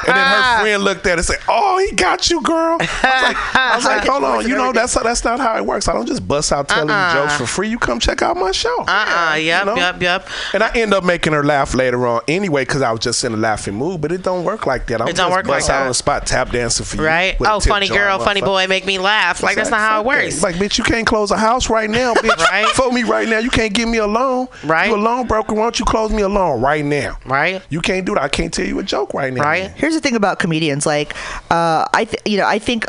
And 0.07 0.17
then 0.17 0.27
her 0.27 0.59
friend 0.63 0.83
looked 0.85 1.07
at 1.07 1.13
it 1.15 1.19
and 1.19 1.25
said, 1.25 1.39
"Oh, 1.49 1.79
he 1.79 1.95
got 1.95 2.31
you, 2.31 2.41
girl." 2.43 2.79
I 2.81 2.83
was 2.83 2.95
like, 3.23 3.37
I 3.57 3.77
was 3.77 3.85
like 3.85 4.05
"Hold 4.09 4.25
on, 4.25 4.49
you 4.49 4.55
know 4.57 4.73
that's 4.73 4.95
that's 4.95 5.25
not 5.25 5.41
how 5.41 5.57
it 5.57 5.67
works. 5.67 5.89
I 5.89 5.93
don't 5.93 6.07
just 6.07 6.27
bust 6.27 6.53
out 6.53 6.69
telling 6.69 6.89
you 6.89 6.95
uh-uh. 6.95 7.15
jokes 7.15 7.37
for 7.37 7.47
free. 7.47 7.69
You 7.69 7.79
come 7.79 7.99
check 7.99 8.23
out 8.23 8.37
my 8.37 8.53
show." 8.53 8.85
Uh-uh. 8.87 9.35
You 9.37 9.47
Yep, 9.47 9.67
know? 9.67 9.77
yep, 9.77 10.01
yep. 10.03 10.29
And 10.55 10.63
I 10.63 10.71
end 10.77 10.95
up 10.95 11.05
making 11.05 11.33
her 11.33 11.45
laugh 11.45 11.75
later 11.75 12.07
on 12.07 12.21
anyway 12.29 12.63
because 12.65 12.83
I 12.83 12.91
was 12.93 13.01
just 13.01 13.23
in 13.25 13.33
a 13.35 13.37
laughing 13.37 13.75
mood. 13.75 14.01
But 14.01 14.13
it 14.13 14.23
don't 14.23 14.45
work 14.45 14.67
like 14.67 14.87
that. 14.87 15.01
I'm 15.03 15.09
It 15.09 15.17
don't 15.17 15.31
work 15.31 15.47
like 15.47 15.63
out 15.65 15.69
that. 15.69 15.83
on 15.83 15.89
the 15.89 15.95
spot 15.95 16.27
tap 16.27 16.51
dancing 16.51 16.85
for 16.87 16.97
you. 16.97 17.07
Right? 17.07 17.39
with 17.41 17.49
a 17.49 17.53
Oh, 17.53 17.61
funny 17.61 17.89
girl, 17.89 18.19
funny 18.19 18.41
boy, 18.41 18.67
make 18.69 18.87
me 18.87 18.99
laugh. 18.99 19.43
Like, 19.43 19.57
that's 19.57 19.71
not 19.71 19.81
how 19.81 20.01
it 20.01 20.07
works. 20.07 20.43
Like, 20.43 20.57
bitch, 20.57 20.79
you 20.79 20.85
can't 20.85 21.07
close 21.07 21.31
a 21.31 21.37
house 21.37 21.69
right 21.71 21.91
now, 21.91 22.15
bitch. 22.15 22.37
Right. 22.47 22.67
For 22.69 22.93
me 22.93 23.03
right 23.03 23.29
now. 23.29 23.39
You 23.39 23.51
can't 23.51 23.73
give 23.73 23.89
me 23.89 23.99
a 23.99 24.07
loan. 24.07 24.47
Right. 24.65 24.89
You 24.89 24.95
a 24.95 24.97
loan 24.99 25.27
broker. 25.27 25.55
Why 25.55 25.63
don't 25.63 25.79
you 25.79 25.85
close 25.85 26.11
me 26.13 26.23
a 26.23 26.29
loan 26.29 26.61
right 26.61 26.85
now? 26.85 27.19
Right? 27.25 27.63
You 27.71 27.81
can't 27.81 27.96
do 28.05 28.15
that. 28.15 28.23
I 28.23 28.29
can't 28.29 28.53
tell 28.53 28.67
you 28.67 28.79
a 28.79 28.83
joke 28.83 29.15
right 29.15 29.33
now. 29.33 29.43
Right? 29.43 29.71
Here's 29.73 29.95
the 29.95 30.01
thing 30.01 30.17
about 30.17 30.39
comedians. 30.39 30.87
Like, 30.87 31.15
uh, 31.51 31.87
I 31.95 32.05
th- 32.05 32.23
you 32.25 32.37
know 32.37 32.47
I 32.47 32.59
think 32.59 32.87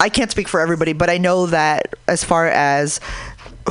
I 0.00 0.08
can't 0.08 0.30
speak 0.30 0.48
for 0.48 0.60
everybody, 0.60 0.92
but 0.92 1.10
I 1.10 1.18
know 1.18 1.46
that 1.46 1.94
as 2.06 2.22
far 2.22 2.46
as 2.46 3.00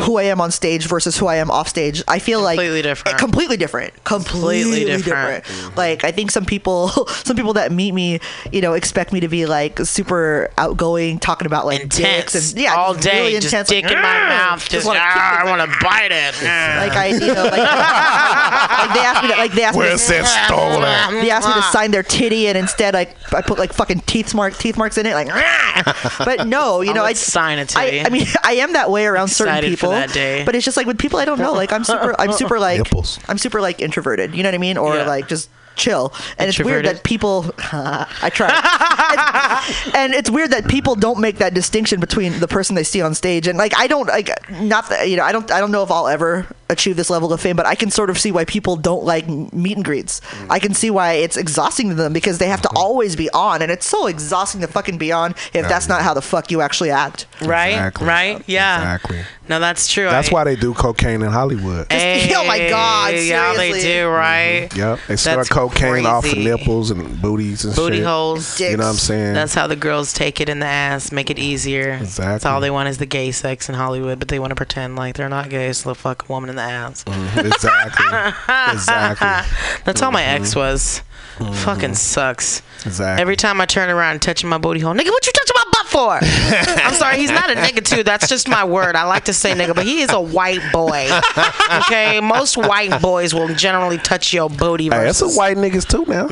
who 0.02 0.18
I 0.18 0.24
am 0.24 0.42
on 0.42 0.52
stage 0.52 0.88
versus 0.88 1.18
who 1.18 1.28
I 1.28 1.36
am 1.36 1.50
off 1.52 1.68
stage, 1.68 2.04
I 2.08 2.20
feel 2.20 2.42
like. 2.42 2.58
Completely 2.58 2.82
like 2.82 2.84
different. 2.84 3.18
Completely 3.18 3.58
different. 3.58 4.04
Completely, 4.04 4.86
different. 4.86 5.46
different. 5.46 5.78
Like 5.78 6.04
I 6.04 6.12
think 6.12 6.32
some 6.32 6.46
people, 6.46 6.90
some 7.08 7.36
people 7.36 7.54
that 7.54 7.72
meet 7.72 7.94
me, 7.94 8.20
you 8.52 8.62
know, 8.62 8.74
expect 8.74 9.14
me 9.14 9.20
to 9.20 9.28
be 9.28 9.46
like 9.46 9.80
super 9.80 10.52
outgoing, 10.58 11.20
talking 11.20 11.46
about 11.46 11.66
like 11.66 11.82
Intense. 11.82 12.32
dicks 12.34 12.52
and 12.52 12.62
yeah, 12.62 12.76
all 12.76 12.94
day. 12.94 13.20
really 13.20 13.34
just 13.34 13.48
intense, 13.48 13.70
dick 13.70 13.86
like, 13.86 13.94
in 13.94 14.02
my 14.02 14.20
mouth. 14.30 14.68
Just, 14.68 14.86
wanna 14.86 15.00
ah. 15.02 15.42
I 15.42 15.50
want 15.50 15.62
to 15.62 15.78
bite 15.84 16.12
it. 16.12 16.34
like 16.44 16.94
I, 16.94 17.08
you 17.08 17.34
know, 17.34 17.44
like, 17.44 17.52
like 17.58 18.94
they 18.94 19.00
asked 19.02 19.24
me 19.24 19.30
to, 19.30 19.38
like 19.38 19.52
they 19.54 19.64
asked 19.64 19.78
me 19.78 19.86
to, 19.86 19.98
that 19.98 20.46
stole 20.48 20.82
they 21.22 21.30
asked 21.30 21.48
me 21.48 21.54
to 21.54 21.62
sign 21.64 21.92
their 21.92 22.04
titty, 22.04 22.48
and 22.48 22.58
instead 22.58 22.96
I 22.96 23.14
I 23.34 23.42
put 23.42 23.60
like 23.60 23.74
fucking 23.74 24.02
teeth 24.02 24.34
marks 24.34 24.58
teeth 24.58 24.78
marks 24.78 24.98
in 24.98 25.06
it, 25.06 25.14
like. 25.14 25.28
But 26.18 26.48
no, 26.48 26.82
you 26.82 26.92
I 26.92 26.94
know, 26.94 27.04
I 27.04 27.14
sign 27.14 27.60
a 27.60 27.66
titty. 27.66 28.02
I, 28.02 28.06
I 28.06 28.10
mean, 28.10 28.26
I 28.44 28.54
am 28.54 28.74
that 28.74 28.90
way 28.90 29.06
around 29.06 29.30
certain 29.30 29.56
Excited 29.56 29.80
for 29.80 29.87
people, 29.87 29.87
that 29.92 30.12
day. 30.14 30.44
but 30.46 30.56
it's 30.56 30.66
just 30.66 30.78
like 30.78 30.86
with 30.88 30.98
people 30.98 31.20
I 31.20 31.26
don't 31.26 31.40
know. 31.40 31.54
Like 31.54 31.72
I'm 31.72 31.84
super, 31.84 32.16
I'm 32.20 32.32
super 32.34 32.60
like 32.68 32.80
Nipples. 32.80 33.20
I'm 33.28 33.38
super 33.38 33.62
like 33.62 33.80
introverted. 33.82 34.36
You 34.36 34.44
know 34.44 34.50
what 34.50 34.56
I 34.56 34.60
mean? 34.60 34.78
Or 34.78 34.96
Yeah. 34.96 35.08
like 35.08 35.28
just 35.28 35.50
chill. 35.76 36.12
And 36.40 36.50
it's 36.50 36.60
weird 36.60 36.86
that 36.86 37.04
people. 37.04 37.52
I 37.72 38.30
try. 38.34 38.50
and, 39.88 39.96
and 39.96 40.14
it's 40.14 40.30
weird 40.30 40.52
that 40.52 40.68
people 40.68 40.96
don't 40.96 41.20
make 41.20 41.38
that 41.38 41.54
distinction 41.54 42.00
between 42.00 42.40
the 42.40 42.48
person 42.48 42.76
they 42.76 42.84
see 42.84 43.02
on 43.02 43.14
stage 43.14 43.48
and 43.48 43.58
like 43.58 43.74
I 43.78 43.88
don't 43.88 44.08
like 44.08 44.30
not 44.62 44.90
that 44.90 45.10
you 45.10 45.18
know 45.18 45.24
I 45.24 45.32
don't 45.32 45.50
I 45.52 45.60
don't 45.60 45.72
know 45.72 45.84
if 45.84 45.92
I'll 45.92 46.08
ever 46.08 46.48
achieve 46.70 46.96
this 46.98 47.10
level 47.10 47.32
of 47.32 47.40
fame, 47.42 47.56
but 47.56 47.66
I 47.66 47.76
can 47.76 47.90
sort 47.92 48.10
of 48.10 48.18
see 48.20 48.32
why 48.32 48.46
people 48.46 48.76
don't 48.76 49.04
like 49.06 49.28
meet 49.28 49.76
and 49.78 49.86
greets. 49.86 50.20
Mm. 50.20 50.48
I 50.50 50.60
can 50.60 50.74
see 50.74 50.90
why 50.90 51.14
it's 51.14 51.38
exhausting 51.38 51.90
to 51.90 51.96
them 51.96 52.14
because 52.14 52.38
they 52.40 52.48
have 52.48 52.62
to 52.64 52.70
always 52.76 53.16
be 53.16 53.30
on, 53.32 53.62
and 53.62 53.72
it's 53.72 53.88
so 53.88 54.08
exhausting 54.08 54.62
to 54.62 54.68
fucking 54.68 54.98
be 54.98 55.12
on 55.12 55.32
if 55.54 55.68
that's 55.68 55.88
not 55.88 56.02
how 56.02 56.14
the 56.14 56.22
fuck 56.22 56.52
you 56.52 56.62
actually 56.62 56.92
act. 56.92 57.26
right? 57.42 57.70
Exactly. 57.70 58.08
Right? 58.08 58.44
Yeah. 58.48 58.78
Exactly. 58.96 59.22
No, 59.50 59.62
that's 59.62 59.88
true. 59.88 60.06
That's 60.06 60.30
I- 60.30 60.34
why 60.34 60.44
they 60.44 60.58
do 60.58 60.74
cocaine 60.74 61.22
in 61.22 61.32
Hollywood. 61.32 61.90
Hey, 61.92 62.32
oh 62.36 62.46
my 62.46 62.68
God, 62.70 63.14
Yeah, 63.16 63.54
they 63.54 63.80
do, 63.82 64.08
right? 64.10 64.68
Yep, 64.76 65.00
they 65.08 65.16
start 65.16 65.38
That's 65.38 65.50
cocaine 65.50 66.06
off 66.06 66.26
of 66.26 66.38
nipples 66.38 66.92
and 66.92 67.22
booties 67.22 67.64
and 67.64 67.74
Booty 67.76 67.98
shit. 67.98 68.06
holes. 68.06 68.58
Dick. 68.58 68.72
You 68.72 68.78
know 68.78 68.84
what 68.84 68.90
I'm 68.90 68.96
saying? 68.98 69.34
That's 69.36 69.54
how 69.54 69.68
the 69.68 69.78
girls 69.78 70.12
take 70.12 70.42
it 70.42 70.50
in 70.50 70.60
the 70.60 70.66
ass, 70.66 71.12
make 71.14 71.30
it 71.30 71.40
easier. 71.40 71.92
That's 71.92 72.18
Exactly. 72.20 72.52
all 72.52 72.60
they 72.60 72.70
want 72.72 72.90
is 72.90 72.98
the 72.98 73.06
gay 73.06 73.32
sex 73.32 73.70
in 73.70 73.76
Hollywood, 73.76 74.20
but 74.20 74.28
they 74.28 74.38
want 74.40 74.52
to 74.52 74.56
pretend 74.56 74.98
like 74.98 75.16
they're 75.16 75.30
not 75.30 75.50
gay, 75.50 75.72
so 75.72 75.90
they'll 75.90 75.96
fuck 75.96 76.28
a 76.28 76.32
woman 76.32 76.50
in 76.50 76.57
the 76.58 76.64
ass. 76.64 77.04
Mhm, 77.06 77.46
exactly. 77.46 78.06
exactly. 78.74 79.82
That's 79.86 80.02
how 80.02 80.12
my 80.12 80.24
ex 80.24 80.52
Mm-hmm. 80.52 80.60
was. 80.60 81.02
Fucking 81.64 81.94
sucks. 81.94 82.64
Exactly. 82.84 83.22
Every 83.22 83.36
time 83.36 83.62
I 83.62 83.68
turn 83.68 83.90
around 83.92 84.12
and 84.14 84.22
touching 84.22 84.50
my 84.50 84.58
booty 84.58 84.80
hole, 84.80 84.94
nigga, 84.94 85.10
what 85.12 85.26
you 85.26 85.32
touching 85.32 85.54
my 85.56 85.64
butt 85.72 85.77
for? 85.88 86.20
I'm 86.22 86.94
sorry, 86.94 87.18
he's 87.18 87.32
not 87.32 87.50
a 87.50 87.56
nigga 87.56 87.84
too. 87.84 88.04
That's 88.04 88.28
just 88.28 88.48
my 88.48 88.64
word. 88.64 88.96
I 88.96 89.04
like 89.06 89.26
to 89.26 89.34
say 89.34 89.52
nigga, 89.54 89.76
but 89.76 89.86
he 89.86 90.02
is 90.02 90.12
a 90.12 90.22
white 90.22 90.62
boy. 90.72 91.10
Okay, 91.82 92.20
most 92.22 92.58
white 92.58 93.02
boys 93.02 93.34
will 93.34 93.54
generally 93.56 93.98
touch 93.98 94.34
your 94.34 94.50
booty. 94.50 94.86
Hey, 94.86 94.90
that's 94.90 95.20
Versus 95.20 95.36
some 95.36 95.38
white 95.38 95.58
niggas 95.58 95.88
too 95.88 96.06
now. 96.08 96.28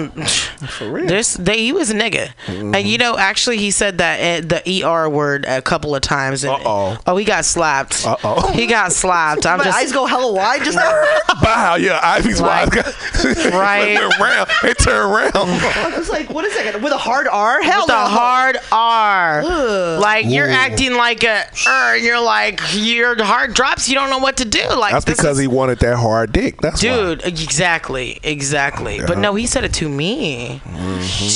For 0.68 0.90
real. 0.92 1.08
This 1.08 1.34
they 1.36 1.58
he 1.60 1.72
was 1.74 1.90
a 1.90 1.94
nigga, 1.96 2.32
and 2.48 2.88
you 2.88 2.98
know 2.98 3.18
actually 3.18 3.58
he 3.58 3.72
said 3.72 3.98
that 4.00 4.46
uh, 4.46 4.48
the 4.66 4.84
er 4.86 5.10
word 5.10 5.46
a 5.46 5.62
couple 5.62 5.96
of 5.96 6.02
times. 6.02 6.44
And, 6.44 6.54
Uh-oh. 6.54 6.98
Oh, 7.08 7.18
he 7.18 7.26
got 7.26 7.46
slapped. 7.46 8.06
Uh-oh. 8.06 8.52
He 8.54 8.68
got 8.68 8.92
slapped. 8.92 9.46
I'm 9.46 9.58
My 9.60 9.64
just 9.66 9.78
eyes 9.78 9.92
go 9.92 10.06
hella 10.06 10.32
wide 10.32 10.64
just 10.64 10.78
now. 10.78 11.04
Wow, 11.42 11.76
yeah, 11.76 12.00
Ivy's 12.04 12.42
Like, 12.42 12.76
wife. 12.76 13.26
right. 13.54 13.86
they 13.86 13.96
turn 13.96 14.22
around. 14.22 14.50
They 14.64 14.74
turn 14.74 15.12
around. 15.12 15.32
I 15.36 15.98
was 15.98 16.10
like, 16.10 16.30
what 16.30 16.46
is 16.46 16.54
that? 16.56 16.82
With 16.82 16.94
a 16.94 16.98
hard 16.98 17.28
R? 17.28 17.62
Hell 17.62 17.82
with 17.82 17.90
no. 17.90 17.96
a 17.96 18.08
hard 18.08 18.58
R. 18.72 19.44
Like 19.46 20.26
you're 20.26 20.50
acting 20.50 20.94
like 20.96 21.24
a 21.24 21.46
er, 21.68 21.96
and 21.96 22.04
you're 22.04 22.22
like 22.22 22.62
your 22.74 23.22
heart 23.24 23.54
drops. 23.54 23.88
You 23.88 23.96
don't 23.96 24.10
know 24.10 24.18
what 24.20 24.38
to 24.38 24.46
do. 24.46 24.68
Like 24.76 24.94
That's 24.94 25.06
because 25.06 25.38
is- 25.38 25.40
he 25.40 25.48
wanted 25.48 25.80
that 25.80 25.98
hard 25.98 26.32
dick. 26.32 26.62
That's 26.62 26.84
why. 26.84 26.90
Dude, 26.90 27.26
exactly, 27.26 28.20
exactly. 28.24 29.00
But 29.06 29.18
no, 29.18 29.36
he 29.36 29.46
said 29.46 29.64
it 29.64 29.74
to 29.76 29.90
me, 29.90 30.62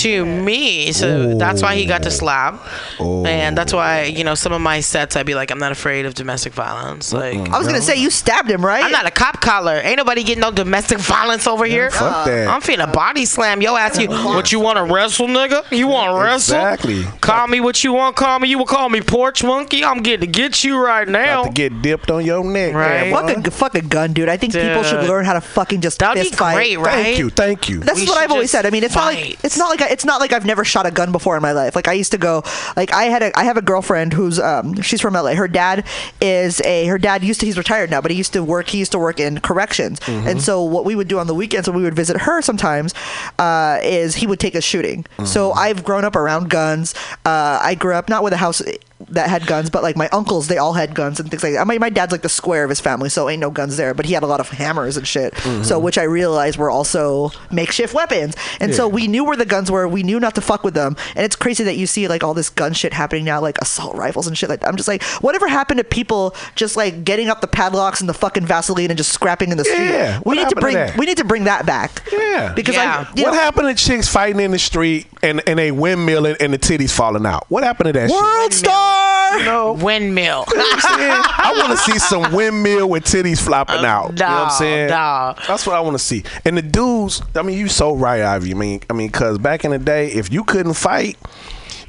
to 0.02 0.26
me. 0.26 0.92
So 0.92 1.36
that's 1.36 1.62
why 1.62 1.76
he 1.76 1.86
got 1.86 2.04
to 2.04 2.12
slap, 2.12 2.66
and 3.00 3.58
that's 3.58 3.74
why 3.74 4.04
you 4.04 4.24
know 4.24 4.36
some 4.36 4.54
of 4.54 4.62
my 4.62 4.80
sets 4.80 5.16
I'd 5.16 5.26
be 5.26 5.36
like, 5.36 5.52
I'm 5.52 5.60
not 5.60 5.72
afraid 5.72 6.06
of 6.06 6.14
domestic 6.14 6.54
violence. 6.54 7.14
Like 7.14 7.38
I 7.38 7.58
was 7.58 7.68
gonna 7.68 7.82
say 7.82 7.96
you 7.98 8.10
stabbed 8.10 8.50
him, 8.50 8.66
right? 8.66 8.84
I'm 8.84 8.92
not 8.92 9.06
a 9.06 9.12
cop 9.12 9.42
collar. 9.42 9.76
Ain't 9.84 9.98
nobody 9.98 10.24
getting 10.24 10.42
no 10.42 10.52
domestic 10.52 11.00
violence 11.00 11.48
over 11.48 11.66
here. 11.66 11.92
Fuck 11.92 12.26
that. 12.26 12.48
I'm 12.48 12.62
finna 12.62 12.92
body 12.92 13.26
slam 13.26 13.62
yo 13.62 13.76
ass. 13.76 14.00
You 14.00 14.10
what 14.10 14.52
you 14.52 14.60
want 14.60 14.78
to 14.78 14.84
wrestle, 14.84 15.28
nigga? 15.28 15.70
You 15.72 15.88
want 15.88 16.12
to 16.12 16.22
wrestle? 16.22 16.56
Exactly. 16.56 17.04
Call 17.22 17.48
me 17.48 17.60
what 17.60 17.84
you 17.84 17.94
want. 17.94 17.99
Call 18.16 18.40
me. 18.40 18.48
You 18.50 18.58
will 18.58 18.66
call 18.66 18.90
me 18.90 19.02
porch 19.02 19.44
monkey. 19.44 19.84
I'm 19.84 20.02
getting 20.02 20.22
to 20.22 20.28
get 20.28 20.64
you 20.64 20.78
right 20.84 21.08
now. 21.08 21.42
About 21.42 21.56
to 21.56 21.70
get 21.70 21.82
dipped 21.82 22.10
on 22.10 22.26
your 22.26 22.44
neck. 22.44 22.74
Right. 22.74 23.12
man, 23.12 23.36
Fuck 23.36 23.48
a 23.48 23.52
fuck 23.52 23.76
a 23.76 23.82
gun, 23.82 24.14
dude. 24.14 24.30
I 24.30 24.38
think 24.38 24.54
people 24.54 24.84
should 24.84 25.04
learn 25.08 25.26
how 25.26 25.34
to 25.34 25.42
fucking 25.42 25.82
just 25.82 26.00
That 26.00 26.10
would 26.10 26.16
be 26.16 26.30
fist 26.30 26.36
fight. 26.36 26.56
great, 26.56 26.78
right? 26.78 27.04
Thank 27.04 27.18
you. 27.20 27.30
Thank 27.30 27.70
you. 27.70 27.80
That's 27.80 28.00
We 28.00 28.08
what 28.08 28.18
I've 28.18 28.32
always 28.32 28.50
said. 28.52 28.66
I 28.66 28.70
mean, 28.72 28.84
it's 28.84 28.96
not 28.96 29.06
like 29.14 29.44
it's 29.44 29.58
not 29.58 29.70
like 29.70 29.82
I, 29.82 29.90
it's 29.90 30.06
not 30.06 30.20
like 30.20 30.34
I've 30.34 30.46
never 30.46 30.64
shot 30.66 30.86
a 30.86 30.92
gun 30.92 31.12
before 31.12 31.36
in 31.36 31.42
my 31.42 31.52
life. 31.52 31.76
Like 31.76 31.88
I 31.88 31.94
used 31.94 32.12
to 32.14 32.18
go, 32.18 32.44
like 32.76 32.92
I 32.94 33.04
had 33.06 33.22
a 33.22 33.38
I 33.38 33.44
have 33.44 33.58
a 33.58 33.62
girlfriend 33.62 34.14
who's 34.14 34.40
um 34.40 34.82
she's 34.82 35.02
from 35.02 35.14
LA. 35.14 35.36
Her 35.36 35.48
dad 35.48 35.86
is 36.22 36.62
a 36.62 36.86
her 36.88 36.98
dad 36.98 37.24
used 37.24 37.40
to 37.42 37.46
he's 37.46 37.58
retired 37.58 37.90
now, 37.92 38.02
but 38.02 38.12
he 38.12 38.18
used 38.18 38.34
to 38.34 38.44
work 38.44 38.68
he 38.70 38.78
used 38.80 38.92
to 38.94 39.00
work 39.00 39.20
in 39.20 39.40
corrections. 39.40 40.00
Mm-hmm. 40.02 40.28
And 40.28 40.42
so 40.42 40.64
what 40.64 40.86
we 40.86 40.96
would 40.96 41.08
do 41.08 41.20
on 41.20 41.28
the 41.28 41.36
weekends 41.36 41.68
when 41.68 41.76
we 41.78 41.84
would 41.84 41.96
visit 41.96 42.18
her 42.22 42.42
sometimes 42.42 42.94
uh, 43.38 43.80
is 43.84 44.16
he 44.16 44.28
would 44.28 44.40
take 44.40 44.56
us 44.56 44.64
shooting. 44.64 45.06
So 45.26 45.50
Mm-hmm. 45.50 45.60
I've 45.60 45.84
grown 45.84 46.06
up 46.06 46.16
around 46.16 46.50
guns. 46.50 46.94
Uh, 47.26 47.60
I 47.62 47.74
grew 47.76 47.89
up 47.94 48.10
not 48.10 48.24
with 48.24 48.34
a 48.34 48.38
house 48.38 48.62
that 49.10 49.30
had 49.30 49.48
guns, 49.48 49.70
but 49.70 49.82
like 49.82 49.96
my 49.96 50.10
uncles, 50.10 50.48
they 50.48 50.58
all 50.58 50.74
had 50.74 50.94
guns 50.94 51.20
and 51.20 51.30
things 51.30 51.42
like 51.42 51.54
that. 51.54 51.66
My, 51.66 51.78
my 51.78 51.90
dad's 51.90 52.12
like 52.12 52.22
the 52.22 52.30
square 52.30 52.64
of 52.64 52.70
his 52.70 52.82
family, 52.82 53.10
so 53.10 53.30
ain't 53.30 53.40
no 53.40 53.50
guns 53.50 53.78
there, 53.78 53.94
but 53.94 54.06
he 54.06 54.14
had 54.14 54.24
a 54.24 54.28
lot 54.28 54.40
of 54.40 54.50
hammers 54.50 54.98
and 54.98 55.08
shit. 55.08 55.34
Mm-hmm. 55.36 55.64
So, 55.64 55.80
which 55.80 55.98
I 55.98 56.04
realized 56.04 56.58
were 56.58 56.70
also 56.70 57.32
makeshift 57.52 57.94
weapons. 57.94 58.36
And 58.60 58.76
so 58.76 58.88
we 58.88 59.08
knew 59.08 59.24
where 59.24 59.38
the 59.38 59.46
guns 59.46 59.72
were. 59.72 59.88
We 59.88 60.04
knew 60.04 60.20
not 60.20 60.36
to 60.36 60.42
fuck 60.42 60.64
with 60.64 60.74
them. 60.74 60.98
And 61.16 61.26
it's 61.26 61.36
crazy 61.36 61.64
that 61.64 61.78
you 61.78 61.88
see 61.88 62.08
like 62.08 62.24
all 62.24 62.34
this 62.34 62.50
gun 62.50 62.74
shit 62.74 62.94
happening 62.94 63.24
now, 63.26 63.40
like 63.42 63.58
assault 63.60 63.96
rifles 63.96 64.28
and 64.28 64.38
shit 64.38 64.50
like 64.50 64.60
that. 64.60 64.68
I'm 64.68 64.76
just 64.76 64.88
like, 64.88 65.02
whatever 65.22 65.48
happened 65.48 65.78
to 65.78 65.84
people 65.86 66.36
just 66.56 66.76
like 66.76 67.04
getting 67.06 67.30
up 67.30 67.42
the 67.42 67.48
padlocks 67.48 68.02
and 68.02 68.10
the 68.10 68.14
fucking 68.14 68.46
Vaseline 68.46 68.92
and 68.92 68.98
just 68.98 69.12
scrapping 69.14 69.52
in 69.52 69.58
the 69.58 69.66
street? 69.66 69.86
Yeah, 69.86 70.18
we 70.20 70.24
what 70.24 70.34
need 70.36 70.42
to 70.42 70.42
happened 70.42 70.56
to 70.58 70.62
bring 70.62 70.76
that? 70.76 70.98
we 70.98 71.06
need 71.06 71.18
to 71.18 71.26
bring 71.26 71.44
that 71.46 71.66
back. 71.66 72.04
Yeah. 72.12 72.54
Because 72.54 72.76
Yeah. 72.76 73.06
I 73.08 73.22
what 73.22 73.32
know, 73.32 73.34
happened 73.34 73.76
to 73.78 73.82
chicks 73.84 74.10
fighting 74.10 74.42
in 74.42 74.52
the 74.52 74.60
street 74.60 75.08
and, 75.24 75.42
and 75.48 75.58
they 75.58 75.72
windmilling 75.72 76.38
and 76.42 76.54
the 76.54 76.60
titties 76.60 76.92
falling 76.92 77.26
out? 77.26 77.46
What 77.50 77.64
happened 77.64 77.88
to 77.88 77.94
that 77.94 78.10
World 78.10 78.52
shit? 78.52 78.60
Star. 78.60 78.89
You 79.38 79.46
know, 79.46 79.74
Windmill. 79.74 80.46
You 80.50 80.58
know 80.58 80.66
I'm 80.72 80.80
saying? 80.80 81.22
I 81.38 81.54
want 81.58 81.72
to 81.72 81.78
see 81.78 82.00
some 82.00 82.34
windmill 82.34 82.90
with 82.90 83.04
titties 83.04 83.40
flopping 83.40 83.86
uh, 83.86 83.88
out. 83.88 84.10
you 84.10 84.16
know 84.16 84.26
what 84.26 84.44
I'm 84.44 84.50
saying? 84.52 84.90
dawg. 84.90 85.40
That's 85.48 85.68
what 85.68 85.76
I 85.76 85.80
want 85.82 85.96
to 85.96 86.04
see. 86.04 86.24
And 86.46 86.58
the 86.58 86.62
dudes, 86.62 87.22
I 87.36 87.44
mean, 87.44 87.58
you 87.58 87.68
so 87.68 87.96
right, 87.96 88.22
Ivy. 88.22 88.52
I 88.52 88.54
mean, 88.56 88.82
I 88.90 88.94
mean, 88.94 89.08
because 89.08 89.38
back 89.38 89.66
in 89.66 89.72
the 89.72 89.78
day, 89.78 90.08
if 90.08 90.32
you 90.32 90.44
couldn't 90.44 90.74
fight, 90.74 91.18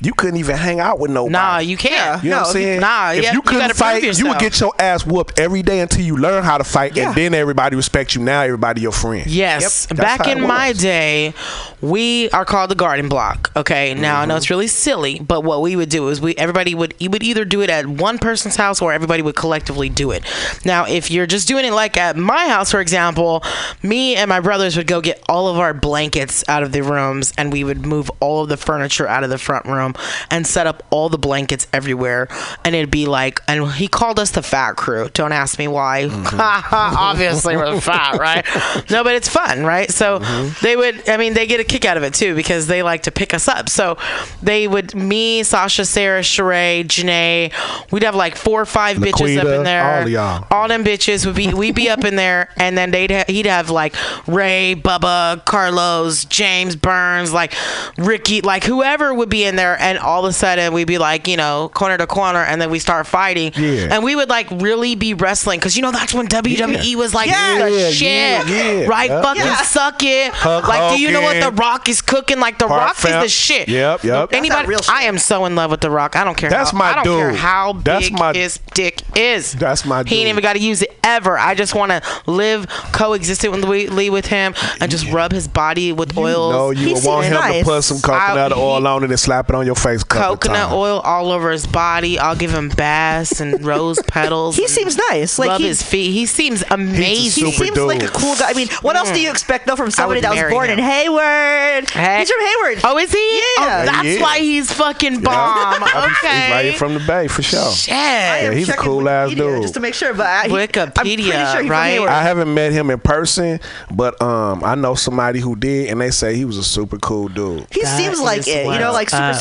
you 0.03 0.12
couldn't 0.14 0.38
even 0.38 0.57
hang 0.57 0.80
out 0.80 0.98
with 0.98 1.11
nobody. 1.11 1.32
Nah, 1.32 1.59
you 1.59 1.76
can't. 1.76 2.22
You 2.24 2.30
know 2.30 2.38
what 2.42 2.46
I'm 2.48 2.53
No, 2.55 2.59
you- 2.61 2.66
saying? 2.66 2.80
nah, 2.80 3.11
if 3.12 3.22
yeah, 3.22 3.30
you 3.32 3.36
you 3.36 3.42
couldn't 3.42 3.61
gotta 3.61 3.74
fight, 3.74 4.03
you 4.18 4.28
would 4.28 4.38
get 4.38 4.59
your 4.61 4.72
ass 4.78 5.05
whooped 5.07 5.38
every 5.38 5.62
day 5.62 5.80
until 5.80 6.03
you 6.05 6.16
learn 6.16 6.42
how 6.44 6.59
to 6.59 6.64
fight, 6.64 6.96
Yeah. 6.96 7.09
and 7.09 7.14
then 7.14 7.34
everybody 7.34 7.76
respect 7.76 8.14
you. 8.14 8.22
Now 8.22 8.42
everybody 8.42 8.80
your 8.82 8.92
friend. 8.92 9.26
Yes. 9.26 9.86
Yep, 9.90 9.98
Back 9.98 10.26
in 10.28 10.40
my 10.46 10.72
day, 10.72 11.34
we 11.80 12.30
are 12.30 12.44
called 12.44 12.70
the 12.70 12.74
garden 12.74 13.09
block. 13.09 13.51
Okay. 13.57 13.94
Now 13.94 14.20
I 14.20 14.24
know 14.26 14.32
Mm-hmm. 14.32 14.36
it's 14.38 14.51
really 14.51 14.66
silly, 14.68 15.18
but 15.20 15.42
what 15.44 15.61
we 15.62 15.76
would 15.76 15.88
do 15.88 16.09
is 16.09 16.20
we 16.20 16.34
everybody 16.36 16.74
would 16.74 16.94
you 16.98 17.11
would 17.11 17.22
either 17.22 17.44
do 17.44 17.61
it 17.62 17.70
at 17.70 17.86
one 17.86 18.18
person's 18.18 18.57
house 18.57 18.80
or 18.82 18.92
everybody 18.92 19.22
would 19.22 19.36
collectively 19.36 19.88
do 19.88 20.11
it. 20.12 20.22
Now, 20.64 20.86
if 20.86 21.11
you're 21.11 21.26
just 21.26 21.48
doing 21.48 21.64
it 21.64 21.72
like 21.72 21.96
at 21.96 22.16
my 22.16 22.48
house, 22.48 22.70
for 22.70 22.80
example, 22.80 23.42
me 23.82 24.16
and 24.16 24.28
my 24.28 24.40
brothers 24.40 24.76
would 24.76 24.86
go 24.86 25.01
get 25.01 25.22
all 25.28 25.48
of 25.48 25.59
our 25.59 25.74
blankets 25.74 26.44
out 26.48 26.62
of 26.62 26.72
the 26.72 26.82
rooms 26.82 27.32
and 27.36 27.53
we 27.53 27.64
would 27.64 27.84
move 27.84 28.11
all 28.20 28.42
of 28.42 28.48
the 28.48 28.57
furniture 28.57 29.07
out 29.07 29.24
of 29.24 29.30
the 29.30 29.38
front 29.38 29.66
room 29.66 29.89
and 30.30 30.47
set 30.47 30.66
up 30.66 30.82
all 30.91 31.09
the 31.09 31.18
blankets 31.18 31.66
everywhere. 31.72 32.28
And 32.64 32.74
it'd 32.74 32.91
be 32.91 33.07
like, 33.07 33.41
and 33.49 33.70
he 33.72 33.88
called 33.88 34.18
us 34.18 34.30
the 34.32 34.43
fat 34.43 34.72
crew. 34.76 35.09
Don't 35.12 35.32
ask 35.32 35.59
me 35.59 35.68
why. 35.68 36.05
Obviously, 36.72 37.57
we're 37.57 37.80
fat, 37.80 38.18
right? 38.18 38.45
No, 38.91 39.05
but 39.05 39.14
it's 39.14 39.28
fun, 39.28 39.64
right? 39.64 39.91
So 39.91 40.18
they 40.62 40.76
would, 40.76 41.09
I 41.09 41.16
mean, 41.16 41.34
they 41.34 41.47
get 41.47 41.61
a 41.61 41.64
kick 41.64 41.84
out 41.84 41.97
of 41.97 42.03
it 42.03 42.14
too 42.14 42.34
because 42.34 42.66
they 42.66 42.82
like 42.82 43.03
to 43.05 43.11
pick 43.11 43.34
us 43.34 43.49
up. 43.49 43.68
So 43.68 43.97
they 44.43 44.66
would, 44.68 44.95
me, 44.95 45.43
Sasha, 45.43 45.84
Sarah, 45.84 46.20
Sheree, 46.22 46.84
Janae, 46.84 47.53
we'd 47.93 48.03
have 48.03 48.14
like 48.14 48.36
four 48.36 48.61
or 48.61 48.66
five 48.66 48.97
bitches 48.99 49.38
up 49.38 49.47
in 49.47 49.64
there. 49.64 50.03
all 50.03 50.09
y'all. 50.09 50.47
All 50.51 50.68
them 50.68 50.84
bitches 50.84 51.26
would 51.26 51.34
be, 51.36 51.53
we'd 51.55 51.74
be 51.74 51.88
up 51.88 52.05
in 52.05 52.16
there, 52.16 52.49
and 52.57 52.76
then 52.76 52.91
they'd 52.91 53.11
ha- 53.11 53.24
he'd 53.26 53.47
have 53.47 53.70
like 53.70 53.95
Ray, 54.26 54.74
Bubba, 54.74 55.45
Carlos, 55.45 56.24
James 56.24 56.76
Burns, 56.76 57.32
like 57.32 57.55
Ricky, 57.97 58.41
like 58.41 58.64
whoever 58.64 59.12
would 59.14 59.28
be 59.28 59.45
in 59.45 59.57
there, 59.57 59.80
and 59.81 59.99
all 59.99 60.24
of 60.24 60.31
a 60.31 60.33
sudden 60.33 60.72
we'd 60.72 60.87
be 60.87 60.99
like, 60.99 61.26
you 61.26 61.37
know, 61.37 61.70
corner 61.74 61.97
to 61.99 62.07
corner, 62.07 62.41
and 62.45 62.61
then 62.61 62.70
we 62.70 62.78
start 62.78 63.07
fighting, 63.07 63.53
Yeah. 63.57 63.89
and 63.91 64.05
we 64.05 64.14
would 64.16 64.28
like 64.28 64.49
really 64.51 64.95
be 64.95 65.14
wrestling 65.14 65.59
because 65.59 65.76
you 65.76 65.83
know 65.83 65.91
that's 65.93 66.14
when 66.14 66.26
WWE 66.28 66.95
was 66.97 67.14
like 67.14 67.28
Yeah. 67.28 67.59
the 67.59 67.70
Yeah, 67.70 67.91
shit, 67.91 68.49
yeah, 68.49 68.70
yeah. 68.83 68.87
right? 68.87 69.11
Yep. 69.11 69.22
Fucking 69.24 69.43
Yeah. 69.43 69.62
suck 69.62 70.03
it. 70.03 70.33
Hulk 70.33 70.68
like, 70.68 70.97
do 70.97 71.01
you 71.03 71.11
know 71.11 71.22
what 71.22 71.41
The 71.41 71.51
Rock 71.53 71.89
is 71.89 72.01
cooking? 72.03 72.39
Like, 72.41 72.59
The 72.59 72.66
Park 72.66 72.81
Rock 72.81 72.97
is 72.97 73.22
the 73.22 73.28
shit. 73.28 73.68
Yep, 73.68 74.05
yep. 74.05 74.31
That's 74.31 74.39
Anybody? 74.39 74.68
real 74.68 74.81
shit. 74.81 74.91
I 74.95 75.03
am 75.05 75.18
so 75.18 75.45
in 75.47 75.57
love 75.57 75.70
with 75.70 75.81
The 75.81 75.91
Rock. 75.91 76.16
I 76.16 76.24
don't 76.24 76.37
care. 76.37 76.51
That's 76.51 76.70
how, 76.70 76.78
my 76.78 76.91
I 76.93 76.95
don't 77.03 77.05
care 77.18 77.31
dude. 77.31 77.41
how 77.41 77.72
big 77.72 77.85
That's 77.85 78.11
my- 78.11 78.33
his 78.35 78.59
dick 78.74 79.03
is. 79.16 79.53
That's 79.53 79.85
my 79.85 79.99
He 80.07 80.16
ain't 80.16 80.24
dude. 80.24 80.28
even 80.31 80.43
got 80.43 80.53
to 80.55 80.59
use 80.61 80.83
it 80.83 80.99
ever. 81.05 81.39
I 81.39 81.55
just 81.55 81.74
want 81.74 81.91
to 81.93 82.03
live 82.26 82.66
coexistent 82.93 83.53
with 83.53 83.64
Lee 83.91 84.11
with 84.11 84.26
him 84.26 84.55
and 84.81 84.91
just 84.91 85.07
rub 85.11 85.33
his 85.33 85.49
body 85.49 85.93
with 85.93 86.16
oils. 86.16 86.53
No, 86.53 86.70
you 86.70 86.89
He 86.89 86.95
would 86.95 87.05
want 87.05 87.24
seems 87.24 87.37
him 87.37 87.41
nice. 87.41 87.59
to 87.61 87.64
put 87.64 87.85
some 87.85 88.01
coconut 88.01 88.53
I- 88.53 88.57
oil 88.57 88.87
on 88.87 89.05
it 89.05 89.11
and 89.11 89.18
slap 89.20 89.49
it 89.49 89.55
on 89.55 89.66
your 89.66 89.69
face. 89.74 90.02
a 90.02 90.04
Coconut 90.06 90.56
times. 90.68 90.72
oil 90.72 91.00
all 91.00 91.30
over 91.32 91.50
his 91.50 91.66
body. 91.66 92.18
I'll 92.18 92.36
give 92.36 92.52
him 92.52 92.68
baths 92.68 93.40
and 93.40 93.64
rose 93.64 94.00
petals. 94.06 94.56
He 94.56 94.68
seems 94.68 94.96
nice. 95.10 95.38
Like 95.38 95.48
rub 95.50 95.60
he, 95.60 95.66
his 95.68 95.82
feet. 95.82 96.12
He 96.12 96.26
seems 96.26 96.62
amazing. 96.70 97.02
he 97.46 97.52
super 97.52 97.64
seems 97.64 97.78
like 97.78 98.02
a 98.02 98.08
cool 98.08 98.34
guy. 98.36 98.50
I 98.50 98.54
mean, 98.54 98.68
what 98.82 98.96
else 98.96 99.10
do 99.10 99.20
you 99.20 99.30
expect 99.30 99.66
though 99.66 99.76
from 99.76 99.90
somebody 99.90 100.20
that 100.20 100.30
was 100.34 100.52
born 100.52 100.70
him. 100.70 100.78
in 100.78 100.84
Hayward? 100.84 101.90
Hey. 101.90 102.18
He's 102.20 102.30
from 102.30 102.40
Hayward. 102.40 102.80
Oh, 102.84 102.98
is 102.98 103.12
he? 103.12 103.18
Yeah. 103.18 103.82
Oh, 103.82 103.86
that's 103.86 104.04
Yeah. 104.08 104.22
why 104.22 104.38
he's 104.38 104.72
fucking 104.72 105.20
bomb. 105.20 105.82
He's 105.82 105.92
Okay. 105.94 106.50
right 106.52 106.64
here 106.64 106.72
from 106.74 106.94
the 106.94 107.00
bay 107.00 107.28
for 107.28 107.42
sure. 107.42 107.70
Shit. 107.72 107.94
Yeah, 107.94 108.52
he's 108.52 108.68
a 108.68 108.72
Checking 108.72 108.84
cool 108.84 109.08
ass 109.08 109.30
dude. 109.30 109.62
Just 109.62 109.74
to 109.74 109.80
make 109.80 109.94
sure, 109.94 110.14
but 110.14 110.26
I, 110.26 110.48
he, 110.48 110.54
I'm 110.54 110.68
Wikipedia, 110.68 111.52
sure 111.52 111.62
he's 111.62 111.70
right? 111.70 111.98
From 111.98 112.08
I 112.08 112.22
haven't 112.22 112.52
met 112.52 112.72
him 112.72 112.90
in 112.90 112.98
person, 113.00 113.60
but 113.90 114.20
um, 114.22 114.62
I 114.64 114.74
know 114.74 114.94
somebody 114.94 115.40
who 115.40 115.56
did, 115.56 115.88
and 115.90 116.00
they 116.00 116.10
say 116.10 116.34
he 116.34 116.44
was 116.44 116.56
a 116.56 116.64
super 116.64 116.98
cool 116.98 117.28
dude. 117.28 117.66
he 117.70 117.82
That 117.82 117.96
seems 117.96 118.20
like 118.20 118.46
it, 118.48 118.66
you 118.66 118.78
know, 118.78 118.92
like 118.92 119.10
super 119.10 119.34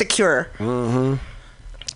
up. 0.59 1.28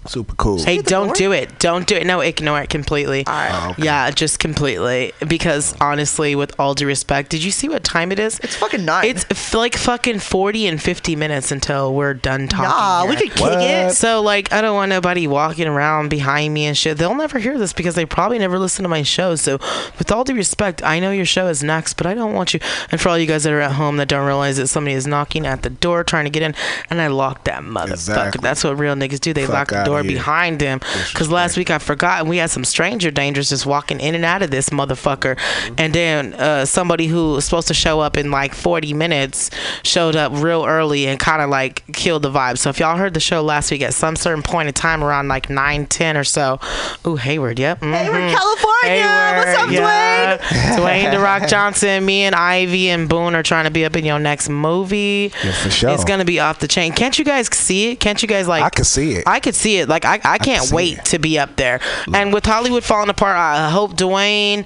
Secure. 0.08 0.24
Super 0.24 0.36
cool. 0.36 0.64
Hey, 0.64 0.82
don't 0.82 1.08
door? 1.08 1.16
do 1.16 1.32
it. 1.32 1.60
Don't 1.60 1.88
do 1.88 1.95
it. 1.95 2.06
No, 2.06 2.20
ignore 2.22 2.62
it 2.62 2.70
completely. 2.70 3.24
right. 3.28 3.49
Oh, 3.51 3.72
okay. 3.72 3.84
Yeah, 3.84 4.10
just 4.12 4.39
completely. 4.39 5.12
Because 5.28 5.76
honestly, 5.82 6.36
with 6.36 6.58
all 6.60 6.74
due 6.74 6.88
respect, 6.88 7.30
did 7.30 7.43
you 7.43 7.51
see 7.51 7.70
what 7.70 7.84
time 7.84 8.12
it 8.12 8.20
is? 8.20 8.39
It's 8.39 8.56
fucking 8.56 8.86
nine. 8.86 9.06
It's 9.06 9.26
f- 9.30 9.54
like 9.54 9.76
fucking 9.76 10.20
40 10.20 10.68
and 10.68 10.82
50 10.82 11.16
minutes 11.16 11.51
until 11.51 11.93
we're 11.93 12.14
done 12.14 12.47
talking. 12.47 12.70
nah, 12.70 13.06
we 13.06 13.16
here. 13.16 13.22
could 13.28 13.32
kick 13.34 13.41
What? 13.41 13.62
it. 13.62 13.93
So 13.93 14.22
like 14.22 14.51
I 14.54 14.62
don't 14.62 14.76
want 14.76 14.89
nobody 14.89 15.28
walking 15.28 15.68
around 15.68 16.10
behind 16.10 16.54
me 16.54 16.66
and 16.66 16.78
shit. 16.78 16.97
They'll 16.97 17.16
never 17.16 17.39
hear 17.39 17.58
this 17.58 17.74
because 17.74 17.95
they 17.95 18.06
probably 18.06 18.39
never 18.39 18.60
listen 18.60 18.84
to 18.84 18.89
my 18.89 19.04
show. 19.04 19.36
So 19.36 19.58
with 19.97 20.12
all 20.12 20.24
due 20.24 20.36
respect, 20.36 20.84
I 20.84 20.99
know 20.99 21.12
your 21.12 21.26
show 21.26 21.47
is 21.47 21.64
next, 21.64 21.93
but 21.95 22.06
I 22.06 22.14
don't 22.14 22.34
want 22.34 22.54
you 22.54 22.60
and 22.91 22.99
for 22.99 23.10
all 23.10 23.18
you 23.18 23.26
guys 23.28 23.43
that 23.43 23.54
are 23.54 23.62
at 23.62 23.74
home 23.74 23.97
that 23.97 24.08
don't 24.08 24.26
realize 24.26 24.58
that 24.58 24.68
somebody 24.68 24.95
is 24.95 25.08
knocking 25.08 25.45
at 25.45 25.62
the 25.64 25.70
door 25.70 26.04
trying 26.04 26.26
to 26.26 26.30
get 26.30 26.43
in 26.43 26.56
and 26.89 27.01
I 27.01 27.08
locked 27.08 27.45
that 27.45 27.64
motherfucker. 27.64 27.91
Exactly. 27.93 28.39
That's 28.41 28.64
what 28.64 28.78
real 28.78 28.95
niggas 28.95 29.20
do. 29.20 29.34
They 29.34 29.45
Fuck 29.45 29.54
lock 29.54 29.68
the 29.70 29.78
outta 29.82 29.91
door 29.94 30.04
here. 30.04 30.18
behind 30.18 30.60
them. 30.60 30.80
Cause 31.14 31.30
last 31.30 31.58
week 31.58 31.70
I 31.70 31.78
forgot 31.78 32.22
and 32.22 32.30
we 32.30 32.38
had 32.38 32.50
some 32.50 32.64
stranger 32.64 33.12
dangers 33.12 33.50
just 33.50 33.66
walking 33.66 34.00
in 34.00 34.16
and 34.16 34.26
out 34.26 34.41
of 34.41 34.52
this 34.52 34.70
motherfucker. 34.70 35.38
And 35.78 35.94
then 35.94 36.34
uh, 36.36 36.66
somebody 36.66 37.08
who 37.08 37.34
was 37.34 37.46
supposed 37.46 37.68
to 37.70 37.74
show 37.74 38.00
up 38.00 38.18
in 38.18 38.32
like 38.32 38.54
40 38.54 38.94
minutes 38.94 39.50
showed 39.84 40.16
up 40.16 40.32
real 40.36 40.66
early 40.66 41.08
and 41.08 41.20
kind 41.20 41.41
of 41.41 41.50
like 41.50 41.84
killed 41.94 42.24
the 42.24 42.32
vibe. 42.32 42.58
So 42.58 42.70
if 42.70 42.80
y'all 42.80 42.98
heard 42.98 43.14
the 43.14 43.20
show 43.20 43.41
last 43.44 43.72
week 43.72 43.82
at 43.82 43.94
some 43.94 44.16
certain 44.16 44.44
point 44.44 44.68
in 44.68 44.74
time 44.74 45.04
around 45.04 45.28
like 45.28 45.50
9, 45.50 45.86
10 45.86 46.18
or 46.18 46.24
so, 46.24 46.60
ooh, 47.06 47.16
Hayward, 47.16 47.60
yep. 47.60 47.82
Hayward, 47.82 48.22
mhm. 48.22 48.32
California. 48.32 49.36
What's 49.38 49.60
up, 49.60 49.72
yeah. 49.72 50.38
Dwayne? 50.38 50.78
Dwayne 50.78 51.12
The 51.12 51.20
Rock 51.20 51.48
Johnson, 51.48 52.06
me 52.06 52.24
and 52.24 52.36
Ivy 52.36 52.89
and 52.89 53.08
Boone 53.10 53.36
are 53.36 53.44
trying 53.44 53.66
to 53.66 53.72
be 53.72 53.86
up 53.86 53.96
in 53.96 54.06
your 54.06 54.20
next 54.20 54.50
movie. 54.50 55.32
Yeah, 55.44 55.52
for 55.54 55.70
sure. 55.70 55.89
It's 55.91 56.04
gonna 56.04 56.26
be 56.26 56.39
off 56.39 56.60
the 56.60 56.68
chain. 56.68 56.94
Can't 56.94 57.18
you 57.18 57.26
guys 57.26 57.48
see 57.56 57.91
it? 57.91 58.00
Can't 58.00 58.22
you 58.22 58.28
guys 58.28 58.48
like? 58.48 58.64
I 58.64 58.70
can 58.70 58.86
see 58.86 59.14
it. 59.14 59.24
I 59.28 59.39
could 59.39 59.56
see 59.56 59.78
it. 59.78 59.82
Like 59.88 60.05
I, 60.05 60.19
I 60.23 60.38
can't 60.38 60.63
see 60.65 60.75
wait 60.75 60.97
it. 60.99 61.05
to 61.05 61.19
be 61.19 61.39
up 61.39 61.55
there. 61.55 61.79
And 62.13 62.34
with 62.34 62.45
Hollywood 62.45 62.84
falling 62.84 63.09
apart, 63.09 63.36
I 63.38 63.69
hope 63.69 63.93
Dwayne, 63.95 64.65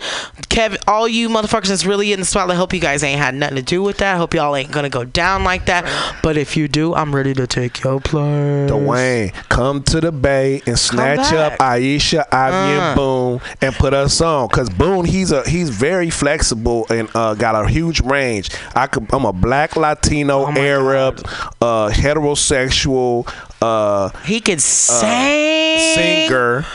Kevin, 0.50 0.80
all 0.88 1.08
you 1.08 1.30
motherfuckers 1.30 1.68
that's 1.68 1.86
really 1.86 2.14
in 2.14 2.20
the 2.20 2.26
spotlight. 2.26 2.56
I 2.56 2.60
hope 2.60 2.74
you 2.74 2.80
guys 2.80 3.04
ain't 3.04 3.20
had 3.20 3.36
nothing 3.36 3.58
to 3.58 3.62
do 3.64 3.82
with 3.84 3.98
that. 3.98 4.16
I 4.16 4.18
hope 4.18 4.34
y'all 4.34 4.56
ain't 4.56 4.72
gonna 4.72 4.90
go 4.90 5.04
down 5.06 5.44
like 5.44 5.66
that. 5.68 5.86
But 6.24 6.38
if 6.38 6.56
you 6.58 6.68
do, 6.68 6.94
I'm 6.96 7.16
ready 7.16 7.34
to 7.36 7.48
take 7.48 7.84
your 7.84 8.00
place. 8.00 8.70
Dwayne, 8.72 9.34
come 9.50 9.84
to 9.84 10.02
the 10.02 10.12
bay 10.12 10.62
and 10.66 10.78
snatch 10.78 11.34
up. 11.34 11.58
Iesha, 11.60 12.26
Ivy, 12.32 12.56
Uh. 12.56 12.82
and 12.82 12.96
Boone 12.98 13.42
and 13.62 13.76
put 13.76 13.94
us 13.94 14.20
on. 14.22 14.50
Cause 14.50 14.70
Boone, 14.70 15.06
he's 15.06 15.32
a 15.32 15.48
he's 15.48 15.70
very 15.70 16.10
flexible 16.10 16.86
and 16.90 17.10
uh, 17.16 17.34
got 17.36 17.56
a 17.56 17.68
huge 17.70 18.02
range. 18.02 18.50
I 18.76 18.88
could, 18.88 19.08
I'm 19.14 19.26
a 19.26 19.34
black 19.34 19.76
Latino, 19.76 20.46
Oh 20.46 20.52
Arab, 20.52 21.20
uh, 21.62 21.90
heterosexual, 21.90 23.28
uh, 23.62 24.10
He 24.26 24.40
could 24.42 24.62
sing. 24.62 25.80
singer. 25.96 26.66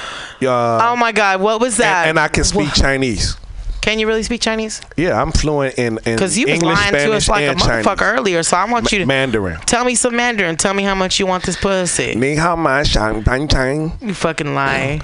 Uh, 0.43 0.91
Oh 0.91 0.97
my 0.97 1.13
God, 1.13 1.41
what 1.41 1.61
was 1.61 1.77
that? 1.77 2.03
and, 2.09 2.11
and 2.11 2.19
I 2.21 2.29
can 2.29 2.45
speak 2.45 2.69
Wha- 2.69 2.75
Chinese. 2.75 3.37
Can 3.81 3.99
you 3.99 4.07
really 4.07 4.23
speak 4.23 4.41
Chinese? 4.41 4.81
Yeah, 4.97 5.21
I'm 5.21 5.33
fluent 5.33 5.75
in, 5.77 5.99
in 6.07 6.15
Because 6.15 6.39
you 6.39 6.47
was 6.47 6.55
English, 6.55 6.77
lying 6.77 6.89
Spanish, 6.89 7.05
to 7.05 7.13
us 7.15 7.29
like 7.29 7.45
a 7.45 7.51
and 7.51 7.61
motherfucker 7.61 7.99
Chinese. 7.99 8.19
earlier, 8.21 8.43
so 8.45 8.57
I 8.57 8.65
want 8.71 8.93
you 8.93 8.99
to 9.01 9.07
Mandarin. 9.07 9.59
tell 9.67 9.85
me 9.85 9.97
some 9.97 10.15
Mandarin. 10.15 10.57
Tell 10.57 10.73
me 10.75 10.85
how 10.85 10.95
much 10.95 11.19
you 11.19 11.27
want 11.27 11.45
this 11.45 11.57
pussy. 11.57 12.15
Ni 12.15 12.37
hao 12.37 12.55
ma 12.57 12.83
shang 12.85 13.25
tang 13.25 13.49
tang 13.49 13.93
You 14.01 14.15
fucking 14.15 14.55
lie. 14.55 15.01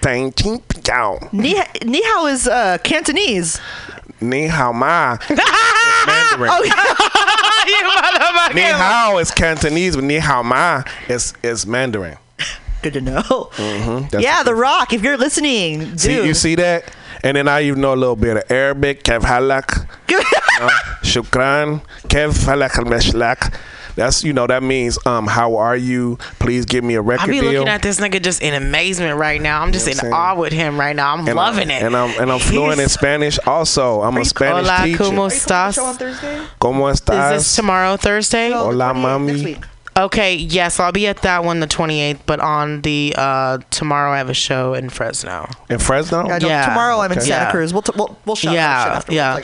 Tang 0.00 0.32
piao. 0.32 1.32
Ni, 1.32 1.60
Ni 1.84 2.02
hao 2.02 2.26
is 2.26 2.46
uh, 2.48 2.78
Cantonese. 2.82 3.60
Ni 4.20 4.46
hao 4.48 4.72
ma 4.72 5.16
is 5.28 5.38
Mandarin. 6.06 6.50
motherfucker. 7.88 8.54
Ni 8.54 8.62
hao 8.62 9.18
is 9.18 9.30
Cantonese, 9.30 9.96
but 9.96 10.04
ni 10.04 10.18
hao 10.18 10.42
ma 10.42 10.82
is 11.08 11.34
is 11.42 11.66
Mandarin. 11.66 12.16
Good 12.82 12.94
to 12.94 13.00
know. 13.02 13.22
Mm-hmm. 13.56 14.18
Yeah, 14.20 14.42
The 14.42 14.54
Rock. 14.54 14.92
If 14.94 15.02
you're 15.02 15.18
listening, 15.18 15.80
dude. 15.80 16.00
See, 16.00 16.26
you 16.26 16.32
see 16.34 16.54
that? 16.54 16.90
And 17.22 17.36
then 17.36 17.46
I 17.48 17.62
even 17.64 17.82
know 17.82 17.92
a 17.92 17.96
little 17.96 18.16
bit 18.16 18.38
of 18.38 18.50
Arabic. 18.50 19.02
Kev 19.04 19.20
halak, 19.20 19.86
uh, 20.60 20.70
shukran, 21.02 21.82
kev 22.08 22.32
halak 22.46 22.78
al 22.78 22.84
meshlak. 22.84 23.52
That's 24.00 24.24
you 24.24 24.32
know 24.32 24.46
that 24.46 24.62
means 24.62 24.98
um 25.06 25.26
how 25.26 25.56
are 25.56 25.76
you? 25.76 26.16
Please 26.38 26.64
give 26.64 26.82
me 26.82 26.94
a 26.94 27.02
record 27.02 27.24
I 27.24 27.32
be 27.32 27.40
deal. 27.40 27.52
looking 27.52 27.68
at 27.68 27.82
this 27.82 28.00
nigga 28.00 28.22
just 28.22 28.40
in 28.40 28.54
amazement 28.54 29.18
right 29.18 29.40
now. 29.40 29.60
I'm 29.60 29.72
just 29.72 29.86
You 29.86 29.94
know 29.94 30.00
in 30.04 30.10
what 30.10 30.16
awe 30.16 30.34
with 30.40 30.52
him 30.54 30.80
right 30.80 30.96
now. 30.96 31.12
I'm 31.12 31.26
and 31.28 31.36
loving 31.36 31.70
I'm, 31.70 31.76
it. 31.76 31.82
And 31.82 31.94
I'm 31.96 32.18
and 32.20 32.32
I'm 32.32 32.38
fluent 32.40 32.80
in 32.80 32.88
Spanish. 32.88 33.38
Also, 33.46 34.00
I'm 34.00 34.16
a 34.16 34.24
Spanish 34.24 34.66
Hola, 34.66 34.84
teacher. 34.86 35.04
como 35.04 35.24
Are 35.24 35.34
you 35.34 35.40
coming 35.40 35.40
estás? 35.40 35.74
show 35.74 35.84
on 35.84 35.96
Thursday? 35.96 36.42
¿Cómo 36.60 36.90
Is 36.90 37.00
this 37.44 37.56
tomorrow, 37.56 37.96
Thursday? 37.96 38.48
No, 38.48 38.72
the 38.72 38.84
Hola, 38.84 38.94
28th, 38.94 39.56
mami. 39.56 39.64
Next 40.00 40.14
week. 40.14 40.20
Okay, 40.20 40.34
yes, 40.36 40.80
I'll 40.80 40.92
be 40.92 41.06
at 41.06 41.18
that 41.22 41.44
one 41.44 41.60
the 41.60 41.66
28th, 41.66 42.20
but 42.26 42.40
on 42.40 42.82
the 42.82 43.14
uh 43.16 43.58
tomorrow 43.70 44.12
I 44.12 44.18
have 44.18 44.28
a 44.30 44.34
show 44.34 44.74
in 44.74 44.88
Fresno. 44.90 45.48
in 45.68 45.78
Fresno? 45.78 46.26
Yeah, 46.26 46.38
Yeah. 46.40 46.66
tomorrow 46.68 46.98
I'm 47.00 47.12
in 47.12 47.18
Okay. 47.18 47.26
Santa 47.28 47.44
Yeah. 47.46 47.50
Cruz. 47.50 47.72
We'll, 47.72 47.82
t- 47.82 47.92
we'll, 47.96 48.16
we'll 48.24 48.36
shout 48.36 48.54
Yeah, 48.54 49.02
out 49.06 49.10
yeah. 49.12 49.38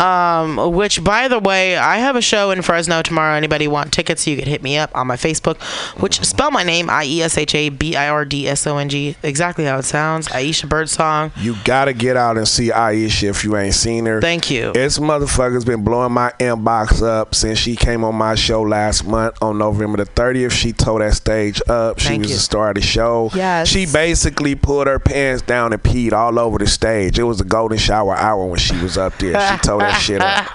I 0.00 0.40
Um, 0.42 0.72
which 0.74 1.02
by 1.04 1.28
the 1.28 1.38
way, 1.38 1.76
I 1.76 1.98
have 1.98 2.16
a 2.16 2.20
show 2.22 2.50
in 2.50 2.62
Fresno 2.62 3.02
tomorrow. 3.02 3.34
Anybody 3.34 3.68
want 3.68 3.92
tickets? 3.92 4.26
You 4.26 4.36
can 4.36 4.46
hit 4.46 4.62
me 4.62 4.76
up 4.78 4.90
on 4.94 5.06
my 5.06 5.16
Facebook, 5.16 5.60
which 6.00 6.20
spell 6.24 6.50
my 6.50 6.62
name 6.62 6.88
I 6.90 7.04
E 7.04 7.22
S 7.22 7.38
H 7.38 7.54
A 7.54 7.68
B 7.68 7.96
I 7.96 8.08
R 8.08 8.24
D 8.24 8.48
S 8.48 8.66
O 8.66 8.76
N 8.78 8.88
G, 8.88 9.16
exactly 9.22 9.64
how 9.64 9.78
it 9.78 9.84
sounds. 9.84 10.28
Iesha 10.28 10.68
Birdsong. 10.68 11.32
You 11.36 11.56
gotta 11.64 11.92
get 11.92 12.16
out 12.16 12.36
and 12.36 12.46
see 12.48 12.68
Iesha 12.70 13.30
if 13.30 13.44
you 13.44 13.56
ain't 13.56 13.74
seen 13.74 14.06
her. 14.06 14.20
Thank 14.20 14.50
you. 14.50 14.72
This 14.72 14.98
motherfucker's 14.98 15.64
been 15.64 15.84
blowing 15.84 16.12
my 16.12 16.32
inbox 16.40 17.02
up 17.02 17.34
since 17.34 17.58
she 17.58 17.76
came 17.76 18.04
on 18.04 18.14
my 18.14 18.34
show 18.34 18.62
last 18.62 19.04
month 19.06 19.36
on 19.42 19.58
November 19.58 19.98
the 20.00 20.06
30th, 20.06 20.50
she 20.52 20.72
tore 20.72 20.98
that 21.00 21.14
stage 21.14 21.60
up. 21.68 21.98
She 21.98 22.08
Thank 22.08 22.22
was 22.22 22.30
you. 22.30 22.36
the 22.36 22.42
star 22.42 22.68
of 22.70 22.74
the 22.74 22.80
show. 22.80 23.30
Yes. 23.34 23.68
She 23.68 23.86
basically 23.86 24.54
pulled 24.54 24.86
her 24.86 24.98
pants 24.98 25.42
down 25.42 25.72
and 25.72 25.82
peed 25.82 26.12
all 26.12 26.38
over 26.38 26.58
the 26.58 26.66
stage. 26.66 27.18
It 27.18 27.22
was 27.24 27.38
the 27.38 27.44
golden 27.44 27.78
shower 27.78 28.16
hour 28.16 28.46
when 28.46 28.58
she 28.58 28.76
was 28.82 28.96
up 28.98 29.16
there. 29.18 29.32
She 29.32 29.58
tore 29.58 29.78
that 29.80 29.98
shit 30.00 30.20
up. 30.20 30.46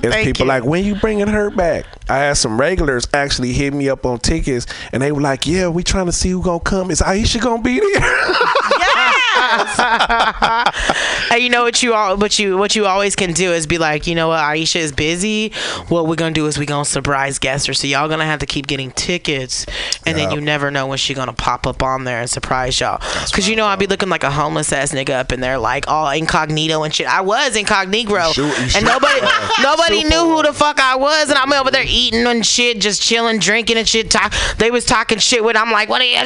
It's 0.04 0.14
people 0.24 0.44
you. 0.46 0.48
like, 0.48 0.64
when 0.64 0.84
you 0.84 0.94
bringing 0.94 1.26
her 1.28 1.50
back? 1.50 1.84
I 2.08 2.18
had 2.18 2.36
some 2.36 2.60
regulars 2.60 3.06
actually 3.12 3.52
hit 3.52 3.72
me 3.74 3.88
up 3.88 4.06
on 4.06 4.18
tickets, 4.18 4.66
and 4.92 5.02
they 5.02 5.12
were 5.12 5.20
like, 5.20 5.46
"Yeah, 5.46 5.68
we 5.68 5.82
trying 5.82 6.06
to 6.06 6.12
see 6.12 6.30
who 6.30 6.42
gonna 6.42 6.60
come. 6.60 6.90
Is 6.90 7.00
Iesha 7.00 7.40
gonna 7.40 7.60
be 7.62 7.78
there?" 7.80 8.00
And 11.30 11.42
you 11.42 11.50
know 11.50 11.62
what 11.62 11.82
you 11.82 11.92
all 11.94 12.16
what 12.16 12.38
you 12.38 12.56
what 12.56 12.74
you 12.74 12.86
always 12.86 13.14
can 13.14 13.32
do 13.34 13.52
is 13.52 13.66
be 13.66 13.76
like, 13.76 14.06
you 14.06 14.14
know 14.14 14.28
what, 14.28 14.38
Iesha 14.40 14.76
is 14.76 14.92
busy. 14.92 15.52
What 15.88 16.06
we're 16.06 16.16
gonna 16.16 16.32
do 16.34 16.46
is 16.46 16.58
we 16.58 16.64
gonna 16.64 16.86
surprise 16.86 17.38
guest 17.38 17.66
her. 17.66 17.74
So 17.74 17.86
y'all 17.86 18.08
gonna 18.08 18.24
have 18.24 18.40
to 18.40 18.46
keep 18.46 18.66
getting 18.66 18.90
tickets, 18.92 19.66
and 20.06 20.16
then 20.16 20.30
you 20.30 20.40
never 20.40 20.70
know 20.70 20.86
when 20.86 20.96
she 20.96 21.12
gonna 21.12 21.34
pop 21.34 21.66
up 21.66 21.82
on 21.82 22.04
there 22.04 22.20
and 22.20 22.30
surprise 22.30 22.80
y'all. 22.80 22.98
Cause 22.98 23.46
you 23.46 23.56
know 23.56 23.66
I'll 23.66 23.76
be 23.76 23.86
looking 23.86 24.08
like 24.08 24.24
a 24.24 24.30
homeless 24.30 24.72
ass 24.72 24.92
nigga 24.92 25.10
up 25.10 25.30
in 25.32 25.40
there, 25.40 25.58
like 25.58 25.86
all 25.86 26.10
incognito 26.10 26.82
and 26.82 26.94
shit. 26.94 27.06
I 27.06 27.20
was 27.20 27.54
incognito, 27.56 28.32
Shoot- 28.32 28.58
and 28.58 28.70
shoot- 28.70 28.84
nobody 28.84 29.20
uh, 29.22 29.48
nobody 29.62 30.00
super 30.02 30.08
knew 30.08 30.34
who 30.34 30.42
the 30.42 30.52
fuck 30.54 30.80
I 30.80 30.96
was, 30.96 31.28
and 31.28 31.38
I'm 31.38 31.52
over 31.52 31.70
there 31.70 31.84
eating 31.86 32.26
and 32.26 32.44
shit, 32.44 32.80
just 32.80 33.02
chilling, 33.02 33.38
drinking 33.38 33.76
and 33.76 33.86
shit. 33.86 34.10
Talk, 34.10 34.32
they 34.56 34.70
was 34.70 34.86
talking 34.86 35.18
shit 35.18 35.44
with. 35.44 35.56
I'm 35.56 35.70
like, 35.70 35.88
what 35.90 36.00
are 36.00 36.04
you? 36.04 36.16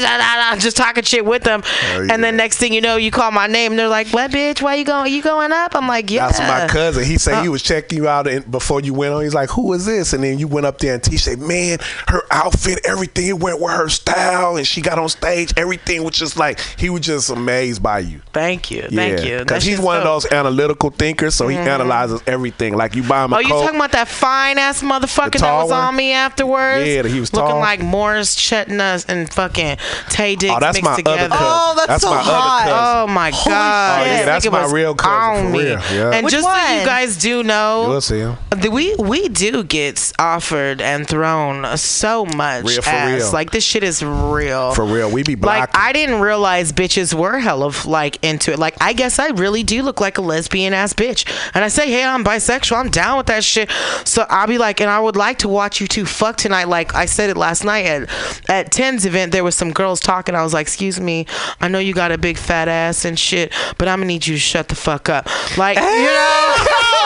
Just 0.60 0.76
talking 0.76 1.02
shit 1.02 1.24
with 1.24 1.42
them, 1.42 1.62
Hell 1.62 2.10
and 2.10 2.22
then 2.22 2.36
next 2.36 2.58
thing 2.58 2.72
you 2.72 2.80
know, 2.80 2.96
you 3.02 3.10
call 3.10 3.30
my 3.30 3.46
name, 3.46 3.72
and 3.72 3.78
they're 3.78 3.88
like, 3.88 4.08
what 4.08 4.30
bitch? 4.30 4.62
Why 4.62 4.76
you 4.76 4.84
going? 4.84 5.12
You 5.12 5.22
going 5.22 5.52
up? 5.52 5.74
I'm 5.74 5.88
like, 5.88 6.10
yeah. 6.10 6.26
That's 6.26 6.38
my 6.40 6.66
cousin. 6.68 7.04
He 7.04 7.18
said 7.18 7.42
he 7.42 7.48
Uh. 7.48 7.52
was 7.52 7.62
checking 7.62 7.98
you 7.98 8.08
out 8.08 8.26
and 8.26 8.48
before 8.50 8.80
you 8.80 8.94
went 8.94 9.12
on. 9.14 9.22
He's 9.22 9.34
like, 9.34 9.50
"Who 9.50 9.72
is 9.72 9.84
this?" 9.86 10.12
And 10.12 10.22
then 10.24 10.38
you 10.38 10.48
went 10.48 10.66
up 10.66 10.78
there 10.78 10.94
and 10.94 11.02
T 11.02 11.16
said, 11.16 11.38
"Man, 11.38 11.78
her 12.08 12.22
outfit, 12.30 12.80
everything 12.84 13.26
it 13.28 13.38
went 13.38 13.60
with 13.60 13.72
her 13.72 13.88
style, 13.88 14.56
and 14.56 14.66
she 14.66 14.80
got 14.80 14.98
on 14.98 15.08
stage. 15.08 15.52
Everything 15.56 16.02
was 16.04 16.16
just 16.16 16.36
like 16.36 16.60
he 16.78 16.88
was 16.90 17.02
just 17.02 17.30
amazed 17.30 17.82
by 17.82 17.98
you." 18.00 18.20
Thank 18.32 18.70
you, 18.70 18.82
thank 18.90 19.24
you. 19.24 19.38
Because 19.40 19.62
he's 19.64 19.74
shit's 19.74 19.84
one 19.84 19.98
of 19.98 20.04
those 20.04 20.30
analytical 20.32 20.90
thinkers, 20.90 21.34
so 21.34 21.48
he 21.48 21.56
analyzes 21.56 22.20
everything. 22.26 22.74
Like 22.76 22.94
you 22.94 23.02
buy 23.02 23.24
him 23.24 23.32
a 23.32 23.36
Oh, 23.36 23.40
you 23.40 23.48
talking 23.48 23.76
about 23.76 23.92
that 23.92 24.08
fine 24.08 24.58
ass 24.58 24.82
motherfucker 24.82 25.40
that 25.40 25.52
was 25.62 25.70
one? 25.70 25.78
on 25.80 25.96
me 25.96 26.12
afterwards? 26.12 26.86
Yeah, 26.88 27.02
he 27.06 27.20
was 27.20 27.32
looking 27.32 27.50
tall. 27.50 27.60
like 27.60 27.80
Morris 27.80 28.34
Chestnut 28.34 29.04
and 29.08 29.32
fucking 29.32 29.76
Taye 30.08 30.38
Diggs 30.38 30.52
Oh, 30.56 30.60
that's 30.60 30.76
mixed 30.76 30.84
my 30.84 30.92
other 30.92 31.02
together. 31.02 31.28
cousin. 31.28 31.46
Oh, 31.48 31.84
that's 31.86 32.02
so 32.02 32.10
my 32.10 32.16
hot. 32.22 32.62
other 32.62 32.70
cousin. 32.70 32.78
Oh 32.82 32.91
Oh 32.94 33.06
my 33.06 33.30
Holy 33.34 33.52
god! 33.54 34.02
shit. 34.04 34.12
Oh, 34.12 34.14
yeah, 34.16 34.24
that's 34.26 34.50
my 34.50 34.70
real 34.70 34.94
cousin, 34.94 35.52
for 35.52 35.58
real, 35.58 35.68
yeah. 35.92 36.10
And 36.12 36.24
Which 36.24 36.32
just 36.34 36.44
so 36.46 36.52
you 36.52 36.84
guys 36.84 37.16
do 37.16 37.42
know, 37.42 37.86
You'll 37.90 38.00
see 38.00 38.18
him. 38.18 38.36
we 38.70 38.94
we 38.96 39.28
do 39.28 39.64
get 39.64 40.12
offered 40.18 40.80
and 40.82 41.06
thrown 41.06 41.76
so 41.76 42.24
much 42.26 42.64
Real 42.64 42.82
for 42.82 42.90
as 42.90 43.22
real. 43.22 43.32
like 43.32 43.50
this 43.50 43.64
shit 43.64 43.82
is 43.82 44.04
real. 44.04 44.74
For 44.74 44.84
real, 44.84 45.10
we 45.10 45.22
be 45.22 45.36
Like. 45.36 45.70
I 45.74 45.92
didn't 45.92 46.20
realize 46.20 46.72
bitches 46.72 47.14
were 47.14 47.38
hell 47.38 47.62
of 47.62 47.86
like 47.86 48.18
into 48.22 48.52
it. 48.52 48.58
Like 48.58 48.76
I 48.80 48.92
guess 48.92 49.18
I 49.18 49.28
really 49.28 49.62
do 49.62 49.82
look 49.82 50.00
like 50.00 50.18
a 50.18 50.22
lesbian 50.22 50.72
ass 50.74 50.92
bitch. 50.92 51.26
And 51.54 51.64
I 51.64 51.68
say, 51.68 51.90
hey, 51.90 52.04
I'm 52.04 52.24
bisexual. 52.24 52.76
I'm 52.76 52.90
down 52.90 53.16
with 53.16 53.26
that 53.26 53.44
shit. 53.44 53.70
So 54.04 54.26
I'll 54.28 54.46
be 54.46 54.58
like, 54.58 54.80
and 54.80 54.90
I 54.90 55.00
would 55.00 55.16
like 55.16 55.38
to 55.38 55.48
watch 55.48 55.80
you 55.80 55.86
two 55.86 56.04
fuck 56.06 56.36
tonight. 56.36 56.68
Like 56.68 56.94
I 56.94 57.06
said 57.06 57.30
it 57.30 57.36
last 57.36 57.64
night 57.64 57.86
at 57.86 58.08
at 58.48 58.70
Ten's 58.72 59.06
event. 59.06 59.32
There 59.32 59.44
was 59.44 59.56
some 59.56 59.72
girls 59.72 60.00
talking. 60.00 60.34
I 60.34 60.42
was 60.42 60.52
like, 60.52 60.66
excuse 60.66 61.00
me, 61.00 61.26
I 61.60 61.68
know 61.68 61.78
you 61.78 61.94
got 61.94 62.12
a 62.12 62.18
big 62.18 62.36
fat 62.36 62.68
ass 62.72 63.04
and 63.04 63.18
shit, 63.18 63.52
but 63.78 63.88
I'm 63.88 63.98
gonna 63.98 64.06
need 64.06 64.26
you 64.26 64.34
to 64.34 64.40
shut 64.40 64.68
the 64.68 64.74
fuck 64.74 65.08
up. 65.08 65.26
Like 65.56 65.76
you 65.76 65.82
know, 65.82 66.56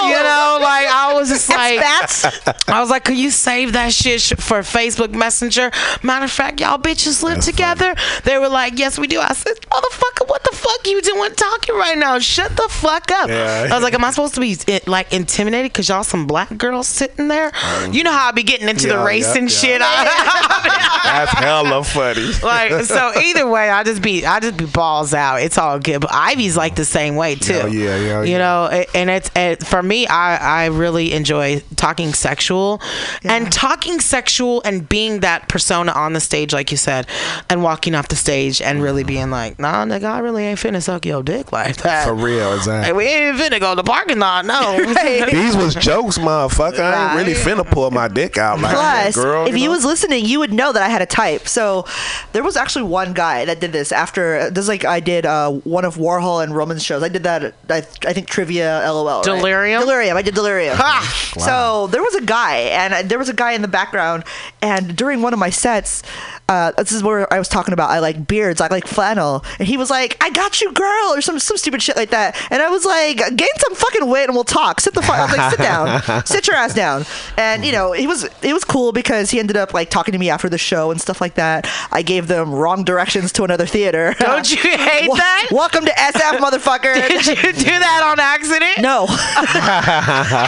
you 0.09 0.21
know, 0.23 0.59
like 0.63 0.87
I 0.87 1.06
was 1.17 1.29
just 1.29 1.49
like. 1.49 1.79
That's 1.81 2.25
I 2.69 2.81
was 2.81 2.91
like, 2.91 3.05
could 3.05 3.17
you 3.17 3.31
save 3.31 3.73
that 3.75 3.93
shit 3.93 4.21
for 4.23 4.61
Facebook 4.61 5.13
Messenger? 5.15 5.71
Matter 6.03 6.25
of 6.27 6.31
fact, 6.31 6.61
y'all 6.61 6.79
bitches 6.79 7.23
live 7.23 7.37
That's 7.37 7.47
together. 7.47 7.95
They 8.25 8.39
were 8.39 8.49
like, 8.49 8.79
yes, 8.79 8.99
we 8.99 9.07
do. 9.07 9.21
I 9.21 9.33
said, 9.33 9.55
motherfucker, 9.71 10.29
what 10.29 10.43
the 10.45 10.57
fuck 10.57 10.87
you 10.87 11.01
doing 11.03 11.33
talking 11.35 11.75
right 11.75 11.97
now? 11.99 12.19
Shut 12.19 12.57
the 12.57 12.69
fuck 12.71 13.11
up. 13.13 13.29
Yeah. 13.29 13.69
I 13.71 13.75
was 13.75 13.83
like, 13.83 13.95
am 13.95 14.05
I 14.05 14.11
supposed 14.11 14.35
to 14.35 14.41
be 14.41 14.57
like 14.87 15.13
intimidated 15.13 15.73
because 15.73 15.89
y'all 15.89 16.05
some 16.05 16.27
black 16.27 16.57
girls 16.57 16.89
sitting 16.89 17.29
there? 17.29 17.53
Um, 17.65 17.93
you 17.93 18.03
know 18.05 18.13
how 18.13 18.29
I 18.29 18.33
be 18.33 18.43
getting 18.43 18.69
into 18.69 18.87
the 18.89 18.95
Yeah, 18.95 19.05
race 19.05 19.35
yeah, 19.35 19.41
and 19.41 19.51
yeah. 19.51 19.57
shit. 19.57 19.81
That's 21.07 21.31
hella 21.33 21.85
funny. 21.85 22.27
like 22.43 22.85
so 22.85 23.13
either 23.25 23.49
way 23.49 23.71
i 23.71 23.83
just 23.85 24.03
be 24.03 24.27
i 24.27 24.41
just 24.41 24.57
be 24.57 24.67
balls 24.67 25.15
out 25.15 25.37
it's 25.41 25.57
all 25.57 25.79
good 25.79 26.01
but 26.01 26.11
ivy's 26.13 26.57
like 26.57 26.75
the 26.75 26.85
same 26.85 27.15
way 27.17 27.37
too 27.37 27.55
Yeah, 27.55 27.67
yeah, 27.67 27.97
yeah, 27.97 28.23
you 28.23 28.33
yeah. 28.33 28.39
know 28.39 28.85
and 28.95 29.09
it's 29.11 29.31
it, 29.37 29.65
for 29.65 29.83
me 29.83 30.07
i 30.09 30.37
i 30.37 30.67
really 30.67 31.06
enjoy 31.13 31.63
talking 31.77 32.13
sexual 32.13 32.81
and 33.25 33.53
talking 33.53 34.01
sexual 34.01 34.63
and 34.65 34.89
being 34.89 35.21
that 35.21 35.49
persona 35.49 35.93
on 35.93 36.13
the 36.13 36.21
stage 36.21 36.53
like 36.53 36.71
you 36.71 36.77
said 36.77 37.07
and 37.51 37.63
walking 37.63 37.95
off 37.95 38.09
the 38.09 38.17
stage 38.17 38.61
and 38.63 38.83
really 38.83 39.05
being 39.05 39.31
like 39.31 39.59
nah 39.59 39.85
nigga 39.85 40.05
i 40.05 40.19
really 40.19 40.45
ain't 40.45 40.59
finna 40.59 40.83
suck 40.83 41.05
your 41.07 41.23
dick 41.23 41.53
like 41.53 41.77
that 41.79 42.07
For 42.07 42.15
real, 42.15 42.51
Hey, 42.51 42.57
exactly. 42.57 42.93
we 42.93 43.05
ain't 43.05 43.37
finna 43.37 43.61
go 43.61 43.73
to 43.73 43.77
the 43.77 43.85
parking 43.85 44.19
lot 44.19 44.45
no 44.45 44.77
These 45.37 45.57
was 45.57 45.75
jokes, 45.75 46.19
motherfucker. 46.19 46.81
I 46.81 47.09
ain't 47.09 47.19
really 47.27 47.35
finna 47.39 47.69
pull 47.69 47.91
my 47.91 48.09
dick 48.09 48.39
out 48.39 48.61
like 48.61 48.75
that, 48.75 49.03
Plus, 49.13 49.17
girl. 49.17 49.47
if 49.47 49.57
you 49.57 49.67
know? 49.67 49.71
was 49.73 49.85
listening, 49.85 50.25
you 50.25 50.39
would 50.39 50.53
know 50.53 50.73
that 50.73 50.83
I 50.83 50.89
had 50.89 51.03
a 51.03 51.07
type. 51.07 51.47
So 51.49 51.85
there 52.33 52.43
was 52.43 52.57
actually 52.57 52.85
one 52.85 53.13
guy 53.13 53.45
that 53.45 53.61
did 53.61 53.73
this 53.73 53.93
after 53.93 54.51
this. 54.51 54.65
is 54.65 54.69
Like 54.69 54.85
I 54.85 55.01
did 55.01 55.27
uh, 55.27 55.51
one 55.51 55.85
of 55.85 55.97
Warhol 55.97 56.43
and 56.43 56.55
Roman's 56.55 56.83
shows. 56.83 57.03
I 57.03 57.09
did 57.09 57.23
that. 57.25 57.43
At, 57.45 57.55
I, 57.69 57.77
I 58.09 58.13
think 58.13 58.29
trivia, 58.29 58.83
LOL. 58.87 59.05
right? 59.07 59.25
Delirium? 59.25 59.81
Delirium. 59.83 60.17
I 60.17 60.23
did 60.23 60.35
Delirium. 60.35 60.77
Ha! 61.03 61.41
So 61.41 61.87
there 61.89 62.03
was 62.03 62.15
a 62.15 62.23
guy, 62.23 62.57
and 62.57 62.95
uh, 62.95 63.03
there 63.03 63.19
was 63.19 63.29
a 63.29 63.35
guy 63.35 63.53
in 63.53 63.63
the 63.63 63.69
background, 63.69 64.25
and 64.63 64.97
during 64.97 65.23
one 65.23 65.33
of 65.33 65.39
my 65.39 65.51
sets. 65.51 66.03
Uh, 66.49 66.71
this 66.79 66.93
is 66.93 67.03
where 67.03 67.27
I 67.35 67.41
was 67.41 67.49
talking 67.49 67.73
about. 67.75 67.91
I 67.91 67.99
like 67.99 68.29
beards. 68.29 68.61
I 68.61 68.69
like 68.69 68.87
flannel, 68.87 69.45
and 69.59 69.67
he 69.67 69.77
was 69.77 69.91
like, 69.91 70.17
"I 70.23 70.31
got 70.31 70.61
you, 70.61 70.73
girl," 70.73 71.13
or 71.13 71.21
some 71.21 71.41
some 71.41 71.57
stupid 71.57 71.83
shit 71.83 71.97
like 71.97 72.11
that. 72.11 72.37
And 72.53 72.63
I 72.63 72.71
was 72.71 72.85
like, 72.85 73.17
"Gain 73.35 73.49
some 73.59 73.75
fucking 73.75 74.09
weight, 74.09 74.27
and 74.27 74.35
we'll 74.35 74.45
talk." 74.45 74.81
Sit 74.81 74.95
the 74.95 75.03
fuck. 75.03 75.17
I 75.19 75.23
was 75.27 75.37
like, 75.37 75.51
"Sit 75.51 75.59
down, 75.59 76.25
sit 76.25 76.47
your 76.47 76.55
ass 76.55 76.73
down." 76.73 77.05
And 77.37 77.65
you 77.65 77.73
know, 77.73 77.91
he 77.91 78.07
was 78.07 78.29
it 78.43 78.53
was 78.53 78.63
cool 78.63 78.93
because 78.93 79.33
he 79.33 79.41
ended 79.41 79.57
up 79.57 79.75
like 79.75 79.91
talking 79.91 80.13
to 80.13 80.19
me 80.19 80.31
after 80.31 80.49
the 80.49 80.57
show 80.57 80.93
and 80.93 81.01
stuff 81.01 81.21
like 81.21 81.35
that. 81.35 81.67
I 81.91 82.03
gave 82.03 82.29
them 82.29 82.53
wrong 82.55 82.85
directions 82.85 83.33
to 83.33 83.43
another 83.43 83.67
theater. 83.67 84.15
Don't 84.21 84.49
you 84.49 84.59
hate 84.63 85.11
that? 85.17 85.49
Welcome 85.51 85.85
to 85.85 85.91
SF, 85.91 86.39
motherfucker. 86.39 86.95
did 87.09 87.27
you 87.27 87.53
do 87.55 87.71
that 87.77 88.03
on 88.05 88.21
accident 88.21 88.79
No, 88.79 89.07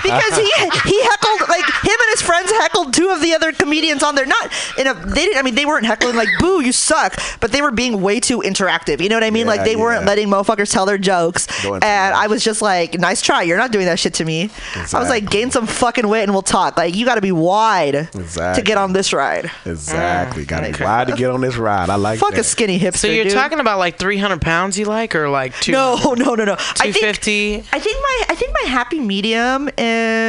because 0.02 0.37
he 0.38 0.90
he 0.90 1.02
heckled 1.02 1.48
like 1.48 1.64
him 1.64 1.96
and 2.00 2.10
his 2.10 2.22
friends 2.22 2.50
heckled 2.52 2.92
two 2.94 3.08
of 3.10 3.20
the 3.20 3.34
other 3.34 3.52
comedians 3.52 4.02
on 4.02 4.14
there. 4.14 4.26
Not 4.26 4.50
in 4.78 4.86
a 4.86 4.94
they 4.94 5.24
didn't. 5.26 5.38
I 5.38 5.42
mean, 5.42 5.54
they 5.54 5.66
weren't 5.66 5.86
heckling 5.86 6.16
like 6.16 6.28
"boo, 6.38 6.60
you 6.62 6.72
suck," 6.72 7.16
but 7.40 7.52
they 7.52 7.62
were 7.62 7.70
being 7.70 8.00
way 8.02 8.20
too 8.20 8.38
interactive. 8.40 9.00
You 9.00 9.08
know 9.08 9.16
what 9.16 9.24
I 9.24 9.30
mean? 9.30 9.46
like 9.46 9.58
Yeah, 9.60 9.64
they 9.64 9.76
weren't 9.76 10.04
letting 10.06 10.28
motherfuckers 10.28 10.72
tell 10.72 10.86
their 10.86 10.98
jokes. 10.98 11.46
Going 11.62 11.82
And. 11.84 12.14
I 12.14 12.26
was 12.26 12.42
just 12.42 12.62
like, 12.62 12.98
"Nice 12.98 13.20
try. 13.22 13.42
You're 13.42 13.58
not 13.58 13.70
doing 13.72 13.86
that 13.86 13.98
shit 13.98 14.14
to 14.14 14.24
me." 14.24 14.50
I 14.74 14.98
was 14.98 15.08
like, 15.08 15.28
"Gain 15.30 15.50
some 15.50 15.66
fucking 15.66 16.08
weight 16.08 16.22
and 16.24 16.32
we'll 16.32 16.42
talk." 16.42 16.76
Like 16.76 16.94
you 16.94 17.04
got 17.04 17.14
to 17.16 17.20
be 17.20 17.32
wide 17.32 18.08
to 18.12 18.62
get 18.64 18.78
on 18.78 18.92
this 18.92 19.12
ride. 19.12 19.50
Exactly. 19.66 20.44
Mm. 20.44 20.48
Got 20.48 20.60
to 20.60 20.68
Okay. 20.68 20.84
why 20.84 21.04
to 21.04 21.12
get 21.12 21.30
on 21.30 21.40
this 21.40 21.56
ride. 21.56 21.88
I 21.90 21.94
like 21.96 22.18
Fuck 22.18 22.32
that. 22.32 22.40
a 22.40 22.44
skinny 22.44 22.78
hipster. 22.78 22.96
so 22.98 23.06
you're 23.08 23.24
dude. 23.24 23.32
talking 23.32 23.60
about 23.60 23.78
like 23.78 23.98
300 23.98 24.40
pounds 24.40 24.78
you 24.78 24.84
like 24.84 25.14
or 25.14 25.28
like 25.30 25.58
two 25.60 25.72
No, 25.72 25.96
no, 26.16 26.34
no, 26.34 26.44
no. 26.44 26.52
I 26.54 26.92
think 26.92 26.96
250 27.16 27.64
I 27.72 27.78
think 27.78 27.96
my 28.02 28.24
I 28.28 28.34
think 28.34 28.52
my 28.62 28.68
happy 28.70 29.00
medium 29.00 29.68
is 29.78 30.27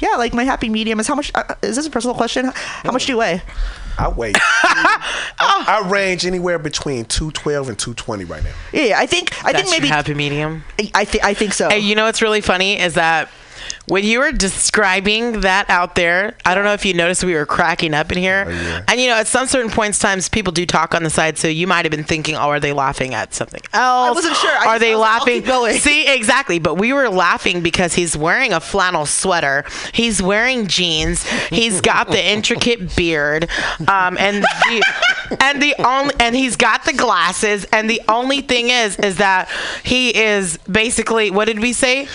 yeah, 0.00 0.16
like 0.16 0.34
my 0.34 0.44
happy 0.44 0.68
medium 0.68 1.00
is 1.00 1.06
how 1.06 1.14
much? 1.14 1.30
Uh, 1.34 1.54
is 1.62 1.76
this 1.76 1.86
a 1.86 1.90
personal 1.90 2.14
question? 2.14 2.50
How 2.54 2.92
much 2.92 3.06
do 3.06 3.12
you 3.12 3.18
weigh? 3.18 3.42
I 3.96 4.08
wait. 4.08 4.36
I, 4.62 5.82
I 5.84 5.88
range 5.88 6.26
anywhere 6.26 6.58
between 6.58 7.04
212 7.04 7.68
and 7.68 7.78
220 7.78 8.24
right 8.24 8.42
now. 8.42 8.50
Yeah, 8.72 8.82
yeah, 8.82 8.98
I 8.98 9.06
think 9.06 9.32
I 9.44 9.52
That's 9.52 9.70
think 9.70 9.82
maybe 9.82 9.88
your 9.88 9.96
happy 9.96 10.14
medium. 10.14 10.64
I 10.94 11.04
think 11.04 11.24
I 11.24 11.34
think 11.34 11.52
so. 11.52 11.68
Hey, 11.68 11.78
you 11.78 11.94
know 11.94 12.04
what's 12.04 12.22
really 12.22 12.40
funny 12.40 12.78
is 12.78 12.94
that 12.94 13.28
when 13.86 14.04
you 14.04 14.18
were 14.20 14.32
describing 14.32 15.40
that 15.40 15.68
out 15.68 15.94
there, 15.94 16.36
I 16.44 16.54
don't 16.54 16.64
know 16.64 16.72
if 16.72 16.84
you 16.84 16.94
noticed 16.94 17.24
we 17.24 17.34
were 17.34 17.46
cracking 17.46 17.94
up 17.94 18.10
in 18.12 18.18
here. 18.18 18.44
Oh, 18.46 18.50
yeah. 18.50 18.84
And 18.88 19.00
you 19.00 19.08
know, 19.08 19.16
at 19.16 19.26
some 19.26 19.46
certain 19.46 19.70
points, 19.70 19.98
times 19.98 20.28
people 20.28 20.52
do 20.52 20.64
talk 20.66 20.94
on 20.94 21.02
the 21.02 21.10
side, 21.10 21.38
so 21.38 21.48
you 21.48 21.66
might 21.66 21.84
have 21.84 21.90
been 21.92 22.04
thinking, 22.04 22.34
"Oh, 22.36 22.48
are 22.50 22.60
they 22.60 22.72
laughing 22.72 23.14
at 23.14 23.34
something 23.34 23.60
else? 23.72 24.08
I 24.08 24.10
wasn't 24.12 24.36
sure. 24.36 24.50
I 24.50 24.54
are 24.56 24.64
just- 24.74 24.80
they 24.80 24.92
I 24.92 24.96
like, 24.96 25.20
laughing?" 25.20 25.42
going. 25.42 25.78
See, 25.78 26.06
exactly. 26.12 26.58
But 26.58 26.76
we 26.76 26.92
were 26.92 27.08
laughing 27.08 27.60
because 27.62 27.94
he's 27.94 28.16
wearing 28.16 28.52
a 28.52 28.60
flannel 28.60 29.06
sweater. 29.06 29.64
He's 29.92 30.22
wearing 30.22 30.66
jeans. 30.66 31.24
He's 31.50 31.80
got 31.80 32.08
the 32.08 32.24
intricate 32.24 32.94
beard, 32.96 33.48
um, 33.88 34.16
and 34.18 34.42
the, 34.42 35.36
and 35.40 35.62
the 35.62 35.74
only 35.84 36.14
and 36.20 36.34
he's 36.34 36.56
got 36.56 36.84
the 36.84 36.92
glasses. 36.92 37.64
And 37.72 37.88
the 37.90 38.00
only 38.08 38.40
thing 38.40 38.70
is, 38.70 38.98
is 38.98 39.16
that 39.18 39.48
he 39.82 40.16
is 40.16 40.58
basically 40.70 41.30
what 41.30 41.46
did 41.46 41.60
we 41.60 41.72
say? 41.72 42.08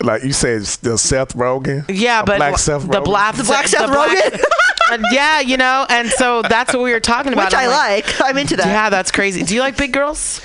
Like 0.00 0.24
you 0.24 0.32
said, 0.32 0.62
the 0.82 0.96
Seth 0.98 1.34
Rogen. 1.36 1.84
Yeah, 1.88 2.22
but 2.24 2.38
black 2.38 2.58
Seth 2.58 2.82
the 2.82 2.88
Rogen. 3.00 3.04
black, 3.04 3.34
The 3.36 3.44
black 3.44 3.68
Seth 3.68 3.86
black- 3.90 4.10
Rogen? 4.32 4.42
Uh, 4.90 4.98
yeah, 5.12 5.40
you 5.40 5.56
know, 5.56 5.86
and 5.88 6.08
so 6.08 6.42
that's 6.42 6.72
what 6.74 6.82
we 6.82 6.92
were 6.92 7.00
talking 7.00 7.32
about. 7.32 7.46
which 7.46 7.54
I 7.54 7.64
I'm 7.64 7.70
like. 7.70 8.20
I'm 8.20 8.36
into 8.36 8.56
that. 8.56 8.66
Yeah, 8.66 8.90
that's 8.90 9.10
crazy. 9.10 9.42
Do 9.42 9.54
you 9.54 9.60
like 9.60 9.76
big 9.76 9.92
girls? 9.92 10.40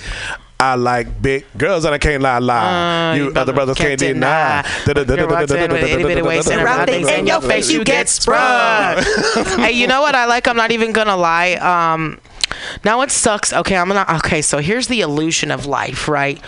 I 0.60 0.74
like 0.76 1.22
big 1.22 1.46
girls 1.58 1.86
and 1.86 1.94
I 1.94 1.98
can't 2.00 2.22
lie 2.24 2.40
lie. 2.40 3.12
Uh, 3.12 3.16
you 3.16 3.32
other 3.36 3.54
brothers 3.54 3.78
can't 3.78 4.00
deny. 4.00 4.66
You're 4.88 5.28
walks 5.28 5.52
in 5.52 5.72
with 5.72 5.84
itty 5.84 6.04
bitty 6.04 6.22
waist 6.24 6.50
and 6.50 6.64
Wrap 6.64 6.80
wrap 6.80 6.88
things 6.88 7.06
things 7.08 7.20
in 7.20 7.28
your 7.28 7.42
face, 7.42 7.70
you 7.70 7.84
get 7.84 8.10
sprung. 8.10 9.04
hey, 9.60 9.72
you 9.72 9.86
know 9.88 10.02
what 10.02 10.16
I 10.16 10.26
like? 10.26 10.48
I'm 10.48 10.58
not 10.58 10.72
even 10.72 10.94
gonna 10.94 11.16
lie. 11.18 11.54
Um, 11.56 12.20
now 12.84 13.02
it 13.02 13.12
sucks. 13.12 13.54
Okay, 13.54 13.76
I'm 13.78 13.88
gonna. 13.88 14.06
Okay, 14.18 14.42
so 14.42 14.58
here's 14.60 14.88
the 14.88 15.02
illusion 15.02 15.52
of 15.52 15.66
life, 15.68 16.08
right? 16.08 16.42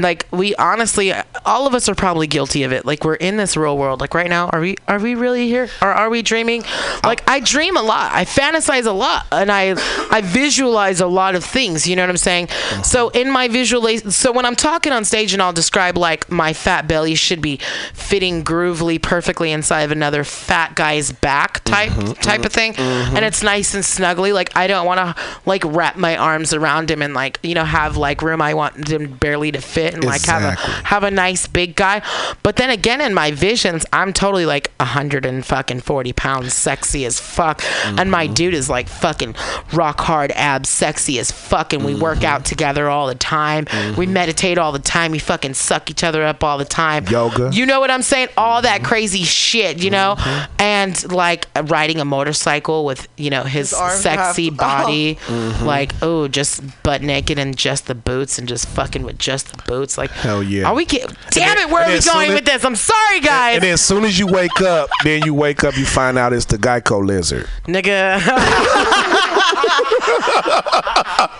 Like 0.00 0.26
we 0.32 0.54
honestly, 0.56 1.12
all 1.44 1.66
of 1.66 1.74
us 1.74 1.88
are 1.88 1.94
probably 1.94 2.26
guilty 2.26 2.62
of 2.62 2.72
it. 2.72 2.84
Like 2.84 3.04
we're 3.04 3.14
in 3.14 3.36
this 3.36 3.56
real 3.56 3.76
world. 3.76 4.00
Like 4.00 4.14
right 4.14 4.28
now, 4.28 4.48
are 4.48 4.60
we? 4.60 4.76
Are 4.88 4.98
we 4.98 5.14
really 5.14 5.48
here? 5.48 5.68
Or 5.80 5.88
are 5.88 6.10
we 6.10 6.22
dreaming? 6.22 6.64
Uh, 6.64 7.00
like 7.04 7.28
I 7.28 7.40
dream 7.40 7.76
a 7.76 7.82
lot. 7.82 8.12
I 8.12 8.24
fantasize 8.24 8.86
a 8.86 8.92
lot, 8.92 9.26
and 9.32 9.50
I, 9.50 9.74
I 10.10 10.20
visualize 10.22 11.00
a 11.00 11.06
lot 11.06 11.34
of 11.34 11.44
things. 11.44 11.86
You 11.86 11.96
know 11.96 12.02
what 12.02 12.10
I'm 12.10 12.16
saying? 12.16 12.46
Mm-hmm. 12.46 12.82
So 12.82 13.08
in 13.10 13.30
my 13.30 13.48
visualiz, 13.48 14.12
so 14.12 14.32
when 14.32 14.44
I'm 14.44 14.56
talking 14.56 14.92
on 14.92 15.04
stage 15.04 15.32
and 15.32 15.42
I'll 15.42 15.52
describe 15.52 15.96
like 15.96 16.30
my 16.30 16.52
fat 16.52 16.86
belly 16.88 17.14
should 17.14 17.42
be 17.42 17.58
fitting 17.94 18.44
groovily 18.44 19.00
perfectly 19.00 19.50
inside 19.52 19.82
of 19.82 19.92
another 19.92 20.24
fat 20.24 20.74
guy's 20.74 21.12
back 21.12 21.64
type 21.64 21.90
mm-hmm, 21.90 22.00
mm-hmm, 22.00 22.20
type 22.20 22.44
of 22.44 22.52
thing, 22.52 22.74
and 22.76 23.24
it's 23.24 23.42
nice 23.42 23.74
and 23.74 23.84
snuggly. 23.84 24.32
Like 24.32 24.56
I 24.56 24.66
don't 24.66 24.86
want 24.86 24.98
to 24.98 25.22
like 25.46 25.62
wrap 25.64 25.96
my 25.96 26.16
arms 26.16 26.52
around 26.52 26.90
him 26.90 27.02
and 27.02 27.14
like 27.14 27.38
you 27.42 27.54
know 27.54 27.64
have 27.64 27.96
like 27.96 28.22
room. 28.22 28.40
I 28.40 28.54
want 28.54 28.88
him 28.88 29.12
barely 29.14 29.52
to 29.52 29.60
fit 29.60 29.94
and 29.94 30.04
like 30.04 30.24
have 30.24 30.42
a 30.42 30.56
have 30.84 31.04
a 31.04 31.10
nice 31.10 31.31
big 31.52 31.76
guy. 31.76 32.02
But 32.42 32.56
then 32.56 32.70
again, 32.70 33.00
in 33.00 33.14
my 33.14 33.30
visions, 33.30 33.84
I'm 33.92 34.12
totally 34.12 34.46
like 34.46 34.70
a 34.80 34.84
hundred 34.84 35.26
and 35.26 35.44
fucking 35.44 35.80
forty 35.80 36.12
pounds, 36.12 36.54
sexy 36.54 37.04
as 37.04 37.20
fuck, 37.20 37.62
and 37.84 38.10
my 38.10 38.24
mm-hmm. 38.24 38.34
dude 38.34 38.54
is 38.54 38.68
like 38.68 38.88
fucking 38.88 39.34
rock 39.72 40.00
hard 40.00 40.32
abs, 40.32 40.68
sexy 40.68 41.18
as 41.18 41.30
fuck, 41.30 41.72
and 41.72 41.84
we 41.84 41.94
work 41.94 42.18
mm-hmm. 42.18 42.26
out 42.26 42.44
together 42.44 42.88
all 42.88 43.06
the 43.06 43.14
time. 43.14 43.64
We 43.64 44.06
mm-hmm. 44.06 44.12
meditate 44.12 44.58
all 44.58 44.72
the 44.72 44.78
time. 44.78 45.12
We 45.12 45.18
fucking 45.18 45.54
suck 45.54 45.90
each 45.90 46.04
other 46.04 46.22
up 46.24 46.44
all 46.44 46.58
the 46.58 46.64
time. 46.64 47.06
Yoga. 47.06 47.50
You 47.52 47.66
know 47.66 47.80
what 47.80 47.90
I'm 47.90 48.02
saying? 48.02 48.28
All 48.36 48.62
that 48.62 48.84
crazy 48.84 49.24
shit, 49.24 49.82
you 49.82 49.90
know? 49.90 50.16
And 50.58 51.12
like 51.12 51.48
riding 51.64 52.00
a 52.00 52.04
motorcycle 52.04 52.84
with, 52.84 53.08
you 53.16 53.30
know, 53.30 53.42
his, 53.44 53.70
His 53.70 53.92
sexy 54.00 54.50
wrapped- 54.50 54.58
body. 54.58 55.18
Like, 55.62 55.92
oh, 56.02 56.28
just 56.28 56.62
butt 56.82 57.02
naked 57.02 57.38
and 57.38 57.56
just 57.56 57.86
the 57.86 57.94
boots 57.94 58.38
and 58.38 58.48
just 58.48 58.68
fucking 58.68 59.02
with 59.02 59.18
just 59.18 59.52
the 59.52 59.62
boots. 59.62 59.96
Like, 59.96 60.10
Hell 60.10 60.42
yeah. 60.42 60.64
Are 60.64 60.74
we 60.74 60.84
get, 60.84 61.12
Damn 61.30 61.56
then- 61.56 61.68
it, 61.68 61.72
where 61.72 61.82
are 61.82 61.86
we 61.86 62.00
going 62.00 62.26
soon 62.26 62.34
with 62.34 62.44
this? 62.44 62.64
I'm 62.64 62.76
sorry, 62.76 63.20
guys. 63.20 63.56
And 63.56 63.64
then 63.64 63.74
as 63.74 63.80
soon 63.80 64.04
as 64.04 64.18
you 64.18 64.26
wake 64.26 64.60
up, 64.60 64.90
then 65.04 65.22
you 65.24 65.34
wake 65.34 65.64
up, 65.64 65.76
you 65.76 65.84
find 65.84 66.18
out 66.18 66.32
it's 66.32 66.46
the 66.46 66.58
Geico 66.58 67.04
lizard 67.04 67.48
Nigga. 67.66 68.18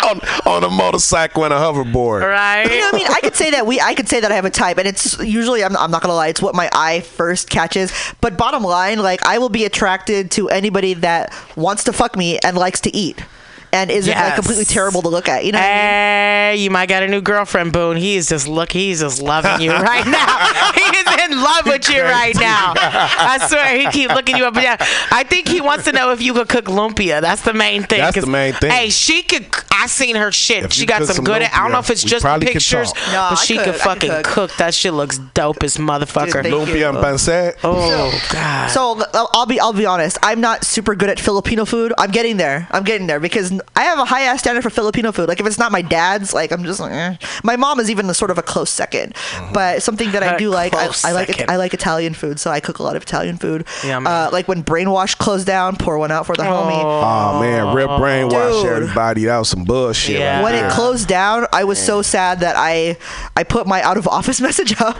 on, 0.02 0.20
on 0.46 0.64
a 0.64 0.70
motorcycle 0.70 1.44
and 1.44 1.52
a 1.52 1.56
hoverboard. 1.56 2.22
Right. 2.22 2.64
You 2.64 2.80
know 2.80 2.86
what 2.86 2.94
I 2.94 2.98
mean? 2.98 3.06
I 3.08 3.20
could 3.20 3.34
say 3.34 3.50
that 3.50 3.66
we. 3.66 3.80
I 3.80 3.94
could 3.94 4.08
say 4.08 4.20
that 4.20 4.30
I 4.30 4.34
have 4.34 4.44
a 4.44 4.50
type, 4.50 4.78
and 4.78 4.86
it's 4.86 5.18
usually. 5.18 5.64
I'm, 5.64 5.76
I'm 5.76 5.90
not 5.90 6.02
gonna 6.02 6.14
lie. 6.14 6.28
It's 6.28 6.42
what 6.42 6.54
my 6.54 6.68
eye 6.72 7.00
first 7.00 7.50
catches. 7.50 7.92
But 8.20 8.36
bottom 8.36 8.62
line, 8.62 8.98
like 8.98 9.24
I 9.24 9.38
will 9.38 9.48
be 9.48 9.64
attracted 9.64 10.30
to 10.32 10.48
anybody 10.48 10.94
that 10.94 11.32
wants 11.56 11.84
to 11.84 11.92
fuck 11.92 12.16
me 12.16 12.38
and 12.38 12.56
likes 12.56 12.80
to 12.82 12.96
eat, 12.96 13.24
and 13.72 13.90
isn't 13.90 14.14
like 14.14 14.34
completely 14.34 14.64
terrible 14.64 15.02
to 15.02 15.08
look 15.08 15.28
at. 15.28 15.44
You 15.44 15.52
know? 15.52 15.58
What 15.58 15.64
I 15.64 15.68
mean? 15.68 15.78
Hey, 15.80 16.56
you 16.58 16.70
might 16.70 16.88
got 16.88 17.02
a 17.02 17.08
new 17.08 17.20
girlfriend, 17.22 17.72
Boone. 17.72 17.96
He's 17.96 18.28
just 18.28 18.46
look. 18.46 18.72
He's 18.72 19.00
just 19.00 19.22
loving 19.22 19.60
you 19.60 19.70
right 19.72 20.06
now. 20.06 20.72
he 20.74 20.80
is 20.98 21.30
in 21.30 21.40
love 21.42 21.66
with 21.66 21.88
you 21.90 22.02
right 22.02 22.34
now. 22.36 22.74
I 22.76 23.46
swear, 23.48 23.78
he 23.78 23.86
keep 23.90 24.10
looking 24.10 24.36
you 24.36 24.44
up 24.44 24.54
and 24.56 24.62
down. 24.64 24.76
I 25.10 25.24
think 25.24 25.48
he 25.48 25.60
wants 25.60 25.84
to 25.86 25.92
know 25.92 26.12
if 26.12 26.20
you 26.20 26.34
could 26.34 26.48
cook 26.48 26.64
lumpia. 26.66 27.20
That's 27.20 27.42
the 27.42 27.54
main 27.54 27.82
thing. 27.84 28.00
That's 28.00 28.14
the 28.14 28.22
'cause, 28.22 28.28
main 28.30 28.52
thing. 28.54 28.70
Hey, 28.70 28.90
she 28.90 29.22
could. 29.22 29.46
I 29.72 29.86
seen 29.86 30.16
her 30.16 30.30
shit. 30.30 30.64
If 30.64 30.72
she 30.72 30.86
got 30.86 31.04
some 31.04 31.16
some 31.16 31.24
good. 31.24 31.42
I 31.42 31.58
don't 31.62 31.72
know 31.72 31.78
if 31.78 31.90
it's 31.90 32.02
just 32.04 32.24
pictures. 32.40 32.92
No, 32.94 33.12
but 33.30 33.32
I 33.32 33.34
she 33.36 33.56
could, 33.56 33.64
could 33.64 33.68
I 33.68 33.72
could 33.72 33.80
fucking 33.82 34.10
cook. 34.10 34.24
cook. 34.24 34.56
That 34.58 34.74
shit 34.74 34.92
looks 34.92 35.18
dope 35.18 35.62
as 35.62 35.76
motherfucker. 35.78 36.42
Dude, 36.42 36.52
Lumpia 36.52 36.88
and 36.90 36.98
you. 36.98 37.02
pancit. 37.02 37.56
oh 37.64 38.12
God. 38.30 38.70
So 38.70 39.00
I'll- 39.14 39.30
I'll 39.34 39.46
be 39.46 39.58
I'll 39.58 39.72
be 39.72 39.86
honest. 39.86 40.18
I'm 40.22 40.40
not 40.40 40.64
super 40.64 40.94
good 40.94 41.08
at 41.08 41.18
Filipino 41.18 41.64
food. 41.64 41.92
I'm 41.98 42.10
getting 42.10 42.36
there. 42.36 42.68
I'm 42.70 42.84
getting 42.84 43.06
there 43.06 43.18
because 43.20 43.52
I 43.76 43.84
have 43.84 43.98
a 43.98 44.04
high 44.04 44.22
ass 44.22 44.40
standard 44.40 44.62
for 44.62 44.70
Filipino 44.70 45.12
food. 45.12 45.28
Like 45.28 45.40
if 45.40 45.46
it's 45.46 45.58
not 45.58 45.72
my 45.72 45.82
dad's, 45.82 46.32
like 46.34 46.52
I'm 46.52 46.64
just 46.64 46.80
like. 46.80 46.92
Eh. 46.92 47.16
My 47.42 47.56
mom 47.56 47.80
is 47.80 47.90
even 47.90 48.08
a 48.08 48.14
sort 48.14 48.30
of 48.30 48.38
a 48.38 48.42
close 48.42 48.70
2nd 48.70 49.14
But 49.52 49.82
something 49.82 50.12
that 50.12 50.22
I 50.22 50.36
do 50.36 50.50
like, 50.50 50.74
I, 50.74 50.90
I 51.04 51.12
like. 51.12 51.48
I 51.48 51.56
like 51.56 51.74
Italian 51.74 52.14
food, 52.14 52.38
so 52.38 52.50
I 52.50 52.60
cook 52.60 52.78
a 52.78 52.82
lot 52.82 52.96
of 52.96 53.02
Italian 53.02 53.38
food. 53.38 53.66
Yum. 53.84 54.06
Uh, 54.06 54.30
like 54.32 54.48
when 54.48 54.62
Brainwash 54.62 55.16
closed 55.18 55.46
down, 55.46 55.76
pour 55.76 55.98
one 55.98 56.10
out 56.10 56.26
for 56.26 56.36
the 56.36 56.42
homie. 56.42 56.82
Oh 56.82 57.40
man, 57.40 57.74
rip 57.74 57.88
brainwash 57.88 58.62
Dude. 58.62 58.72
everybody. 58.72 59.24
That 59.24 59.38
was 59.38 59.48
some 59.48 59.64
bullshit. 59.64 60.18
Yeah. 60.18 60.36
right 60.36 60.42
when 60.44 60.52
there. 60.54 60.68
it 60.68 60.72
closed 60.72 61.08
down, 61.08 61.46
I 61.52 61.64
was 61.64 61.82
so 61.82 62.02
sad 62.02 62.40
that 62.40 62.54
I 62.56 62.96
I 63.36 63.44
put 63.44 63.66
my 63.66 63.82
out 63.82 63.96
of 63.96 64.06
office 64.08 64.40
message 64.48 64.80
up. 64.80 64.98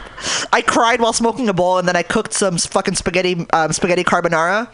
I 0.51 0.61
cried 0.61 1.01
while 1.01 1.13
smoking 1.13 1.49
a 1.49 1.53
bowl, 1.53 1.77
and 1.77 1.87
then 1.87 1.95
I 1.95 2.03
cooked 2.03 2.33
some 2.33 2.57
fucking 2.57 2.95
spaghetti 2.95 3.45
um, 3.53 3.71
spaghetti 3.71 4.03
carbonara 4.03 4.69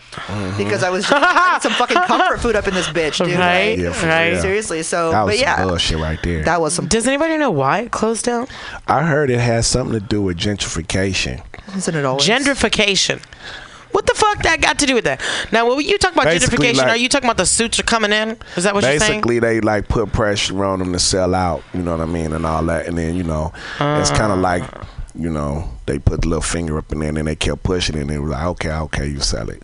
because 0.57 0.83
I 0.83 0.89
was 0.89 1.07
just, 1.07 1.13
I 1.13 1.59
some 1.59 1.73
fucking 1.73 1.97
comfort 1.97 2.39
food 2.39 2.55
up 2.55 2.67
in 2.67 2.73
this 2.73 2.87
bitch, 2.87 3.23
dude. 3.23 3.37
Right, 3.37 3.78
Yeah, 3.81 4.07
right. 4.07 4.29
real. 4.31 4.41
Seriously. 4.41 4.83
So, 4.83 5.11
that 5.11 5.23
was 5.23 5.35
but 5.35 5.39
yeah, 5.39 5.57
some 5.57 5.67
bullshit 5.67 5.97
right 5.97 6.19
there. 6.23 6.43
that 6.43 6.61
was 6.61 6.73
some. 6.73 6.87
Does 6.87 7.07
anybody 7.07 7.37
know 7.37 7.51
why 7.51 7.81
it 7.81 7.91
closed 7.91 8.25
down? 8.25 8.47
I 8.87 9.03
heard 9.03 9.29
it 9.29 9.39
has 9.39 9.67
something 9.67 9.99
to 9.99 10.05
do 10.05 10.21
with 10.21 10.37
gentrification. 10.37 11.43
Isn't 11.75 11.95
it 11.95 12.05
always? 12.05 12.27
Gentrification. 12.27 13.21
What 13.91 14.05
the 14.05 14.13
fuck 14.13 14.43
that 14.43 14.61
got 14.61 14.77
to 14.79 14.85
do 14.85 14.93
with 14.93 15.05
that? 15.05 15.21
Now, 15.51 15.67
when 15.67 15.83
you 15.83 15.97
talk 15.97 16.13
about 16.13 16.25
Basically, 16.25 16.67
gentrification, 16.67 16.77
like- 16.77 16.87
are 16.89 16.97
you 16.97 17.09
talking 17.09 17.27
about 17.27 17.37
the 17.37 17.45
suits 17.45 17.79
are 17.79 17.83
coming 17.83 18.11
in? 18.11 18.37
Is 18.55 18.63
that 18.63 18.75
what 18.75 18.83
you're 18.83 18.99
saying? 18.99 19.21
Basically, 19.21 19.39
they 19.39 19.61
like 19.61 19.87
put 19.87 20.11
pressure 20.11 20.63
on 20.63 20.79
them 20.79 20.93
to 20.93 20.99
sell 20.99 21.33
out. 21.33 21.63
You 21.73 21.81
know 21.81 21.97
what 21.97 22.01
I 22.01 22.11
mean, 22.11 22.33
and 22.33 22.45
all 22.45 22.63
that. 22.65 22.87
And 22.87 22.97
then 22.97 23.15
you 23.15 23.23
know, 23.23 23.51
it's 23.79 24.11
kind 24.11 24.31
of 24.31 24.39
ah. 24.39 24.41
like 24.41 24.63
you 25.15 25.29
know 25.29 25.69
they 25.85 25.97
put 25.97 26.21
the 26.21 26.27
little 26.27 26.41
finger 26.41 26.77
up 26.77 26.91
in 26.91 26.99
there, 26.99 27.09
and 27.09 27.17
then 27.17 27.25
they 27.25 27.35
kept 27.35 27.63
pushing, 27.63 27.97
it, 27.97 28.01
and 28.01 28.09
they 28.09 28.19
were 28.19 28.29
like, 28.29 28.45
okay, 28.45 28.71
okay, 28.71 29.07
you 29.07 29.19
sell 29.19 29.49
it. 29.49 29.63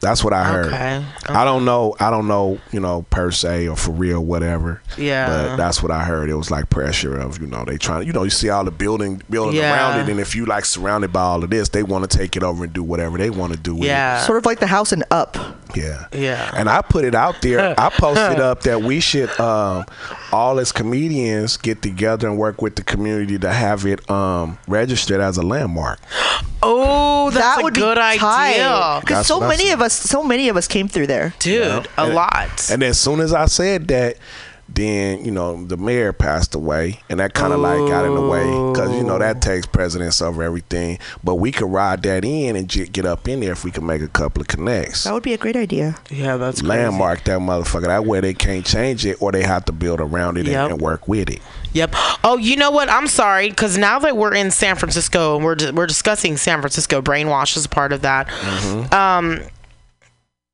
That's 0.00 0.22
what 0.22 0.32
I 0.32 0.44
heard. 0.44 0.66
Okay, 0.66 1.04
I 1.28 1.44
don't 1.44 1.64
know. 1.64 1.94
I 1.98 2.10
don't 2.10 2.28
know. 2.28 2.58
You 2.72 2.80
know, 2.80 3.06
per 3.10 3.30
se 3.30 3.68
or 3.68 3.76
for 3.76 3.92
real, 3.92 4.24
whatever. 4.24 4.82
Yeah. 4.98 5.26
But 5.26 5.56
that's 5.56 5.82
what 5.82 5.90
I 5.90 6.04
heard. 6.04 6.28
It 6.28 6.34
was 6.34 6.50
like 6.50 6.68
pressure 6.70 7.16
of 7.18 7.40
you 7.40 7.46
know 7.46 7.64
they 7.64 7.78
trying. 7.78 8.06
You 8.06 8.12
know, 8.12 8.22
you 8.22 8.30
see 8.30 8.48
all 8.50 8.64
the 8.64 8.70
building 8.70 9.22
building 9.30 9.56
Yeah. 9.56 9.72
around 9.74 10.00
it, 10.00 10.10
and 10.10 10.20
if 10.20 10.34
you 10.36 10.44
like 10.44 10.64
surrounded 10.64 11.12
by 11.12 11.22
all 11.22 11.42
of 11.42 11.50
this, 11.50 11.70
they 11.70 11.82
want 11.82 12.08
to 12.10 12.18
take 12.18 12.36
it 12.36 12.42
over 12.42 12.64
and 12.64 12.72
do 12.72 12.82
whatever 12.82 13.16
they 13.18 13.30
want 13.30 13.52
to 13.54 13.58
do 13.58 13.74
with 13.74 13.84
it. 13.84 13.86
Yeah. 13.88 14.20
Sort 14.24 14.38
of 14.38 14.44
like 14.46 14.60
the 14.60 14.66
house 14.66 14.92
and 14.92 15.04
Up. 15.10 15.36
Yeah. 15.74 16.06
Yeah. 16.12 16.50
And 16.54 16.68
I 16.68 16.82
put 16.82 17.04
it 17.04 17.14
out 17.14 17.40
there. 17.42 17.74
I 17.78 17.88
posted 17.90 18.40
up 18.40 18.62
that 18.62 18.82
we 18.82 19.00
should 19.00 19.28
um, 19.40 19.84
all 20.32 20.58
as 20.58 20.72
comedians 20.72 21.56
get 21.56 21.80
together 21.82 22.28
and 22.28 22.36
work 22.38 22.60
with 22.62 22.76
the 22.76 22.82
community 22.82 23.38
to 23.38 23.52
have 23.52 23.86
it 23.86 24.08
um, 24.10 24.58
registered 24.68 25.20
as 25.20 25.36
a 25.38 25.42
landmark. 25.42 26.00
oh, 26.62 27.30
that's 27.30 27.44
that 27.56 27.60
a 27.60 27.64
would 27.64 27.74
good 27.74 27.96
be 27.96 28.00
idea, 28.00 28.98
Because 29.00 29.26
so 29.26 29.40
many 29.40 29.70
of 29.70 29.80
us, 29.80 29.85
so 29.92 30.22
many 30.22 30.48
of 30.48 30.56
us 30.56 30.66
came 30.68 30.88
through 30.88 31.06
there. 31.08 31.34
dude. 31.38 31.86
A 31.98 32.02
And- 32.04 32.14
lot. 32.14 32.70
And 32.70 32.82
as 32.82 32.98
soon 32.98 33.20
as 33.20 33.32
I 33.32 33.46
said 33.46 33.88
that, 33.88 34.16
then 34.68 35.24
you 35.24 35.30
know 35.30 35.64
the 35.64 35.76
mayor 35.76 36.12
passed 36.12 36.52
away, 36.56 36.98
and 37.08 37.20
that 37.20 37.34
kind 37.34 37.52
of 37.52 37.60
like 37.60 37.78
got 37.88 38.04
in 38.04 38.16
the 38.16 38.20
way 38.20 38.42
because 38.72 38.90
you 38.96 39.04
know 39.04 39.16
that 39.16 39.40
takes 39.40 39.64
precedence 39.64 40.20
over 40.20 40.42
everything. 40.42 40.98
But 41.22 41.36
we 41.36 41.52
could 41.52 41.70
ride 41.70 42.02
that 42.02 42.24
in 42.24 42.56
and 42.56 42.68
j- 42.68 42.86
get 42.86 43.06
up 43.06 43.28
in 43.28 43.38
there 43.38 43.52
if 43.52 43.62
we 43.62 43.70
could 43.70 43.84
make 43.84 44.02
a 44.02 44.08
couple 44.08 44.40
of 44.40 44.48
connects. 44.48 45.04
That 45.04 45.14
would 45.14 45.22
be 45.22 45.34
a 45.34 45.38
great 45.38 45.54
idea. 45.54 45.94
yeah, 46.10 46.36
that's 46.36 46.62
crazy. 46.62 46.66
Landmark 46.82 47.22
that 47.24 47.38
motherfucker. 47.38 47.82
That 47.86 48.06
way 48.06 48.18
they 48.18 48.34
can't 48.34 48.66
change 48.66 49.06
it, 49.06 49.22
or 49.22 49.30
they 49.30 49.44
have 49.44 49.64
to 49.66 49.72
build 49.72 50.00
around 50.00 50.36
it 50.36 50.40
and- 50.40 50.48
Yep. 50.48 50.70
and 50.72 50.80
work 50.80 51.06
with 51.06 51.30
it. 51.30 51.40
Yep. 51.72 51.94
Oh, 52.24 52.36
you 52.36 52.56
know 52.56 52.72
what? 52.72 52.90
I'm 52.90 53.06
sorry 53.06 53.50
because 53.50 53.78
now 53.78 54.00
that 54.00 54.16
we're 54.16 54.34
in 54.34 54.50
San 54.50 54.74
Francisco 54.74 55.36
and 55.36 55.44
we're 55.44 55.54
di- 55.54 55.70
we're 55.70 55.86
discussing 55.86 56.36
San 56.36 56.58
Francisco, 56.60 57.00
brainwash 57.00 57.56
is 57.56 57.66
a 57.66 57.68
part 57.68 57.92
of 57.92 58.02
that. 58.02 58.28
Um, 58.92 59.42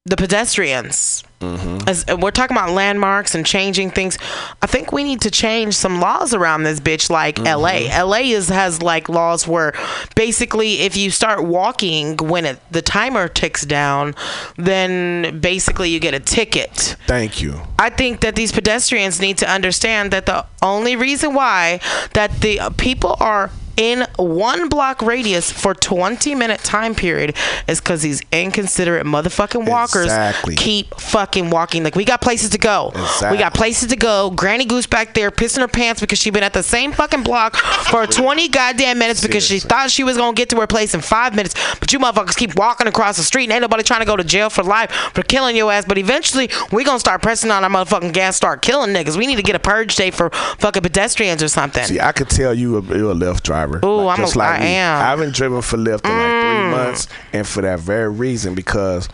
the 0.05 0.17
pedestrians. 0.17 1.23
Mm-hmm. 1.39 1.89
As 1.89 2.05
and 2.05 2.23
we're 2.23 2.33
talking 2.33 2.57
about 2.57 2.71
landmarks 2.71 3.35
and 3.35 3.47
changing 3.47 3.91
things, 3.91 4.19
I 4.61 4.67
think 4.67 4.93
we 4.93 5.05
need 5.05 5.21
to 5.23 5.31
change 5.31 5.75
some 5.75 6.01
laws 6.01 6.35
around 6.35 6.65
this 6.65 6.81
bitch. 6.81 7.09
Like 7.09 7.37
mm-hmm. 7.37 7.47
L.A. 7.47 7.89
L.A. 7.89 8.31
is 8.31 8.49
has 8.49 8.83
like 8.83 9.09
laws 9.09 9.47
where 9.47 9.73
basically 10.17 10.81
if 10.81 10.97
you 10.97 11.11
start 11.11 11.45
walking 11.45 12.17
when 12.17 12.47
it, 12.47 12.61
the 12.73 12.83
timer 12.83 13.29
ticks 13.29 13.65
down, 13.65 14.15
then 14.57 15.41
basically 15.41 15.91
you 15.91 16.01
get 16.01 16.15
a 16.15 16.21
ticket. 16.21 16.97
Thank 17.07 17.41
you. 17.41 17.61
I 17.79 17.91
think 17.91 18.21
that 18.21 18.35
these 18.35 18.53
pedestrians 18.53 19.21
need 19.21 19.39
to 19.39 19.51
understand 19.51 20.13
that 20.13 20.27
the 20.27 20.47
only 20.63 20.97
reason 20.97 21.35
why 21.35 21.81
that 22.15 22.41
the 22.41 22.73
people 22.77 23.17
are 23.21 23.51
in 23.77 24.07
one 24.17 24.69
block 24.69 25.01
radius 25.03 25.51
for 25.51 25.75
20 25.75 26.35
minute 26.35 26.61
time 26.61 26.95
period 26.95 27.35
is 27.67 27.81
because 27.81 28.03
these 28.03 28.21
inconsiderate 28.33 29.07
motherfucking 29.07 29.67
walkers 29.69 30.05
Exactly. 30.05 30.57
keep 30.57 30.95
fucking 31.01 31.51
walking. 31.51 31.83
Like 31.85 31.95
we 31.95 32.05
got 32.05 32.21
places 32.21 32.51
to 32.51 32.59
go. 32.59 32.91
We 33.31 33.39
got 33.39 33.55
places 33.55 33.89
to 33.89 33.97
go. 33.97 34.31
Granny 34.31 34.65
Goose 34.65 34.87
back 34.87 35.15
there 35.15 35.31
pissing 35.31 35.61
her 35.61 35.69
pants 35.69 36.01
because 36.01 36.19
she 36.19 36.31
been 36.31 36.43
at 36.43 36.53
the 36.53 36.63
same 36.63 36.93
fucking 36.93 37.23
block 37.23 37.57
for 37.57 38.07
20 38.07 38.49
goddamn 38.49 38.99
minutes 38.99 39.23
because 39.23 39.47
she 39.47 39.59
thought 39.59 39.91
she 39.91 40.05
was 40.05 40.17
gonna 40.17 40.35
get 40.35 40.49
to 40.51 40.57
her 40.61 40.67
place 40.67 40.95
in 40.95 41.01
five 41.01 41.35
minutes. 41.35 41.55
But 41.81 41.93
you 41.93 41.99
motherfuckers 41.99 42.37
keep 42.37 42.57
walking 42.57 42.87
across 42.87 43.17
the 43.17 43.23
street 43.23 43.45
and 43.45 43.53
ain't 43.53 43.63
nobody 43.63 43.83
trying 43.83 44.01
to 44.01 44.07
go 44.07 44.17
to 44.17 44.25
jail 44.25 44.51
for 44.51 44.63
life 44.63 44.91
for 45.15 45.23
killing 45.23 45.57
your 45.57 45.73
ass. 45.73 45.85
But 45.87 45.99
eventually 45.99 46.51
we 46.73 46.85
gonna 46.85 47.01
start 47.01 47.23
pressing 47.23 47.51
on 47.51 47.65
our 47.65 47.71
motherfucking 47.71 48.13
gas, 48.13 48.37
start 48.37 48.61
killing 48.63 48.91
niggas. 48.95 49.17
We 49.17 49.27
need 49.27 49.37
to 49.37 49.43
get 49.43 49.57
a 49.57 49.61
purge 49.61 49.97
day 49.97 50.11
for 50.11 50.31
fucking 50.31 50.83
pedestrians 50.83 51.43
or 51.43 51.49
something. 51.49 51.85
See, 51.85 52.01
I 52.01 52.13
could 52.13 52.29
tell 52.29 52.53
you 52.53 52.83
you're 52.83 53.13
a 53.13 53.15
Lyft 53.15 53.43
driver. 53.43 53.62
Ooh, 53.85 54.09
I'm 54.09 54.21
a- 54.21 54.23
just 54.23 54.37
like 54.37 54.61
I 54.61 54.65
me. 54.65 54.75
am. 54.75 54.99
Mm. 54.99 55.03
I 55.03 55.09
haven't 55.11 55.35
driven 55.35 55.63
for 55.63 55.77
Lyft 55.77 56.05
in 56.05 56.11
like 56.11 56.43
three 56.43 56.71
months, 56.85 57.09
and 57.33 57.47
for 57.47 57.63
that 57.63 57.81
very 57.81 58.11
reason, 58.11 58.55
because 58.55 59.09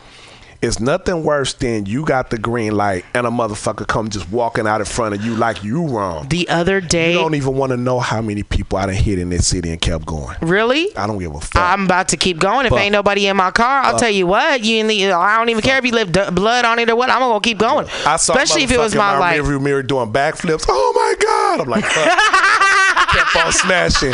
it's 0.61 0.81
nothing 0.81 1.23
worse 1.23 1.53
than 1.55 1.87
you 1.87 2.05
got 2.05 2.31
the 2.31 2.37
green 2.37 2.75
light 2.77 3.05
and 3.15 3.29
a 3.29 3.31
motherfucker 3.31 3.87
come 3.87 4.09
just 4.11 4.29
walking 4.29 4.67
out 4.67 4.81
in 4.81 4.87
front 4.87 5.15
of 5.15 5.25
you 5.25 5.37
like 5.37 5.63
you 5.63 5.87
wrong. 5.87 6.27
the 6.31 6.49
other 6.49 6.81
day, 6.81 7.13
You 7.13 7.19
don't 7.21 7.37
even 7.37 7.55
want 7.55 7.71
to 7.71 7.77
know 7.77 8.01
how 8.01 8.21
many 8.21 8.43
people 8.43 8.77
I 8.77 8.87
done 8.87 8.97
hit 8.97 9.21
in 9.21 9.31
this 9.31 9.47
city 9.47 9.71
and 9.71 9.81
kept 9.81 10.05
going. 10.05 10.37
really? 10.43 10.89
I 10.97 11.07
don't 11.07 11.21
give 11.21 11.33
a 11.33 11.39
fuck. 11.41 11.63
I'm 11.63 11.85
about 11.85 12.09
to 12.09 12.17
keep 12.17 12.41
going. 12.41 12.67
If 12.67 12.71
Fuck. 12.71 12.81
ain't 12.81 12.91
nobody 12.93 13.29
in 13.29 13.37
my 13.37 13.53
car, 13.53 13.83
I'll 13.85 14.01
tell 14.01 14.11
you 14.11 14.27
what. 14.27 14.65
You, 14.65 14.79
ain't- 14.85 15.13
I 15.15 15.37
don't 15.39 15.49
even 15.49 15.63
care 15.63 15.79
if 15.79 15.85
you 15.85 15.93
d- 16.05 16.31
blood 16.33 16.65
on 16.65 16.81
it 16.81 16.91
or 16.91 16.97
what. 16.97 17.09
I'm 17.09 17.21
gonna 17.21 17.39
keep 17.41 17.59
going. 17.59 17.87
I 18.05 18.17
saw 18.17 18.33
Especially 18.33 18.65
if 18.65 18.73
it 18.73 18.81
was 18.81 18.97
my 18.97 19.13
my 19.13 19.19
like. 19.21 19.41
rearview 19.41 19.63
mirror 19.63 19.85
doing 19.85 20.13
backflips. 20.13 20.65
Oh 20.69 20.93
my 20.97 21.15
god! 21.25 21.61
I'm 21.61 21.69
like, 21.69 21.85
fuck. 21.85 22.19
kept 23.19 23.47
on 23.47 23.53
smashing. 23.53 24.13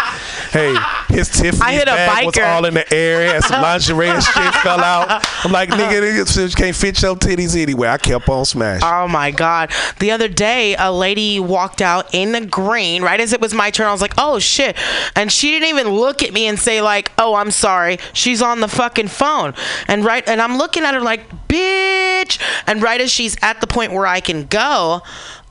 Hey, 0.50 0.74
his 1.08 1.28
Tiffany 1.28 1.62
I 1.62 1.72
hit 1.72 1.88
a 1.88 1.92
bag 1.92 2.26
was 2.26 2.38
all 2.38 2.64
in 2.64 2.74
the 2.74 2.94
air. 2.94 3.34
Had 3.34 3.44
some 3.44 3.62
lingerie 3.62 4.08
and 4.08 4.22
shit 4.22 4.54
fell 4.62 4.80
out. 4.80 5.24
I'm 5.44 5.52
like, 5.52 5.70
nigga, 5.70 6.00
nigga, 6.00 6.48
you 6.48 6.54
can't 6.54 6.76
fit 6.76 7.00
your 7.02 7.16
titties 7.16 7.60
anywhere. 7.60 7.90
I 7.90 7.98
kept 7.98 8.28
on 8.28 8.44
smashing. 8.44 8.86
Oh 8.86 9.08
my 9.08 9.30
god! 9.30 9.72
The 9.98 10.10
other 10.10 10.28
day, 10.28 10.76
a 10.78 10.92
lady 10.92 11.40
walked 11.40 11.82
out 11.82 12.14
in 12.14 12.32
the 12.32 12.44
green 12.44 13.02
right 13.02 13.20
as 13.20 13.32
it 13.32 13.40
was 13.40 13.54
my 13.54 13.70
turn. 13.70 13.86
I 13.86 13.92
was 13.92 14.00
like, 14.00 14.14
"Oh 14.18 14.38
shit!" 14.38 14.76
And 15.16 15.30
she 15.30 15.50
didn't 15.50 15.68
even 15.68 15.88
look 15.88 16.22
at 16.22 16.32
me 16.32 16.46
and 16.46 16.58
say 16.58 16.80
like, 16.80 17.12
"Oh, 17.18 17.34
I'm 17.34 17.50
sorry." 17.50 17.98
She's 18.12 18.42
on 18.42 18.60
the 18.60 18.68
fucking 18.68 19.08
phone, 19.08 19.54
and 19.88 20.04
right, 20.04 20.26
and 20.28 20.40
I'm 20.40 20.56
looking 20.58 20.84
at 20.84 20.94
her 20.94 21.00
like, 21.00 21.48
"Bitch!" 21.48 22.40
And 22.66 22.82
right 22.82 23.00
as 23.00 23.10
she's 23.10 23.36
at 23.42 23.60
the 23.60 23.66
point 23.66 23.92
where 23.92 24.06
I 24.06 24.20
can 24.20 24.46
go. 24.46 25.02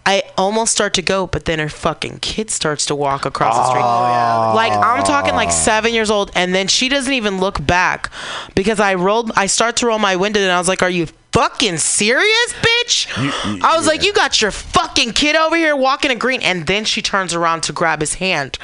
I 0.05 0.23
almost 0.37 0.71
start 0.73 0.93
to 0.95 1.01
go, 1.01 1.27
but 1.27 1.45
then 1.45 1.59
her 1.59 1.69
fucking 1.69 2.19
kid 2.19 2.49
starts 2.51 2.85
to 2.87 2.95
walk 2.95 3.25
across 3.25 3.55
the 3.55 3.69
street. 3.69 3.81
Like 3.81 4.73
I'm 4.73 5.03
talking 5.03 5.33
like 5.33 5.51
seven 5.51 5.93
years 5.93 6.11
old, 6.11 6.31
and 6.35 6.53
then 6.53 6.67
she 6.67 6.89
doesn't 6.89 7.13
even 7.13 7.39
look 7.39 7.65
back 7.65 8.11
because 8.53 8.79
I 8.79 8.95
rolled. 8.95 9.31
I 9.35 9.45
start 9.45 9.77
to 9.77 9.85
roll 9.87 9.99
my 9.99 10.15
window, 10.15 10.39
and 10.41 10.51
I 10.51 10.57
was 10.59 10.67
like, 10.67 10.83
"Are 10.83 10.89
you 10.89 11.07
fucking 11.31 11.77
serious, 11.77 12.53
bitch?" 12.61 13.07
You- 13.17 13.53
you- 13.53 13.61
I 13.63 13.77
was 13.77 13.85
yeah. 13.85 13.91
like, 13.93 14.03
"You 14.03 14.11
got 14.13 14.41
your 14.41 14.51
fucking 14.51 15.13
kid 15.13 15.37
over 15.37 15.55
here 15.55 15.75
walking 15.75 16.11
a 16.11 16.15
green," 16.15 16.41
and 16.41 16.67
then 16.67 16.83
she 16.83 17.01
turns 17.01 17.33
around 17.33 17.63
to 17.63 17.71
grab 17.73 18.01
his 18.01 18.15
hand. 18.15 18.57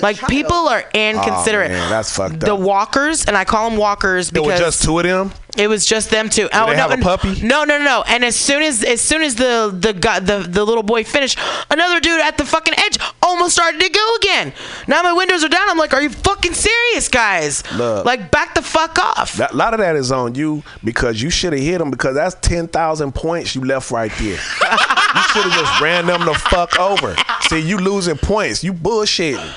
Like 0.00 0.18
child. 0.18 0.30
people 0.30 0.68
are 0.68 0.84
inconsiderate. 0.94 1.72
man, 1.72 1.90
that's 1.90 2.14
fucked 2.16 2.38
The 2.40 2.54
walkers, 2.54 3.24
and 3.24 3.36
I 3.36 3.44
call 3.44 3.68
them 3.68 3.78
walkers 3.78 4.28
It 4.28 4.34
because 4.34 4.46
was 4.46 4.60
just 4.60 4.82
two 4.84 4.96
of 4.98 5.04
them. 5.04 5.32
It 5.56 5.68
was 5.68 5.86
just 5.86 6.10
them 6.10 6.28
two. 6.28 6.48
Oh, 6.52 6.72
no, 6.72 6.88
no, 6.88 6.96
puppy? 7.02 7.40
No, 7.42 7.64
no, 7.64 7.78
no. 7.78 8.04
And 8.06 8.24
as 8.24 8.36
soon 8.36 8.62
as 8.62 8.82
as 8.82 9.00
soon 9.00 9.22
as 9.22 9.36
the 9.36 9.74
the 9.76 9.92
guy, 9.92 10.20
the 10.20 10.38
the 10.38 10.64
little 10.64 10.82
boy 10.82 11.04
finished, 11.04 11.38
another 11.70 12.00
dude 12.00 12.20
at 12.20 12.36
the 12.38 12.44
fucking 12.44 12.74
edge 12.78 12.98
almost 13.22 13.54
started 13.54 13.80
to 13.80 13.88
go 13.88 14.16
again. 14.16 14.52
Now 14.88 15.02
my 15.02 15.12
windows 15.12 15.44
are 15.44 15.48
down. 15.48 15.68
I'm 15.68 15.78
like, 15.78 15.92
are 15.94 16.02
you 16.02 16.10
fucking 16.10 16.54
serious, 16.54 17.08
guys? 17.08 17.62
Look. 17.72 18.04
like 18.04 18.30
back 18.30 18.54
the 18.54 18.62
fuck 18.62 18.98
off. 18.98 19.38
A 19.38 19.54
lot 19.54 19.74
of 19.74 19.80
that 19.80 19.96
is 19.96 20.10
on 20.12 20.34
you 20.34 20.62
because 20.82 21.22
you 21.22 21.30
should 21.30 21.52
have 21.52 21.62
hit 21.62 21.80
him 21.80 21.90
because 21.90 22.14
that's 22.14 22.34
10,000 22.36 23.14
points 23.14 23.54
you 23.54 23.64
left 23.64 23.90
right 23.90 24.12
there. 24.18 24.28
you 24.28 24.36
should 24.36 25.44
have 25.44 25.52
just 25.52 25.80
ran 25.80 26.06
them 26.06 26.24
the 26.24 26.34
fuck 26.34 26.78
over. 26.78 27.16
See, 27.42 27.60
you 27.60 27.78
losing 27.78 28.16
points. 28.16 28.64
You 28.64 28.72
bullshitting. 28.72 29.54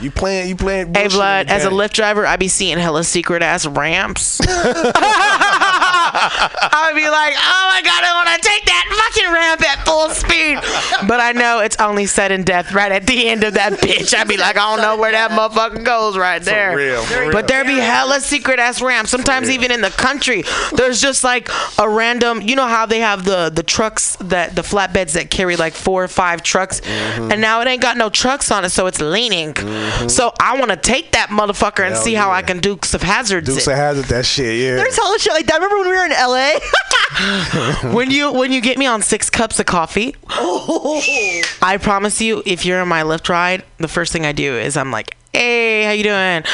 You 0.00 0.10
playing, 0.10 0.48
you 0.48 0.56
playing. 0.56 0.94
Hey, 0.94 1.08
blood. 1.08 1.48
As 1.48 1.64
a. 1.64 1.70
Lyft 1.70 1.92
driver, 1.92 2.26
I 2.26 2.36
be 2.36 2.48
seeing 2.48 2.78
hella 2.78 3.04
secret 3.04 3.42
ass 3.42 3.66
ramps. 3.66 4.40
I 6.14 6.90
would 6.90 6.96
be 6.98 7.08
like, 7.08 7.34
oh 7.36 7.68
my 7.72 7.82
god, 7.82 8.04
I 8.04 8.12
want 8.14 8.42
to 8.42 8.48
take 8.48 8.64
that 8.66 8.84
fucking 8.90 9.32
ramp 9.32 9.62
at 9.68 9.84
full 9.86 10.08
speed. 10.10 10.58
But 11.08 11.20
I 11.20 11.32
know 11.32 11.60
it's 11.60 11.76
only 11.78 12.06
sudden 12.06 12.42
death 12.44 12.72
right 12.72 12.92
at 12.92 13.06
the 13.06 13.28
end 13.28 13.44
of 13.44 13.54
that 13.54 13.74
bitch. 13.74 14.14
I'd 14.16 14.28
be 14.28 14.36
like, 14.36 14.56
I 14.56 14.74
don't 14.74 14.82
know 14.82 14.96
where 14.96 15.12
that 15.12 15.30
motherfucker 15.30 15.84
goes 15.84 16.16
right 16.18 16.42
there. 16.42 16.76
real, 16.76 17.02
for 17.02 17.20
real. 17.20 17.32
But 17.32 17.48
there'd 17.48 17.66
be 17.66 17.78
hella 17.78 18.20
secret 18.20 18.58
ass 18.58 18.82
ramps. 18.82 19.10
Sometimes 19.10 19.48
even 19.50 19.70
in 19.70 19.80
the 19.80 19.90
country, 19.90 20.44
there's 20.74 21.00
just 21.00 21.24
like 21.24 21.48
a 21.78 21.88
random. 21.88 22.42
You 22.42 22.56
know 22.56 22.66
how 22.66 22.86
they 22.86 23.00
have 23.00 23.24
the 23.24 23.50
the 23.50 23.62
trucks 23.62 24.16
that 24.20 24.54
the 24.54 24.62
flatbeds 24.62 25.12
that 25.14 25.30
carry 25.30 25.56
like 25.56 25.72
four 25.74 26.04
or 26.04 26.08
five 26.08 26.42
trucks, 26.42 26.80
Mm-hmm. 26.82 27.30
and 27.32 27.40
now 27.40 27.60
it 27.60 27.68
ain't 27.68 27.80
got 27.82 27.96
no 27.96 28.08
trucks 28.10 28.50
on 28.50 28.64
it, 28.64 28.70
so 28.70 28.86
it's 28.86 29.00
leaning. 29.00 29.54
So 30.08 30.32
I 30.40 30.58
want 30.58 30.70
to 30.70 30.76
take 30.76 31.12
that 31.12 31.28
motherfucker 31.28 31.84
and 31.84 31.94
Hell 31.94 32.02
see 32.02 32.14
how. 32.14 32.30
I 32.32 32.40
can 32.42 32.60
Dukes 32.60 32.94
of 32.94 33.02
Hazards 33.02 33.46
Dukes 33.46 33.66
it. 33.66 33.70
of 33.72 33.76
Hazard, 33.76 34.04
that 34.06 34.24
shit, 34.24 34.58
yeah. 34.58 34.76
There's 34.76 34.96
hella 34.96 35.18
shit 35.18 35.32
like 35.34 35.46
that. 35.46 35.54
Remember 35.56 35.78
when 35.78 35.88
we 35.88 35.94
were 35.96 36.01
in 36.04 36.12
LA? 36.12 36.58
when 37.92 38.10
you 38.10 38.32
when 38.32 38.52
you 38.52 38.60
get 38.60 38.78
me 38.78 38.86
on 38.86 39.02
six 39.02 39.30
cups 39.30 39.58
of 39.60 39.66
coffee, 39.66 40.14
I 40.28 41.78
promise 41.80 42.20
you, 42.20 42.42
if 42.46 42.64
you're 42.64 42.80
in 42.80 42.88
my 42.88 43.02
Lyft 43.02 43.28
ride, 43.28 43.64
the 43.78 43.88
first 43.88 44.12
thing 44.12 44.24
I 44.26 44.32
do 44.32 44.56
is 44.56 44.76
I'm 44.76 44.90
like, 44.90 45.16
"Hey, 45.32 45.84
how 45.84 45.90
you 45.92 46.04
doing? 46.04 46.44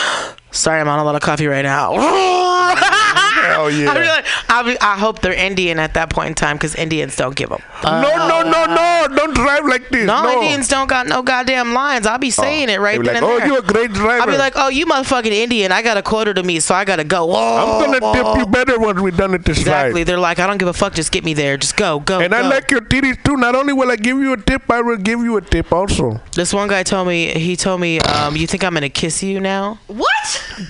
Sorry, 0.50 0.80
I'm 0.80 0.88
on 0.88 0.98
a 0.98 1.04
lot 1.04 1.14
of 1.14 1.22
coffee 1.22 1.46
right 1.46 1.62
now." 1.62 3.24
Hell 3.48 3.70
yeah. 3.70 3.90
I'll 3.90 3.94
be 4.00 4.06
like, 4.06 4.24
I'll 4.48 4.64
be, 4.64 4.80
I 4.80 4.98
hope 4.98 5.20
they're 5.20 5.32
Indian 5.32 5.78
at 5.78 5.94
that 5.94 6.10
point 6.10 6.28
in 6.28 6.34
time 6.34 6.56
because 6.56 6.74
Indians 6.74 7.16
don't 7.16 7.34
give 7.34 7.48
them. 7.48 7.62
no, 7.82 8.00
no, 8.02 8.42
no, 8.42 8.64
no. 8.66 9.16
Don't 9.16 9.34
drive 9.34 9.64
like 9.66 9.88
this. 9.90 10.06
No, 10.06 10.22
No, 10.22 10.32
Indians 10.42 10.68
don't 10.68 10.88
got 10.88 11.06
no 11.06 11.22
goddamn 11.22 11.72
lines. 11.72 12.06
I'll 12.06 12.18
be 12.18 12.30
saying 12.30 12.68
it 12.68 12.80
right 12.80 12.96
They 12.98 13.02
be 13.02 13.06
then 13.08 13.22
like, 13.22 13.22
and 13.22 13.32
oh, 13.32 13.38
there. 13.38 13.46
you're 13.48 13.58
a 13.58 13.62
great 13.62 13.92
driver. 13.92 14.22
I'll 14.22 14.26
be 14.26 14.36
like, 14.38 14.54
oh, 14.56 14.68
you 14.68 14.86
motherfucking 14.86 15.26
Indian. 15.30 15.72
I 15.72 15.82
got 15.82 15.96
a 15.96 16.02
quarter 16.02 16.34
to 16.34 16.42
meet, 16.42 16.60
so 16.62 16.74
I 16.74 16.84
gotta 16.84 17.04
go. 17.04 17.34
I'm 17.34 17.84
going 17.84 18.00
to 18.00 18.12
tip 18.12 18.38
you 18.38 18.46
better 18.46 18.78
once 18.78 19.00
we 19.00 19.10
done 19.10 19.34
it 19.34 19.44
this 19.44 19.58
Exactly. 19.58 20.00
right. 20.00 20.06
They're 20.06 20.18
like, 20.18 20.38
I 20.38 20.46
don't 20.46 20.58
give 20.58 20.68
a 20.68 20.72
fuck. 20.72 20.94
Just 20.94 21.12
get 21.12 21.24
me 21.24 21.34
there. 21.34 21.56
Just 21.56 21.76
go, 21.76 22.00
go. 22.00 22.20
And 22.20 22.34
I 22.34 22.42
go. 22.42 22.48
like 22.48 22.70
your 22.70 22.80
titties 22.80 23.22
too. 23.22 23.36
Not 23.36 23.54
only 23.54 23.72
will 23.72 23.90
I 23.90 23.96
give 23.96 24.18
you 24.18 24.32
a 24.32 24.36
tip, 24.36 24.70
I 24.70 24.80
will 24.80 24.96
give 24.96 25.20
you 25.20 25.36
a 25.36 25.40
tip 25.40 25.72
also. 25.72 26.20
This 26.34 26.52
one 26.52 26.68
guy 26.68 26.82
told 26.82 27.08
me. 27.08 27.38
He 27.38 27.56
told 27.56 27.80
me, 27.80 28.00
um, 28.00 28.36
you 28.36 28.46
think 28.46 28.64
I'm 28.64 28.74
gonna 28.74 28.88
kiss 28.88 29.22
you 29.22 29.40
now? 29.40 29.78
what? 29.86 30.08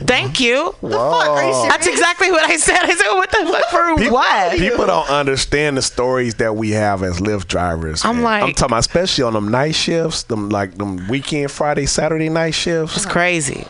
Thank 0.06 0.40
you. 0.40 0.74
The 0.80 0.88
fuck? 0.90 1.28
Are 1.28 1.44
you? 1.44 1.68
That's 1.68 1.86
exactly 1.86 2.30
what 2.30 2.48
I 2.48 2.56
said. 2.56 2.78
I 2.80 2.94
said, 2.94 3.12
what 3.12 3.30
the 3.30 3.46
fuck 3.46 3.70
for 3.70 4.10
what? 4.10 4.58
People 4.58 4.86
don't 4.86 5.08
understand 5.08 5.76
the 5.76 5.82
stories 5.82 6.34
that 6.36 6.56
we 6.56 6.70
have 6.70 7.02
as 7.02 7.18
Lyft 7.20 7.46
drivers. 7.48 8.04
I'm 8.04 8.16
man. 8.16 8.24
like- 8.24 8.42
I'm 8.44 8.52
talking 8.52 8.72
about 8.72 8.80
especially 8.80 9.24
on 9.24 9.32
them 9.34 9.48
night 9.48 9.74
shifts, 9.74 10.24
them 10.24 10.48
like 10.48 10.76
them 10.76 11.08
weekend 11.08 11.50
Friday, 11.50 11.86
Saturday 11.86 12.28
night 12.28 12.54
shifts. 12.54 12.96
It's 12.96 13.06
crazy. 13.06 13.66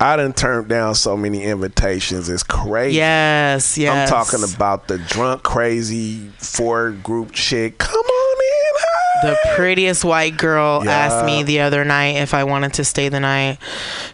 I 0.00 0.14
done 0.14 0.32
turned 0.32 0.68
down 0.68 0.94
so 0.94 1.16
many 1.16 1.42
invitations. 1.42 2.28
It's 2.28 2.44
crazy. 2.44 2.96
Yes, 2.98 3.76
yes. 3.76 4.08
I'm 4.12 4.16
talking 4.16 4.44
about 4.54 4.86
the 4.86 4.98
drunk, 4.98 5.42
crazy 5.42 6.28
four 6.38 6.92
group 6.92 7.34
shit. 7.34 7.78
Come 7.78 7.94
on 8.04 8.27
in. 8.27 8.27
The 9.22 9.36
prettiest 9.54 10.04
white 10.04 10.36
girl 10.36 10.82
Yeah. 10.84 10.92
asked 10.92 11.24
me 11.24 11.42
the 11.42 11.60
other 11.60 11.84
night 11.84 12.16
if 12.16 12.34
I 12.34 12.44
wanted 12.44 12.72
to 12.74 12.84
stay 12.84 13.08
the 13.08 13.20
night. 13.20 13.58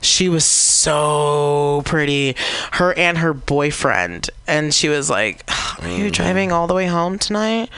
She 0.01 0.29
was 0.29 0.45
so 0.45 1.83
pretty. 1.85 2.37
Her 2.73 2.93
and 2.95 3.19
her 3.19 3.35
boyfriend. 3.35 4.31
And 4.47 4.75
she 4.75 4.89
was 4.89 5.09
like, 5.09 5.43
Are 5.49 5.89
you 5.89 6.05
mm-hmm. 6.05 6.11
driving 6.11 6.53
all 6.53 6.67
the 6.67 6.75
way 6.75 6.87
home 6.87 7.19
tonight? 7.19 7.71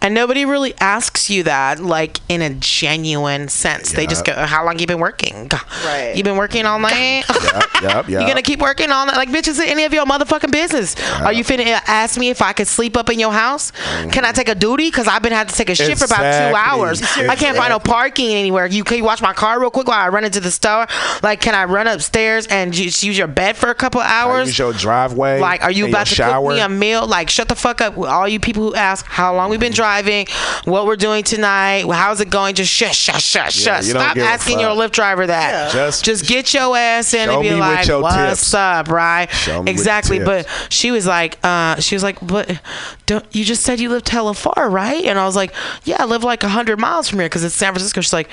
And 0.00 0.14
nobody 0.14 0.44
really 0.44 0.74
asks 0.80 1.28
you 1.28 1.42
that, 1.44 1.80
like 1.80 2.20
in 2.28 2.40
a 2.42 2.50
genuine 2.50 3.48
sense. 3.48 3.92
They 3.92 4.06
just 4.06 4.24
go, 4.24 4.32
How 4.32 4.64
long 4.64 4.78
you 4.78 4.86
been 4.86 5.00
working? 5.00 5.50
Right. 5.84 6.14
You 6.16 6.22
been 6.22 6.36
working 6.36 6.66
all 6.66 6.78
night? 6.78 7.24
Yep, 7.28 7.82
yep, 7.82 8.08
You 8.08 8.18
yep. 8.18 8.28
gonna 8.28 8.42
keep 8.42 8.60
working 8.60 8.90
all 8.90 9.06
night? 9.06 9.16
Like, 9.16 9.30
bitch, 9.30 9.48
is 9.48 9.58
it 9.58 9.68
any 9.68 9.84
of 9.84 9.92
your 9.92 10.06
motherfucking 10.06 10.52
business? 10.52 10.94
Are 11.20 11.32
you 11.32 11.44
finna 11.44 11.80
ask 11.86 12.18
me 12.18 12.30
if 12.30 12.42
I 12.42 12.52
could 12.52 12.68
sleep 12.68 12.96
up 12.96 13.10
in 13.10 13.18
your 13.18 13.32
house? 13.32 13.70
Can 13.70 14.24
I 14.24 14.28
mm-hmm. 14.28 14.34
take 14.34 14.48
a 14.48 14.54
duty? 14.54 14.90
Cause 14.90 15.08
I've 15.08 15.22
been 15.22 15.32
had 15.32 15.48
to 15.48 15.54
take 15.54 15.70
a 15.70 15.74
shit 15.74 15.98
for 15.98 16.04
about 16.04 16.22
two 16.22 16.26
Exactly. 16.26 16.52
Hours. 16.64 17.02
I 17.02 17.36
can't 17.36 17.56
find 17.56 17.70
no 17.70 17.78
parking 17.78 18.32
anywhere. 18.34 18.66
You 18.66 18.84
can 18.84 18.96
you 18.98 19.04
watch 19.04 19.22
my 19.22 19.32
car 19.32 19.60
real 19.60 19.70
quick 19.70 19.86
while 19.88 20.00
I 20.00 20.08
run 20.08 20.24
into 20.24 20.40
the 20.40 20.50
store? 20.50 20.86
Like, 21.22 21.40
can 21.40 21.54
I 21.54 21.64
run 21.64 21.86
upstairs 21.86 22.46
and 22.46 22.72
just 22.72 23.02
use 23.02 23.16
your 23.18 23.26
bed 23.26 23.56
for 23.56 23.68
a 23.70 23.74
couple 23.74 24.00
hours? 24.00 24.48
use 24.48 24.58
your 24.58 24.72
driveway. 24.72 25.40
like, 25.40 25.62
are 25.62 25.70
you 25.70 25.88
about 25.88 26.06
to 26.06 26.14
shower. 26.14 26.48
cook 26.48 26.56
me 26.56 26.60
a 26.60 26.68
meal? 26.68 27.06
Like, 27.06 27.30
shut 27.30 27.48
the 27.48 27.54
fuck 27.54 27.80
up. 27.80 27.96
All 27.98 28.28
you 28.28 28.40
people 28.40 28.62
who 28.62 28.74
ask 28.74 29.04
how 29.06 29.34
long 29.34 29.50
we've 29.50 29.60
been 29.60 29.72
driving, 29.72 30.26
what 30.64 30.86
we're 30.86 30.96
doing 30.96 31.22
tonight, 31.24 31.84
how's 31.90 32.20
it 32.20 32.30
going, 32.30 32.54
just 32.54 32.70
shut, 32.72 32.94
shut, 32.94 33.20
shut, 33.20 33.54
Yeah, 33.56 33.80
shut. 33.80 33.84
Stop 33.84 34.16
asking 34.16 34.60
your 34.60 34.70
fuck. 34.74 34.90
Lyft 34.90 34.92
driver 34.92 35.26
that. 35.26 35.72
Just- 35.72 36.04
Just 36.04 36.26
get 36.26 36.52
your 36.54 36.76
ass 36.76 37.14
in 37.14 37.28
Show 37.28 37.34
and 37.40 37.42
be 37.42 37.54
like, 37.54 37.88
what's 37.88 38.40
tips. 38.40 38.54
up, 38.54 38.88
right? 38.88 39.30
Show 39.30 39.54
me 39.54 39.58
with 39.60 39.68
exactly. 39.68 40.18
But 40.18 40.46
she 40.70 40.90
was 40.90 41.06
like, 41.06 41.38
uh, 41.42 41.76
she 41.80 41.94
was 41.94 42.02
like, 42.02 42.18
but 42.26 42.60
don't 43.06 43.24
you 43.34 43.44
just 43.44 43.62
said 43.62 43.80
you 43.80 43.88
lived 43.90 44.08
hella 44.08 44.34
far, 44.34 44.68
right? 44.70 45.04
And 45.04 45.18
I 45.18 45.24
was 45.26 45.36
like, 45.36 45.52
yeah, 45.84 45.96
I 46.00 46.04
live 46.06 46.24
like 46.24 46.42
hundred 46.54 46.78
miles 46.78 47.08
from 47.08 47.18
here 47.18 47.28
because 47.28 47.44
it's 47.44 47.54
San 47.54 47.72
Francisco. 47.72 48.00
She's 48.00 48.12
like, 48.12 48.28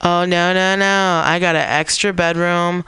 oh 0.00 0.24
no, 0.24 0.52
no, 0.54 0.76
no, 0.76 1.22
I 1.24 1.38
got 1.38 1.56
an 1.56 1.68
extra 1.68 2.12
bedroom 2.12 2.84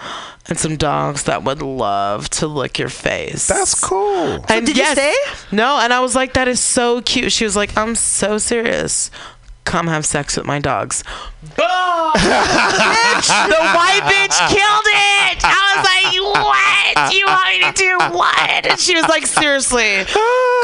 and 0.49 0.59
some 0.59 0.77
dogs 0.77 1.25
that 1.25 1.45
would 1.45 1.61
love 1.63 2.31
to 2.31 2.47
lick 2.47 2.79
your 2.79 2.89
face. 2.89 3.49
That's 3.49 3.79
cool. 3.79 4.45
And 4.49 4.67
did 4.67 4.77
you 4.77 4.87
stay? 4.87 5.15
No, 5.53 5.79
and 5.81 5.93
I 5.93 6.01
was 6.01 6.15
like, 6.15 6.35
that 6.35 6.49
is 6.49 6.61
so 6.61 7.03
cute. 7.03 7.33
She 7.33 7.45
was 7.45 7.57
like, 7.57 7.77
I'm 7.77 7.95
so 7.95 8.39
serious. 8.39 9.11
Come 9.65 9.89
have 9.89 10.07
sex 10.07 10.37
with 10.37 10.47
my 10.47 10.61
dogs. 10.61 11.03
Boom! 11.55 12.13
bitch! 12.17 13.29
The 13.49 13.63
white 13.77 14.03
bitch 14.05 14.37
killed 14.49 14.89
it! 14.89 15.39
I 15.45 15.77
was 15.77 15.85
like, 15.85 16.07
what? 16.45 17.15
You 17.15 17.27
want 17.27 17.49
me 17.51 17.61
to 17.61 17.73
do 17.73 17.99
what? 18.17 18.67
And 18.67 18.81
she 18.81 18.95
was 18.95 19.07
like, 19.09 19.27
seriously, 19.27 20.05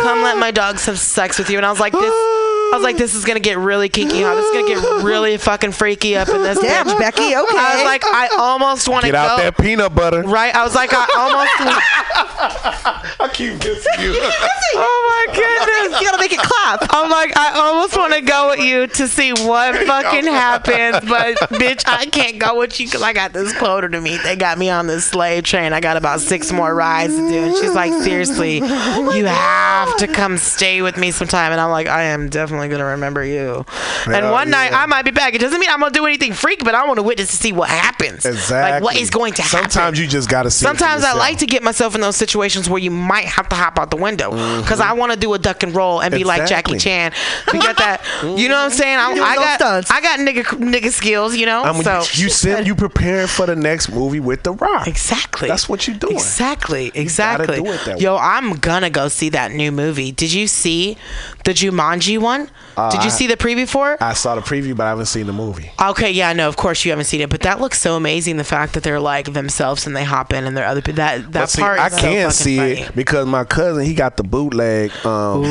come 0.00 0.22
let 0.22 0.38
my 0.38 0.50
dogs 0.50 0.86
have 0.86 0.98
sex 0.98 1.38
with 1.38 1.50
you. 1.50 1.56
And 1.58 1.66
I 1.66 1.70
was 1.70 1.80
like, 1.80 1.92
this. 1.92 2.02
I 2.02 2.76
was 2.76 2.84
like, 2.84 2.96
this 2.96 3.14
is 3.14 3.26
gonna 3.26 3.38
get 3.38 3.58
really 3.58 3.90
kinky. 3.90 4.22
Huh? 4.22 4.34
This 4.34 4.46
is 4.46 4.52
gonna 4.52 4.66
get 4.80 5.04
really 5.04 5.36
fucking 5.36 5.72
freaky 5.72 6.16
up 6.16 6.28
in 6.30 6.42
this. 6.42 6.58
Damn, 6.58 6.86
bitch. 6.86 6.98
Becky. 6.98 7.36
Okay. 7.36 7.36
I 7.36 7.74
was 7.76 7.84
like, 7.84 8.02
I 8.02 8.28
almost 8.38 8.88
want 8.88 9.04
to 9.04 9.08
Get 9.12 9.12
go. 9.12 9.18
out 9.18 9.36
that 9.36 9.58
peanut 9.58 9.94
butter. 9.94 10.22
Right? 10.22 10.54
I 10.54 10.64
was 10.64 10.74
like, 10.74 10.88
I 10.92 11.04
almost. 11.18 11.52
I 13.20 13.28
keep 13.28 13.52
dissing 13.60 14.00
you. 14.02 14.14
oh 14.16 15.26
my 15.28 15.34
goodness! 15.34 16.00
you 16.00 16.06
gotta 16.06 16.18
make 16.18 16.32
it 16.32 16.40
clap. 16.40 16.86
I'm 16.90 17.10
like, 17.10 17.36
I 17.36 17.58
almost 17.60 17.94
want 17.96 18.14
to 18.14 18.20
go 18.22 18.50
with 18.50 18.60
you 18.60 18.86
to 18.86 19.06
see 19.06 19.32
what 19.32 19.76
fucking 19.86 20.24
happens, 20.24 20.71
but 21.08 21.36
bitch, 21.58 21.84
I 21.86 22.06
can't 22.06 22.38
go 22.38 22.58
with 22.58 22.78
you 22.80 22.86
because 22.86 23.02
I 23.02 23.12
got 23.12 23.32
this 23.32 23.56
quota 23.56 23.88
to 23.88 24.00
meet. 24.00 24.20
They 24.22 24.36
got 24.36 24.58
me 24.58 24.70
on 24.70 24.86
this 24.86 25.06
slave 25.06 25.44
train. 25.44 25.72
I 25.72 25.80
got 25.80 25.96
about 25.96 26.20
six 26.20 26.52
more 26.52 26.74
rides 26.74 27.14
to 27.14 27.28
do. 27.28 27.44
And 27.44 27.56
she's 27.56 27.74
like, 27.74 27.92
seriously, 28.02 28.56
you 28.58 29.24
have 29.26 29.96
to 29.98 30.06
come 30.06 30.38
stay 30.38 30.82
with 30.82 30.96
me 30.96 31.10
sometime. 31.10 31.52
And 31.52 31.60
I'm 31.60 31.70
like, 31.70 31.86
I 31.86 32.04
am 32.04 32.28
definitely 32.28 32.68
gonna 32.68 32.84
remember 32.86 33.24
you. 33.24 33.64
and 34.06 34.14
Hell 34.14 34.32
one 34.32 34.50
night. 34.50 34.72
I 34.72 34.86
might 34.86 35.04
be 35.04 35.10
back. 35.10 35.34
It 35.34 35.40
doesn't 35.40 35.58
mean 35.60 35.70
I'm 35.70 35.80
gonna 35.80 35.92
do 35.92 36.06
anything 36.06 36.32
freak, 36.32 36.64
but 36.64 36.74
I 36.74 36.84
want 36.86 36.98
to 36.98 37.02
witness 37.02 37.30
to 37.30 37.36
see 37.36 37.52
what 37.52 37.68
happens. 37.68 38.24
Exactly. 38.24 38.72
Like 38.72 38.82
what 38.82 38.96
is 38.96 39.10
going 39.10 39.34
to 39.34 39.42
happen. 39.42 39.70
Sometimes 39.70 39.98
you 39.98 40.06
just 40.06 40.28
gotta 40.28 40.50
see. 40.50 40.64
it 40.64 40.68
Sometimes 40.68 41.04
I 41.04 41.12
like 41.14 41.38
to 41.38 41.46
get 41.46 41.62
myself 41.62 41.94
in 41.94 42.00
those 42.00 42.16
situations 42.16 42.68
where 42.68 42.80
you 42.80 42.90
might 42.90 43.26
have 43.26 43.48
to 43.50 43.56
hop 43.56 43.78
out 43.78 43.90
the 43.90 43.96
window 43.96 44.30
because 44.60 44.80
I 44.80 44.92
want 44.94 45.12
to 45.12 45.18
do 45.18 45.32
a 45.34 45.38
duck 45.38 45.62
and 45.62 45.74
roll 45.74 46.00
and 46.02 46.12
be 46.14 46.24
like 46.24 46.46
Jackie 46.46 46.72
Mm-hmm. 46.72 46.78
Chan. 46.78 47.12
We 47.52 47.58
got 47.58 47.76
that. 47.78 48.02
You 48.42 48.48
know 48.48 48.54
what 48.56 48.64
I'm 48.64 48.70
saying? 48.70 48.98
I, 48.98 49.10
I 49.10 49.34
got 49.36 49.60
stunts. 49.60 49.90
I 49.90 50.00
got 50.00 50.18
nigga 50.20 50.58
nigga 50.62 50.90
skills. 50.90 51.36
You 51.36 51.46
know. 51.46 51.62
I 51.62 51.72
mean, 51.72 51.82
so 51.82 52.02
you 52.14 52.28
said 52.28 52.66
you 52.66 52.74
preparing 52.74 53.26
for 53.26 53.46
the 53.46 53.56
next 53.56 53.90
movie 53.90 54.20
with 54.20 54.42
The 54.42 54.52
Rock. 54.52 54.86
exactly. 54.86 55.48
That's 55.48 55.68
what 55.68 55.86
you're 55.86 55.96
doing. 55.96 56.14
Exactly. 56.14 56.90
Exactly. 56.94 57.56
do 57.56 57.66
it 57.72 57.80
that 57.86 58.00
Yo, 58.00 58.16
I'm 58.16 58.54
gonna 58.54 58.90
go 58.90 59.08
see 59.08 59.28
that 59.30 59.52
new 59.52 59.72
movie. 59.72 60.12
Did 60.12 60.32
you 60.32 60.46
see 60.46 60.96
the 61.44 61.52
Jumanji 61.52 62.18
one? 62.18 62.42
Did 62.90 63.02
you 63.04 63.08
I- 63.08 63.08
see 63.08 63.26
the 63.26 63.36
preview 63.36 63.68
for 63.68 63.92
it? 63.92 64.00
I 64.02 64.14
saw 64.14 64.34
the 64.34 64.40
preview, 64.40 64.74
but 64.76 64.84
I 64.86 64.88
haven't 64.90 65.06
seen 65.06 65.26
the 65.26 65.32
movie. 65.32 65.70
Okay, 65.80 66.10
yeah, 66.10 66.32
no, 66.32 66.48
of 66.48 66.56
course 66.56 66.84
you 66.84 66.90
haven't 66.90 67.04
seen 67.04 67.20
it, 67.20 67.28
but 67.28 67.40
that 67.42 67.60
looks 67.60 67.80
so 67.80 67.96
amazing. 67.96 68.36
The 68.38 68.44
fact 68.44 68.72
that 68.74 68.82
they're 68.82 69.00
like 69.00 69.32
themselves 69.32 69.86
and 69.86 69.94
they 69.94 70.04
hop 70.04 70.32
in 70.32 70.44
and 70.46 70.56
they're 70.56 70.66
other 70.66 70.80
people. 70.80 70.96
That 70.96 71.32
that 71.32 71.50
see, 71.50 71.60
part. 71.60 71.78
I 71.78 71.88
can't 71.90 72.00
fucking 72.00 72.30
see 72.30 72.56
funny. 72.56 72.70
it 72.82 72.94
because 72.96 73.26
my 73.26 73.44
cousin 73.44 73.84
he 73.84 73.94
got 73.94 74.16
the 74.16 74.22
bootleg 74.22 74.90
um, 75.04 75.42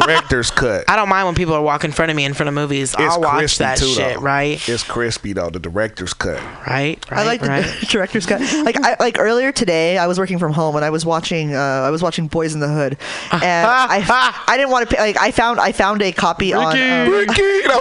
director's 0.00 0.50
cut. 0.50 0.84
I 0.88 0.96
don't 0.96 1.08
mind 1.08 1.26
when 1.26 1.34
people 1.34 1.54
are 1.54 1.62
walking 1.62 1.88
in 1.88 1.92
front 1.94 2.10
of 2.10 2.16
me 2.16 2.24
in 2.24 2.34
front 2.34 2.48
of 2.48 2.54
movies. 2.54 2.94
It's 2.98 3.14
I'll 3.14 3.20
watch 3.20 3.58
that 3.58 3.78
too, 3.78 3.86
shit, 3.86 4.16
though. 4.16 4.20
right? 4.20 4.47
It's 4.54 4.82
crispy 4.82 5.32
though. 5.32 5.50
The 5.50 5.58
director's 5.58 6.14
cut. 6.14 6.40
Right, 6.66 6.98
right. 7.10 7.20
I 7.20 7.24
like 7.24 7.40
the 7.40 7.86
director's 7.90 8.26
cut. 8.26 8.40
Like 8.64 8.76
I 8.82 8.96
like 9.00 9.18
earlier 9.18 9.52
today, 9.52 9.98
I 9.98 10.06
was 10.06 10.18
working 10.18 10.38
from 10.38 10.52
home 10.52 10.76
and 10.76 10.84
I 10.84 10.90
was 10.90 11.04
watching. 11.04 11.54
Uh, 11.54 11.58
I 11.58 11.90
was 11.90 12.02
watching 12.02 12.28
Boys 12.28 12.54
in 12.54 12.60
the 12.60 12.68
Hood, 12.68 12.96
and 13.32 13.42
I 13.42 14.44
I 14.46 14.56
didn't 14.56 14.70
want 14.70 14.90
to. 14.90 14.96
Like 14.96 15.18
I 15.20 15.30
found 15.30 15.60
I 15.60 15.72
found 15.72 16.02
a 16.02 16.12
copy 16.12 16.52
on. 16.52 16.78
Um, 16.78 17.10
Ricky, 17.10 17.42
no, 17.66 17.80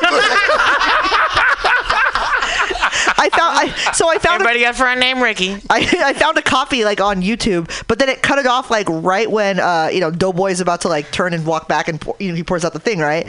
I 3.17 3.29
found 3.29 3.57
I 3.57 3.91
so 3.93 4.09
I 4.09 4.17
found 4.19 4.41
a, 4.41 4.45
Everybody 4.45 4.59
got 4.61 4.75
a 4.75 4.77
friend 4.77 4.99
named 4.99 5.21
Ricky. 5.21 5.55
I, 5.69 5.87
I 6.05 6.13
found 6.13 6.37
a 6.37 6.41
copy 6.41 6.83
like 6.83 7.01
on 7.01 7.21
YouTube, 7.21 7.69
but 7.87 7.99
then 7.99 8.09
it 8.09 8.21
cut 8.21 8.39
it 8.39 8.45
off 8.45 8.69
like 8.69 8.87
right 8.89 9.29
when 9.29 9.59
uh, 9.59 9.89
you 9.91 9.99
know 9.99 10.11
Doughboy's 10.11 10.61
about 10.61 10.81
to 10.81 10.87
like 10.87 11.11
turn 11.11 11.33
and 11.33 11.45
walk 11.45 11.67
back 11.67 11.87
and 11.87 11.99
pour, 11.99 12.15
you 12.19 12.29
know 12.29 12.35
he 12.35 12.43
pours 12.43 12.63
out 12.63 12.73
the 12.73 12.79
thing 12.79 12.99
right, 12.99 13.27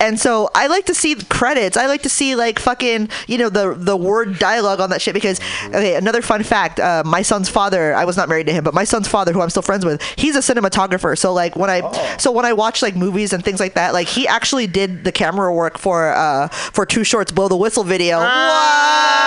and 0.00 0.18
so 0.18 0.50
I 0.54 0.66
like 0.66 0.86
to 0.86 0.94
see 0.94 1.14
the 1.14 1.24
credits. 1.26 1.76
I 1.76 1.86
like 1.86 2.02
to 2.02 2.08
see 2.08 2.36
like 2.36 2.58
fucking 2.58 3.08
you 3.26 3.38
know 3.38 3.48
the 3.48 3.74
the 3.74 3.96
word 3.96 4.38
dialogue 4.38 4.80
on 4.80 4.90
that 4.90 5.00
shit 5.00 5.14
because 5.14 5.40
okay 5.66 5.96
another 5.96 6.22
fun 6.22 6.42
fact 6.42 6.78
uh, 6.78 7.02
my 7.06 7.22
son's 7.22 7.48
father 7.48 7.94
I 7.94 8.04
was 8.04 8.16
not 8.16 8.28
married 8.28 8.46
to 8.46 8.52
him 8.52 8.64
but 8.64 8.74
my 8.74 8.84
son's 8.84 9.08
father 9.08 9.32
who 9.32 9.40
I'm 9.40 9.50
still 9.50 9.62
friends 9.62 9.84
with 9.84 10.02
he's 10.16 10.36
a 10.36 10.40
cinematographer. 10.40 11.16
So 11.16 11.32
like 11.32 11.56
when 11.56 11.70
I 11.70 12.16
so 12.18 12.30
when 12.30 12.44
I 12.44 12.52
watch 12.52 12.82
like 12.82 12.96
movies 12.96 13.32
and 13.32 13.44
things 13.44 13.60
like 13.60 13.74
that 13.74 13.92
like 13.92 14.08
he 14.08 14.28
actually 14.28 14.66
did 14.66 15.04
the 15.04 15.12
camera 15.12 15.52
work 15.54 15.78
for 15.78 16.12
uh 16.12 16.48
for 16.48 16.84
Too 16.84 17.04
Short's 17.04 17.32
blow 17.32 17.48
the 17.48 17.56
whistle 17.56 17.84
video. 17.84 18.18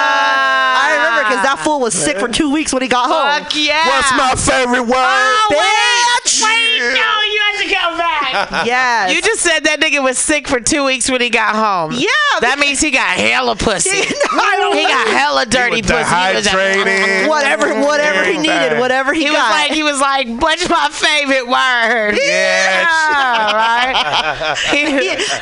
I 0.03 0.95
remember 0.97 1.23
because 1.29 1.43
that 1.43 1.59
fool 1.63 1.79
was 1.79 1.93
sick 1.93 2.19
for 2.19 2.27
two 2.27 2.49
weeks 2.51 2.73
when 2.73 2.81
he 2.81 2.87
got 2.87 3.07
home. 3.09 3.43
Fuck 3.43 3.55
yeah. 3.55 3.87
What's 3.87 4.11
my 4.13 4.35
favorite 4.35 4.83
word? 4.83 4.95
Oh, 4.97 5.47
wait, 5.51 6.23
Bitch. 6.23 6.43
wait, 6.43 6.79
no, 6.93 7.09
you 7.31 7.39
have 7.51 7.59
to 7.63 7.67
go 7.69 7.97
back. 7.97 8.22
Yes. 8.65 9.13
You 9.13 9.21
just 9.21 9.41
said 9.41 9.61
that 9.61 9.79
nigga 9.79 10.01
was 10.03 10.17
sick 10.17 10.47
for 10.47 10.59
two 10.59 10.83
weeks 10.85 11.09
when 11.09 11.21
he 11.21 11.29
got 11.29 11.55
home. 11.55 11.91
Yeah, 11.93 12.07
That 12.41 12.57
means 12.59 12.79
he 12.79 12.91
got 12.91 13.17
hella 13.17 13.55
pussy. 13.55 13.89
I 14.31 14.55
don't 14.59 14.75
he 14.77 14.83
got 14.83 15.07
hella 15.07 15.45
dirty 15.45 15.81
was 15.81 15.91
pussy. 15.91 16.15
He 16.15 16.33
was 16.35 16.43
dehydrated. 16.45 17.29
whatever, 17.33 17.67
whatever 17.85 18.23
he 18.23 18.37
Everything. 18.37 18.41
needed, 18.43 18.79
whatever 18.79 19.13
he, 19.13 19.23
He 19.25 19.29
was 19.29 19.37
got. 19.37 19.51
like, 19.51 19.71
he 19.71 19.83
was 19.83 19.99
like, 20.01 20.27
what's 20.41 20.67
my 20.69 20.89
favorite 20.91 21.47
word? 21.47 22.17
Yeah. 22.21 23.53
right? 23.53 24.57
he, 24.71 24.79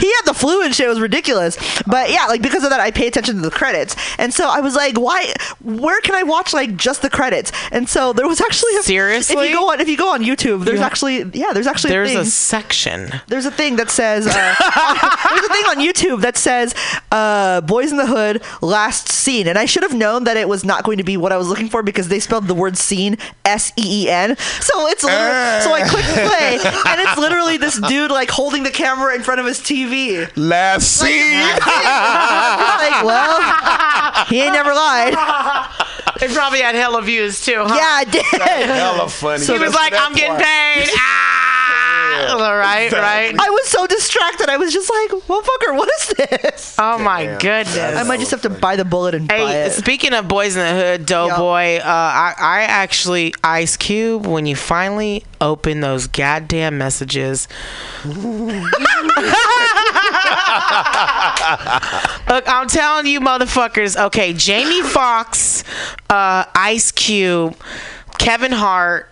he 0.05 0.13
had 0.15 0.25
the 0.25 0.33
flu 0.33 0.63
and 0.63 0.73
shit. 0.75 0.85
It 0.85 0.89
was 0.89 0.99
ridiculous. 0.99 1.57
But 1.87 2.11
yeah, 2.11 2.25
like 2.27 2.41
because 2.41 2.63
of 2.63 2.69
that, 2.71 2.79
I 2.79 2.91
pay 2.91 3.07
attention 3.07 3.35
to 3.35 3.41
the 3.41 3.51
credits, 3.51 3.95
and 4.17 4.33
so 4.33 4.49
I 4.49 4.59
was 4.61 4.75
like, 4.75 4.99
why? 4.99 5.33
Where 5.63 5.99
can 6.01 6.15
I 6.15 6.23
watch 6.23 6.53
like 6.53 6.75
just 6.75 7.01
the 7.01 7.09
credits? 7.09 7.51
And 7.71 7.87
so 7.87 8.13
there 8.13 8.27
was 8.27 8.41
actually 8.41 8.75
a, 8.77 8.83
Seriously? 8.83 9.35
If 9.45 9.49
you 9.51 9.55
go 9.55 9.71
on, 9.71 9.79
if 9.79 9.87
you 9.89 9.97
go 9.97 10.13
on 10.13 10.23
YouTube, 10.23 10.65
there's 10.65 10.79
Yeah. 10.79 10.85
actually 10.85 11.23
yeah, 11.33 11.53
there's 11.53 11.67
actually 11.67 11.91
There's 11.91 12.11
a 12.11 12.13
thing. 12.13 12.21
a 12.21 12.25
section. 12.25 12.80
There's 13.27 13.45
a 13.45 13.51
thing 13.51 13.75
that 13.77 13.89
says 13.89 14.27
uh, 14.27 14.31
there's 15.29 15.45
a 15.45 15.53
thing 15.53 15.65
on 15.69 15.77
YouTube 15.77 16.21
that 16.21 16.37
says 16.37 16.73
uh, 17.11 17.61
"Boyz 17.61 17.91
n 17.91 17.97
the 17.97 18.07
Hood" 18.07 18.41
last 18.61 19.09
scene, 19.09 19.47
and 19.47 19.57
I 19.57 19.65
should 19.65 19.83
have 19.83 19.93
known 19.93 20.23
that 20.25 20.37
it 20.37 20.47
was 20.47 20.63
not 20.63 20.83
going 20.83 20.97
to 20.97 21.03
be 21.03 21.17
what 21.17 21.31
I 21.31 21.37
was 21.37 21.47
looking 21.47 21.69
for 21.69 21.83
because 21.83 22.07
they 22.07 22.19
spelled 22.19 22.47
the 22.47 22.55
word 22.55 22.77
"scene" 22.77 23.17
S 23.45 23.71
E 23.77 24.05
E 24.05 24.09
N. 24.09 24.35
So 24.37 24.87
it's 24.87 25.03
literally, 25.03 25.61
so 25.61 25.73
I 25.73 25.83
clicked 25.87 26.07
play, 26.07 26.53
and 26.91 27.01
it's 27.01 27.17
literally 27.17 27.57
this 27.57 27.79
dude 27.79 28.11
like 28.11 28.29
holding 28.29 28.63
the 28.63 28.71
camera 28.71 29.15
in 29.15 29.21
front 29.21 29.39
of 29.39 29.45
his 29.45 29.59
TV. 29.59 30.29
Last 30.35 30.99
scene. 30.99 31.39
like, 31.39 33.03
well, 33.03 34.25
he 34.25 34.41
ain't 34.41 34.53
never 34.53 34.73
lied. 34.73 35.13
It 36.21 36.31
probably 36.31 36.61
had 36.61 36.75
hella 36.75 37.01
views 37.01 37.43
too, 37.43 37.55
huh? 37.57 37.75
Yeah, 37.75 37.81
I 37.83 38.03
did. 38.05 38.23
Hella 38.69 39.09
funny. 39.09 39.45
He 39.45 39.57
was 39.57 39.73
like, 39.73 39.93
I'm 39.95 40.13
getting 40.13 40.37
paid. 40.37 40.89
Ah! 40.95 41.47
Right, 42.61 42.91
right. 42.91 43.35
I 43.39 43.49
was 43.49 43.67
so 43.67 43.87
distracted. 43.87 44.49
I 44.49 44.57
was 44.57 44.73
just 44.73 44.89
like, 44.89 45.21
motherfucker, 45.23 45.75
what 45.77 45.89
is 45.99 46.07
this? 46.17 46.75
Oh 46.79 46.97
my 46.97 47.25
Damn. 47.25 47.39
goodness. 47.39 47.97
I 47.97 48.03
might 48.03 48.19
just 48.19 48.31
have 48.31 48.41
to 48.43 48.49
buy 48.49 48.75
the 48.75 48.85
bullet 48.85 49.15
and 49.15 49.27
buy 49.27 49.53
it. 49.53 49.71
speaking 49.71 50.13
of 50.13 50.25
Boyz 50.25 50.55
n 50.57 50.75
the 50.75 50.81
Hood, 50.81 51.05
Doughboy, 51.05 51.77
uh, 51.77 51.81
I, 51.85 52.33
I 52.37 52.61
actually 52.63 53.33
Ice 53.43 53.77
Cube 53.77 54.25
when 54.25 54.45
you 54.45 54.55
finally 54.55 55.23
open 55.39 55.81
those 55.81 56.07
goddamn 56.07 56.77
messages. 56.77 57.47
Look, 58.05 58.15
I'm 62.47 62.67
telling 62.67 63.07
you, 63.07 63.19
motherfuckers. 63.19 63.99
Okay, 64.05 64.33
Jamie 64.33 64.81
Foxx, 64.83 65.63
uh, 66.09 66.45
Ice 66.55 66.91
Cube, 66.91 67.55
Kevin 68.17 68.51
Hart. 68.51 69.07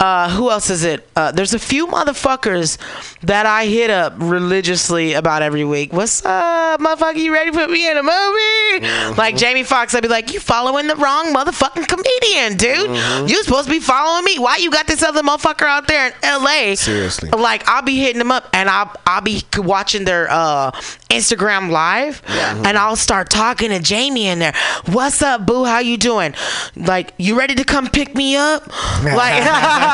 Uh, 0.00 0.30
who 0.30 0.48
else 0.48 0.70
is 0.70 0.84
it? 0.84 1.08
Uh, 1.16 1.32
there's 1.32 1.54
a 1.54 1.58
few 1.58 1.86
motherfuckers 1.88 2.78
that 3.22 3.46
I 3.46 3.66
hit 3.66 3.90
up 3.90 4.14
religiously 4.16 5.14
about 5.14 5.42
every 5.42 5.64
week. 5.64 5.92
What's 5.92 6.24
up, 6.24 6.80
motherfucker? 6.80 7.16
You 7.16 7.32
ready 7.32 7.50
to 7.50 7.56
put 7.56 7.68
me 7.68 7.90
in 7.90 7.96
a 7.96 8.02
movie? 8.02 9.16
Like 9.18 9.36
Jamie 9.36 9.64
Foxx, 9.64 9.94
I'd 9.96 10.02
be 10.02 10.08
like, 10.08 10.32
you 10.32 10.38
following 10.38 10.86
the 10.86 10.94
wrong 10.94 11.34
motherfucking 11.34 11.88
comedian, 11.88 12.56
dude. 12.56 13.28
You 13.28 13.42
supposed 13.42 13.64
to 13.66 13.72
be 13.72 13.80
following 13.80 14.24
me. 14.24 14.38
Why 14.38 14.58
you 14.58 14.70
got 14.70 14.86
this 14.86 15.02
other 15.02 15.22
motherfucker 15.22 15.66
out 15.66 15.88
there 15.88 16.06
in 16.08 16.12
L.A.? 16.22 16.76
Seriously. 16.76 17.30
Like 17.30 17.66
I'll 17.68 17.82
be 17.82 17.98
hitting 17.98 18.18
them 18.18 18.30
up 18.30 18.48
and 18.52 18.68
I'll 18.68 18.92
I'll 19.04 19.20
be 19.20 19.42
watching 19.56 20.04
their 20.04 20.28
uh, 20.30 20.70
Instagram 21.10 21.70
live 21.70 22.22
and 22.28 22.78
I'll 22.78 22.94
start 22.96 23.30
talking 23.30 23.70
to 23.70 23.80
Jamie 23.80 24.26
in 24.28 24.38
there. 24.38 24.54
What's 24.86 25.22
up, 25.22 25.44
boo? 25.44 25.64
How 25.64 25.80
you 25.80 25.96
doing? 25.96 26.34
Like 26.76 27.14
you 27.18 27.36
ready 27.36 27.56
to 27.56 27.64
come 27.64 27.88
pick 27.88 28.14
me 28.14 28.36
up? 28.36 28.62
Like 28.98 29.42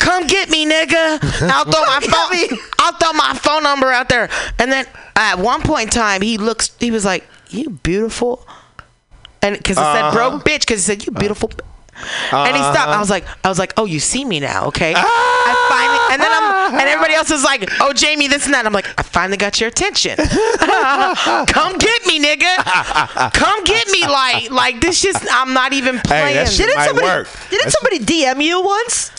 Come 0.00 0.26
get 0.26 0.50
me, 0.50 0.66
nigga. 0.66 1.18
I'll 1.50 1.64
throw 1.64 1.84
my 1.84 2.00
phone. 2.00 2.58
I'll 2.78 2.92
throw 2.92 3.12
my 3.12 3.34
phone 3.34 3.62
number 3.62 3.90
out 3.90 4.08
there. 4.08 4.28
And 4.58 4.70
then 4.70 4.86
at 5.16 5.38
one 5.38 5.62
point 5.62 5.84
in 5.84 5.90
time, 5.90 6.22
he 6.22 6.38
looks. 6.38 6.74
He 6.78 6.90
was 6.90 7.04
like, 7.04 7.26
"You 7.48 7.70
beautiful," 7.70 8.46
and 9.42 9.56
because 9.56 9.76
it 9.76 9.80
said 9.80 10.12
broke 10.12 10.34
uh-huh. 10.34 10.42
bitch, 10.44 10.60
because 10.60 10.86
he 10.86 10.92
said, 10.92 11.06
"You 11.06 11.12
uh-huh. 11.12 11.20
beautiful." 11.20 11.48
b-" 11.48 11.64
And 12.32 12.56
he 12.56 12.62
stopped. 12.62 12.88
I 12.88 12.98
was 12.98 13.10
like, 13.10 13.24
I 13.44 13.48
was 13.48 13.58
like, 13.58 13.72
oh, 13.76 13.84
you 13.84 14.00
see 14.00 14.24
me 14.24 14.40
now, 14.40 14.66
okay? 14.66 14.92
I 14.96 15.54
finally, 15.70 16.14
and 16.14 16.22
then 16.22 16.30
I'm, 16.32 16.74
and 16.80 16.88
everybody 16.88 17.14
else 17.14 17.30
is 17.30 17.44
like, 17.44 17.68
oh, 17.80 17.92
Jamie, 17.92 18.28
this 18.28 18.46
and 18.46 18.54
that. 18.54 18.66
I'm 18.66 18.72
like, 18.72 18.86
I 18.98 19.02
finally 19.02 19.36
got 19.36 19.60
your 19.60 19.68
attention. 19.68 20.16
Come 20.16 21.78
get 21.78 22.06
me, 22.06 22.20
nigga. 22.20 23.32
Come 23.32 23.64
get 23.64 23.88
me, 23.88 24.06
like, 24.06 24.50
like 24.50 24.80
this. 24.80 25.00
Just, 25.00 25.26
I'm 25.30 25.54
not 25.54 25.72
even 25.72 26.00
playing. 26.00 26.34
that 26.34 26.48
shit 26.48 26.66
Didn't 26.66 26.76
might 26.76 26.86
somebody 26.86 27.06
work. 27.06 27.28
didn't 27.50 27.64
That's- 27.64 27.74
somebody 27.74 27.98
DM 28.00 28.42
you 28.42 28.62
once? 28.62 29.10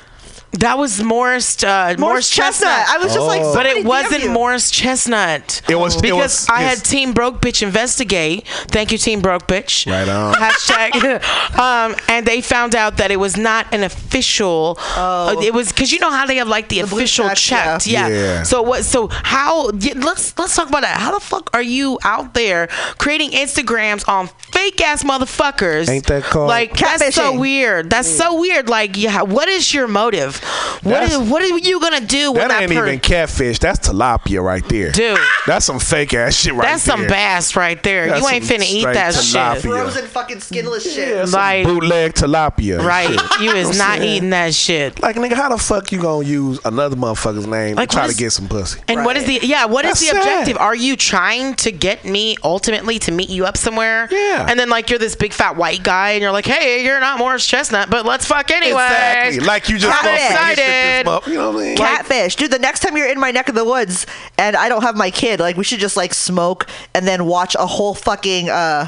That 0.59 0.77
was 0.77 1.01
Morris, 1.03 1.63
uh, 1.63 1.95
Morris, 1.97 2.29
Chestnut. 2.29 2.69
I 2.89 2.97
was 2.97 3.13
just 3.13 3.25
like, 3.27 3.41
Oh. 3.43 3.53
but 3.53 3.65
it 3.65 3.83
wasn't 3.85 4.23
you. 4.23 4.29
Morris 4.31 4.71
Chestnut. 4.71 5.61
It 5.69 5.75
was- 5.75 5.95
it 5.97 6.01
because 6.01 6.17
was- 6.17 6.47
I 6.49 6.61
yes. 6.61 6.77
had 6.77 6.85
Team 6.85 7.13
Broke 7.13 7.41
Bitch 7.41 7.61
investigate. 7.61 8.47
Thank 8.69 8.91
you, 8.91 8.97
Team 8.97 9.21
Broke 9.21 9.47
Bitch. 9.47 9.89
Right 9.91 10.07
on. 10.07 10.33
Hashtag. 10.35 11.23
um, 11.59 11.95
and 12.07 12.25
they 12.25 12.41
found 12.41 12.75
out 12.75 12.97
that 12.97 13.11
it 13.11 13.17
was 13.17 13.37
not 13.37 13.67
an 13.73 13.83
official. 13.83 14.77
Oh. 14.95 15.37
uh, 15.37 15.41
it 15.41 15.53
was 15.53 15.69
because 15.71 15.91
you 15.91 15.99
know 15.99 16.11
how 16.11 16.25
they 16.25 16.37
have 16.37 16.47
like 16.47 16.69
the, 16.69 16.81
blue 16.83 16.99
official 16.99 17.27
check, 17.29 17.37
checked. 17.37 17.87
yeah. 17.87 18.07
Yeah. 18.07 18.15
Yeah. 18.15 18.43
So 18.43 18.61
what? 18.61 18.85
So 18.85 19.07
how? 19.11 19.71
yeah, 19.79 19.93
Let's 19.97 20.37
let's 20.37 20.55
talk 20.55 20.69
about 20.69 20.81
that. 20.81 20.97
How 20.99 21.11
the 21.13 21.19
fuck 21.19 21.49
are 21.53 21.61
you 21.61 21.99
out 22.03 22.33
there 22.33 22.67
creating 22.97 23.31
Instagrams 23.31 24.07
on 24.07 24.27
fake 24.51 24.79
ass 24.81 25.03
motherfuckers? 25.03 25.89
Ain't 25.89 26.05
that 26.07 26.23
called- 26.23 26.47
like 26.47 26.77
that's 26.77 27.15
so 27.15 27.37
weird? 27.37 27.89
That's 27.89 28.09
so 28.09 28.39
weird. 28.39 28.69
Like, 28.69 28.95
yeah. 28.97 29.21
What 29.23 29.49
is 29.49 29.73
your 29.73 29.87
motive? 29.87 30.41
What 30.83 30.91
That's- 30.91 31.11
is 31.13 31.17
what 31.29 31.41
are 31.41 31.47
you 31.57 31.79
gonna 31.79 32.01
do 32.01 32.31
when 32.31 32.41
That 32.47 32.47
that 32.49 32.61
ain't 32.63 32.71
per- 32.73 32.87
even 32.87 32.99
catfish. 32.99 33.59
That's 33.59 33.87
tilapia 33.87 34.43
right 34.43 34.67
there. 34.69 34.91
Dude. 34.91 35.17
That's 35.47 35.65
some 35.65 35.79
fake 35.79 36.13
ass 36.13 36.35
shit 36.35 36.53
right 36.53 36.61
That's 36.63 36.85
there. 36.85 36.97
That's 36.97 37.01
some 37.03 37.07
bass 37.07 37.55
right 37.55 37.81
there. 37.83 38.07
That's 38.07 38.21
you 38.21 38.27
ain't 38.29 38.43
finna 38.45 38.63
eat 38.67 38.83
that 38.85 39.13
tilapia. 39.13 39.53
shit. 39.53 39.61
Frozen 39.63 40.07
fucking 40.07 40.39
skinless 40.41 40.93
shit. 40.93 41.27
Some 41.27 41.39
Like- 41.39 41.65
bootleg 41.65 42.13
tilapia. 42.13 42.83
Right. 42.83 43.09
shit. 43.09 43.39
You 43.41 43.51
is 43.55 43.77
not 43.77 43.97
saying? 43.97 44.03
eating 44.17 44.29
that 44.31 44.53
shit. 44.53 45.01
Like 45.01 45.15
nigga, 45.15 45.33
how 45.33 45.49
the 45.49 45.57
fuck 45.57 45.91
you 45.91 45.99
gonna 45.99 46.25
use 46.27 46.59
another 46.65 46.95
motherfucker's 46.95 47.47
name 47.47 47.75
Like, 47.75 47.89
to 47.89 47.95
try 47.95 48.05
what 48.05 48.11
to 48.11 48.17
get 48.17 48.31
some 48.31 48.47
pussy? 48.47 48.79
And 48.87 49.05
what 49.05 49.17
is 49.17 49.25
the 49.25 49.39
yeah? 49.43 49.65
What 49.65 49.85
is 49.85 49.99
That's 49.99 50.01
the 50.01 50.05
sad. 50.07 50.15
objective? 50.17 50.57
Are 50.57 50.75
you 50.75 50.95
trying 50.95 51.55
to 51.55 51.71
get 51.71 52.05
me 52.05 52.37
ultimately 52.43 52.99
to 52.99 53.11
meet 53.11 53.29
you 53.29 53.45
up 53.45 53.57
somewhere? 53.57 54.07
Yeah. 54.11 54.45
And 54.47 54.59
then 54.59 54.69
like 54.69 54.89
you're 54.89 54.99
this 54.99 55.15
big 55.15 55.33
fat 55.33 55.55
white 55.57 55.83
guy, 55.83 56.11
and 56.11 56.21
you're 56.21 56.31
like, 56.31 56.45
hey, 56.45 56.83
you're 56.83 56.99
not 56.99 57.17
Morris 57.19 57.45
Chestnut, 57.47 57.89
but 57.89 58.05
let's 58.05 58.25
fuck 58.25 58.51
anyway. 58.51 58.83
Exactly. 58.83 59.39
Like 59.45 59.69
you 59.69 59.77
just 59.77 59.95
I'm 59.95 60.03
fucking 60.03 60.34
excited. 60.35 61.05
shit 61.05 61.27
You 61.27 61.39
know 61.39 61.51
what 61.51 61.61
I 61.61 61.67
mean? 61.67 61.77
Catfish, 61.77 62.35
dude. 62.35 62.51
The 62.51 62.59
next 62.59 62.81
time 62.81 62.95
you're 62.97 63.09
in 63.09 63.19
my 63.19 63.31
neck 63.31 63.49
of 63.49 63.55
the 63.55 63.65
woods 63.65 64.05
and 64.37 64.55
I 64.55 64.69
don't 64.69 64.81
have 64.81 64.95
my 64.95 65.11
kid, 65.11 65.39
like 65.39 65.57
we 65.57 65.63
should 65.63 65.79
just 65.79 65.97
like 65.97 66.13
smoke 66.13 66.67
and 66.93 67.07
then 67.07 67.25
watch 67.25 67.55
a 67.55 67.65
whole 67.65 67.93
fucking 67.93 68.49
uh, 68.49 68.87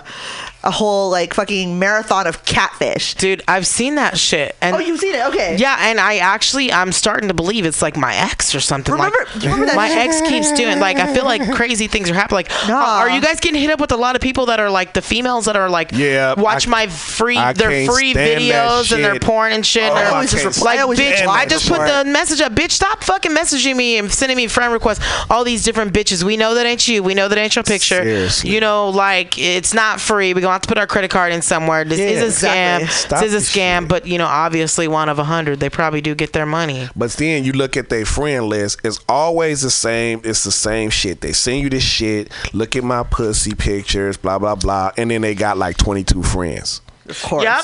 a 0.64 0.72
whole 0.72 1.10
like 1.10 1.34
fucking 1.34 1.78
marathon 1.80 2.28
of 2.28 2.44
catfish. 2.46 3.14
Dude, 3.14 3.42
I've 3.48 3.66
seen 3.68 3.96
that 3.96 4.18
shit. 4.18 4.56
And 4.62 4.76
Oh, 4.76 4.80
you've 4.80 5.00
seen 5.00 5.16
it? 5.16 5.26
Okay. 5.28 5.56
Yeah, 5.58 5.78
and 5.80 6.00
I 6.00 6.18
actually 6.18 6.72
I'm 6.72 6.92
starting 6.92 7.28
to 7.30 7.34
believe 7.34 7.66
it's 7.66 7.82
like 7.82 7.96
my 7.96 8.16
ex 8.16 8.54
or 8.56 8.60
something. 8.60 8.94
Remember- 8.94 9.18
like, 9.20 9.34
do 9.40 9.48
remember 9.48 9.66
that 9.68 9.76
my 9.76 9.88
shit? 9.88 9.98
ex 9.98 10.22
keeps 10.22 10.52
doing 10.54 10.80
like 10.80 10.98
I 10.98 11.14
feel 11.14 11.26
like 11.26 11.52
crazy 11.56 11.88
things 11.88 12.10
are 12.10 12.14
happening. 12.16 12.38
Like, 12.38 12.50
Nah. 12.68 12.80
uh, 12.80 13.00
are 13.00 13.10
you 13.10 13.22
guys 13.22 13.40
getting 13.40 13.62
hit 13.62 13.70
up 13.72 13.80
with 13.80 13.92
a 13.92 13.98
lot 13.98 14.16
of 14.16 14.22
people 14.22 14.48
that 14.48 14.60
are 14.60 14.70
like 14.70 14.94
the 14.94 15.02
females 15.02 15.46
that 15.46 15.56
are 15.56 15.70
like, 15.70 15.92
Yeah, 15.94 16.34
watch 16.38 16.68
I- 16.68 16.72
my 16.72 16.88
free 16.88 17.38
I 17.38 17.54
their 17.54 17.86
free 17.86 18.14
videos 18.14 18.92
and 18.94 19.04
their 19.04 19.14
shit. 19.14 19.22
porn 19.22 19.52
and 19.54 19.66
shit. 19.66 19.84
Oh, 19.92 19.96
and 19.96 20.08
I 20.08 20.12
always 20.12 20.32
just 20.32 20.44
can't 20.44 20.58
I 20.58 20.66
like, 20.66 20.80
always 20.82 21.00
bitch, 21.00 21.22
I 21.28 21.46
that 21.46 21.50
just 21.50 21.70
put 21.70 21.80
the 21.80 22.04
message 22.10 22.42
up. 22.42 22.54
Bitch, 22.54 22.72
stop 22.72 23.04
fucking 23.04 23.32
messaging 23.32 23.76
me 23.76 23.98
and 23.98 24.12
sending 24.12 24.36
me 24.38 24.48
friend 24.48 24.74
requests. 24.74 25.00
All 25.30 25.44
these 25.44 25.64
different 25.64 25.94
bitches. 25.94 26.24
We 26.24 26.36
know 26.38 26.56
that 26.56 26.66
ain't 26.66 26.88
you. 26.88 27.04
We 27.04 27.14
know 27.14 27.28
that 27.28 27.38
ain't 27.38 27.56
your 27.56 27.64
picture. 27.64 28.02
Seriously. 28.04 28.50
You 28.52 28.60
know, 28.60 28.90
like 28.90 29.38
it's 29.38 29.74
not 29.74 30.02
free. 30.02 30.34
We're 30.34 30.42
gonna 30.48 30.54
have 30.56 30.62
to 30.64 30.68
put 30.68 30.78
our 30.78 30.88
credit 30.88 31.12
card 31.12 31.32
in 31.34 31.42
somewhere. 31.42 31.84
This 31.84 32.00
Yeah, 32.00 32.06
is 32.08 32.22
a 32.22 32.26
exactly. 32.28 32.88
scam. 32.88 32.90
Stop 32.92 33.20
this 33.22 33.34
is 33.34 33.48
a 33.48 33.52
scam. 33.60 33.80
shit. 33.82 33.90
But 33.90 34.08
you 34.08 34.18
know, 34.18 34.26
obviously, 34.26 34.88
one 34.88 35.10
of 35.10 35.20
a 35.20 35.24
hundred, 35.24 35.60
they 35.60 35.70
probably 35.70 36.02
do 36.02 36.16
get 36.16 36.34
their 36.34 36.46
money. 36.46 36.90
But 36.96 37.12
then 37.14 37.44
you 37.44 37.52
look 37.54 37.78
at 37.78 37.90
their 37.90 38.06
friend 38.06 38.46
list, 38.48 38.80
it's 38.84 39.00
always 39.08 39.62
the 39.62 39.72
same. 39.72 40.22
It's 40.24 40.44
the 40.44 40.52
same 40.52 40.90
shit. 40.90 41.22
They 41.22 41.34
send 41.34 41.62
you 41.62 41.70
this 41.70 41.84
shit. 41.84 42.32
Look 42.54 42.76
at 42.76 42.84
my 42.84 43.04
pussy 43.04 43.54
pictures, 43.54 44.18
blah 44.18 44.40
blah 44.40 44.56
blah, 44.56 44.92
and 44.98 45.12
then 45.12 45.22
they 45.22 45.36
got 45.36 45.58
like 45.58 45.78
twenty 45.78 46.04
two 46.04 46.24
friends. 46.24 46.82
Of 47.08 47.22
course. 47.22 47.44
Yep. 47.44 47.64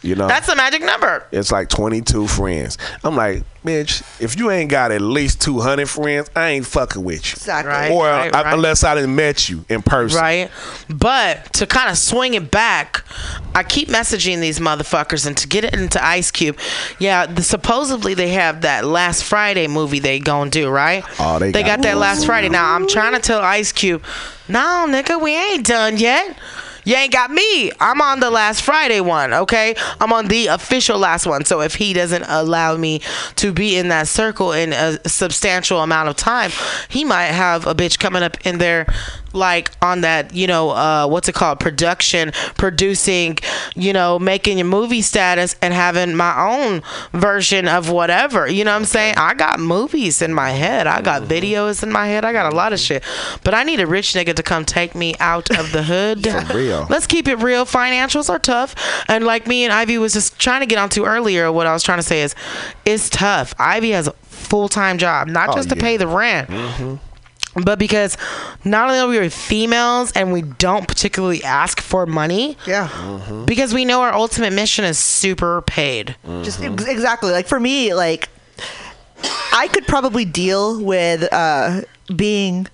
You 0.00 0.14
know, 0.14 0.28
That's 0.28 0.46
the 0.46 0.54
magic 0.54 0.82
number. 0.82 1.26
it's 1.32 1.50
like 1.50 1.68
twenty 1.68 2.00
two 2.02 2.28
friends. 2.28 2.78
I'm 3.02 3.16
like, 3.16 3.42
bitch, 3.64 4.02
if 4.22 4.38
you 4.38 4.48
ain't 4.50 4.70
got 4.70 4.92
at 4.92 5.00
least 5.00 5.40
two 5.42 5.58
hundred 5.58 5.90
friends, 5.90 6.30
I 6.36 6.50
ain't 6.50 6.66
fucking 6.66 7.02
with 7.02 7.26
you. 7.26 7.32
Exactly. 7.32 7.70
Right. 7.72 7.90
Or 7.90 8.04
right, 8.04 8.32
uh, 8.32 8.44
right. 8.44 8.54
unless 8.54 8.84
I 8.84 8.94
didn't 8.94 9.16
met 9.16 9.48
you 9.48 9.64
in 9.68 9.82
person. 9.82 10.20
Right. 10.20 10.50
But 10.88 11.52
to 11.54 11.66
kind 11.66 11.90
of 11.90 11.98
swing 11.98 12.34
it 12.34 12.50
back, 12.52 13.04
I 13.56 13.64
keep 13.64 13.88
messaging 13.88 14.40
these 14.40 14.60
motherfuckers 14.60 15.26
and 15.26 15.36
to 15.36 15.48
get 15.48 15.64
it 15.64 15.74
into 15.74 16.02
Ice 16.04 16.30
Cube. 16.30 16.58
Yeah, 17.00 17.26
the, 17.26 17.42
supposedly 17.42 18.14
they 18.14 18.28
have 18.28 18.60
that 18.60 18.84
last 18.84 19.24
Friday 19.24 19.66
movie 19.66 19.98
they 19.98 20.20
gonna 20.20 20.50
do, 20.50 20.68
right? 20.70 21.02
Oh, 21.18 21.40
they 21.40 21.50
got, 21.50 21.66
got- 21.66 21.82
that 21.82 21.96
last 21.96 22.24
Friday. 22.24 22.48
Now 22.48 22.74
I'm 22.74 22.86
trying 22.86 23.14
to 23.14 23.20
tell 23.20 23.40
Ice 23.40 23.72
Cube, 23.72 24.04
no, 24.48 24.86
nigga, 24.88 25.20
we 25.20 25.34
ain't 25.36 25.66
done 25.66 25.96
yet. 25.98 26.38
You 26.88 26.96
ain't 26.96 27.12
got 27.12 27.30
me. 27.30 27.70
I'm 27.80 28.00
on 28.00 28.20
the 28.20 28.30
last 28.30 28.62
Friday 28.62 29.02
one, 29.02 29.34
okay? 29.34 29.74
I'm 30.00 30.10
on 30.10 30.28
the 30.28 30.46
official 30.46 30.98
last 30.98 31.26
one. 31.26 31.44
So 31.44 31.60
if 31.60 31.74
he 31.74 31.92
doesn't 31.92 32.24
allow 32.26 32.78
me 32.78 33.02
to 33.36 33.52
be 33.52 33.76
in 33.76 33.88
that 33.88 34.08
circle 34.08 34.52
in 34.52 34.72
a 34.72 34.98
substantial 35.06 35.82
amount 35.82 36.08
of 36.08 36.16
time, 36.16 36.50
he 36.88 37.04
might 37.04 37.26
have 37.26 37.66
a 37.66 37.74
bitch 37.74 37.98
coming 37.98 38.22
up 38.22 38.38
in 38.46 38.56
there 38.56 38.86
like 39.38 39.70
on 39.80 40.02
that, 40.02 40.34
you 40.34 40.46
know, 40.46 40.70
uh, 40.70 41.06
what's 41.06 41.28
it 41.28 41.34
called? 41.34 41.60
Production, 41.60 42.32
producing, 42.56 43.38
you 43.74 43.92
know, 43.92 44.18
making 44.18 44.58
your 44.58 44.66
movie 44.66 45.00
status 45.02 45.56
and 45.62 45.72
having 45.72 46.14
my 46.14 46.38
own 46.38 46.82
version 47.12 47.66
of 47.68 47.90
whatever. 47.90 48.46
You 48.48 48.64
know 48.64 48.72
what 48.72 48.78
I'm 48.78 48.84
saying? 48.84 49.14
I 49.16 49.34
got 49.34 49.60
movies 49.60 50.20
in 50.20 50.34
my 50.34 50.50
head. 50.50 50.86
I 50.86 51.00
got 51.00 51.22
videos 51.22 51.82
in 51.82 51.90
my 51.90 52.06
head. 52.08 52.24
I 52.24 52.32
got 52.32 52.52
a 52.52 52.56
lot 52.56 52.72
of 52.72 52.78
shit. 52.80 53.02
But 53.44 53.54
I 53.54 53.62
need 53.62 53.80
a 53.80 53.86
rich 53.86 54.08
nigga 54.14 54.34
to 54.34 54.42
come 54.42 54.64
take 54.64 54.94
me 54.94 55.14
out 55.20 55.50
of 55.58 55.72
the 55.72 55.82
hood. 55.84 56.26
For 56.26 56.54
real. 56.56 56.86
Let's 56.90 57.06
keep 57.06 57.28
it 57.28 57.36
real. 57.36 57.64
Financials 57.64 58.28
are 58.28 58.38
tough. 58.38 58.74
And 59.08 59.24
like 59.24 59.46
me 59.46 59.64
and 59.64 59.72
Ivy 59.72 59.98
was 59.98 60.12
just 60.12 60.38
trying 60.38 60.60
to 60.60 60.66
get 60.66 60.78
onto 60.78 61.04
earlier, 61.04 61.50
what 61.52 61.66
I 61.66 61.72
was 61.72 61.82
trying 61.82 61.98
to 61.98 62.02
say 62.02 62.22
is 62.22 62.34
it's 62.84 63.08
tough. 63.08 63.54
Ivy 63.58 63.90
has 63.92 64.08
a 64.08 64.12
full 64.22 64.68
time 64.68 64.98
job, 64.98 65.28
not 65.28 65.50
Oh, 65.50 65.52
just 65.54 65.68
to 65.70 65.76
yeah. 65.76 65.82
pay 65.82 65.96
the 65.96 66.06
rent. 66.06 66.50
But 67.62 67.78
because 67.78 68.16
not 68.64 68.88
only 68.90 69.18
are 69.18 69.22
we 69.22 69.28
females 69.28 70.12
and 70.12 70.32
we 70.32 70.42
don't 70.42 70.86
particularly 70.88 71.42
ask 71.44 71.80
for 71.80 72.06
money, 72.06 72.56
Yeah. 72.66 72.88
because 73.46 73.72
we 73.74 73.84
know 73.84 74.02
our 74.02 74.12
ultimate 74.14 74.52
mission 74.52 74.84
is 74.84 74.98
super 74.98 75.62
paid. 75.62 76.16
Just 76.42 76.62
ex- 76.62 76.84
exactly. 76.86 77.30
Like 77.32 77.46
for 77.46 77.60
me, 77.60 77.94
like 77.94 78.28
I 79.52 79.68
could 79.72 79.86
probably 79.86 80.24
deal 80.24 80.82
with 80.82 81.30
uh, 81.32 81.82
being, 82.14 82.66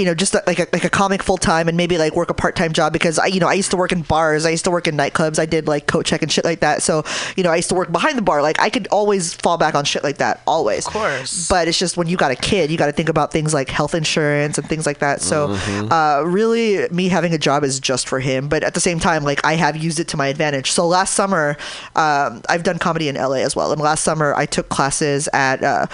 you 0.00 0.06
know, 0.06 0.14
just 0.14 0.34
like 0.46 0.58
a, 0.58 0.66
like 0.72 0.84
a 0.84 0.88
comic 0.90 1.22
full 1.22 1.36
time 1.36 1.68
and 1.68 1.76
maybe 1.76 1.98
like 1.98 2.16
work 2.16 2.30
a 2.30 2.34
part 2.34 2.56
time 2.56 2.72
job 2.72 2.92
because 2.92 3.18
I, 3.18 3.26
you 3.26 3.38
know, 3.38 3.46
I 3.46 3.52
used 3.52 3.70
to 3.70 3.76
work 3.76 3.92
in 3.92 4.00
bars, 4.00 4.46
I 4.46 4.50
used 4.50 4.64
to 4.64 4.70
work 4.70 4.88
in 4.88 4.96
nightclubs, 4.96 5.38
I 5.38 5.44
did 5.44 5.68
like 5.68 5.86
coat 5.86 6.06
check 6.06 6.22
and 6.22 6.32
shit 6.32 6.44
like 6.44 6.60
that. 6.60 6.82
So, 6.82 7.04
you 7.36 7.42
know, 7.42 7.50
I 7.50 7.56
used 7.56 7.68
to 7.68 7.74
work 7.74 7.92
behind 7.92 8.16
the 8.16 8.22
bar. 8.22 8.40
Like 8.40 8.58
I 8.60 8.70
could 8.70 8.88
always 8.88 9.34
fall 9.34 9.58
back 9.58 9.74
on 9.74 9.84
shit 9.84 10.02
like 10.02 10.16
that, 10.16 10.40
always. 10.46 10.86
Of 10.86 10.94
course. 10.94 11.48
But 11.48 11.68
it's 11.68 11.78
just 11.78 11.98
when 11.98 12.06
you 12.06 12.16
got 12.16 12.30
a 12.30 12.36
kid, 12.36 12.70
you 12.70 12.78
got 12.78 12.86
to 12.86 12.92
think 12.92 13.10
about 13.10 13.30
things 13.30 13.52
like 13.52 13.68
health 13.68 13.94
insurance 13.94 14.56
and 14.56 14.66
things 14.66 14.86
like 14.86 15.00
that. 15.00 15.20
So, 15.20 15.50
uh, 15.90 16.22
really, 16.24 16.88
me 16.88 17.08
having 17.08 17.34
a 17.34 17.38
job 17.38 17.62
is 17.62 17.78
just 17.78 18.08
for 18.08 18.20
him. 18.20 18.48
But 18.48 18.64
at 18.64 18.72
the 18.72 18.80
same 18.80 18.98
time, 19.00 19.22
like 19.22 19.44
I 19.44 19.54
have 19.56 19.76
used 19.76 20.00
it 20.00 20.08
to 20.08 20.16
my 20.16 20.28
advantage. 20.28 20.70
So 20.70 20.86
last 20.88 21.12
summer, 21.12 21.58
um, 21.94 22.40
I've 22.48 22.62
done 22.62 22.78
comedy 22.78 23.08
in 23.08 23.16
LA 23.16 23.42
as 23.42 23.54
well. 23.54 23.70
And 23.70 23.80
last 23.82 24.02
summer, 24.02 24.34
I 24.34 24.46
took 24.46 24.70
classes 24.70 25.28
at. 25.34 25.62
Uh, 25.62 25.86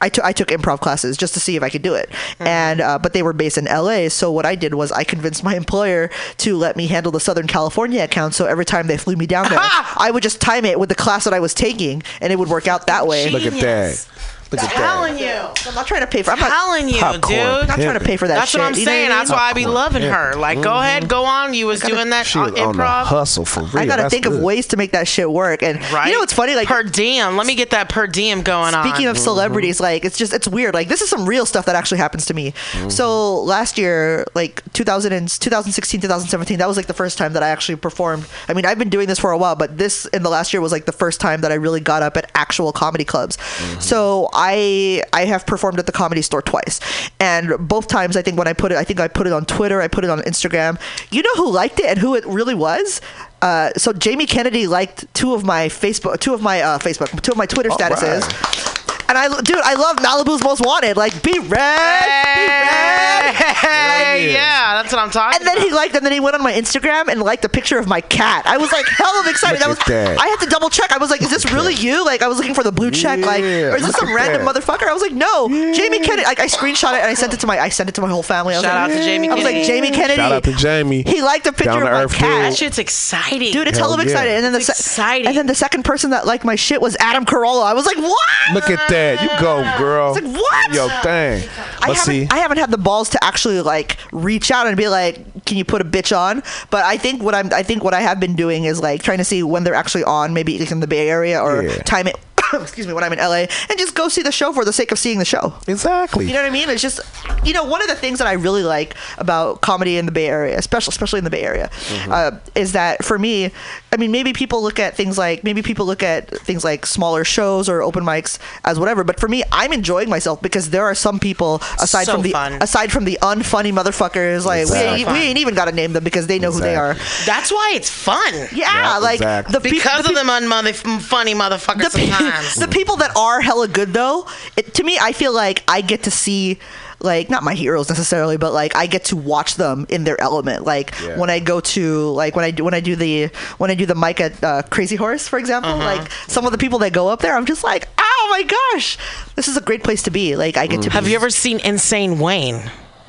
I 0.00 0.08
took 0.08 0.24
I 0.24 0.32
took 0.32 0.48
improv 0.48 0.80
classes 0.80 1.16
just 1.16 1.34
to 1.34 1.40
see 1.40 1.56
if 1.56 1.62
I 1.62 1.68
could 1.70 1.82
do 1.82 1.94
it, 1.94 2.10
and 2.38 2.80
uh, 2.80 2.98
but 2.98 3.12
they 3.12 3.22
were 3.22 3.32
based 3.32 3.58
in 3.58 3.66
L.A. 3.66 4.08
So 4.08 4.30
what 4.30 4.46
I 4.46 4.54
did 4.54 4.74
was 4.74 4.92
I 4.92 5.04
convinced 5.04 5.42
my 5.44 5.56
employer 5.56 6.10
to 6.38 6.56
let 6.56 6.76
me 6.76 6.86
handle 6.86 7.12
the 7.12 7.20
Southern 7.20 7.46
California 7.46 8.02
account. 8.04 8.34
So 8.34 8.46
every 8.46 8.64
time 8.64 8.86
they 8.86 8.96
flew 8.96 9.16
me 9.16 9.26
down 9.26 9.48
there, 9.48 9.58
I 9.62 10.10
would 10.12 10.22
just 10.22 10.40
time 10.40 10.64
it 10.64 10.78
with 10.78 10.88
the 10.88 10.94
class 10.94 11.24
that 11.24 11.34
I 11.34 11.40
was 11.40 11.54
taking, 11.54 12.02
and 12.20 12.32
it 12.32 12.38
would 12.38 12.48
work 12.48 12.68
out 12.68 12.86
that 12.86 13.06
way. 13.06 13.28
Look 13.30 13.42
at 13.42 13.52
that. 13.60 14.08
Look 14.50 14.62
at 14.62 14.70
telling 14.70 15.14
that. 15.16 15.56
you. 15.64 15.68
I'm 15.68 15.74
not 15.74 15.86
trying 15.86 16.00
to 16.00 16.06
pay 16.06 16.22
for. 16.22 16.30
I'm 16.30 16.38
not, 16.38 16.48
telling 16.48 16.88
you, 16.88 17.00
Popcorn. 17.00 17.20
dude. 17.20 17.40
I'm 17.40 17.66
not 17.66 17.76
trying 17.76 17.98
to 17.98 18.04
pay 18.04 18.16
for 18.16 18.26
that 18.28 18.36
That's 18.36 18.50
shit. 18.50 18.60
what 18.60 18.68
I'm 18.68 18.78
you 18.78 18.84
saying. 18.84 19.06
I 19.06 19.08
mean? 19.08 19.18
That's 19.18 19.30
why 19.30 19.50
I 19.50 19.52
be 19.52 19.66
loving 19.66 20.02
her. 20.02 20.34
Like, 20.36 20.62
go 20.62 20.78
ahead, 20.78 21.02
mm-hmm. 21.02 21.10
go 21.10 21.24
on. 21.24 21.54
You 21.54 21.66
was 21.66 21.80
doing 21.80 22.10
that 22.10 22.26
She 22.26 22.38
uh, 22.38 22.50
was 22.50 22.60
on 22.60 22.76
the 22.76 22.82
improv. 22.82 23.04
hustle 23.04 23.44
for 23.44 23.62
real. 23.64 23.78
I 23.78 23.86
gotta 23.86 24.02
That's 24.02 24.14
think 24.14 24.26
of 24.26 24.38
ways 24.40 24.66
to 24.68 24.76
make 24.76 24.92
that 24.92 25.06
shit 25.06 25.30
work. 25.30 25.62
And 25.62 25.78
Right. 25.92 26.06
you 26.06 26.12
know 26.12 26.20
what's 26.20 26.32
funny? 26.32 26.54
Like 26.54 26.68
per 26.68 26.82
diem. 26.82 27.36
Let 27.36 27.46
me 27.46 27.54
get 27.54 27.70
that 27.70 27.88
per 27.88 28.06
diem 28.06 28.42
going 28.42 28.74
on. 28.74 28.88
Speaking 28.88 29.06
of 29.06 29.16
mm-hmm. 29.16 29.24
celebrities, 29.24 29.80
like 29.80 30.04
it's 30.04 30.16
just 30.16 30.32
it's 30.32 30.48
weird. 30.48 30.74
Like 30.74 30.88
this 30.88 31.02
is 31.02 31.10
some 31.10 31.26
real 31.26 31.44
stuff 31.46 31.66
that 31.66 31.76
actually 31.76 31.98
happens 31.98 32.24
to 32.26 32.34
me. 32.34 32.52
Mm-hmm. 32.52 32.88
So 32.88 33.42
last 33.42 33.76
year, 33.78 34.24
like 34.34 34.62
2000 34.72 35.12
and, 35.12 35.28
2016, 35.28 36.00
2017, 36.00 36.58
that 36.58 36.68
was 36.68 36.76
like 36.76 36.86
the 36.86 36.94
first 36.94 37.18
time 37.18 37.34
that 37.34 37.42
I 37.42 37.48
actually 37.48 37.76
performed. 37.76 38.26
I 38.48 38.54
mean, 38.54 38.64
I've 38.64 38.78
been 38.78 38.88
doing 38.88 39.08
this 39.08 39.18
for 39.18 39.30
a 39.30 39.38
while, 39.38 39.56
but 39.56 39.76
this 39.76 40.06
in 40.06 40.22
the 40.22 40.30
last 40.30 40.52
year 40.52 40.60
was 40.60 40.72
like 40.72 40.86
the 40.86 40.92
first 40.92 41.20
time 41.20 41.42
that 41.42 41.52
I 41.52 41.56
really 41.56 41.80
got 41.80 42.02
up 42.02 42.16
at 42.16 42.30
actual 42.34 42.72
comedy 42.72 43.04
clubs. 43.04 43.36
So 43.80 44.28
I 44.40 45.02
I 45.12 45.24
have 45.24 45.44
performed 45.46 45.80
at 45.80 45.86
the 45.86 45.92
comedy 45.92 46.22
store 46.22 46.40
twice, 46.42 46.78
and 47.18 47.52
both 47.68 47.88
times 47.88 48.16
I 48.16 48.22
think 48.22 48.38
when 48.38 48.46
I 48.46 48.52
put 48.52 48.70
it, 48.70 48.78
I 48.78 48.84
think 48.84 49.00
I 49.00 49.08
put 49.08 49.26
it 49.26 49.32
on 49.32 49.44
Twitter, 49.44 49.82
I 49.82 49.88
put 49.88 50.04
it 50.04 50.10
on 50.10 50.20
Instagram. 50.20 50.80
You 51.10 51.22
know 51.22 51.34
who 51.34 51.50
liked 51.50 51.80
it 51.80 51.86
and 51.86 51.98
who 51.98 52.14
it 52.14 52.24
really 52.24 52.54
was? 52.54 53.00
Uh, 53.42 53.70
so 53.76 53.92
Jamie 53.92 54.26
Kennedy 54.26 54.66
liked 54.66 55.12
two 55.12 55.34
of 55.34 55.44
my 55.44 55.66
Facebook, 55.68 56.20
two 56.20 56.34
of 56.34 56.40
my 56.40 56.60
uh, 56.60 56.78
Facebook, 56.78 57.20
two 57.20 57.32
of 57.32 57.36
my 57.36 57.46
Twitter 57.46 57.70
All 57.70 57.78
statuses. 57.78 58.22
right. 58.22 58.77
And 59.08 59.16
I, 59.16 59.40
dude, 59.40 59.56
I 59.64 59.74
love 59.74 59.96
Malibu's 59.96 60.42
Most 60.42 60.60
Wanted. 60.64 60.96
Like, 60.98 61.22
be 61.22 61.38
red, 61.38 61.40
be 61.40 61.48
red. 61.48 63.34
Hey, 63.34 64.32
yeah, 64.34 64.82
that's 64.82 64.92
what 64.92 65.00
I'm 65.02 65.10
talking 65.10 65.38
And 65.38 65.46
then 65.46 65.56
about. 65.56 65.66
he 65.66 65.72
liked, 65.72 65.94
and 65.96 66.04
then 66.04 66.12
he 66.12 66.20
went 66.20 66.34
on 66.34 66.42
my 66.42 66.52
Instagram 66.52 67.08
and 67.08 67.22
liked 67.22 67.44
a 67.44 67.48
picture 67.48 67.78
of 67.78 67.86
my 67.88 68.00
cat. 68.00 68.46
I 68.46 68.58
was 68.58 68.70
like, 68.72 68.86
hell 68.86 69.18
of 69.20 69.26
excited. 69.26 69.60
That 69.60 69.68
was, 69.68 69.78
that. 69.86 70.18
I 70.18 70.26
had 70.26 70.36
to 70.40 70.46
double 70.46 70.68
check. 70.68 70.92
I 70.92 70.98
was 70.98 71.10
like, 71.10 71.22
is 71.22 71.30
this 71.30 71.50
really 71.52 71.74
you? 71.74 72.04
Like, 72.04 72.20
I 72.22 72.28
was 72.28 72.36
looking 72.38 72.54
for 72.54 72.62
the 72.62 72.72
blue 72.72 72.90
check. 72.90 73.20
Like, 73.20 73.42
or 73.42 73.76
is 73.76 73.86
this 73.86 73.96
some 73.96 74.14
random 74.14 74.44
that. 74.44 74.54
motherfucker? 74.54 74.88
I 74.88 74.92
was 74.92 75.02
like, 75.02 75.12
no, 75.12 75.48
Jamie 75.48 76.00
Kennedy. 76.00 76.24
Like, 76.24 76.40
I 76.40 76.46
screenshot 76.46 76.92
it 76.92 77.00
and 77.00 77.06
I 77.06 77.14
sent 77.14 77.32
it 77.34 77.40
to 77.40 77.46
my, 77.46 77.58
I 77.58 77.68
sent 77.70 77.88
it 77.88 77.94
to 77.96 78.00
my 78.02 78.08
whole 78.08 78.22
family. 78.22 78.54
I 78.54 78.58
was 78.58 78.64
Shout 78.64 78.74
like, 78.74 78.96
out 78.96 78.98
to 78.98 79.04
Jamie 79.04 79.28
Kennedy. 79.28 79.30
I 79.30 79.34
was 79.34 79.44
like, 79.44 79.54
Kennedy. 79.54 79.68
Jamie 79.68 79.90
Kennedy. 79.90 80.16
Shout 80.16 80.32
out 80.32 80.44
to 80.44 80.52
Jamie. 80.52 81.02
He 81.06 81.22
liked 81.22 81.46
a 81.46 81.52
picture 81.52 81.64
Down 81.64 81.82
of 81.82 81.92
my 81.92 82.02
earth 82.04 82.12
cat. 82.12 82.50
that 82.50 82.56
shit's 82.56 82.78
exciting. 82.78 83.52
Dude, 83.52 83.68
it's 83.68 83.78
Hell 83.78 83.88
hell 83.88 83.94
of 83.98 84.04
yeah. 84.04 84.12
excited. 84.12 84.32
And 84.34 84.44
then 84.44 84.52
the 84.52 84.60
se- 84.60 84.72
exciting. 84.72 85.26
And 85.28 85.36
then 85.36 85.46
the 85.46 85.54
second 85.54 85.84
person 85.84 86.10
that 86.10 86.26
liked 86.26 86.44
my 86.44 86.56
shit 86.56 86.80
was 86.80 86.96
Adam 87.00 87.24
Carolla. 87.24 87.64
I 87.64 87.72
was 87.74 87.86
like, 87.86 87.96
what? 87.98 88.28
Look 88.54 88.70
at 88.70 88.88
that. 88.88 88.97
You 89.22 89.28
go, 89.40 89.62
girl. 89.78 90.16
It's 90.16 90.26
like, 90.26 90.34
what? 90.36 90.74
Yo, 90.74 90.88
thing. 91.02 91.48
I 91.80 91.86
But 91.88 91.96
haven't, 91.96 91.96
see, 91.96 92.26
I 92.30 92.38
haven't 92.38 92.58
had 92.58 92.70
the 92.70 92.78
balls 92.78 93.08
to 93.10 93.24
actually 93.24 93.60
like 93.60 93.96
reach 94.12 94.50
out 94.50 94.66
and 94.66 94.76
be 94.76 94.88
like, 94.88 95.44
"Can 95.44 95.56
you 95.56 95.64
put 95.64 95.80
a 95.80 95.84
bitch 95.84 96.16
on?" 96.16 96.42
But 96.70 96.84
I 96.84 96.96
think 96.98 97.22
what 97.22 97.34
I'm, 97.34 97.52
I 97.52 97.62
think 97.62 97.82
what 97.84 97.94
I 97.94 98.00
have 98.00 98.20
been 98.20 98.34
doing 98.36 98.64
is 98.64 98.80
like 98.80 99.02
trying 99.02 99.18
to 99.18 99.24
see 99.24 99.42
when 99.42 99.64
they're 99.64 99.74
actually 99.74 100.04
on, 100.04 100.34
maybe 100.34 100.58
like 100.58 100.70
in 100.70 100.80
the 100.80 100.86
Bay 100.86 101.08
Area 101.08 101.40
or 101.40 101.62
Yeah. 101.62 101.82
time 101.82 102.06
it. 102.08 102.16
excuse 102.60 102.86
me, 102.86 102.92
when 102.92 103.04
I'm 103.04 103.12
in 103.12 103.18
LA, 103.18 103.46
and 103.68 103.78
just 103.78 103.94
go 103.94 104.08
see 104.08 104.22
the 104.22 104.32
show 104.32 104.52
for 104.52 104.64
the 104.64 104.72
sake 104.72 104.92
of 104.92 104.98
seeing 104.98 105.18
the 105.18 105.24
show. 105.24 105.54
exactly. 105.66 106.26
You 106.26 106.32
know 106.32 106.42
what 106.42 106.48
I 106.48 106.52
mean? 106.52 106.68
It's 106.70 106.82
just, 106.82 107.00
you 107.44 107.52
know, 107.52 107.64
one 107.64 107.82
of 107.82 107.88
the 107.88 107.94
things 107.94 108.18
that 108.18 108.26
I 108.26 108.32
really 108.32 108.62
like 108.62 108.94
about 109.18 109.60
comedy 109.60 109.96
in 109.96 110.06
the 110.06 110.12
Bay 110.12 110.28
Area, 110.28 110.56
especially 110.58 110.92
especially 110.92 111.18
in 111.18 111.24
the 111.24 111.30
Bay 111.30 111.42
Area, 111.42 111.70
uh, 112.10 112.32
is 112.54 112.72
that 112.72 113.04
for 113.04 113.18
me, 113.18 113.50
I 113.92 113.96
mean, 113.96 114.10
maybe 114.12 114.32
people 114.32 114.62
look 114.62 114.78
at 114.78 114.96
things 114.96 115.16
like 115.18 115.44
maybe 115.44 115.62
people 115.62 115.86
look 115.86 116.02
at 116.02 116.30
things 116.40 116.64
like 116.64 116.86
smaller 116.86 117.24
shows 117.24 117.68
or 117.68 117.82
open 117.82 118.04
mics 118.04 118.38
as 118.64 118.78
whatever, 118.78 119.04
but 119.04 119.18
for 119.20 119.28
me, 119.28 119.42
I'm 119.52 119.72
enjoying 119.72 120.08
myself 120.08 120.40
because 120.42 120.70
there 120.70 120.84
are 120.84 120.94
some 120.94 121.18
people 121.18 121.56
aside 121.80 122.04
So 122.04 122.14
from 122.14 122.22
the 122.22 122.30
fun. 122.32 122.52
aside 122.62 122.92
from 122.92 123.04
the 123.04 123.18
unfunny 123.22 123.72
motherfuckers, 123.72 124.44
like 124.44 124.62
Exactly. 124.62 124.94
we, 124.94 125.00
ain't, 125.02 125.12
we 125.12 125.18
ain't 125.24 125.38
even 125.38 125.54
got 125.54 125.66
to 125.66 125.72
name 125.72 125.92
them 125.92 126.04
because 126.04 126.26
they 126.26 126.38
know 126.38 126.50
who 126.52 126.60
they 126.60 126.76
are. 126.76 126.94
That's 127.26 127.50
why 127.52 127.72
it's 127.74 127.90
fun. 127.90 128.34
Yeah, 128.52 128.72
Yeah, 128.72 128.98
like 128.98 129.16
exactly. 129.20 129.52
the 129.52 129.60
pe- 129.60 129.70
Because 129.70 130.04
the 130.04 130.10
of 130.10 130.14
them 130.16 130.26
unfunny 130.28 131.34
motherfuckers 131.34 131.92
the, 131.92 131.98
pe- 131.98 132.06
sometimes. 132.44 132.54
the 132.56 132.68
people 132.78 132.96
that 132.96 133.16
are 133.16 133.40
hella 133.40 133.68
good 133.68 133.92
though 133.92 134.26
it, 134.56 134.74
to 134.74 134.82
me 134.84 134.98
i 135.00 135.12
feel 135.12 135.32
like 135.34 135.62
i 135.68 135.80
get 135.80 136.02
to 136.04 136.10
see 136.10 136.58
like 137.00 137.30
not 137.30 137.42
my 137.44 137.54
heroes 137.54 137.88
necessarily 137.88 138.36
but 138.36 138.52
like 138.52 138.74
i 138.74 138.86
get 138.86 139.04
to 139.04 139.16
watch 139.16 139.54
them 139.54 139.86
in 139.88 140.02
their 140.04 140.20
element 140.20 140.64
like 140.64 140.92
Yeah. 141.00 141.16
when 141.18 141.30
i 141.30 141.38
go 141.38 141.60
to 141.60 142.08
like 142.10 142.34
when 142.34 142.44
i 142.44 142.50
do 142.50 142.64
when 142.64 142.74
i 142.74 142.80
do 142.80 142.96
the 142.96 143.26
when 143.58 143.70
i 143.70 143.74
do 143.74 143.86
the 143.86 143.94
mic 143.94 144.20
at 144.20 144.42
uh, 144.42 144.62
crazy 144.68 144.96
horse 144.96 145.28
for 145.28 145.38
example 145.38 145.70
Uh-huh. 145.72 145.84
like 146.00 146.10
some 146.26 146.44
of 146.44 146.50
the 146.52 146.58
people 146.58 146.80
that 146.80 146.92
go 146.92 147.08
up 147.08 147.20
there 147.20 147.36
i'm 147.36 147.46
just 147.46 147.62
like 147.62 147.88
oh 147.98 148.28
my 148.30 148.42
gosh 148.42 148.98
this 149.36 149.46
is 149.46 149.56
a 149.56 149.60
great 149.60 149.84
place 149.84 150.02
to 150.04 150.10
be 150.10 150.34
like 150.36 150.56
i 150.56 150.66
get 150.66 150.82
to 150.82 150.90
Have 150.90 151.06
you 151.08 151.14
ever 151.16 151.30
seen 151.30 151.60
Insane 151.60 152.18
Wayne? 152.18 152.60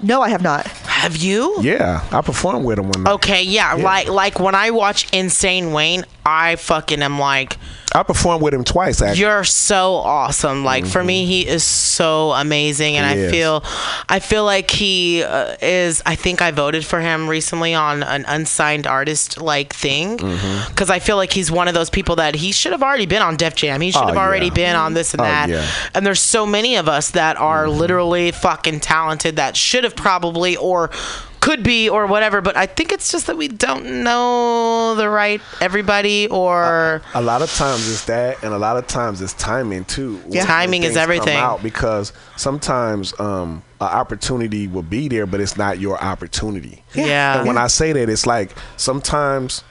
no 0.03 0.21
i 0.21 0.29
have 0.29 0.43
not 0.43 0.67
Have 0.67 1.15
you? 1.17 1.55
Yeah, 1.61 2.05
I 2.11 2.21
performed 2.21 2.65
with 2.65 2.77
him 2.77 2.89
one 2.89 3.03
night. 3.03 3.13
Okay, 3.13 3.41
yeah, 3.43 3.73
like 3.75 4.07
like 4.09 4.37
when 4.39 4.53
I 4.53 4.71
watch 4.71 5.07
Insane 5.13 5.71
Wayne, 5.71 6.03
I 6.29 6.55
fucking 6.57 7.01
am 7.01 7.17
like, 7.17 7.57
I 7.95 8.03
performed 8.03 8.43
with 8.43 8.53
him 8.53 8.63
twice, 8.63 9.01
actually. 9.01 9.21
you're 9.21 9.43
so 9.43 9.95
awesome. 9.95 10.63
Like 10.63 10.85
for 10.85 11.03
me, 11.03 11.25
he 11.25 11.47
is 11.47 11.63
so 11.63 12.31
amazing, 12.33 12.97
and 12.97 13.05
He 13.17 13.23
I 13.23 13.25
is. 13.25 13.31
feel, 13.31 13.63
I 14.07 14.19
feel 14.19 14.45
like 14.45 14.69
he 14.69 15.23
uh, 15.23 15.55
is. 15.59 16.03
I 16.05 16.13
think 16.15 16.39
I 16.43 16.51
voted 16.51 16.85
for 16.85 16.99
him 17.01 17.27
recently 17.27 17.73
on 17.73 18.03
an 18.03 18.25
unsigned 18.27 18.85
artist 18.85 19.41
like 19.41 19.73
thing, 19.73 20.17
Mm-hmm. 20.19 20.69
because 20.69 20.91
I 20.91 20.99
feel 20.99 21.15
like 21.17 21.33
he's 21.33 21.51
one 21.51 21.67
of 21.67 21.73
those 21.73 21.89
people 21.89 22.17
that 22.17 22.35
he 22.35 22.51
should 22.51 22.73
have 22.73 22.83
already 22.83 23.07
been 23.07 23.23
on 23.23 23.37
Def 23.37 23.55
Jam. 23.55 23.81
He 23.81 23.89
should 23.89 24.03
Oh, 24.03 24.07
have 24.07 24.17
already 24.17 24.47
yeah. 24.47 24.53
been 24.53 24.75
on 24.75 24.93
this 24.93 25.15
and 25.15 25.21
Oh, 25.21 25.23
that. 25.23 25.49
yeah. 25.49 25.55
Mm-hmm. 25.63 25.97
And 25.97 26.05
there's 26.05 26.21
so 26.21 26.45
many 26.45 26.75
of 26.75 26.87
us 26.87 27.09
that 27.11 27.37
are 27.37 27.67
literally 27.67 28.31
fucking 28.31 28.81
talented 28.81 29.37
that 29.37 29.57
should 29.57 29.83
have 29.83 29.95
probably 29.95 30.55
or 30.57 30.91
could 31.39 31.63
be 31.63 31.89
or 31.89 32.05
whatever 32.05 32.41
but 32.41 32.55
i 32.57 32.65
think 32.65 32.91
it's 32.91 33.11
just 33.11 33.27
that 33.27 33.37
we 33.37 33.47
don't 33.47 33.85
know 34.03 34.95
the 34.95 35.09
right 35.09 35.41
everybody 35.61 36.27
or 36.27 37.01
a 37.13 37.21
lot 37.21 37.41
of 37.41 37.53
times 37.55 37.89
it's 37.89 38.05
that, 38.05 38.43
and 38.43 38.53
a 38.53 38.57
lot 38.57 38.77
of 38.77 38.87
times 38.87 39.21
it's 39.21 39.33
timing 39.33 39.85
too. 39.85 40.17
when 40.25 40.45
Timing 40.45 40.83
is 40.83 40.97
everything. 40.97 41.37
out 41.37 41.61
because 41.63 42.11
sometimes 42.35 43.17
um, 43.19 43.63
an 43.81 43.87
opportunity 43.87 44.67
will 44.67 44.83
be 44.83 45.07
there, 45.07 45.25
but 45.25 45.39
it's 45.39 45.57
not 45.57 45.79
your 45.79 46.01
opportunity. 46.01 46.83
Yeah. 46.93 47.39
And 47.39 47.47
when 47.47 47.57
I 47.57 47.67
say 47.67 47.93
that, 47.93 48.09
it's 48.09 48.25
like 48.25 48.51
sometimes. 48.77 49.63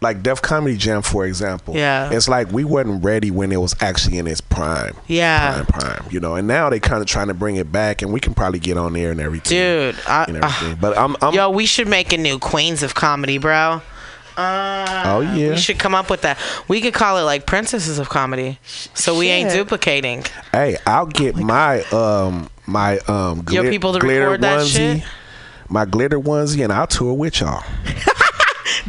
Like 0.00 0.22
Def 0.22 0.42
Comedy 0.42 0.76
Jam, 0.76 1.00
for 1.00 1.24
example. 1.24 1.74
Yeah. 1.74 2.10
It's 2.12 2.28
like 2.28 2.52
we 2.52 2.62
wasn't 2.64 3.02
ready 3.02 3.30
when 3.30 3.50
it 3.52 3.56
was 3.56 3.74
actually 3.80 4.18
in 4.18 4.26
its 4.26 4.40
prime. 4.42 4.94
Yeah. 5.06 5.62
Prime, 5.64 5.66
prime. 5.66 6.06
You 6.10 6.20
know, 6.20 6.34
and 6.34 6.46
now 6.46 6.68
they 6.68 6.78
kind 6.78 7.00
of 7.00 7.06
trying 7.06 7.28
to 7.28 7.34
bring 7.34 7.56
it 7.56 7.72
back, 7.72 8.02
and 8.02 8.12
we 8.12 8.20
can 8.20 8.34
probably 8.34 8.58
get 8.58 8.76
on 8.76 8.92
there 8.92 9.10
and 9.12 9.20
everything. 9.20 9.56
dude 9.58 9.96
I, 10.06 10.24
And 10.24 10.36
everything. 10.44 10.76
but 10.80 10.98
I'm, 10.98 11.16
I'm 11.22 11.32
yo 11.32 11.48
we 11.48 11.64
should 11.64 11.88
make 11.88 12.12
a 12.12 12.18
new 12.18 12.38
queens 12.38 12.82
of 12.82 12.94
comedy 12.94 13.38
bro 13.38 13.80
uh, 14.36 15.02
Oh, 15.06 15.20
yeah. 15.20 15.50
we 15.50 15.56
should 15.56 15.78
come 15.78 15.94
up 15.94 16.10
with 16.10 16.22
that 16.22 16.38
we 16.68 16.80
could 16.80 16.92
call 16.92 17.16
it 17.18 17.22
like 17.22 17.46
princesses 17.46 17.98
of 17.98 18.08
comedy 18.08 18.58
so 18.64 19.16
we 19.16 19.28
ain't 19.28 19.50
duplicating 19.52 20.24
Hey, 20.52 20.76
I'll 20.86 21.06
get 21.06 21.36
my 21.36 21.80
um 21.92 22.50
my 22.66 22.98
um 23.06 23.44
Your 23.50 23.64
glit- 23.64 23.70
people 23.70 23.92
to 23.94 24.00
glitter 24.00 24.26
record 24.26 24.40
that 24.42 24.58
onesie, 24.60 24.96
shit? 25.00 25.04
my 25.68 25.84
glitter 25.86 26.18
onesie, 26.20 26.62
and 26.64 26.72
I'll 26.72 26.86
tour 26.86 27.14
with 27.14 27.40
y'all. 27.40 27.62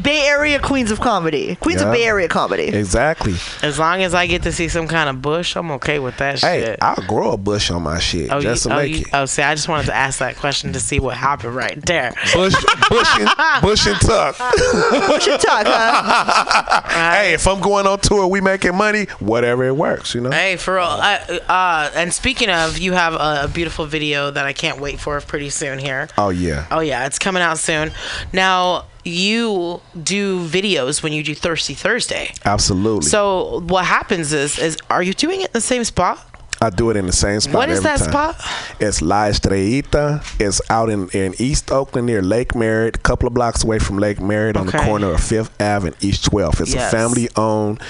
bay 0.01 0.25
area 0.27 0.59
queens 0.59 0.91
of 0.91 0.99
comedy 0.99 1.55
queens 1.57 1.81
of 1.81 1.91
bay 1.91 2.03
area 2.03 2.27
comedy 2.27 2.63
Exactly. 2.67 3.35
as 3.63 3.79
long 3.79 4.01
as 4.01 4.13
i 4.13 4.27
get 4.27 4.43
to 4.43 4.51
see 4.51 4.67
some 4.67 4.87
kind 4.87 5.09
of 5.09 5.21
bush 5.21 5.55
i'm 5.55 5.71
okay 5.71 5.99
with 5.99 6.17
that 6.17 6.39
Hey, 6.39 6.61
shit 6.63 6.79
I'll 6.81 6.95
grow 7.07 7.31
a 7.31 7.37
bush 7.37 7.71
on 7.71 7.83
my 7.83 7.99
shit 7.99 8.31
Oh, 8.31 8.41
just 8.41 8.65
you, 8.65 8.69
to 8.71 8.75
oh, 8.75 8.79
make 8.81 8.91
you, 8.93 8.99
it. 9.01 9.07
oh, 9.13 9.25
see, 9.25 9.41
I 9.41 9.55
just 9.55 9.67
wanted 9.69 9.85
to 9.87 9.95
ask 9.95 10.19
that 10.19 10.35
question 10.35 10.73
to 10.73 10.79
see 10.79 10.99
what 10.99 11.15
happened 11.17 11.55
right 11.55 11.79
there. 11.85 12.13
Bush, 12.33 12.53
bush, 12.89 13.09
and, 13.19 13.29
bush 13.61 13.87
and 13.87 13.99
tuck. 14.01 14.35
push 14.37 15.27
and 15.27 15.39
tuck 15.41 15.65
huh 15.67 16.81
hey, 16.89 17.33
if 17.33 17.47
I'm 17.47 17.61
going 17.61 17.87
on 17.87 17.99
tour, 17.99 18.27
we 18.27 18.41
making 18.41 18.75
money. 18.75 19.05
Whatever 19.19 19.63
it 19.65 19.75
works, 19.75 20.13
you 20.15 20.21
know. 20.21 20.31
Hey, 20.31 20.57
for 20.57 20.75
real. 20.75 20.83
Uh, 20.83 21.39
uh, 21.47 21.91
and 21.95 22.13
speaking 22.13 22.49
of, 22.49 22.77
you 22.77 22.93
have 22.93 23.13
a, 23.13 23.43
a 23.43 23.47
beautiful 23.53 23.85
video 23.85 24.31
that 24.31 24.45
I 24.45 24.53
can't 24.53 24.79
wait 24.79 24.99
for 24.99 25.19
pretty 25.21 25.49
soon 25.49 25.79
here. 25.79 26.07
Oh 26.17 26.29
yeah. 26.29 26.67
Oh 26.71 26.79
yeah, 26.81 27.05
it's 27.05 27.19
coming 27.19 27.41
out 27.41 27.57
soon. 27.59 27.91
Now 28.33 28.85
you 29.05 29.81
do 30.01 30.45
videos 30.47 31.01
when 31.03 31.13
you 31.13 31.23
do 31.23 31.35
Thirsty 31.35 31.73
Thursday. 31.75 32.33
Absolutely. 32.43 33.07
So 33.09 33.61
what 33.67 33.85
happens 33.85 34.33
is, 34.33 34.57
is 34.59 34.77
are 34.89 35.03
you 35.03 35.13
doing 35.13 35.41
it 35.41 35.47
in 35.47 35.53
the 35.53 35.61
same 35.61 35.83
spot? 35.83 36.19
I 36.61 36.69
do 36.69 36.89
it 36.89 36.95
in 36.95 37.05
the 37.05 37.11
same 37.11 37.41
spot. 37.41 37.53
What 37.55 37.69
is 37.69 37.83
that 37.83 37.99
time. 37.99 38.09
spot? 38.09 38.35
It's 38.79 39.01
La 39.01 39.25
Estrellita. 39.25 40.23
It's 40.39 40.61
out 40.69 40.89
in, 40.89 41.09
in 41.09 41.35
East 41.37 41.69
Oakland 41.71 42.07
near 42.07 42.21
Lake 42.21 42.55
Merritt, 42.55 42.95
a 42.95 42.99
couple 42.99 43.27
of 43.27 43.33
blocks 43.33 43.63
away 43.63 43.77
from 43.77 43.99
Lake 43.99 44.21
Merritt 44.21 44.55
on 44.57 44.65
the 44.65 44.71
corner 44.71 45.11
of 45.11 45.21
Fifth 45.21 45.51
Ave 45.61 45.87
and 45.87 45.95
East 46.03 46.31
12th. 46.31 46.61
It's 46.61 46.73
Yes. 46.73 46.91
a 46.91 46.95
family 46.95 47.29
owned 47.35 47.81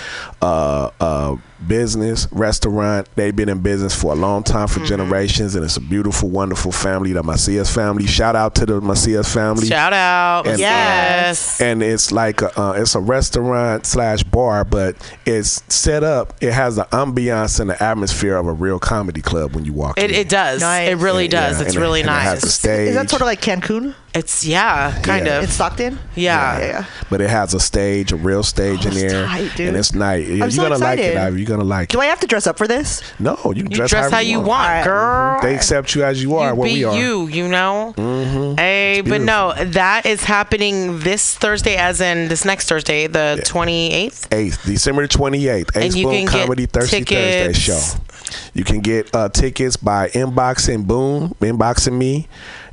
uh, 0.45 0.91
uh, 0.99 1.35
business, 1.67 2.27
restaurant. 2.31 3.07
They've 3.15 3.35
been 3.35 3.49
in 3.49 3.59
business 3.61 3.99
for 3.99 4.11
a 4.11 4.15
long 4.15 4.43
time, 4.43 4.67
Mm-hmm. 4.67 4.80
for 4.81 4.85
generations, 4.85 5.55
and 5.55 5.63
it's 5.65 5.77
a 5.77 5.81
beautiful, 5.81 6.30
wonderful 6.30 6.72
family, 6.72 7.13
the 7.13 7.23
Macias 7.23 7.73
family. 7.73 8.05
Shout 8.07 8.35
out 8.35 8.55
to 8.55 8.65
the 8.65 8.80
Macias 8.81 9.31
family. 9.34 9.67
Shout 9.67 9.93
out. 9.93 10.45
And, 10.47 10.55
uh, 10.55 10.59
yes. 10.59 11.59
and 11.61 11.81
it's 11.84 12.11
like 12.11 12.41
a, 12.41 12.59
uh, 12.59 12.72
it's 12.73 12.95
a 12.95 12.99
restaurant 12.99 13.85
slash 13.85 14.23
bar, 14.23 14.63
but 14.65 14.95
it's 15.26 15.63
set 15.73 16.03
up. 16.03 16.34
It 16.41 16.51
has 16.53 16.76
the 16.77 16.85
ambiance 16.85 17.59
and 17.59 17.69
the 17.69 17.81
atmosphere 17.84 18.35
of 18.38 18.47
a 18.47 18.53
real 18.53 18.80
comedy 18.80 19.22
club 19.22 19.55
when 19.55 19.65
you 19.65 19.73
walk 19.73 19.97
it, 19.97 20.11
in. 20.11 20.15
it 20.15 20.30
does. 20.30 20.61
Nice. 20.61 20.89
It 20.89 20.97
really 20.97 21.26
And, 21.26 21.31
does. 21.31 21.57
yeah, 21.57 21.65
it's 21.65 21.76
and 21.76 21.77
it- 21.77 21.85
really 21.85 22.01
and 22.01 22.09
it 22.09 22.13
has 22.13 22.34
nice. 22.35 22.41
the 22.41 22.49
stage. 22.49 22.89
is 22.89 22.95
that 22.95 23.09
sort 23.09 23.22
of 23.22 23.26
like 23.27 23.41
cancun 23.41 23.93
It's 24.15 24.45
yeah, 24.45 24.97
kind 25.01 25.25
Yeah. 25.25 25.37
of. 25.39 25.43
in 25.43 25.49
Stockton. 25.49 25.99
yeah. 26.15 26.57
yeah, 26.59 26.65
yeah. 26.65 26.85
But 27.09 27.21
it 27.21 27.29
has 27.29 27.53
a 27.53 27.59
stage, 27.59 28.11
a 28.11 28.15
real 28.15 28.43
stage 28.43 28.85
in 28.85 28.93
it's 28.93 29.01
there, 29.01 29.25
tight, 29.25 29.51
dude. 29.55 29.67
and 29.67 29.77
it's 29.77 29.93
nice. 29.93 30.25
You're 30.27 30.49
so 30.51 30.63
gonna 30.63 30.77
like 30.77 30.99
it, 30.99 31.11
excited. 31.11 31.17
Ivy. 31.17 31.41
You're 31.41 31.47
gonna 31.49 31.63
like 31.65 31.89
Do 31.89 31.99
it. 31.99 32.03
I 32.03 32.05
have 32.07 32.19
to 32.21 32.27
dress 32.27 32.47
up 32.47 32.57
for 32.57 32.67
this? 32.67 33.01
No, 33.19 33.37
you 33.55 33.63
can 33.63 33.71
You 33.71 33.77
dress, 33.77 33.89
dress, 33.89 34.11
how 34.11 34.19
you 34.19 34.39
want, 34.39 34.61
Alright. 34.61 34.85
girl. 34.85 35.41
They 35.41 35.53
accept 35.55 35.93
you 35.95 36.03
as 36.03 36.21
you 36.23 36.35
are. 36.37 36.49
you 36.51 36.55
what 36.55 36.65
be 36.65 36.73
we 36.75 36.83
are. 36.85 36.95
you, 36.97 37.27
you 37.27 37.47
know. 37.49 37.93
Mm-hmm. 37.97 38.57
Hey, 38.57 39.01
but 39.05 39.21
no, 39.21 39.53
that 39.53 40.05
is 40.05 40.23
happening 40.23 40.99
this 40.99 41.35
Thursday, 41.35 41.75
as 41.75 41.99
in 42.01 42.29
this 42.29 42.45
next 42.45 42.69
Thursday, 42.69 43.07
the 43.07 43.41
twenty 43.45 43.91
eighth. 43.93 44.29
8th, 44.29 44.65
December 44.65 45.07
28th, 45.07 45.75
And 45.75 45.83
Ace 45.83 45.95
you 45.95 46.05
Boone 46.05 46.13
can 46.13 46.25
get 46.25 46.41
Comedy 46.41 46.65
Thirsty 46.65 46.99
Thursday 47.03 47.47
tickets. 47.53 47.59
show. 47.59 47.81
You 48.53 48.63
can 48.63 48.79
get 48.79 49.13
uh, 49.13 49.29
tickets 49.29 49.75
by 49.77 50.07
inboxing 50.09 50.87
Boom, 50.87 51.35
inboxing 51.41 51.93
me, 51.93 52.27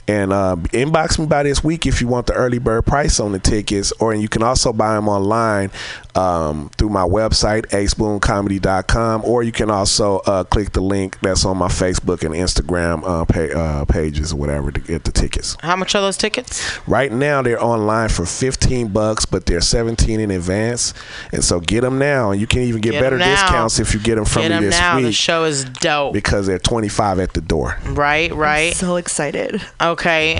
and 0.08 0.32
uh, 0.32 0.56
inbox 0.72 1.18
me 1.18 1.26
by 1.26 1.42
this 1.44 1.62
week 1.62 1.86
if 1.86 2.00
you 2.00 2.08
want 2.08 2.26
the 2.26 2.32
early 2.34 2.58
bird 2.58 2.84
price 2.86 3.20
on 3.20 3.32
the 3.32 3.38
tickets, 3.38 3.92
or 4.00 4.12
you 4.14 4.28
can 4.28 4.42
also 4.42 4.72
buy 4.72 4.94
them 4.94 5.08
online 5.08 5.70
um, 6.14 6.70
through 6.76 6.88
my 6.90 7.04
website, 7.04 7.66
aceboonecomedy.com, 7.68 9.24
or 9.24 9.42
you 9.42 9.52
can 9.52 9.70
also 9.70 10.18
uh, 10.20 10.44
click 10.44 10.72
the 10.72 10.80
link 10.80 11.18
that's 11.20 11.44
on 11.44 11.56
my 11.56 11.68
Facebook 11.68 12.22
and 12.24 12.34
Instagram 12.34 13.02
uh, 13.04 13.24
pa- 13.24 13.58
uh, 13.58 13.84
pages 13.84 14.32
or 14.32 14.36
whatever 14.36 14.70
to 14.70 14.80
get 14.80 15.04
the 15.04 15.12
tickets. 15.12 15.56
How 15.60 15.76
much 15.76 15.94
are 15.94 16.00
those 16.00 16.16
tickets? 16.16 16.78
Right 16.88 17.12
now, 17.12 17.42
they're 17.42 17.62
online 17.62 18.08
for 18.08 18.26
15 18.26 18.88
bucks, 18.88 19.24
but 19.24 19.46
they're 19.46 19.60
17 19.60 20.20
in 20.20 20.30
advance. 20.30 20.94
And 21.32 21.42
so 21.44 21.60
get 21.60 21.82
them 21.82 21.98
now. 21.98 22.32
And 22.32 22.40
you 22.40 22.46
can 22.46 22.62
even 22.62 22.80
get, 22.80 22.92
Get 22.92 23.00
better 23.00 23.16
'em 23.16 23.20
now. 23.20 23.34
discounts 23.34 23.78
if 23.78 23.94
you 23.94 24.00
get 24.00 24.16
them 24.16 24.24
from 24.24 24.42
Get 24.42 24.48
me 24.48 24.54
them 24.56 24.64
this 24.64 24.78
now. 24.78 25.00
The 25.00 25.12
show 25.12 25.44
is 25.44 25.64
dope. 25.64 26.12
because 26.12 26.46
they're 26.46 26.58
25 26.58 27.20
at 27.20 27.32
the 27.34 27.40
door. 27.40 27.78
Right, 27.86 28.32
right. 28.34 28.74
So 28.74 28.96
excited. 28.96 29.62
Okay. 29.80 29.91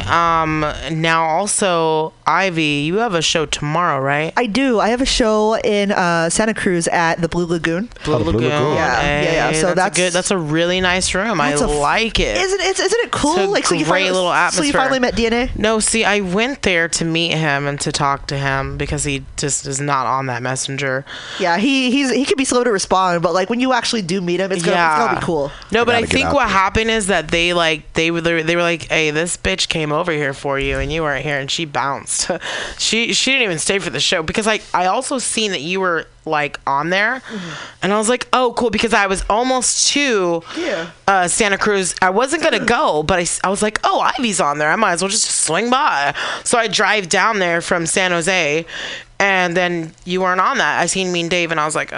Um. 0.06 0.60
Now, 0.92 1.24
also, 1.24 2.12
Ivy, 2.26 2.82
you 2.86 2.96
have 2.96 3.14
a 3.14 3.22
show 3.22 3.46
tomorrow, 3.46 4.00
right? 4.00 4.32
I 4.36 4.46
do. 4.46 4.80
I 4.80 4.88
have 4.88 5.00
a 5.00 5.06
show 5.06 5.56
in 5.58 5.92
uh, 5.92 6.30
Santa 6.30 6.54
Cruz 6.54 6.88
at 6.88 7.20
the 7.20 7.28
Blue 7.28 7.46
Lagoon. 7.46 7.88
Blue 8.04 8.14
Oh, 8.14 8.18
the 8.18 8.24
Blue 8.24 8.32
Lagoon. 8.34 8.50
Lagoon. 8.50 8.74
Yeah, 8.76 9.02
yeah, 9.22 9.32
yeah. 9.32 9.52
So 9.52 9.66
that's, 9.74 9.76
that's- 9.76 9.98
a 9.98 10.00
good. 10.00 10.12
That's 10.12 10.30
a 10.30 10.38
really 10.38 10.80
nice 10.80 11.14
room. 11.14 11.40
I 11.40 11.50
That's 11.50 11.62
a 11.62 11.68
f- 11.68 11.78
like 11.80 12.20
it. 12.20 12.36
Isn't 12.36 12.60
it? 12.60 12.78
Isn't 12.78 13.00
it 13.04 13.10
cool? 13.10 13.36
It's 13.38 13.46
a 13.46 13.50
like 13.50 13.66
so 13.66 13.74
you 13.74 13.84
finally, 13.84 14.10
little 14.10 14.32
So 14.50 14.62
you 14.62 14.72
finally 14.72 14.98
met 14.98 15.14
DNA. 15.14 15.56
No, 15.56 15.80
see, 15.80 16.04
I 16.04 16.20
went 16.20 16.62
there 16.62 16.88
to 16.88 17.04
meet 17.04 17.32
him 17.34 17.66
and 17.66 17.80
to 17.80 17.92
talk 17.92 18.26
to 18.28 18.36
him 18.36 18.76
because 18.78 19.04
he 19.04 19.24
just 19.36 19.66
is 19.66 19.80
not 19.80 20.06
on 20.06 20.26
that 20.26 20.42
messenger. 20.42 21.04
Yeah, 21.38 21.58
he 21.58 21.90
he's 21.90 22.10
he 22.12 22.24
can 22.24 22.36
be 22.36 22.44
slow 22.44 22.64
to 22.64 22.70
respond, 22.72 23.22
but 23.22 23.32
like 23.34 23.50
when 23.50 23.60
you 23.60 23.72
actually 23.72 24.02
do 24.02 24.20
meet 24.20 24.40
him, 24.40 24.52
it's 24.52 24.64
gonna, 24.64 24.76
it's 24.76 24.98
gonna 25.06 25.20
be 25.20 25.24
cool. 25.26 25.50
No, 25.70 25.84
but 25.84 25.94
I 25.94 26.04
think 26.04 26.32
what 26.32 26.46
there. 26.46 26.48
happened 26.56 26.90
is 26.90 27.06
that 27.08 27.28
they 27.28 27.52
like 27.52 27.92
they 27.94 28.10
were 28.10 28.20
they 28.20 28.56
were 28.56 28.62
like, 28.62 28.88
"Hey, 28.88 29.10
this 29.10 29.36
bitch 29.42 29.68
came 29.68 29.92
over 29.92 30.12
here 30.12 30.32
for 30.34 30.58
you, 30.58 30.78
and 30.78 30.92
you 30.92 31.02
weren't 31.02 31.24
here," 31.24 31.38
and 31.38 31.50
she 31.50 31.64
bounced. 31.64 32.30
she 32.78 33.12
she 33.12 33.30
didn't 33.32 33.44
even 33.44 33.58
stay 33.58 33.78
for 33.78 33.90
the 33.90 34.00
show 34.00 34.22
because 34.22 34.46
like 34.46 34.62
I 34.72 34.86
also 34.86 35.18
seen 35.18 35.50
that 35.52 35.60
you 35.60 35.80
were 35.80 36.06
like 36.24 36.60
on 36.66 36.90
there, 36.90 37.20
and 37.82 37.92
I 37.92 37.98
was 37.98 38.08
like, 38.08 38.28
"Oh, 38.32 38.54
cool," 38.56 38.70
because 38.70 38.94
I 38.94 39.06
was 39.06 39.24
almost 39.28 39.88
to 39.92 40.42
Yeah. 40.56 40.90
uh, 41.08 41.26
Santa 41.28 41.58
Cruz. 41.58 41.94
I 42.00 42.10
wasn't 42.10 42.42
gonna 42.44 42.64
go, 42.64 43.02
but 43.02 43.18
I, 43.18 43.26
I 43.46 43.50
was 43.50 43.62
like, 43.62 43.80
"Oh, 43.84 44.00
Ivy's 44.18 44.40
on 44.40 44.58
there. 44.58 44.70
I 44.70 44.76
might 44.76 44.92
as 44.92 45.02
well 45.02 45.08
just 45.08 45.28
swing 45.44 45.68
by." 45.70 46.14
So 46.44 46.58
I 46.58 46.68
drive 46.68 47.08
down 47.08 47.38
there 47.40 47.60
from 47.60 47.86
San 47.86 48.12
Jose. 48.12 48.64
And 49.22 49.56
then 49.56 49.94
you 50.04 50.20
weren't 50.20 50.40
on 50.40 50.58
that. 50.58 50.80
I 50.80 50.86
seen 50.86 51.12
Mean 51.12 51.28
Dave, 51.28 51.52
and 51.52 51.60
I 51.60 51.64
was 51.64 51.76
like, 51.76 51.92
uh, 51.92 51.96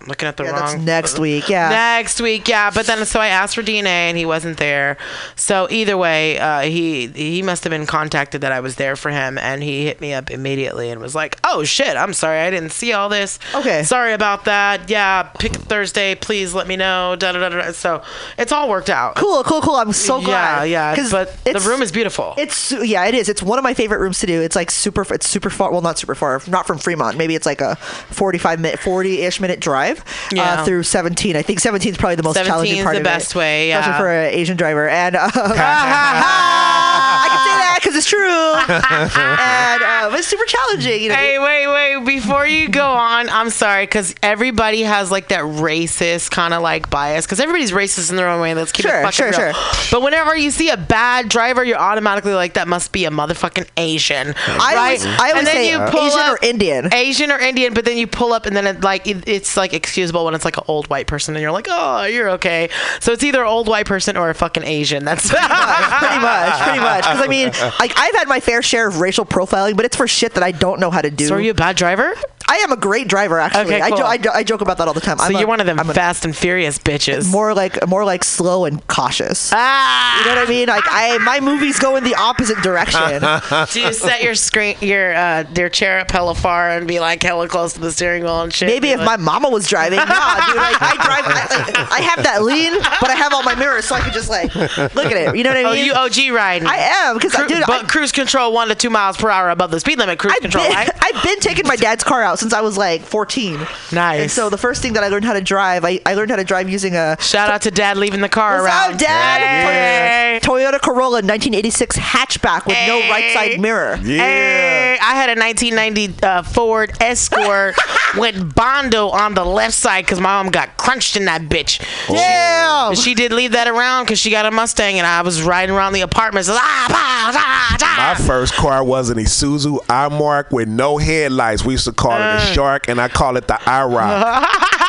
I'm 0.00 0.06
looking 0.08 0.26
at 0.26 0.36
the 0.36 0.42
Yeah, 0.42 0.50
wrong. 0.50 0.60
that's 0.62 0.74
next 0.82 1.18
week. 1.20 1.48
Yeah. 1.48 1.68
Next 1.68 2.20
week, 2.20 2.48
yeah. 2.48 2.72
But 2.72 2.86
then, 2.86 3.04
so 3.06 3.20
I 3.20 3.28
asked 3.28 3.54
for 3.54 3.62
DNA, 3.62 3.86
and 4.10 4.18
he 4.18 4.26
wasn't 4.26 4.56
there. 4.58 4.96
So 5.36 5.68
either 5.70 5.96
way, 5.96 6.40
uh, 6.40 6.62
he 6.62 7.06
he 7.06 7.40
must 7.42 7.62
have 7.62 7.70
been 7.70 7.86
contacted 7.86 8.40
that 8.40 8.50
I 8.50 8.58
was 8.58 8.74
there 8.74 8.96
for 8.96 9.10
him, 9.12 9.38
and 9.38 9.62
he 9.62 9.84
hit 9.84 10.00
me 10.00 10.12
up 10.12 10.28
immediately 10.28 10.90
and 10.90 11.00
was 11.00 11.14
like, 11.14 11.38
"Oh 11.44 11.62
shit, 11.62 11.96
I'm 11.96 12.12
sorry, 12.12 12.40
I 12.40 12.50
didn't 12.50 12.72
see 12.72 12.92
all 12.92 13.08
this. 13.08 13.38
Okay. 13.54 13.84
sorry 13.84 14.12
about 14.12 14.44
that. 14.46 14.90
Yeah, 14.90 15.22
pick 15.38 15.52
Thursday, 15.54 16.16
please 16.16 16.52
let 16.52 16.66
me 16.66 16.74
know." 16.74 17.14
Da, 17.16 17.30
da, 17.30 17.38
da, 17.38 17.48
da. 17.48 17.70
So 17.72 18.02
it's 18.38 18.50
all 18.50 18.68
worked 18.68 18.90
out. 18.90 19.14
Cool, 19.14 19.44
cool, 19.44 19.60
cool. 19.60 19.76
I'm 19.76 19.92
so 19.92 20.20
glad. 20.20 20.68
Yeah, 20.68 20.96
yeah. 20.96 21.08
But 21.12 21.44
the 21.44 21.60
room 21.60 21.80
is 21.80 21.92
beautiful. 21.92 22.34
It's 22.38 22.72
yeah, 22.72 23.06
it 23.06 23.14
is. 23.14 23.28
It's 23.28 23.42
one 23.42 23.58
of 23.58 23.62
my 23.62 23.74
favorite 23.74 24.00
rooms 24.00 24.18
to 24.18 24.26
do. 24.26 24.42
It's 24.42 24.56
like 24.56 24.72
super. 24.72 25.06
It's 25.14 25.28
super 25.28 25.48
far. 25.50 25.70
Well, 25.70 25.80
not 25.80 25.96
super 25.96 26.16
far. 26.16 26.23
Not 26.48 26.66
from 26.66 26.78
Fremont. 26.78 27.16
Maybe 27.16 27.34
it's 27.34 27.46
like 27.46 27.60
a 27.60 27.76
45 27.76 28.60
minute, 28.60 28.78
40 28.80 29.22
ish 29.22 29.40
minute 29.40 29.60
drive 29.60 30.04
Yeah. 30.32 30.60
uh, 30.60 30.64
through 30.64 30.82
17. 30.84 31.36
I 31.36 31.42
think 31.42 31.60
17 31.60 31.92
is 31.92 31.96
probably 31.98 32.16
the 32.16 32.22
most 32.22 32.34
17 32.34 32.50
challenging 32.52 32.76
is 32.78 32.82
part 32.84 32.94
the 32.94 33.00
of 33.00 33.04
best 33.04 33.32
it, 33.34 33.38
way, 33.38 33.68
yeah. 33.68 33.80
especially 33.80 33.98
for 34.00 34.08
an 34.10 34.34
Asian 34.34 34.56
driver. 34.56 34.88
And 34.88 35.16
uh, 35.16 35.30
I 35.34 37.28
can 37.28 37.38
say 37.38 37.56
that 37.58 37.78
because 37.80 37.96
it's 37.96 38.06
true. 38.06 38.20
and 38.24 39.82
uh, 39.82 40.10
but 40.10 40.18
it's 40.18 40.28
super 40.28 40.44
challenging. 40.44 41.02
You 41.02 41.08
know, 41.10 41.14
Hey, 41.14 41.38
wait, 41.38 41.66
wait. 41.66 42.04
Before 42.04 42.46
you 42.46 42.68
go 42.68 42.86
on, 42.86 43.28
I'm 43.28 43.50
sorry, 43.50 43.84
because 43.86 44.14
everybody 44.22 44.82
has 44.82 45.10
like 45.10 45.28
that 45.28 45.42
racist 45.42 46.30
kind 46.30 46.52
of 46.54 46.62
like 46.62 46.90
bias, 46.90 47.24
because 47.26 47.40
everybody's 47.40 47.72
racist 47.72 48.10
in 48.10 48.16
their 48.16 48.28
own 48.28 48.40
way. 48.40 48.54
Let's 48.54 48.72
keep 48.72 48.86
Sure, 48.86 49.00
it 49.00 49.02
fucking 49.04 49.12
sure, 49.32 49.46
real. 49.46 49.52
sure. 49.52 49.52
But 49.90 50.02
whenever 50.02 50.36
you 50.36 50.50
see 50.50 50.70
a 50.70 50.76
bad 50.76 51.28
driver, 51.28 51.62
you're 51.64 51.78
automatically 51.78 52.34
like, 52.34 52.54
that 52.54 52.66
must 52.66 52.90
be 52.92 53.04
a 53.04 53.10
motherfucking 53.10 53.68
Asian. 53.76 54.34
I 54.48 54.56
right? 54.56 54.76
always, 54.76 55.06
I 55.06 55.16
always 55.30 55.34
and 55.36 55.46
then 55.46 55.54
say 55.54 55.70
you 55.70 55.78
pull 55.90 56.10
Asian 56.16 56.30
up, 56.32 56.42
or 56.42 56.44
Indian. 56.44 56.94
Asian 56.94 57.30
or 57.32 57.38
Indian, 57.38 57.74
but 57.74 57.84
then 57.84 57.96
you 57.96 58.06
pull 58.06 58.32
up 58.32 58.46
and 58.46 58.56
then 58.56 58.66
it 58.66 58.82
like 58.82 59.06
it, 59.06 59.28
it's 59.28 59.56
like 59.56 59.72
excusable 59.72 60.24
when 60.24 60.34
it's 60.34 60.44
like 60.44 60.56
an 60.56 60.64
old 60.68 60.86
white 60.88 61.06
person 61.06 61.34
and 61.34 61.42
you're 61.42 61.52
like, 61.52 61.66
oh, 61.68 62.04
you're 62.04 62.30
okay. 62.30 62.68
So 63.00 63.12
it's 63.12 63.24
either 63.24 63.44
old 63.44 63.68
white 63.68 63.86
person 63.86 64.16
or 64.16 64.30
a 64.30 64.34
fucking 64.34 64.64
Asian. 64.64 65.04
That's 65.04 65.28
pretty 65.30 65.42
much, 65.44 66.60
pretty 66.62 66.80
much. 66.80 67.04
Because 67.04 67.20
I 67.20 67.26
mean, 67.28 67.48
like 67.78 67.92
I've 67.96 68.14
had 68.14 68.28
my 68.28 68.40
fair 68.40 68.62
share 68.62 68.86
of 68.88 69.00
racial 69.00 69.24
profiling, 69.24 69.76
but 69.76 69.84
it's 69.84 69.96
for 69.96 70.06
shit 70.08 70.34
that 70.34 70.42
I 70.42 70.52
don't 70.52 70.80
know 70.80 70.90
how 70.90 71.00
to 71.02 71.10
do. 71.10 71.26
So 71.26 71.34
are 71.34 71.40
you 71.40 71.50
a 71.50 71.54
bad 71.54 71.76
driver? 71.76 72.14
I 72.46 72.56
am 72.56 72.72
a 72.72 72.76
great 72.76 73.08
driver, 73.08 73.40
actually. 73.40 73.74
Okay, 73.76 73.80
I, 73.80 73.88
jo- 73.88 73.96
cool. 73.96 74.04
I, 74.04 74.16
jo- 74.18 74.30
I 74.34 74.42
joke 74.44 74.60
about 74.60 74.76
that 74.76 74.86
all 74.86 74.92
the 74.92 75.00
time. 75.00 75.16
So 75.16 75.24
I'm 75.24 75.32
you're 75.32 75.44
a- 75.44 75.46
one 75.46 75.60
of 75.60 75.66
them 75.66 75.80
I'm 75.80 75.88
a- 75.88 75.94
fast 75.94 76.26
and 76.26 76.36
furious 76.36 76.78
bitches. 76.78 77.30
more 77.32 77.54
like 77.54 77.88
more 77.88 78.04
like 78.04 78.22
slow 78.22 78.66
and 78.66 78.86
cautious. 78.86 79.50
ah, 79.54 80.18
You 80.20 80.26
know 80.26 80.40
what 80.40 80.46
I 80.46 80.50
mean? 80.50 80.68
Like 80.68 80.84
I, 80.86 81.16
my 81.18 81.40
movies 81.40 81.78
go 81.78 81.96
in 81.96 82.04
the 82.04 82.14
opposite 82.16 82.58
direction. 82.62 83.22
Do 83.72 83.80
you 83.80 83.92
set 83.94 84.22
your 84.22 84.34
screen, 84.34 84.76
your 84.82 85.14
uh, 85.14 85.44
your 85.56 85.70
chair 85.70 85.93
up 86.00 86.10
hella 86.10 86.34
far 86.34 86.70
and 86.70 86.86
be 86.86 87.00
like 87.00 87.22
hella 87.22 87.48
close 87.48 87.72
to 87.74 87.80
the 87.80 87.90
steering 87.92 88.22
wheel 88.22 88.42
and 88.42 88.52
shit? 88.52 88.68
Maybe 88.68 88.90
if 88.90 88.98
like- 88.98 89.06
my 89.06 89.16
mama 89.16 89.48
was 89.48 89.68
driving, 89.68 89.98
nah, 89.98 90.46
dude. 90.46 90.56
Like 90.56 90.76
I 90.80 90.94
drive, 91.04 91.24
I, 91.26 91.64
like, 91.66 91.92
I 91.92 92.00
have 92.00 92.22
that 92.24 92.42
lean, 92.42 92.72
but 93.00 93.10
I 93.10 93.14
have 93.14 93.32
all 93.32 93.42
my 93.42 93.54
mirrors, 93.54 93.84
so 93.86 93.94
I 93.94 94.00
could 94.00 94.12
just 94.12 94.28
like 94.30 94.54
look 94.54 95.06
at 95.06 95.12
it. 95.16 95.36
You 95.36 95.44
know 95.44 95.50
what 95.50 95.58
I 95.58 95.62
mean? 95.62 95.66
oh, 95.66 95.72
mean? 95.72 95.86
you 95.86 96.30
OG 96.32 96.34
riding. 96.36 96.66
I 96.68 96.76
am 96.76 97.16
because 97.16 97.32
Cru- 97.34 97.48
dude, 97.48 97.64
but 97.66 97.84
I, 97.84 97.86
cruise 97.86 98.12
control 98.12 98.52
one 98.52 98.68
to 98.68 98.74
two 98.74 98.90
miles 98.90 99.16
per 99.16 99.30
hour 99.30 99.50
above 99.50 99.70
the 99.70 99.80
speed 99.80 99.98
limit. 99.98 100.18
Cruise 100.18 100.34
I've 100.34 100.42
control, 100.42 100.64
been, 100.64 100.74
right? 100.74 100.90
I've 101.02 101.22
been 101.22 101.40
taking 101.40 101.66
my 101.66 101.76
dad's 101.76 102.04
car 102.04 102.22
out 102.22 102.38
since 102.38 102.52
I 102.52 102.60
was 102.60 102.76
like 102.78 103.02
14. 103.02 103.58
Nice. 103.92 104.20
And 104.22 104.30
so 104.30 104.50
the 104.50 104.58
first 104.58 104.82
thing 104.82 104.94
that 104.94 105.04
I 105.04 105.08
learned 105.08 105.24
how 105.24 105.32
to 105.34 105.40
drive, 105.40 105.84
I, 105.84 106.00
I 106.06 106.14
learned 106.14 106.30
how 106.30 106.36
to 106.36 106.44
drive 106.44 106.68
using 106.70 106.96
a 106.96 107.16
Shout 107.20 107.50
out 107.50 107.62
to 107.62 107.70
dad 107.70 107.96
leaving 107.96 108.20
the 108.20 108.28
car 108.28 108.62
What's 108.62 108.66
around. 108.72 108.92
up, 108.94 108.98
Dad? 109.00 109.40
Hey. 109.42 110.40
Toyota 110.42 110.80
Corolla 110.80 111.16
1986 111.22 111.96
hatchback 111.96 112.66
with 112.66 112.76
no 112.86 112.98
right 113.10 113.32
side 113.32 113.60
mirror. 113.60 113.98
Yeah. 114.02 114.18
Hey, 114.18 114.98
I 115.00 115.14
had 115.14 115.28
a 115.30 115.38
1990 115.38 115.83
uh, 116.22 116.42
Ford 116.42 116.92
Escort 117.00 117.74
with 118.16 118.54
Bondo 118.54 119.08
on 119.10 119.34
the 119.34 119.44
left 119.44 119.74
side 119.74 120.04
because 120.04 120.20
my 120.20 120.42
mom 120.42 120.50
got 120.50 120.76
crunched 120.76 121.16
in 121.16 121.24
that 121.26 121.42
bitch. 121.42 121.78
Damn. 122.08 122.90
But 122.92 122.98
she 122.98 123.14
did 123.14 123.32
leave 123.32 123.52
that 123.52 123.66
around 123.68 124.04
because 124.04 124.18
she 124.18 124.30
got 124.30 124.46
a 124.46 124.50
Mustang 124.50 124.98
and 124.98 125.06
I 125.06 125.22
was 125.22 125.42
riding 125.42 125.74
around 125.74 125.92
the 125.94 126.00
apartments. 126.02 126.48
Ah, 126.50 126.86
bah, 126.88 126.94
ah, 126.96 127.76
ah. 127.80 128.14
My 128.18 128.26
first 128.26 128.54
car 128.54 128.84
was 128.84 129.10
an 129.10 129.18
Isuzu 129.18 129.78
iMark 129.86 130.50
with 130.50 130.68
no 130.68 130.98
headlights. 130.98 131.64
We 131.64 131.74
used 131.74 131.84
to 131.86 131.92
call 131.92 132.12
it 132.12 132.20
Uh. 132.20 132.38
a 132.40 132.54
shark, 132.54 132.88
and 132.88 133.00
I 133.00 133.08
call 133.08 133.36
it 133.36 133.46
the 133.48 133.54
IROC. 133.54 133.90
you 133.90 133.96
know 133.96 134.00
what 134.00 134.42
I'm 134.42 134.83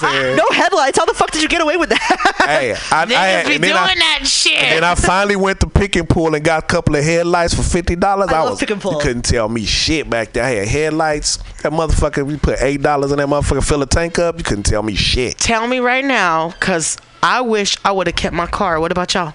saying? 0.00 0.36
No 0.36 0.44
headlights. 0.50 0.98
How 0.98 1.04
the 1.04 1.14
fuck 1.14 1.30
did 1.30 1.42
you 1.42 1.48
get 1.48 1.60
away 1.60 1.76
with 1.76 1.90
that? 1.90 2.34
Hey, 2.38 2.72
I, 2.72 3.02
I 3.02 3.06
Niggas 3.06 3.14
had, 3.14 3.46
be 3.46 3.54
and 3.54 3.62
doing 3.62 3.74
I, 3.74 3.94
that 3.94 4.20
shit. 4.26 4.54
And 4.54 4.72
then 4.76 4.84
I 4.84 4.94
finally 4.94 5.36
went 5.36 5.60
to 5.60 5.66
Pick 5.68 5.96
and 5.96 6.08
Pull 6.08 6.34
and 6.34 6.44
got 6.44 6.64
a 6.64 6.66
couple 6.66 6.96
of 6.96 7.04
headlights 7.04 7.54
for 7.54 7.62
fifty 7.62 7.96
dollars. 7.96 8.28
I 8.30 8.40
love 8.40 8.50
was 8.50 8.60
Pick 8.60 8.70
and 8.70 8.80
Pull. 8.80 8.92
you 8.94 8.98
couldn't 9.00 9.22
tell 9.24 9.48
me 9.48 9.64
shit 9.64 10.08
back 10.08 10.32
there. 10.32 10.44
I 10.44 10.50
had 10.50 10.68
headlights. 10.68 11.36
That 11.62 11.72
motherfucker, 11.72 12.24
we 12.26 12.36
put 12.36 12.60
eight 12.62 12.82
dollars 12.82 13.12
in 13.12 13.18
that 13.18 13.28
motherfucker, 13.28 13.66
fill 13.66 13.82
a 13.82 13.86
tank 13.86 14.18
up. 14.18 14.38
You 14.38 14.44
couldn't 14.44 14.64
tell 14.64 14.82
me 14.82 14.94
shit. 14.94 15.38
Tell 15.38 15.66
me 15.66 15.78
right 15.80 16.04
now, 16.04 16.50
cause 16.60 16.96
I 17.22 17.40
wish 17.40 17.76
I 17.84 17.92
would 17.92 18.06
have 18.06 18.16
kept 18.16 18.34
my 18.34 18.46
car. 18.46 18.80
What 18.80 18.92
about 18.92 19.12
y'all? 19.14 19.34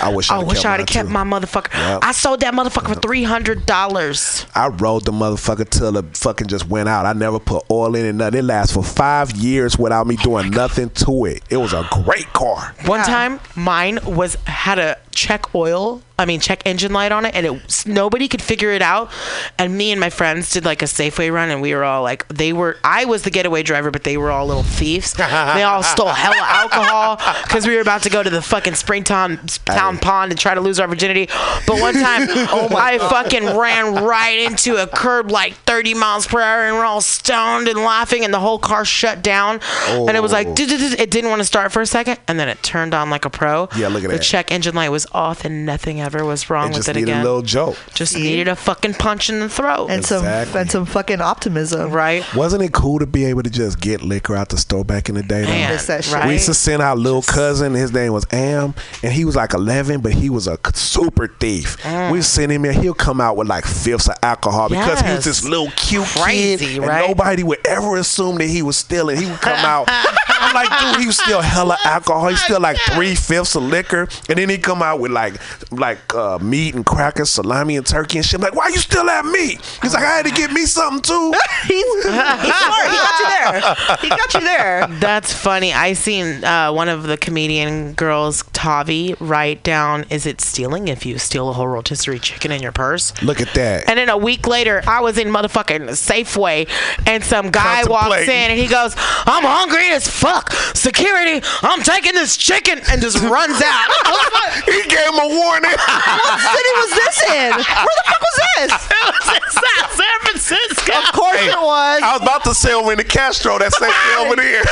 I 0.00 0.08
wish 0.12 0.30
I 0.30 0.36
I'd 0.36 0.42
oh, 0.44 0.46
wish 0.46 0.64
I'd 0.64 0.80
have 0.80 0.88
kept 0.88 1.08
my 1.08 1.24
motherfucker. 1.24 1.72
Yep. 1.72 2.00
I 2.02 2.12
sold 2.12 2.40
that 2.40 2.54
motherfucker 2.54 2.94
for 2.94 3.00
three 3.00 3.22
hundred 3.22 3.66
dollars. 3.66 4.46
I 4.54 4.68
rode 4.68 5.04
the 5.04 5.12
motherfucker 5.12 5.68
till 5.68 5.92
the 5.92 6.02
fucking 6.02 6.48
just 6.48 6.68
went 6.68 6.88
out. 6.88 7.06
I 7.06 7.12
never 7.12 7.38
put 7.38 7.64
oil 7.70 7.94
in 7.94 8.04
it. 8.06 8.12
Nothing. 8.14 8.40
It 8.40 8.44
lasts 8.44 8.74
for 8.74 8.82
five 8.82 9.32
years 9.32 9.78
without 9.78 10.06
me 10.06 10.16
oh 10.20 10.22
doing 10.22 10.50
nothing 10.50 10.90
to 10.90 11.24
it. 11.26 11.42
It 11.50 11.56
was 11.56 11.72
a 11.72 11.86
great 12.04 12.32
car. 12.32 12.74
One 12.86 13.00
Yeah. 13.00 13.04
time, 13.04 13.40
mine 13.56 13.98
was 14.04 14.36
had 14.46 14.78
a 14.78 14.96
check 15.20 15.54
oil 15.54 16.02
I 16.20 16.26
mean, 16.26 16.40
check 16.40 16.62
engine 16.66 16.92
light 16.92 17.12
on 17.12 17.24
it, 17.24 17.34
and 17.34 17.46
it 17.46 17.86
nobody 17.86 18.28
could 18.28 18.42
figure 18.42 18.72
it 18.72 18.82
out. 18.82 19.10
And 19.58 19.76
me 19.76 19.90
and 19.90 19.98
my 19.98 20.10
friends 20.10 20.50
did 20.50 20.66
like 20.66 20.82
a 20.82 20.84
Safeway 20.84 21.32
run, 21.32 21.48
and 21.50 21.62
we 21.62 21.74
were 21.74 21.82
all 21.82 22.02
like, 22.02 22.28
they 22.28 22.52
were. 22.52 22.76
I 22.84 23.06
was 23.06 23.22
the 23.22 23.30
getaway 23.30 23.62
driver, 23.62 23.90
but 23.90 24.04
they 24.04 24.18
were 24.18 24.30
all 24.30 24.46
little 24.46 24.62
thieves. 24.62 25.14
they 25.14 25.62
all 25.62 25.82
stole 25.82 26.08
hella 26.08 26.36
alcohol 26.46 27.16
because 27.44 27.66
we 27.66 27.74
were 27.74 27.80
about 27.80 28.02
to 28.02 28.10
go 28.10 28.22
to 28.22 28.28
the 28.28 28.42
fucking 28.42 28.74
Springtown 28.74 29.38
town 29.64 29.96
pond 29.96 30.30
and 30.30 30.38
try 30.38 30.54
to 30.54 30.60
lose 30.60 30.78
our 30.78 30.86
virginity. 30.86 31.26
But 31.66 31.80
one 31.80 31.94
time, 31.94 32.26
oh 32.28 32.68
I 32.76 32.98
fucking 32.98 33.56
ran 33.56 34.04
right 34.04 34.40
into 34.40 34.76
a 34.76 34.86
curb 34.86 35.30
like 35.30 35.54
30 35.64 35.94
miles 35.94 36.26
per 36.26 36.42
hour, 36.42 36.64
and 36.66 36.76
we're 36.76 36.84
all 36.84 37.00
stoned 37.00 37.66
and 37.66 37.78
laughing, 37.78 38.26
and 38.26 38.34
the 38.34 38.40
whole 38.40 38.58
car 38.58 38.84
shut 38.84 39.22
down. 39.22 39.60
And 39.88 40.14
it 40.14 40.20
was 40.20 40.32
like, 40.32 40.48
Oh. 40.50 40.54
it 40.58 41.10
didn't 41.10 41.30
want 41.30 41.40
to 41.40 41.46
start 41.46 41.72
for 41.72 41.80
a 41.80 41.86
second, 41.86 42.18
and 42.28 42.38
then 42.38 42.50
it 42.50 42.62
turned 42.62 42.92
on 42.92 43.08
like 43.08 43.24
a 43.24 43.30
pro. 43.30 43.70
Yeah, 43.74 43.88
look 43.88 44.04
at 44.04 44.10
the 44.10 44.16
that. 44.16 44.22
check 44.22 44.52
engine 44.52 44.74
light 44.74 44.90
was 44.90 45.06
off, 45.12 45.44
and 45.44 45.64
nothing 45.66 46.00
ever 46.00 46.24
was 46.24 46.48
wrong 46.50 46.66
It 46.66 46.68
with 46.68 46.76
just 46.78 46.88
it 46.90 46.94
needed 46.96 47.08
again. 47.10 47.20
a 47.20 47.24
little 47.24 47.42
joke. 47.42 47.76
just 47.94 48.12
See? 48.12 48.22
needed 48.22 48.48
a 48.48 48.56
fucking 48.56 48.94
punch 48.94 49.28
in 49.30 49.40
the 49.40 49.48
throat. 49.48 49.88
and 49.90 50.04
some 50.04 50.24
and 50.24 50.70
some 50.70 50.86
fucking 50.86 51.20
optimism. 51.20 51.90
right? 51.90 52.24
Wasn't 52.34 52.62
it 52.62 52.72
cool 52.72 52.98
to 52.98 53.06
be 53.06 53.24
able 53.26 53.42
to 53.42 53.50
just 53.50 53.80
get 53.80 54.02
liquor 54.02 54.36
out 54.36 54.48
the 54.50 54.56
store 54.58 54.84
back 54.84 55.08
in 55.08 55.14
the 55.14 55.22
day? 55.22 55.42
Man, 55.42 55.76
that 55.86 56.04
shit. 56.04 56.12
right? 56.14 56.26
We 56.26 56.34
used 56.34 56.46
to 56.46 56.54
send 56.54 56.82
our 56.82 56.96
little 56.96 57.22
cousin. 57.22 57.74
His 57.74 57.92
name 57.92 58.12
was 58.12 58.26
Am, 58.32 58.74
and 59.02 59.12
he 59.12 59.24
was 59.24 59.36
like 59.36 59.54
11, 59.54 60.00
but 60.00 60.12
he 60.12 60.30
was 60.30 60.46
a 60.46 60.58
super 60.74 61.28
thief. 61.28 61.76
Mm. 61.82 62.12
We 62.12 62.22
send 62.22 62.52
him 62.52 62.64
in. 62.64 62.80
He'll 62.80 62.94
come 62.94 63.20
out 63.20 63.36
with 63.36 63.48
like 63.48 63.64
fifths 63.64 64.08
of 64.08 64.16
alcohol 64.22 64.68
because 64.68 65.00
he 65.00 65.12
was 65.12 65.24
this 65.24 65.44
little 65.44 65.70
cute 65.76 66.04
Crazy, 66.06 66.66
kid, 66.74 66.78
right? 66.82 67.00
and 67.04 67.08
nobody 67.08 67.42
would 67.42 67.66
ever 67.66 67.96
assume 67.96 68.36
that 68.38 68.46
he 68.48 68.62
was 68.62 68.76
stealing. 68.76 69.16
He 69.18 69.26
would 69.26 69.40
come 69.40 69.58
out. 69.64 69.86
I'm 70.42 70.54
like, 70.54 70.80
dude, 70.80 71.00
he 71.00 71.06
was 71.06 71.18
still 71.18 71.40
hella 71.40 71.76
alcohol. 71.84 72.28
He 72.28 72.36
still 72.36 72.60
like 72.60 72.78
three 72.92 73.14
fifths 73.14 73.54
of 73.54 73.62
liquor, 73.62 74.08
and 74.28 74.38
then 74.38 74.48
he 74.48 74.58
come 74.58 74.82
out 74.82 74.99
with 75.00 75.12
like 75.12 75.34
like 75.72 76.14
uh, 76.14 76.38
meat 76.38 76.74
and 76.74 76.84
crackers, 76.84 77.30
salami 77.30 77.76
and 77.76 77.86
turkey 77.86 78.18
and 78.18 78.26
shit. 78.26 78.38
I'm 78.40 78.42
like, 78.42 78.54
why 78.54 78.68
you 78.68 78.78
still 78.78 79.08
at 79.08 79.24
meat? 79.24 79.60
He's 79.82 79.94
like, 79.94 80.04
I 80.04 80.16
had 80.16 80.26
to 80.26 80.32
get 80.32 80.52
me 80.52 80.64
something 80.64 81.02
too. 81.02 81.32
he's, 81.66 81.94
he's 81.94 82.04
smart. 82.04 82.90
He 82.90 82.98
got 82.98 83.18
you 83.20 83.26
there. 83.26 83.96
He 84.00 84.08
got 84.08 84.34
you 84.34 84.40
there. 84.40 84.86
That's 85.00 85.32
funny. 85.32 85.72
I 85.72 85.94
seen 85.94 86.44
uh, 86.44 86.72
one 86.72 86.88
of 86.88 87.04
the 87.04 87.16
comedian 87.16 87.94
girls, 87.94 88.42
Tavi, 88.52 89.14
write 89.20 89.62
down, 89.62 90.04
"Is 90.10 90.26
it 90.26 90.40
stealing 90.40 90.88
if 90.88 91.06
you 91.06 91.18
steal 91.18 91.48
a 91.48 91.52
whole 91.52 91.68
rotisserie 91.68 92.18
chicken 92.18 92.52
in 92.52 92.62
your 92.62 92.72
purse?" 92.72 93.12
Look 93.22 93.40
at 93.40 93.52
that. 93.54 93.88
And 93.88 93.98
then 93.98 94.08
a 94.08 94.16
week 94.18 94.46
later, 94.46 94.82
I 94.86 95.00
was 95.00 95.18
in 95.18 95.28
motherfucking 95.28 95.88
Safeway, 95.90 96.68
and 97.06 97.24
some 97.24 97.50
guy 97.50 97.84
walks 97.84 98.22
in 98.22 98.50
and 98.50 98.58
he 98.58 98.66
goes, 98.66 98.94
"I'm 98.98 99.44
hungry 99.44 99.88
as 99.90 100.08
fuck. 100.08 100.52
Security, 100.74 101.46
I'm 101.62 101.82
taking 101.82 102.14
this 102.14 102.36
chicken," 102.36 102.80
and 102.90 103.00
just 103.00 103.18
runs 103.22 103.60
out. 103.64 103.90
he 104.90 104.96
gave 104.96 105.06
him 105.06 105.18
a 105.22 105.28
warning. 105.28 105.70
What 106.20 106.40
city 106.40 106.72
was 106.82 106.90
this 106.98 107.16
in? 107.30 107.50
Where 107.54 107.96
the 107.96 108.04
fuck 108.06 108.20
was 108.20 108.36
this? 108.56 108.70
South 109.60 109.92
San 109.94 110.18
Francisco. 110.22 110.92
Of 110.98 111.12
course 111.12 111.40
it 111.40 111.56
was. 111.60 112.02
I 112.02 112.12
was 112.12 112.22
about 112.22 112.44
to 112.44 112.54
say 112.54 112.72
over 112.72 112.90
in 112.92 112.98
the 112.98 113.04
Castro, 113.04 113.58
that 113.58 113.72
same 113.72 113.90
over 114.18 114.36
there. 114.36 114.62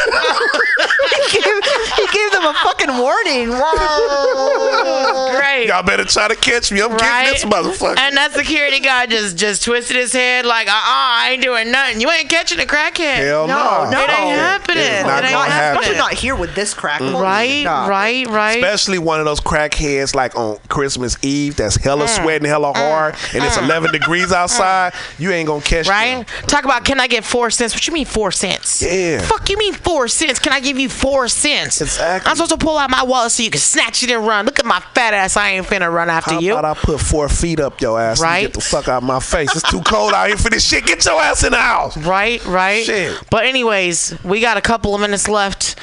He 1.30 1.40
gave, 1.40 1.62
he 1.96 2.06
gave 2.12 2.30
them 2.32 2.44
a 2.46 2.54
fucking 2.64 2.96
warning. 2.98 3.50
Whoa. 3.52 5.36
Great. 5.36 5.66
Y'all 5.68 5.82
better 5.82 6.04
try 6.04 6.28
to 6.28 6.36
catch 6.36 6.70
me. 6.72 6.80
I'm 6.80 6.90
Right? 6.92 7.32
getting 7.32 7.50
this 7.50 7.58
motherfucker. 7.58 7.98
And 7.98 8.16
that 8.16 8.32
security 8.32 8.80
guy 8.80 9.06
just 9.06 9.36
just 9.36 9.62
twisted 9.64 9.96
his 9.96 10.12
head 10.12 10.46
like, 10.46 10.68
uh 10.68 10.72
uh 10.72 10.74
I 10.74 11.30
ain't 11.32 11.42
doing 11.42 11.70
nothing. 11.70 12.00
You 12.00 12.10
ain't 12.10 12.28
catching 12.28 12.58
a 12.60 12.64
crackhead. 12.64 13.16
Hell 13.26 13.46
No, 13.46 13.84
no. 13.84 13.90
no. 13.90 14.00
It 14.04 14.10
ain't 14.10 14.38
happening. 14.38 14.84
It's 14.84 15.00
It 15.00 15.06
not 15.06 15.24
ain't 15.24 15.32
gonna 15.32 15.50
happen. 15.50 15.80
Especially 15.82 15.98
not 15.98 16.12
here 16.14 16.34
with 16.36 16.54
this 16.54 16.74
crack. 16.74 17.00
Right, 17.00 17.64
Nah. 17.64 17.86
right, 17.86 18.26
right. 18.28 18.56
Especially 18.56 18.98
one 18.98 19.18
of 19.20 19.26
those 19.26 19.40
crackheads 19.40 19.97
like 20.14 20.36
on 20.36 20.58
Christmas 20.68 21.16
Eve 21.22 21.56
that's 21.56 21.76
hella 21.76 22.04
Mm. 22.06 22.22
sweating 22.22 22.48
hella 22.48 22.72
mm. 22.72 22.76
hard 22.76 23.14
and 23.34 23.44
it's 23.44 23.56
mm. 23.56 23.64
11 23.64 23.92
degrees 23.92 24.32
outside. 24.32 24.92
Mm. 24.92 25.20
You 25.20 25.32
ain't 25.32 25.46
gonna 25.46 25.62
catch 25.62 25.88
Right? 25.88 26.26
them. 26.26 26.46
Talk 26.46 26.64
about 26.64 26.84
can 26.84 27.00
I 27.00 27.06
get 27.06 27.24
four 27.24 27.50
cents? 27.50 27.74
What 27.74 27.86
you 27.86 27.92
mean 27.92 28.06
four 28.06 28.30
cents? 28.30 28.82
Yeah. 28.82 29.20
Fuck 29.20 29.48
you 29.50 29.58
mean 29.58 29.74
four 29.74 30.08
cents? 30.08 30.38
Can 30.38 30.52
I 30.52 30.60
give 30.60 30.78
you 30.78 30.88
four 30.88 31.28
cents? 31.28 31.80
Exactly. 31.80 32.28
I'm 32.30 32.36
supposed 32.36 32.52
to 32.52 32.64
pull 32.64 32.78
out 32.78 32.90
my 32.90 33.02
wallet 33.02 33.32
so 33.32 33.42
you 33.42 33.50
can 33.50 33.60
snatch 33.60 34.02
it 34.02 34.10
and 34.10 34.26
run. 34.26 34.44
Look 34.46 34.58
at 34.58 34.64
my 34.66 34.80
fat 34.94 35.14
ass. 35.14 35.36
I 35.36 35.50
ain't 35.50 35.66
finna 35.66 35.92
run 35.92 36.08
after 36.10 36.32
How 36.34 36.40
you. 36.40 36.52
How 36.54 36.60
about 36.60 36.76
I 36.78 36.80
put 36.80 37.00
four 37.00 37.28
feet 37.28 37.60
up 37.60 37.80
your 37.80 38.00
ass 38.00 38.20
Right. 38.20 38.44
and 38.44 38.46
get 38.46 38.54
the 38.54 38.60
fuck 38.60 38.88
out 38.88 38.98
of 38.98 39.02
my 39.04 39.20
face? 39.20 39.54
It's 39.54 39.68
too 39.70 39.80
cold 39.82 40.12
out 40.12 40.28
here 40.28 40.36
for 40.36 40.50
this 40.50 40.64
shit. 40.64 40.86
Get 40.86 41.04
your 41.04 41.20
ass 41.20 41.44
in 41.44 41.52
the 41.52 41.58
house. 41.58 41.96
Right, 41.96 42.44
right. 42.46 42.84
Shit. 42.84 43.18
But 43.30 43.44
anyways, 43.46 44.14
we 44.24 44.40
got 44.40 44.56
a 44.56 44.60
couple 44.60 44.94
of 44.94 45.00
minutes 45.00 45.28
left. 45.28 45.77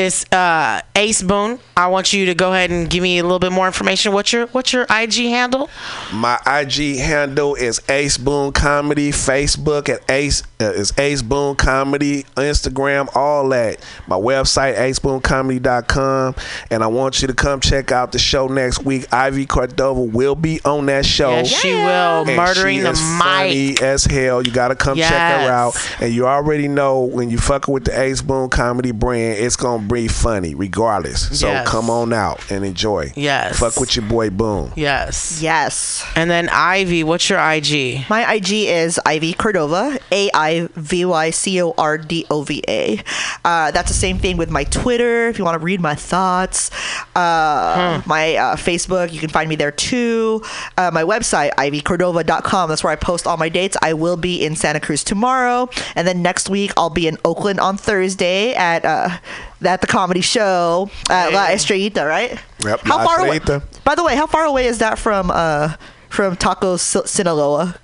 It's 0.00 0.24
uh, 0.32 0.80
Ace 0.96 1.22
Boone. 1.22 1.58
I 1.76 1.88
want 1.88 2.14
you 2.14 2.24
to 2.24 2.34
go 2.34 2.54
ahead 2.54 2.70
and 2.70 2.88
give 2.88 3.02
me 3.02 3.18
a 3.18 3.22
little 3.22 3.38
bit 3.38 3.52
more 3.52 3.66
information. 3.66 4.14
What's 4.14 4.32
your 4.32 4.46
what's 4.46 4.72
your 4.72 4.86
IG 4.88 5.28
handle? 5.28 5.68
My 6.10 6.38
IG 6.46 6.96
handle 6.96 7.54
is 7.54 7.82
Ace 7.86 8.16
Boone 8.16 8.52
Comedy. 8.52 9.10
Facebook 9.10 9.90
at 9.90 10.10
Ace 10.10 10.42
is 10.60 10.92
Ace 10.98 11.22
Boone 11.22 11.56
Comedy. 11.56 12.24
Instagram, 12.36 13.08
all 13.16 13.48
that. 13.50 13.78
My 14.06 14.16
website 14.16 14.76
aceboonecomedy.com. 14.76 16.34
And 16.70 16.82
I 16.82 16.86
want 16.86 17.20
you 17.20 17.28
to 17.28 17.34
come 17.34 17.60
check 17.60 17.92
out 17.92 18.12
the 18.12 18.18
show 18.18 18.46
next 18.48 18.84
week. 18.84 19.12
Ivy 19.12 19.46
Cordova 19.46 20.00
will 20.00 20.34
be 20.34 20.60
on 20.64 20.86
that 20.86 21.04
show. 21.06 21.30
Yes, 21.30 21.48
she 21.48 21.72
will. 21.72 22.26
And 22.28 22.36
Murdering 22.36 22.78
she 22.78 22.82
the 22.82 22.90
is 22.90 23.00
mic. 23.00 23.22
funny 23.22 23.76
as 23.80 24.04
hell. 24.04 24.42
You 24.46 24.52
gotta 24.52 24.74
come 24.76 24.96
check 24.96 25.10
her 25.10 25.50
out. 25.50 25.76
And 26.00 26.12
you 26.12 26.26
already 26.26 26.68
know 26.68 27.00
when 27.02 27.30
you 27.30 27.38
fucking 27.38 27.72
with 27.72 27.84
the 27.84 27.98
Ace 28.00 28.22
Boone 28.22 28.48
Comedy 28.48 28.92
brand, 28.92 29.38
it's 29.38 29.56
gonna 29.56 29.82
be 29.86 30.08
funny 30.08 30.54
regardless. 30.54 31.38
So 31.38 31.48
Yes. 31.48 31.68
come 31.68 31.90
on 31.90 32.12
out 32.12 32.40
and 32.50 32.64
enjoy. 32.64 33.12
Yes. 33.16 33.58
Fuck 33.58 33.78
with 33.80 33.96
your 33.96 34.04
boy 34.06 34.30
Boone. 34.30 34.72
Yes. 34.76 35.40
Yes. 35.42 36.04
And 36.14 36.30
then 36.30 36.48
Ivy, 36.50 37.04
what's 37.04 37.28
your 37.28 37.38
IG? 37.38 38.04
My 38.08 38.34
IG 38.34 38.68
is 38.68 39.00
Ivy 39.06 39.32
Cordova, 39.34 39.98
A 40.12 40.30
I 40.32 40.49
V 40.74 41.04
Y 41.04 41.30
C 41.30 41.62
O 41.62 41.74
R 41.78 41.98
D 41.98 42.26
O 42.30 42.42
V 42.42 42.62
A. 42.68 43.02
Uh, 43.44 43.70
that's 43.70 43.88
the 43.88 43.94
same 43.94 44.18
thing 44.18 44.36
with 44.36 44.50
my 44.50 44.64
Twitter. 44.64 45.28
If 45.28 45.38
you 45.38 45.44
want 45.44 45.58
to 45.58 45.64
read 45.64 45.80
my 45.80 45.94
thoughts, 45.94 46.70
uh, 47.14 48.02
my 48.06 48.34
uh, 48.36 48.56
Facebook, 48.56 49.12
you 49.12 49.20
can 49.20 49.30
find 49.30 49.48
me 49.48 49.56
there 49.56 49.70
too. 49.72 50.42
Uh, 50.76 50.90
my 50.92 51.02
website, 51.02 51.52
ivycordova.com. 51.54 52.68
That's 52.68 52.84
where 52.84 52.92
I 52.92 52.96
post 52.96 53.26
all 53.26 53.36
my 53.36 53.48
dates. 53.48 53.76
I 53.82 53.92
will 53.94 54.16
be 54.16 54.44
in 54.44 54.56
Santa 54.56 54.80
Cruz 54.80 55.02
tomorrow, 55.04 55.68
and 55.94 56.06
then 56.06 56.22
next 56.22 56.48
week 56.50 56.72
I'll 56.76 56.90
be 56.90 57.06
in 57.06 57.16
Oakland 57.24 57.60
on 57.60 57.76
Thursday 57.76 58.54
at 58.54 58.84
uh, 58.84 59.18
at 59.64 59.80
the 59.80 59.86
comedy 59.86 60.20
show 60.20 60.90
at 61.08 61.32
La 61.32 61.46
Estrellita. 61.46 62.06
Right? 62.06 62.38
Yep, 62.64 62.80
How 62.84 62.98
La 62.98 63.04
far 63.04 63.20
away? 63.26 63.38
Estrellita. 63.40 63.84
By 63.84 63.94
the 63.94 64.04
way, 64.04 64.16
how 64.16 64.26
far 64.26 64.44
away 64.44 64.66
is 64.66 64.78
that 64.78 64.98
from 64.98 65.30
uh, 65.32 65.74
from 66.08 66.36
Tacos 66.36 67.06
Sinaloa? 67.06 67.76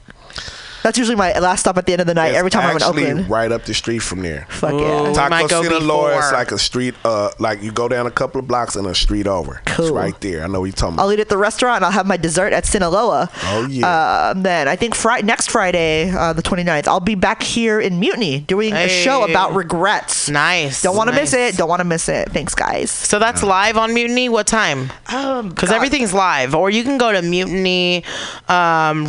That's 0.86 0.98
usually 0.98 1.16
my 1.16 1.36
last 1.40 1.60
stop 1.62 1.78
at 1.78 1.86
the 1.86 1.94
end 1.94 2.00
of 2.00 2.06
the 2.06 2.14
night. 2.14 2.28
It's 2.28 2.38
every 2.38 2.50
time 2.52 2.62
I'm 2.62 2.76
in 2.76 2.82
actually 2.82 3.06
Oakland. 3.08 3.28
right 3.28 3.50
up 3.50 3.64
the 3.64 3.74
street 3.74 3.98
from 3.98 4.22
there. 4.22 4.46
Fuck 4.48 4.72
Ooh. 4.74 4.80
yeah. 4.80 5.08
We 5.08 5.14
Taco 5.14 5.48
Sinaloa 5.64 6.18
is 6.18 6.30
like 6.32 6.52
a 6.52 6.58
street, 6.58 6.94
uh, 7.04 7.32
like 7.40 7.60
you 7.60 7.72
go 7.72 7.88
down 7.88 8.06
a 8.06 8.10
couple 8.12 8.38
of 8.38 8.46
blocks 8.46 8.76
and 8.76 8.86
a 8.86 8.94
street 8.94 9.26
over. 9.26 9.60
It's 9.66 9.74
Cool. 9.76 9.92
right 9.92 10.14
there. 10.20 10.44
I 10.44 10.46
know 10.46 10.60
what 10.60 10.66
you're 10.66 10.74
talking 10.74 10.94
About. 10.94 11.02
I'll 11.06 11.12
eat 11.12 11.18
at 11.18 11.28
the 11.28 11.36
restaurant 11.38 11.78
and 11.78 11.86
I'll 11.86 11.90
have 11.90 12.06
my 12.06 12.16
dessert 12.16 12.52
at 12.52 12.66
Sinaloa. 12.66 13.28
Oh, 13.46 13.66
yeah. 13.68 13.84
Uh, 13.88 14.34
then 14.36 14.68
I 14.68 14.76
think 14.76 14.94
Fri- 14.94 15.22
next 15.22 15.50
Friday, 15.50 16.08
uh, 16.12 16.32
the 16.32 16.42
29th, 16.42 16.86
I'll 16.86 17.00
be 17.00 17.16
back 17.16 17.42
here 17.42 17.80
in 17.80 17.98
Mutiny 17.98 18.38
doing 18.38 18.72
a 18.72 18.86
show 18.88 19.28
about 19.28 19.54
regrets. 19.56 20.28
Nice. 20.30 20.82
Don't 20.82 20.96
want 20.96 21.10
to 21.10 21.16
miss 21.16 21.32
it. 21.34 21.56
Don't 21.56 21.68
want 21.68 21.80
to 21.80 21.84
miss 21.84 22.08
it. 22.08 22.30
Thanks, 22.30 22.54
guys. 22.54 22.92
So 22.92 23.18
that's 23.18 23.42
live 23.42 23.76
on 23.76 23.92
Mutiny. 23.92 24.28
What 24.28 24.46
time? 24.46 24.92
Um, 25.08 25.48
Because 25.48 25.70
God. 25.70 25.74
everything's 25.76 26.14
live, 26.14 26.54
or 26.54 26.70
you 26.70 26.84
can 26.84 26.96
go 26.96 27.10
to 27.10 27.22
mutiny 27.22 28.04
um, 28.48 29.06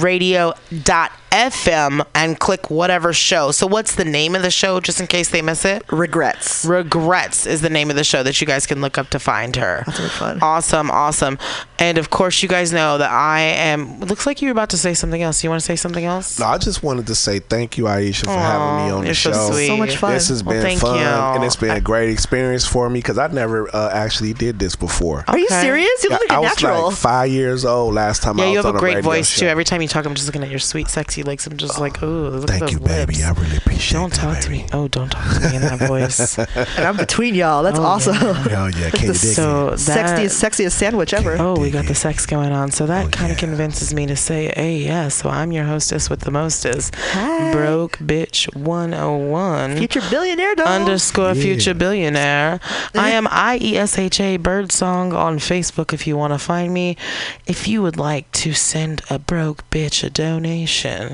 radio.fm 1.32 2.06
and 2.16 2.40
click 2.40 2.70
whatever 2.70 3.14
show. 3.14 3.52
So, 3.52 3.68
what's 3.68 3.96
the 3.96 4.06
name 4.06 4.36
of 4.36 4.42
the 4.42 4.52
show, 4.52 4.80
just 4.80 5.00
in 5.00 5.08
case 5.08 5.30
they 5.30 5.42
miss 5.42 5.66
it? 5.66 5.84
regrets. 5.92 6.66
Regrets 6.66 7.46
is 7.46 7.62
the 7.62 7.70
name 7.70 7.90
of 7.90 7.96
the 7.96 8.04
show 8.04 8.24
that 8.24 8.40
you 8.42 8.48
guys 8.48 8.66
can 8.66 8.82
look 8.82 8.98
up 8.98 9.10
to 9.10 9.20
find 9.20 9.56
her. 9.56 9.84
That's 9.86 10.00
really 10.00 10.10
fun. 10.12 10.40
Awesome, 10.42 10.92
awesome. 10.92 11.38
And 11.80 11.98
of 11.98 12.10
course, 12.10 12.42
you 12.42 12.50
guys 12.50 12.74
know 12.74 12.98
that 12.98 13.12
I 13.12 13.42
am. 13.42 14.02
It 14.02 14.08
looks 14.10 14.26
like 14.26 14.42
you 14.42 14.48
were 14.48 14.52
about 14.52 14.70
to 14.72 14.78
say 14.78 14.94
something 14.94 15.22
else. 15.22 15.44
You 15.44 15.50
want 15.50 15.62
to 15.62 15.66
say 15.66 15.76
something 15.76 16.06
else? 16.06 16.40
No, 16.40 16.48
I 16.48 16.58
just 16.58 16.84
wanted 16.84 17.08
to 17.08 17.16
say 17.16 17.40
thank 17.40 17.78
you, 17.78 17.86
Iesha, 17.86 18.26
for 18.26 18.32
having 18.32 18.86
me 18.86 18.92
on 18.92 19.04
you're 19.04 19.10
the 19.10 19.16
so 19.16 19.32
show. 19.32 19.52
sweet. 19.52 19.68
So 19.68 19.78
much 19.78 19.96
fun. 19.98 20.14
This 20.14 20.30
has 20.30 20.44
Well, 20.44 20.56
been 20.56 20.64
thank 20.64 20.82
fun, 20.82 21.00
you. 21.00 21.06
and 21.06 21.44
it's 21.44 21.56
been 21.56 21.72
a 21.72 21.82
great 21.82 22.10
experience 22.10 22.66
for 22.66 22.90
me 22.90 23.00
because 23.00 23.18
I 23.18 23.28
never 23.28 23.74
uh, 23.76 23.92
actually 23.94 24.34
did 24.34 24.60
this 24.60 24.76
before. 24.76 25.24
Are 25.28 25.38
you 25.38 25.48
serious? 25.50 26.04
You 26.04 26.10
Yeah, 26.10 26.18
look 26.18 26.30
like 26.30 26.32
I 26.32 26.36
a 26.38 26.42
was 26.42 26.50
natural. 26.62 26.88
like 26.88 26.96
five 26.98 27.30
years 27.32 27.66
old 27.66 27.94
last 27.94 28.24
time 28.24 28.40
I 28.40 28.44
Yeah, 28.44 28.50
was 28.50 28.52
you 28.54 28.58
have 28.58 28.66
on 28.68 28.76
a 28.76 28.80
great 28.80 29.04
voice 29.04 29.28
show. 29.30 29.42
too. 29.42 29.48
Every 29.48 29.64
time 29.64 29.82
you 29.82 29.88
talk, 29.88 30.06
I'm 30.06 30.16
just 30.16 30.28
looking 30.28 30.44
at 30.44 30.50
your 30.50 30.60
sweet, 30.60 30.88
sexy 30.90 31.17
spicy 31.18 31.24
legs. 31.30 31.48
I'm 31.48 31.58
just 31.58 31.80
like, 31.80 32.02
oh, 32.04 32.08
look 32.08 32.50
Thank 32.50 32.64
at 32.64 32.72
you, 32.72 32.80
those 32.80 32.88
baby. 32.88 33.14
lips. 33.14 33.24
I 33.26 33.32
really 33.42 33.58
appreciate 33.58 34.00
Don't 34.00 34.10
that, 34.14 34.20
talk 34.20 34.40
to 34.44 34.50
me. 34.50 34.66
Oh, 34.74 34.88
don't 34.88 35.10
talk 35.10 35.34
to 35.42 35.50
me 35.50 35.56
in 35.56 35.62
that 35.62 35.80
voice. 35.88 36.38
And 36.78 36.86
I'm 36.86 36.98
between 36.98 37.36
y'all. 37.36 37.64
That's 37.64 37.80
Oh, 37.80 37.84
awesome. 37.84 38.16
Oh 38.58 38.68
yeah, 38.78 38.90
can 38.90 39.08
you 39.08 39.14
so 39.14 39.70
it? 39.70 39.80
that, 39.80 40.18
Sexiest, 40.20 40.44
sexiest 40.44 40.72
sandwich 40.74 41.14
ever. 41.14 41.38
Oh, 41.40 41.60
we 41.60 41.70
got 41.72 41.86
the 41.86 41.96
sex 41.96 42.26
going 42.26 42.52
on. 42.52 42.72
So 42.72 42.86
that 42.88 43.06
Oh, 43.06 43.10
kind 43.10 43.32
of 43.32 43.38
yeah. 43.38 43.48
convinces 43.48 43.94
me 43.94 44.06
to 44.08 44.16
say, 44.16 44.52
hey, 44.56 44.78
yeah, 44.78 45.08
so 45.10 45.30
I'm 45.30 45.52
your 45.52 45.66
hostess 45.66 46.10
with 46.10 46.22
the 46.22 46.32
mostest. 46.32 46.96
Hi. 46.96 47.52
Broke 47.52 47.98
bitch 48.00 48.54
101. 48.56 49.78
Future 49.78 50.02
billionaire 50.10 50.56
dog. 50.56 50.68
Underscore 50.68 51.34
Yeah. 51.34 51.42
future 51.42 51.74
billionaire. 51.74 52.60
I 52.96 53.10
am 53.12 53.28
I 53.30 53.58
E 53.62 53.78
S 53.78 53.98
H 53.98 54.20
A 54.20 54.38
Birdsong 54.38 55.14
on 55.14 55.38
Facebook 55.40 55.94
if 55.94 56.08
you 56.08 56.18
want 56.18 56.34
to 56.34 56.40
find 56.40 56.74
me. 56.74 56.98
If 57.46 57.68
you 57.68 57.82
would 57.82 57.98
like 57.98 58.32
to 58.44 58.54
send 58.54 59.02
a 59.10 59.20
broke 59.20 59.70
bitch 59.70 60.04
a 60.04 60.10
donation, 60.10 61.07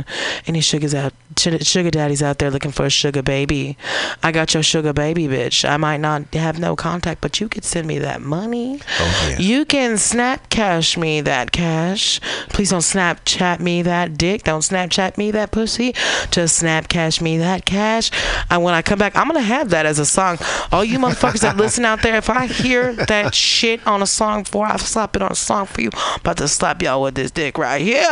any 0.47 0.61
sugars 0.61 0.93
out, 0.93 1.13
sugar 1.37 1.91
daddies 1.91 2.21
out 2.23 2.39
there 2.39 2.51
looking 2.51 2.71
for 2.71 2.85
a 2.85 2.89
sugar 2.89 3.21
baby, 3.21 3.77
I 4.21 4.31
got 4.31 4.53
your 4.53 4.63
sugar 4.63 4.93
baby 4.93 5.27
bitch. 5.27 5.67
I 5.67 5.77
might 5.77 5.99
not 5.99 6.33
have 6.33 6.59
no 6.59 6.75
contact, 6.75 7.21
but 7.21 7.39
you 7.39 7.49
could 7.49 7.63
send 7.63 7.87
me 7.87 7.99
that 7.99 8.21
money. 8.21 8.79
Oh, 8.99 9.27
yeah. 9.29 9.39
You 9.39 9.65
can 9.65 9.97
snap 9.97 10.49
cash 10.49 10.97
me 10.97 11.21
that 11.21 11.51
cash. 11.51 12.19
Please 12.49 12.69
don't 12.69 12.79
Snapchat 12.79 13.59
me 13.59 13.81
that 13.81 14.17
dick. 14.17 14.43
Don't 14.43 14.61
Snapchat 14.61 15.17
me 15.17 15.31
that 15.31 15.51
pussy. 15.51 15.93
Just 16.31 16.57
snap 16.57 16.87
cash 16.87 17.21
me 17.21 17.37
that 17.37 17.65
cash. 17.65 18.11
And 18.49 18.63
when 18.63 18.73
I 18.73 18.81
come 18.81 18.99
back, 18.99 19.15
I'm 19.15 19.27
gonna 19.27 19.41
have 19.41 19.69
that 19.69 19.85
as 19.85 19.99
a 19.99 20.05
song. 20.05 20.37
All 20.71 20.83
you 20.83 20.99
motherfuckers 20.99 21.41
that 21.41 21.57
listen 21.57 21.85
out 21.85 22.01
there, 22.01 22.17
if 22.17 22.29
I 22.29 22.47
hear 22.47 22.93
that 22.93 23.33
shit 23.33 23.85
on 23.87 24.01
a 24.01 24.07
song 24.07 24.43
for, 24.43 24.65
I'll 24.65 24.77
slap 24.77 25.15
it 25.15 25.21
on 25.21 25.31
a 25.31 25.35
song 25.35 25.65
for 25.65 25.81
you. 25.81 25.89
I'm 25.93 26.19
about 26.21 26.37
to 26.37 26.47
slap 26.47 26.81
y'all 26.81 27.01
with 27.01 27.15
this 27.15 27.31
dick 27.31 27.57
right 27.57 27.81
here. 27.81 28.03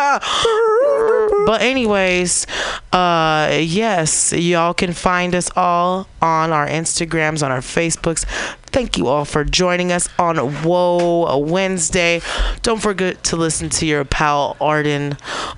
But 1.46 1.62
anyways, 1.72 2.46
uh 2.94 3.58
yes, 3.62 4.34
y'all 4.34 4.74
can 4.74 4.94
find 4.94 5.34
us 5.34 5.50
all 5.56 6.08
on 6.22 6.52
our 6.52 6.68
Instagrams, 6.68 7.44
on 7.44 7.52
our 7.52 7.62
Facebooks. 7.62 8.26
Thank 8.72 8.98
you 8.98 9.08
all 9.08 9.26
for 9.26 9.44
joining 9.44 9.92
us 9.92 10.08
on 10.18 10.38
Whoa 10.38 11.38
Wednesday. 11.38 12.22
Don't 12.62 12.82
forget 12.82 13.24
to 13.26 13.36
listen 13.36 13.70
to 13.70 13.86
your 13.86 14.06
pal 14.06 14.56
Arden 14.62 15.18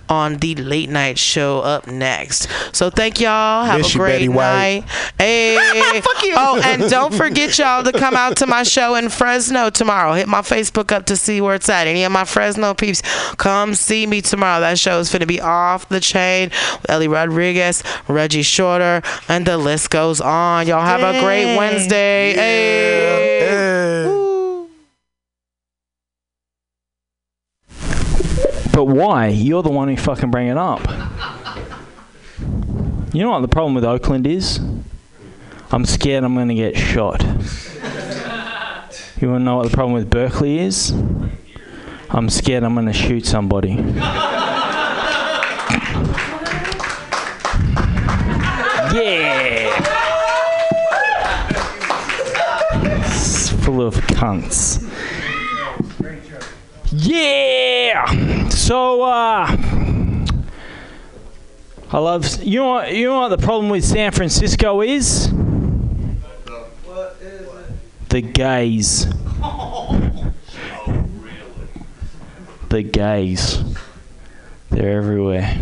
on 0.09 0.37
the 0.37 0.55
late 0.55 0.89
night 0.89 1.19
show 1.19 1.59
up 1.59 1.87
next. 1.87 2.47
So 2.75 2.89
thank 2.89 3.19
y'all. 3.19 3.65
Have 3.65 3.79
Miss 3.79 3.93
a 3.93 3.97
great 3.97 4.29
night. 4.29 4.83
Hey. 5.17 6.01
Oh, 6.35 6.59
and 6.63 6.89
don't 6.89 7.13
forget 7.13 7.57
y'all 7.59 7.83
to 7.83 7.91
come 7.91 8.15
out 8.15 8.37
to 8.37 8.47
my 8.47 8.63
show 8.63 8.95
in 8.95 9.09
Fresno 9.09 9.69
tomorrow. 9.69 10.13
Hit 10.13 10.27
my 10.27 10.41
Facebook 10.41 10.91
up 10.91 11.05
to 11.07 11.17
see 11.17 11.41
where 11.41 11.55
it's 11.55 11.69
at. 11.69 11.85
Any 11.85 12.03
of 12.03 12.11
my 12.11 12.23
Fresno 12.23 12.73
peeps, 12.73 13.01
come 13.35 13.75
see 13.75 14.07
me 14.07 14.21
tomorrow. 14.21 14.59
That 14.61 14.79
show 14.79 14.99
is 14.99 15.11
gonna 15.11 15.25
be 15.25 15.41
off 15.41 15.87
the 15.89 15.99
chain 15.99 16.49
with 16.49 16.89
Ellie 16.89 17.07
Rodriguez, 17.07 17.83
Reggie 18.07 18.41
Shorter, 18.41 19.01
and 19.27 19.45
the 19.45 19.57
list 19.57 19.89
goes 19.89 20.21
on. 20.21 20.65
Y'all 20.67 20.81
have 20.81 21.01
a 21.01 21.19
great. 21.19 21.55
Wednesday. 21.57 22.33
Hey. 22.33 23.02
Yeah. 23.03 24.63
But 28.73 28.85
why? 28.85 29.27
You're 29.27 29.61
the 29.61 29.69
one 29.69 29.87
who 29.87 29.95
fucking 29.97 30.31
bring 30.31 30.47
it 30.47 30.57
up. 30.57 30.81
You 33.13 33.21
know 33.21 33.29
what 33.29 33.41
the 33.41 33.47
problem 33.47 33.75
with 33.75 33.85
Oakland 33.85 34.25
is? 34.25 34.59
I'm 35.71 35.85
scared 35.85 36.23
I'm 36.23 36.33
going 36.33 36.47
to 36.47 36.55
get 36.55 36.75
shot. 36.75 37.21
You 39.21 39.29
want 39.29 39.41
to 39.41 39.45
know 39.45 39.57
what 39.57 39.69
the 39.69 39.75
problem 39.75 39.93
with 39.93 40.09
Berkeley 40.09 40.59
is? 40.59 40.91
I'm 42.09 42.29
scared 42.29 42.63
I'm 42.63 42.73
going 42.73 42.87
to 42.87 42.93
shoot 42.93 43.25
somebody. 43.25 43.69
yeah! 48.93 49.82
Full 53.63 53.81
of 53.81 53.95
cunts. 53.95 54.83
Yeah. 56.91 58.49
So 58.49 59.03
uh 59.03 59.57
I 61.89 61.97
love 61.97 62.43
you 62.43 62.59
know 62.59 62.67
what 62.73 62.93
you 62.93 63.05
know 63.07 63.21
what 63.21 63.29
the 63.29 63.37
problem 63.37 63.69
with 63.69 63.85
San 63.85 64.11
Francisco 64.11 64.81
is? 64.81 65.31
The 68.09 68.21
gays. 68.21 69.07
The 72.69 72.83
gays. 72.83 73.63
They're 74.69 74.97
everywhere. 74.97 75.57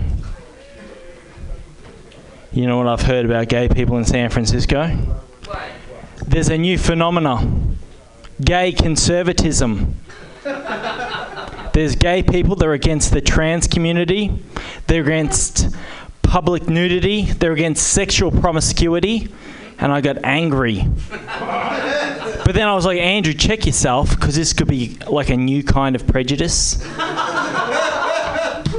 You 2.52 2.66
know 2.68 2.78
what 2.78 2.88
I've 2.88 3.02
heard 3.02 3.26
about 3.26 3.48
gay 3.48 3.70
people 3.70 3.98
in 3.98 4.06
San 4.06 4.30
Francisco? 4.30 4.90
There's 6.28 6.50
a 6.50 6.58
new 6.58 6.78
phenomena. 6.78 7.40
Gay 8.44 8.72
conservatism. 8.72 9.96
There's 11.74 11.96
gay 11.96 12.24
people, 12.24 12.56
they're 12.56 12.74
against 12.74 13.14
the 13.14 13.22
trans 13.22 13.68
community, 13.68 14.44
they're 14.88 15.04
against 15.04 15.74
public 16.22 16.68
nudity, 16.68 17.24
they're 17.24 17.54
against 17.54 17.88
sexual 17.88 18.32
promiscuity, 18.32 19.34
and 19.80 19.92
I 19.92 20.02
got 20.02 20.18
angry. 20.24 20.86
But 21.10 22.54
then 22.54 22.68
I 22.68 22.74
was 22.74 22.86
like, 22.86 23.00
Andrew, 23.00 23.34
check 23.34 23.66
yourself, 23.66 24.10
because 24.10 24.36
this 24.36 24.52
could 24.52 24.68
be 24.68 24.98
like 25.08 25.30
a 25.30 25.38
new 25.38 25.64
kind 25.64 25.96
of 25.96 26.06
prejudice. 26.08 26.84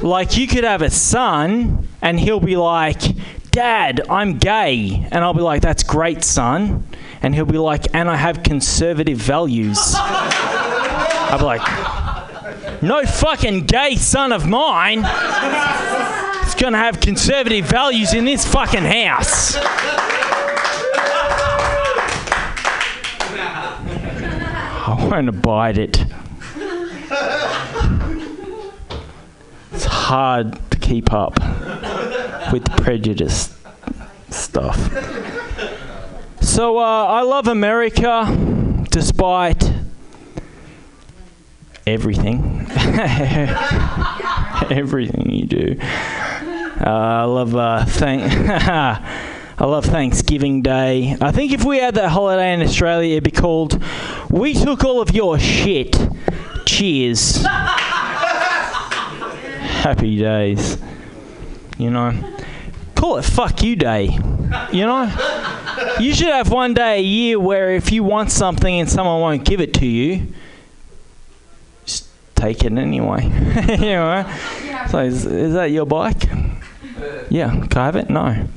like, 0.02 0.36
you 0.36 0.46
could 0.46 0.64
have 0.64 0.82
a 0.82 0.90
son, 0.90 1.88
and 2.02 2.20
he'll 2.20 2.40
be 2.40 2.56
like, 2.56 3.00
Dad, 3.52 4.00
I'm 4.08 4.38
gay. 4.38 5.06
And 5.12 5.22
I'll 5.22 5.34
be 5.34 5.42
like, 5.42 5.62
That's 5.62 5.82
great, 5.82 6.24
son. 6.24 6.86
And 7.22 7.34
he'll 7.34 7.44
be 7.44 7.58
like, 7.58 7.94
And 7.94 8.10
I 8.10 8.16
have 8.16 8.42
conservative 8.42 9.18
values. 9.18 9.94
I'll 9.96 11.38
be 11.38 11.44
like, 11.44 11.62
no 12.82 13.04
fucking 13.06 13.66
gay 13.66 13.94
son 13.94 14.32
of 14.32 14.46
mine 14.46 14.98
is 14.98 16.54
gonna 16.56 16.78
have 16.78 17.00
conservative 17.00 17.64
values 17.64 18.12
in 18.12 18.24
this 18.24 18.44
fucking 18.44 18.82
house. 18.82 19.56
I 24.84 25.08
won't 25.08 25.28
abide 25.28 25.78
it. 25.78 26.04
It's 29.72 29.84
hard 29.84 30.58
to 30.70 30.78
keep 30.78 31.12
up 31.12 31.34
with 32.52 32.64
the 32.64 32.74
prejudice 32.82 33.56
stuff. 34.30 34.76
So 36.52 36.76
uh, 36.76 37.06
I 37.06 37.22
love 37.22 37.48
America 37.48 38.84
despite 38.90 39.72
everything. 41.86 42.66
everything 44.70 45.30
you 45.30 45.46
do. 45.46 45.78
Uh, 45.80 46.84
I 46.84 47.24
love 47.24 47.56
uh, 47.56 47.86
thank. 47.86 48.24
I 48.50 49.64
love 49.64 49.86
Thanksgiving 49.86 50.60
Day. 50.60 51.16
I 51.22 51.32
think 51.32 51.52
if 51.52 51.64
we 51.64 51.78
had 51.78 51.94
that 51.94 52.10
holiday 52.10 52.52
in 52.52 52.60
Australia, 52.60 53.12
it'd 53.12 53.24
be 53.24 53.30
called 53.30 53.82
"We 54.28 54.52
took 54.52 54.84
all 54.84 55.00
of 55.00 55.14
your 55.14 55.38
shit." 55.38 55.96
Cheers. 56.66 57.36
Happy 59.86 60.18
days. 60.18 60.76
You 61.78 61.88
know, 61.88 62.12
call 62.94 63.16
it 63.16 63.22
"Fuck 63.22 63.62
You 63.62 63.74
Day." 63.74 64.18
You 64.70 64.84
know, 64.84 65.10
you 66.00 66.14
should 66.14 66.28
have 66.28 66.50
one 66.50 66.74
day 66.74 66.98
a 66.98 67.02
year 67.02 67.38
where 67.38 67.74
if 67.74 67.92
you 67.92 68.04
want 68.04 68.30
something 68.30 68.80
and 68.80 68.88
someone 68.88 69.20
won't 69.20 69.44
give 69.44 69.60
it 69.60 69.74
to 69.74 69.86
you, 69.86 70.26
just 71.84 72.08
take 72.34 72.64
it 72.64 72.72
anyway. 72.72 73.24
you 73.24 73.76
know? 73.78 74.38
So 74.90 75.00
is, 75.00 75.26
is 75.26 75.54
that 75.54 75.70
your 75.70 75.86
bike? 75.86 76.24
Yeah. 77.30 77.50
Can 77.66 77.78
I 77.78 77.84
have 77.84 77.96
it? 77.96 78.10
No. 78.10 78.48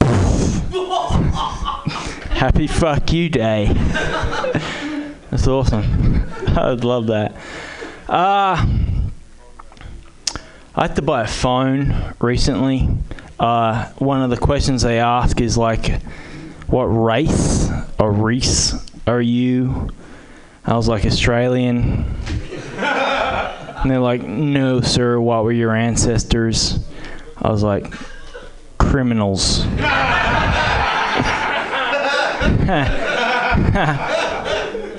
Happy 2.34 2.66
fuck 2.66 3.12
you 3.12 3.28
day. 3.28 3.72
That's 5.30 5.46
awesome. 5.46 6.26
I'd 6.48 6.84
love 6.84 7.06
that. 7.06 7.34
Uh, 8.08 8.66
I 10.76 10.82
had 10.82 10.96
to 10.96 11.02
buy 11.02 11.22
a 11.22 11.26
phone 11.26 12.14
recently. 12.20 12.88
Uh, 13.38 13.86
one 13.98 14.22
of 14.22 14.30
the 14.30 14.36
questions 14.36 14.82
they 14.82 14.98
ask 15.00 15.40
is 15.40 15.58
like, 15.58 16.00
what 16.66 16.84
race 16.84 17.68
or 17.98 18.12
race 18.12 18.74
are 19.06 19.20
you? 19.20 19.90
I 20.64 20.76
was 20.76 20.88
like, 20.88 21.04
Australian. 21.04 22.04
And 22.78 23.90
they're 23.90 24.00
like, 24.00 24.22
no, 24.22 24.80
sir, 24.80 25.20
what 25.20 25.44
were 25.44 25.52
your 25.52 25.76
ancestors? 25.76 26.78
I 27.36 27.50
was 27.50 27.62
like, 27.62 27.92
criminals. 28.78 29.60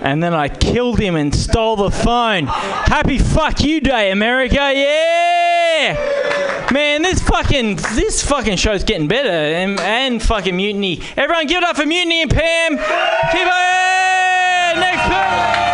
and 0.01 0.21
then 0.21 0.35
I 0.35 0.49
killed 0.49 0.99
him 0.99 1.15
and 1.15 1.33
stole 1.33 1.77
the 1.77 1.89
phone. 1.89 2.45
Happy 2.45 3.17
fuck 3.17 3.63
you 3.63 3.81
day, 3.81 4.11
America. 4.11 4.55
Yeah! 4.55 6.24
Man, 6.71 7.03
this 7.03 7.19
fucking 7.21 7.75
this 7.75 8.25
fucking 8.25 8.57
show's 8.57 8.83
getting 8.83 9.07
better, 9.07 9.29
and, 9.29 9.79
and 9.79 10.21
fucking 10.21 10.55
mutiny. 10.55 10.99
Everyone, 11.15 11.45
give 11.45 11.59
it 11.59 11.63
up 11.63 11.75
for 11.75 11.85
mutiny 11.85 12.23
and 12.23 12.31
Pam. 12.31 12.71
Keep 12.71 13.47
it 13.47 14.79
next 14.79 15.05
play. 15.07 15.64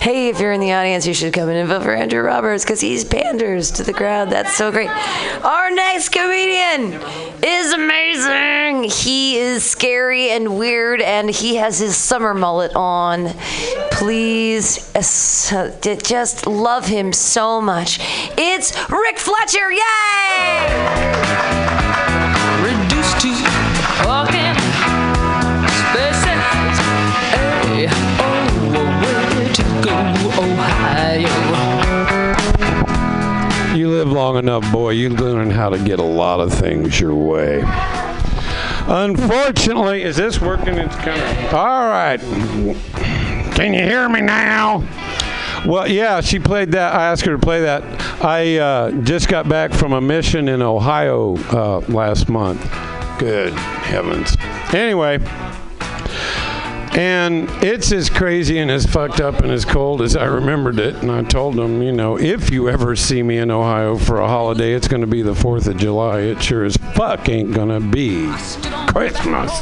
Hey, 0.00 0.30
if 0.30 0.40
you're 0.40 0.52
in 0.52 0.60
the 0.60 0.72
audience, 0.72 1.06
you 1.06 1.12
should 1.12 1.34
come 1.34 1.50
in 1.50 1.56
and 1.56 1.68
vote 1.68 1.82
for 1.82 1.94
Andrew 1.94 2.22
Roberts 2.22 2.64
because 2.64 2.80
he's 2.80 3.04
panders 3.04 3.70
to 3.72 3.82
the 3.82 3.92
crowd. 3.92 4.30
That's 4.30 4.56
so 4.56 4.72
great. 4.72 4.88
Our 5.44 5.70
next 5.70 6.08
comedian 6.08 6.94
is 7.42 7.74
amazing. 7.74 8.84
He 8.84 9.36
is 9.36 9.62
scary 9.62 10.30
and 10.30 10.56
weird, 10.56 11.02
and 11.02 11.28
he 11.28 11.56
has 11.56 11.78
his 11.78 11.98
summer 11.98 12.32
mullet 12.32 12.74
on. 12.74 13.34
Please 13.90 14.90
just 14.94 16.46
love 16.46 16.86
him 16.86 17.12
so 17.12 17.60
much. 17.60 17.98
It's 18.38 18.72
Rick 18.88 19.18
Fletcher. 19.18 19.70
Yay! 19.70 21.79
You 33.80 33.88
live 33.88 34.12
long 34.12 34.36
enough, 34.36 34.70
boy, 34.70 34.90
you 34.90 35.08
learn 35.08 35.48
how 35.48 35.70
to 35.70 35.82
get 35.82 36.00
a 36.00 36.04
lot 36.04 36.38
of 36.38 36.52
things 36.52 37.00
your 37.00 37.14
way. 37.14 37.62
Unfortunately, 38.86 40.02
is 40.02 40.18
this 40.18 40.38
working? 40.38 40.74
It's 40.74 40.94
kind 40.96 41.18
of. 41.18 41.54
All 41.54 41.88
right. 41.88 42.20
Can 43.54 43.72
you 43.72 43.80
hear 43.80 44.06
me 44.10 44.20
now? 44.20 44.86
Well, 45.64 45.88
yeah, 45.88 46.20
she 46.20 46.38
played 46.38 46.72
that. 46.72 46.92
I 46.92 47.06
asked 47.06 47.24
her 47.24 47.32
to 47.32 47.38
play 47.38 47.62
that. 47.62 47.82
I 48.22 48.58
uh, 48.58 48.90
just 49.00 49.28
got 49.28 49.48
back 49.48 49.72
from 49.72 49.94
a 49.94 50.00
mission 50.02 50.48
in 50.48 50.60
Ohio 50.60 51.38
uh, 51.50 51.78
last 51.88 52.28
month. 52.28 52.60
Good 53.18 53.54
heavens. 53.54 54.36
Anyway, 54.74 55.20
and 56.92 57.48
it's 57.62 57.92
as 57.92 58.10
crazy 58.10 58.58
and 58.58 58.70
as 58.70 58.84
fucked 58.84 59.20
up 59.20 59.40
and 59.40 59.50
as 59.50 59.64
cold 59.64 60.02
as 60.02 60.16
I 60.16 60.24
remembered 60.24 60.80
it. 60.80 60.96
And 60.96 61.10
I 61.10 61.22
told 61.22 61.54
them, 61.54 61.82
you 61.82 61.92
know, 61.92 62.18
if 62.18 62.50
you 62.50 62.68
ever 62.68 62.96
see 62.96 63.22
me 63.22 63.38
in 63.38 63.50
Ohio 63.50 63.96
for 63.96 64.20
a 64.20 64.26
holiday, 64.26 64.72
it's 64.72 64.88
going 64.88 65.02
to 65.02 65.06
be 65.06 65.22
the 65.22 65.34
4th 65.34 65.68
of 65.68 65.76
July. 65.76 66.20
It 66.20 66.42
sure 66.42 66.64
as 66.64 66.76
fuck 66.76 67.28
ain't 67.28 67.54
going 67.54 67.68
to 67.68 67.80
be 67.80 68.26
Christmas. 68.88 69.60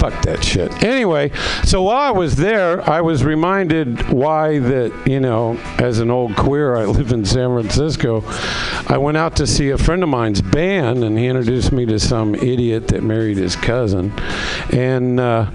Fuck 0.00 0.22
that 0.22 0.42
shit. 0.42 0.82
Anyway, 0.82 1.30
so 1.64 1.82
while 1.82 2.00
I 2.00 2.10
was 2.10 2.36
there, 2.36 2.88
I 2.88 3.02
was 3.02 3.22
reminded 3.22 4.10
why 4.10 4.58
that, 4.58 5.06
you 5.06 5.20
know, 5.20 5.58
as 5.76 5.98
an 5.98 6.10
old 6.10 6.36
queer, 6.36 6.74
I 6.74 6.84
live 6.86 7.12
in 7.12 7.22
San 7.26 7.50
Francisco. 7.50 8.24
I 8.88 8.96
went 8.96 9.18
out 9.18 9.36
to 9.36 9.46
see 9.46 9.68
a 9.68 9.76
friend 9.76 10.02
of 10.02 10.08
mine's 10.08 10.40
band, 10.40 11.04
and 11.04 11.18
he 11.18 11.26
introduced 11.26 11.70
me 11.70 11.84
to 11.84 12.00
some 12.00 12.34
idiot 12.34 12.88
that 12.88 13.02
married 13.02 13.36
his 13.36 13.56
cousin. 13.56 14.10
And, 14.72 15.20
uh, 15.20 15.50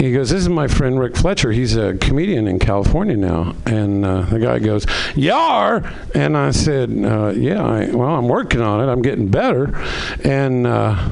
he 0.00 0.12
goes, 0.12 0.30
"This 0.30 0.40
is 0.40 0.48
my 0.48 0.66
friend 0.66 0.98
Rick 0.98 1.16
Fletcher. 1.16 1.52
He's 1.52 1.76
a 1.76 1.94
comedian 1.94 2.48
in 2.48 2.58
California 2.58 3.16
now." 3.16 3.54
And 3.66 4.04
uh, 4.04 4.22
the 4.22 4.38
guy 4.38 4.58
goes, 4.58 4.86
"Yar," 5.14 5.92
and 6.14 6.36
I 6.36 6.52
said, 6.52 6.90
uh, 6.90 7.32
"Yeah, 7.36 7.62
I, 7.62 7.90
well, 7.90 8.14
I'm 8.14 8.26
working 8.26 8.62
on 8.62 8.80
it. 8.80 8.90
I'm 8.90 9.02
getting 9.02 9.28
better." 9.28 9.78
And 10.24 10.66
uh, 10.66 11.10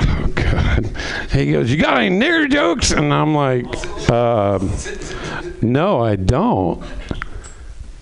oh 0.00 0.32
god, 0.34 0.96
he 1.32 1.50
goes, 1.50 1.70
"You 1.70 1.78
got 1.78 1.96
any 1.96 2.14
nigger 2.14 2.50
jokes?" 2.50 2.90
And 2.90 3.12
I'm 3.12 3.34
like, 3.34 3.64
uh, 4.10 4.58
"No, 5.62 6.04
I 6.04 6.16
don't." 6.16 6.84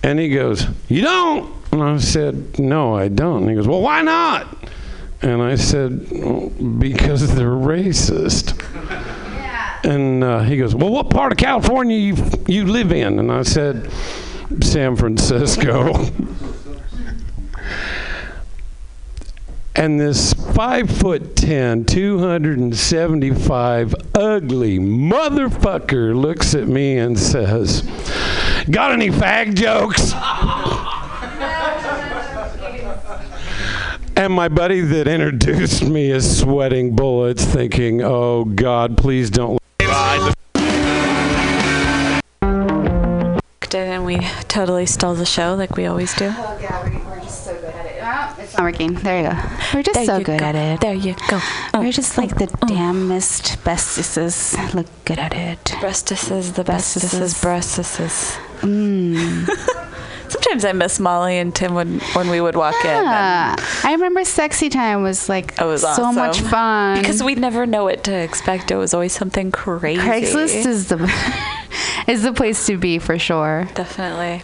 And 0.03 0.19
he 0.19 0.29
goes, 0.29 0.65
"You 0.89 1.01
don't?" 1.03 1.53
And 1.71 1.81
I 1.81 1.97
said, 1.97 2.59
"No, 2.59 2.93
I 2.93 3.07
don't." 3.07 3.43
And 3.43 3.49
he 3.49 3.55
goes, 3.55 3.69
"Well, 3.69 3.81
why 3.81 4.01
not?" 4.01 4.57
And 5.21 5.41
I 5.41 5.55
said, 5.55 6.07
well, 6.11 6.49
"Because 6.49 7.35
they're 7.35 7.51
racist." 7.51 8.57
And 9.83 10.23
uh, 10.23 10.41
he 10.41 10.57
goes, 10.57 10.75
"Well, 10.75 10.91
what 10.91 11.09
part 11.09 11.31
of 11.31 11.37
California 11.37 11.97
you 11.97 12.15
you 12.47 12.65
live 12.65 12.91
in?" 12.91 13.19
And 13.19 13.31
I 13.31 13.43
said, 13.43 13.91
"San 14.61 14.95
Francisco." 14.95 16.05
and 19.75 19.99
this 19.99 20.33
five 20.53 20.89
foot 20.89 21.35
ten, 21.35 21.85
275 21.85 23.95
ugly 24.13 24.77
motherfucker 24.77 26.15
looks 26.15 26.53
at 26.53 26.67
me 26.67 26.97
and 26.97 27.17
says, 27.17 27.81
"Got 28.69 28.91
any 28.91 29.09
fag 29.09 29.55
jokes?" 29.55 30.13
And 34.15 34.33
my 34.33 34.49
buddy 34.49 34.81
that 34.81 35.07
introduced 35.07 35.83
me 35.83 36.11
is 36.11 36.39
sweating 36.39 36.95
bullets, 36.95 37.43
thinking, 37.43 38.03
"Oh 38.03 38.45
God, 38.45 38.97
please 38.97 39.31
don't." 39.31 39.57
We 44.17 44.27
totally 44.47 44.85
stole 44.85 45.13
the 45.15 45.25
show 45.25 45.55
like 45.55 45.75
we 45.77 45.85
always 45.85 46.13
do. 46.15 46.25
Oh, 46.29 46.57
yeah, 46.61 46.83
we're, 46.83 47.09
we're 47.09 47.21
just 47.21 47.45
so 47.45 47.53
good 47.53 47.73
at 47.73 47.85
it. 47.85 47.99
Oh, 48.03 48.35
it's 48.41 48.57
not 48.57 48.63
working. 48.63 48.93
There 48.95 49.17
you 49.21 49.29
go. 49.29 49.35
We're 49.73 49.83
just 49.83 49.95
There 49.95 50.05
so 50.05 50.17
good 50.23 50.39
go. 50.39 50.45
at 50.45 50.55
it. 50.55 50.81
There 50.81 50.93
you 50.93 51.15
go. 51.29 51.39
Oh, 51.73 51.79
We're 51.79 51.91
just 51.91 52.17
like 52.17 52.35
the 52.35 52.49
oh. 52.61 52.67
damnest 52.67 53.57
bestesses. 53.63 54.73
Look 54.73 54.87
good 55.05 55.19
at 55.19 55.33
it. 55.33 55.63
Breastises, 55.79 56.55
the 56.55 56.63
Bestesses. 56.63 57.19
bestesses, 57.19 57.41
breastises. 57.41 58.37
Mm. 58.61 59.47
Sometimes 60.31 60.63
I 60.63 60.71
miss 60.71 60.97
Molly 60.97 61.37
and 61.37 61.53
Tim 61.53 61.73
when, 61.73 61.99
when 62.13 62.29
we 62.29 62.39
would 62.39 62.55
walk 62.55 62.75
in. 62.85 62.89
I 63.05 63.91
remember 63.91 64.23
Sexy 64.23 64.69
Time 64.69 65.03
was 65.03 65.27
like 65.27 65.59
was 65.59 65.81
so 65.81 66.11
much 66.13 66.39
fun. 66.39 66.99
Because 66.99 67.21
we'd 67.21 67.37
never 67.37 67.65
know 67.65 67.83
what 67.83 68.05
to 68.05 68.13
expect. 68.13 68.71
It 68.71 68.77
was 68.77 68.93
always 68.93 69.11
something 69.11 69.51
crazy. 69.51 70.01
Craigslist 70.01 70.65
is 70.65 70.87
the 70.87 70.97
is 72.07 72.23
the 72.23 72.31
place 72.31 72.65
to 72.67 72.77
be 72.77 72.97
for 72.97 73.19
sure. 73.19 73.67
Definitely. 73.73 74.43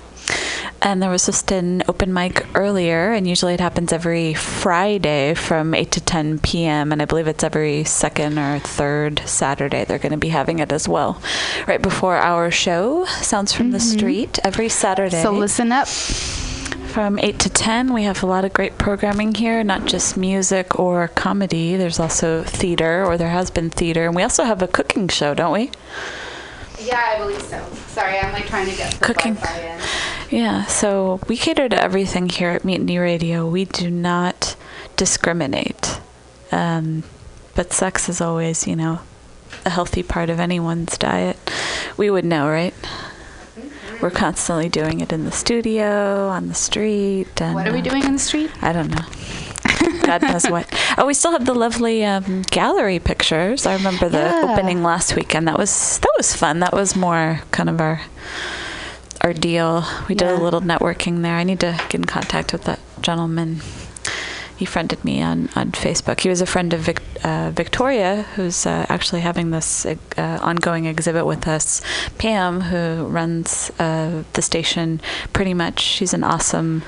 And 0.82 1.02
there 1.02 1.10
was 1.10 1.26
just 1.26 1.52
an 1.52 1.84
open 1.88 2.14
mic 2.14 2.46
earlier, 2.56 3.12
and 3.12 3.28
usually 3.28 3.54
it 3.54 3.60
happens 3.60 3.92
every 3.92 4.34
Friday 4.34 5.34
from 5.34 5.74
8 5.74 5.92
to 5.92 6.02
10 6.02 6.40
p.m. 6.40 6.92
And 6.92 7.02
I 7.02 7.06
believe 7.06 7.28
it's 7.28 7.44
every 7.44 7.84
second 7.84 8.38
or 8.38 8.60
third 8.60 9.22
Saturday 9.26 9.86
they're 9.86 9.98
going 9.98 10.12
to 10.12 10.18
be 10.18 10.30
having 10.30 10.60
it 10.60 10.72
as 10.72 10.88
well. 10.88 11.22
Right 11.68 11.82
before 11.82 12.16
our 12.18 12.52
show, 12.52 13.06
Sounds 13.06 13.54
from 13.54 13.72
the 13.72 13.80
mm-hmm. 13.80 13.98
Street, 13.98 14.40
every 14.44 14.70
Saturday. 14.70 15.22
So 15.22 15.32
listen 15.32 15.72
up. 15.72 15.88
From 15.88 17.20
8 17.20 17.38
to 17.40 17.50
10, 17.50 17.94
we 17.94 18.04
have 18.04 18.24
a 18.24 18.26
lot 18.26 18.46
of 18.46 18.54
great 18.54 18.78
programming 18.78 19.36
here, 19.36 19.64
not 19.64 19.86
just 19.86 20.18
music 20.18 20.80
or 20.80 21.10
comedy. 21.10 21.76
There's 21.76 22.00
also 22.00 22.44
theater, 22.44 23.06
or 23.06 23.18
there 23.18 23.30
has 23.30 23.52
been 23.52 23.70
theater. 23.70 24.06
And 24.08 24.16
we 24.16 24.24
also 24.24 24.44
have 24.46 24.62
a 24.62 24.68
cooking 24.68 25.08
show, 25.08 25.34
don't 25.34 25.54
we? 25.54 25.70
Yeah, 26.80 27.00
I 27.00 27.18
believe 27.20 27.42
so. 27.42 27.64
Sorry, 27.88 28.18
I'm 28.18 28.32
like 28.32 28.46
trying 28.46 28.70
to 28.70 28.76
get 28.76 28.94
the 28.94 29.06
Cooking. 29.06 29.38
Yeah, 30.30 30.66
so 30.66 31.20
we 31.28 31.38
cater 31.38 31.70
to 31.70 31.82
everything 31.82 32.28
here 32.30 32.50
at 32.50 32.66
Mutiny 32.66 32.98
Radio. 32.98 33.48
We 33.48 33.66
do 33.66 33.90
not 33.90 34.56
discriminate. 34.98 36.00
Um, 36.52 37.04
but 37.56 37.72
sex 37.74 38.10
is 38.10 38.20
always, 38.22 38.68
you 38.68 38.76
know, 38.76 39.00
a 39.66 39.70
healthy 39.70 40.04
part 40.04 40.30
of 40.30 40.40
anyone's 40.40 40.98
diet. 40.98 41.38
We 41.96 42.10
would 42.10 42.26
know, 42.26 42.48
right? 42.50 42.74
We're 44.02 44.12
constantly 44.12 44.70
doing 44.70 45.00
it 45.02 45.12
in 45.12 45.24
the 45.26 45.32
studio, 45.32 46.28
on 46.28 46.50
the 46.50 46.54
street. 46.54 47.42
And, 47.42 47.56
What 47.56 47.68
are 47.68 47.74
we 47.74 47.80
uh, 47.80 47.84
doing 47.84 48.04
in 48.04 48.14
the 48.14 48.20
street? 48.20 48.52
I 48.62 48.72
don't 48.74 48.90
know. 48.92 49.06
God 50.06 50.22
knows 50.22 50.46
what. 50.50 50.68
Oh, 50.98 51.06
we 51.08 51.14
still 51.14 51.32
have 51.32 51.46
the 51.46 51.56
lovely 51.56 52.04
um, 52.06 52.44
gallery 52.44 53.00
pictures. 53.00 53.66
I 53.66 53.74
remember 53.76 54.08
the 54.10 54.18
Yeah. 54.20 54.46
opening 54.52 54.84
last 54.84 55.16
weekend. 55.16 55.48
That 55.48 55.58
was 55.58 56.00
that 56.00 56.12
was 56.18 56.36
fun. 56.36 56.60
That 56.60 56.74
was 56.74 56.96
more 56.96 57.42
kind 57.52 57.70
of 57.70 57.82
our 57.82 58.02
our 59.22 59.34
deal. 59.34 59.84
We 60.08 60.16
did 60.16 60.30
a 60.30 60.42
little 60.42 60.62
networking 60.62 61.22
there. 61.22 61.36
I 61.36 61.44
need 61.44 61.60
to 61.62 61.80
get 61.90 61.96
in 61.96 62.06
contact 62.06 62.54
with 62.54 62.64
that 62.64 62.80
gentleman. 63.02 63.62
He 64.56 64.66
friended 64.66 65.06
me 65.06 65.22
on, 65.22 65.50
on 65.56 65.72
Facebook. 65.72 66.22
He 66.22 66.30
was 66.30 66.42
a 66.42 66.48
friend 66.48 66.74
of 66.74 66.80
Vic, 66.80 67.00
uh, 67.24 67.52
Victoria, 67.54 68.24
who's 68.34 68.66
uh, 68.66 68.88
actually 68.90 69.22
having 69.22 69.52
this 69.52 69.86
uh, 69.86 69.96
ongoing 70.18 70.86
exhibit 70.86 71.28
with 71.28 71.48
us. 71.48 71.80
Pam, 72.18 72.62
who 72.62 73.06
runs 73.06 73.70
uh, 73.78 74.24
the 74.34 74.42
station, 74.42 75.00
pretty 75.32 75.54
much. 75.54 75.80
She's 75.80 76.12
an 76.12 76.24
awesome 76.24 76.82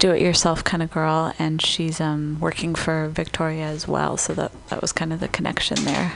do-it-yourself 0.00 0.64
kind 0.64 0.82
of 0.82 0.90
girl, 0.90 1.32
and 1.38 1.62
she's 1.62 2.00
um, 2.00 2.38
working 2.40 2.74
for 2.74 3.06
Victoria 3.06 3.66
as 3.66 3.86
well. 3.86 4.16
So 4.16 4.34
that 4.34 4.50
that 4.70 4.82
was 4.82 4.90
kind 4.90 5.12
of 5.12 5.20
the 5.20 5.28
connection 5.28 5.84
there. 5.84 6.14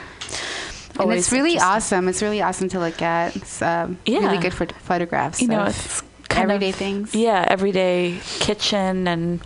And 0.99 1.11
it's 1.13 1.31
really 1.31 1.57
awesome. 1.59 2.07
It's 2.07 2.21
really 2.21 2.41
awesome 2.41 2.69
to 2.69 2.79
look 2.79 3.01
at. 3.01 3.35
It's 3.35 3.61
um, 3.61 3.97
Yeah. 4.05 4.19
really 4.19 4.37
good 4.39 4.53
for 4.53 4.65
photographs. 4.65 5.41
You 5.41 5.47
know, 5.49 5.65
it's 5.65 6.01
kind 6.29 6.45
of 6.45 6.55
everyday 6.55 6.69
of 6.69 6.75
things. 6.75 7.15
Yeah, 7.15 7.45
everyday 7.47 8.19
kitchen 8.39 9.07
and 9.07 9.41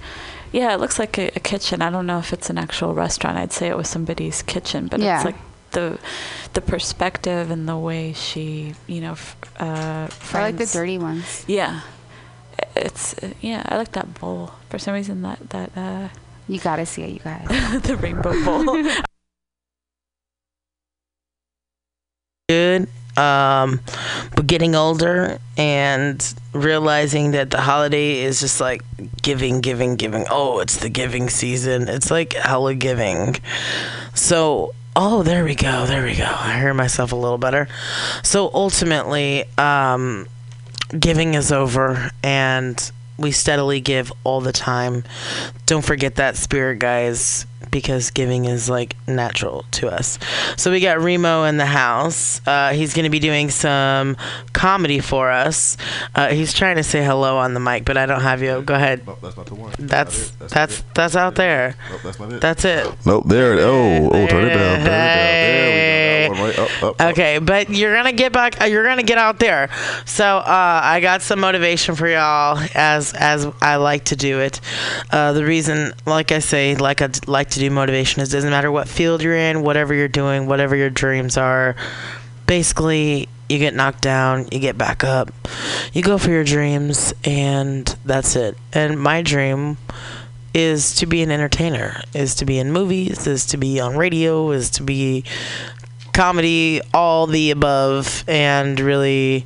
yeah, 0.52 0.74
it 0.74 0.80
looks 0.82 1.00
like 1.00 1.18
a, 1.18 1.28
a 1.36 1.40
kitchen. 1.40 1.82
I 1.82 1.90
don't 1.90 2.06
know 2.06 2.20
if 2.20 2.34
it's 2.34 2.50
an 2.50 2.58
actual 2.58 2.94
restaurant. 2.94 3.38
I'd 3.38 3.54
say 3.54 3.68
it 3.70 3.78
was 3.78 3.88
somebody's 3.88 4.42
kitchen, 4.42 4.88
but 4.88 5.00
Yeah. 5.00 5.18
it's 5.18 5.26
like 5.26 5.36
the 5.72 5.98
the 6.54 6.60
perspective 6.62 7.50
and 7.50 7.68
the 7.70 7.78
way 7.78 8.12
she 8.12 8.74
you 8.88 9.00
know 9.00 9.14
f- 9.14 9.38
uh, 9.60 10.10
I 10.34 10.42
like 10.42 10.58
the 10.58 10.66
dirty 10.66 10.98
ones. 10.98 11.46
Yeah, 11.48 11.82
it's 12.76 13.14
uh, 13.24 13.32
yeah. 13.40 13.64
I 13.70 13.78
like 13.78 13.94
that 13.94 14.20
bowl 14.20 14.52
for 14.70 14.78
some 14.80 14.94
reason. 14.94 15.22
That 15.22 15.40
that 15.52 15.72
uh, 15.78 16.10
You 16.50 16.60
gotta 16.60 16.86
see 16.86 17.04
it. 17.04 17.10
You 17.12 17.20
guys. 17.20 17.48
the 17.88 17.96
rainbow 17.96 18.34
bowl. 18.44 18.84
good. 22.52 22.88
Um, 23.18 23.82
but 24.36 24.48
getting 24.48 24.74
older 24.76 25.40
and 25.58 26.34
realizing 26.54 27.32
that 27.32 27.52
the 27.52 27.62
holiday 27.62 28.20
is 28.20 28.40
just 28.40 28.62
like 28.62 28.82
giving, 29.22 29.62
giving, 29.62 29.96
giving. 29.96 30.26
Oh, 30.30 30.60
it's 30.60 30.78
the 30.78 30.90
giving 30.90 31.30
season. 31.30 31.88
It's 31.88 32.10
like 32.10 32.34
hella 32.34 32.74
giving. 32.76 33.36
So, 34.14 34.74
oh, 34.96 35.24
there 35.24 35.44
we 35.44 35.56
go. 35.56 35.86
There 35.86 36.04
we 36.04 36.16
go. 36.16 36.30
I 36.30 36.58
hear 36.60 36.74
myself 36.74 37.12
a 37.12 37.16
little 37.16 37.38
better. 37.38 37.68
So 38.24 38.50
ultimately, 38.54 39.44
um, 39.58 40.28
giving 40.98 41.34
is 41.34 41.52
over 41.52 42.12
and 42.24 42.92
we 43.22 43.32
steadily 43.32 43.80
give 43.80 44.12
all 44.24 44.42
the 44.42 44.52
time. 44.52 45.04
Don't 45.66 45.86
forget 45.86 46.16
that 46.16 46.36
spirit, 46.36 46.80
guys, 46.80 47.46
because 47.72 48.12
giving 48.12 48.46
is 48.46 48.70
like 48.70 48.96
natural 49.08 49.66
to 49.72 49.88
us. 49.88 50.20
So 50.58 50.72
we 50.72 50.80
got 50.82 51.00
Remo 51.00 51.44
in 51.44 51.58
the 51.58 51.66
house. 51.66 52.42
Uh, 52.46 52.74
he's 52.74 52.94
going 52.94 53.06
to 53.06 53.10
be 53.10 53.20
doing 53.20 53.50
some 53.50 54.18
comedy 54.54 55.00
for 55.00 55.32
us. 55.32 55.78
Uh, 56.14 56.30
he's 56.30 56.54
trying 56.54 56.76
to 56.76 56.84
say 56.84 57.04
hello 57.04 57.38
on 57.38 57.54
the 57.54 57.60
mic, 57.60 57.86
but 57.86 57.98
I 57.98 58.06
don't 58.06 58.22
have 58.22 58.42
you. 58.42 58.62
Go 58.62 58.74
ahead. 58.74 59.06
Nope, 59.08 59.20
that's 59.22 59.38
not 59.38 59.46
the 59.46 59.56
one. 59.56 59.74
That's 59.80 60.32
that's 60.32 60.84
that's 60.94 61.16
out 61.16 61.36
there. 61.36 61.76
Nope, 61.90 62.02
that's 62.04 62.20
not 62.20 62.34
it. 62.34 62.42
That's 62.42 62.66
it. 62.66 62.94
Nope, 63.06 63.24
there 63.28 63.54
it. 63.54 63.60
Oh, 63.60 64.08
oh, 64.08 64.28
turn 64.28 64.46
it 64.46 64.50
down. 64.50 64.80
Turn 64.80 64.82
it 64.82 64.84
down. 64.84 64.86
There 64.86 66.02
we 66.04 66.08
go. 66.08 66.11
Right 66.32 66.58
up, 66.58 66.84
up, 66.84 67.02
up. 67.02 67.12
Okay, 67.12 67.40
but 67.40 67.70
you're 67.70 67.96
gonna 67.96 68.12
get 68.14 68.32
back. 68.32 68.62
uh, 68.62 68.66
You're 68.66 68.84
gonna 68.84 69.04
get 69.04 69.18
out 69.18 69.40
there. 69.40 69.70
So 70.06 70.26
uh, 70.26 70.82
I 70.84 71.00
got 71.02 71.22
some 71.22 71.40
motivation 71.40 71.96
for 71.96 72.08
y'all, 72.08 72.58
as 72.76 73.14
as 73.14 73.48
I 73.62 73.78
like 73.78 74.06
to 74.06 74.16
do 74.16 74.40
it. 74.40 74.60
Uh, 75.12 75.34
the 75.34 75.46
reason, 75.46 75.94
like 76.06 76.32
I 76.32 76.40
say, 76.40 76.76
like 76.76 77.02
I 77.02 77.10
like 77.28 77.50
to 77.52 77.60
do 77.60 77.70
motivation 77.70 78.22
is 78.22 78.30
doesn't 78.32 78.50
matter 78.50 78.72
what 78.72 78.88
field 78.88 79.22
you're 79.22 79.36
in, 79.36 79.62
whatever 79.64 79.94
you're 79.94 80.08
doing, 80.08 80.48
whatever 80.48 80.76
your 80.76 80.90
dreams 80.90 81.38
are. 81.38 81.76
Basically, 82.48 83.30
you 83.50 83.60
get 83.60 83.74
knocked 83.76 84.02
down, 84.02 84.48
you 84.52 84.60
get 84.60 84.78
back 84.78 85.04
up, 85.04 85.32
you 85.94 86.02
go 86.02 86.18
for 86.18 86.30
your 86.32 86.44
dreams, 86.44 87.14
and 87.24 87.86
that's 88.06 88.36
it. 88.36 88.58
And 88.74 89.00
my 89.00 89.22
dream 89.22 89.78
is 90.54 90.96
to 90.96 91.06
be 91.06 91.22
an 91.22 91.32
entertainer, 91.32 92.02
is 92.14 92.36
to 92.36 92.46
be 92.46 92.60
in 92.60 92.72
movies, 92.74 93.26
is 93.26 93.46
to 93.48 93.58
be 93.58 93.80
on 93.80 93.96
radio, 93.96 94.52
is 94.52 94.70
to 94.72 94.84
be 94.84 95.24
comedy, 96.14 96.82
all 96.94 97.28
the 97.28 97.52
above, 97.52 98.24
and 98.28 98.80
really 98.80 99.46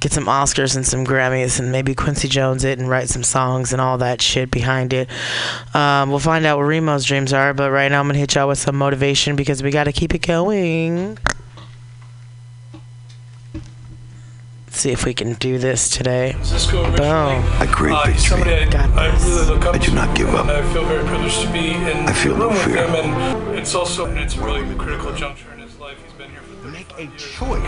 get 0.00 0.12
some 0.12 0.26
Oscars 0.26 0.76
and 0.76 0.86
some 0.86 1.04
Grammys 1.04 1.58
and 1.58 1.72
maybe 1.72 1.94
Quincy 1.94 2.28
Jones 2.28 2.64
it 2.64 2.78
and 2.78 2.88
write 2.88 3.08
some 3.08 3.24
songs 3.24 3.72
and 3.72 3.80
all 3.80 3.98
that 3.98 4.22
shit 4.22 4.50
behind 4.50 4.92
it. 4.92 5.08
Um, 5.74 6.10
we'll 6.10 6.20
find 6.20 6.46
out 6.46 6.58
what 6.58 6.64
Remo's 6.66 7.04
dreams 7.04 7.32
are, 7.32 7.52
but 7.52 7.70
right 7.72 7.90
now 7.90 7.98
I'm 8.00 8.06
gonna 8.06 8.18
hit 8.18 8.34
y'all 8.36 8.46
with 8.48 8.58
some 8.58 8.76
motivation 8.76 9.34
because 9.34 9.62
we 9.62 9.70
gotta 9.72 9.90
keep 9.92 10.14
it 10.14 10.22
going. 10.24 11.18
Let's 14.66 14.80
see 14.82 14.90
if 14.92 15.04
we 15.04 15.14
can 15.14 15.32
do 15.34 15.58
this 15.58 15.88
today. 15.90 16.36
Boom. 16.70 17.42
I 17.58 17.66
create 17.66 17.94
Uh, 17.94 18.04
victory. 18.04 18.18
somebody 18.22 18.52
I- 18.54 19.06
I 19.06 19.06
really 19.26 19.46
look 19.46 19.64
up 19.64 19.74
I 19.74 19.78
do 19.78 19.92
not 19.92 20.14
give 20.14 20.32
up. 20.34 20.46
I 20.46 20.62
feel 20.72 20.84
very 20.84 21.04
privileged 21.04 21.40
to 21.40 21.48
be 21.48 21.70
in 21.72 22.06
I 22.08 22.12
feel 22.12 22.34
the 22.34 22.38
no 22.38 22.44
room 22.50 22.54
with 22.54 22.64
fear. 22.66 22.86
him, 22.86 22.94
and 22.94 23.58
it's 23.58 23.74
also 23.74 24.06
it's 24.14 24.36
really 24.36 24.62
the 24.62 24.74
critical 24.74 25.12
juncture 25.14 25.46
a 26.98 27.06
choice. 27.16 27.62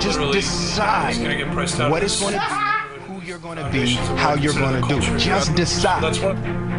Just 0.00 0.18
Literally, 0.18 0.40
decide 0.40 1.16
gonna 1.16 1.36
get 1.36 1.50
priced 1.50 1.80
out 1.80 1.90
what 1.90 2.04
it's 2.04 2.20
going 2.20 2.34
to 2.34 2.38
be, 2.38 3.00
who 3.00 3.20
you're 3.26 3.38
going 3.40 3.58
to 3.58 3.68
be, 3.70 3.94
how 3.94 4.34
you're 4.34 4.52
going 4.52 4.80
to 4.80 4.88
do 4.88 4.98
it. 4.98 5.18
Just 5.18 5.56
decide. 5.56 6.16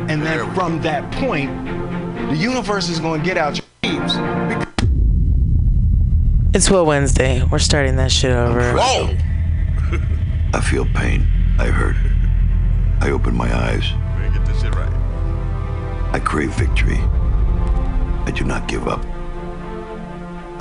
And 0.09 0.21
then 0.21 0.53
from 0.53 0.81
that 0.83 1.11
point, 1.13 1.51
the 2.29 2.37
universe 2.37 2.87
is 2.87 2.99
going 2.99 3.21
to 3.21 3.25
get 3.25 3.37
out 3.37 3.57
your 3.57 3.65
dreams. 3.83 4.13
It's 6.55 6.69
What 6.69 6.85
Wednesday. 6.85 7.43
We're 7.43 7.59
starting 7.59 7.97
that 7.97 8.09
shit 8.09 8.31
over. 8.31 8.73
Whoa! 8.73 9.17
I 10.53 10.61
feel 10.61 10.85
pain. 10.85 11.27
I 11.59 11.67
hurt. 11.67 11.97
I 13.01 13.11
open 13.11 13.35
my 13.35 13.53
eyes. 13.53 13.83
Get 14.33 14.45
this 14.45 14.61
shit 14.61 14.73
right. 14.75 14.93
I 16.13 16.19
crave 16.19 16.51
victory. 16.51 16.99
I 18.25 18.31
do 18.33 18.45
not 18.45 18.69
give 18.69 18.87
up. 18.87 19.05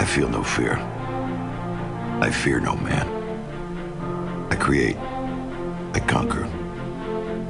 I 0.00 0.04
feel 0.04 0.28
no 0.28 0.42
fear. 0.42 0.76
I 2.24 2.30
fear 2.30 2.59
no 2.59 2.74
man. 2.76 3.06
I 4.51 4.56
create. 4.56 4.96
I 4.96 6.01
conquer. 6.09 6.46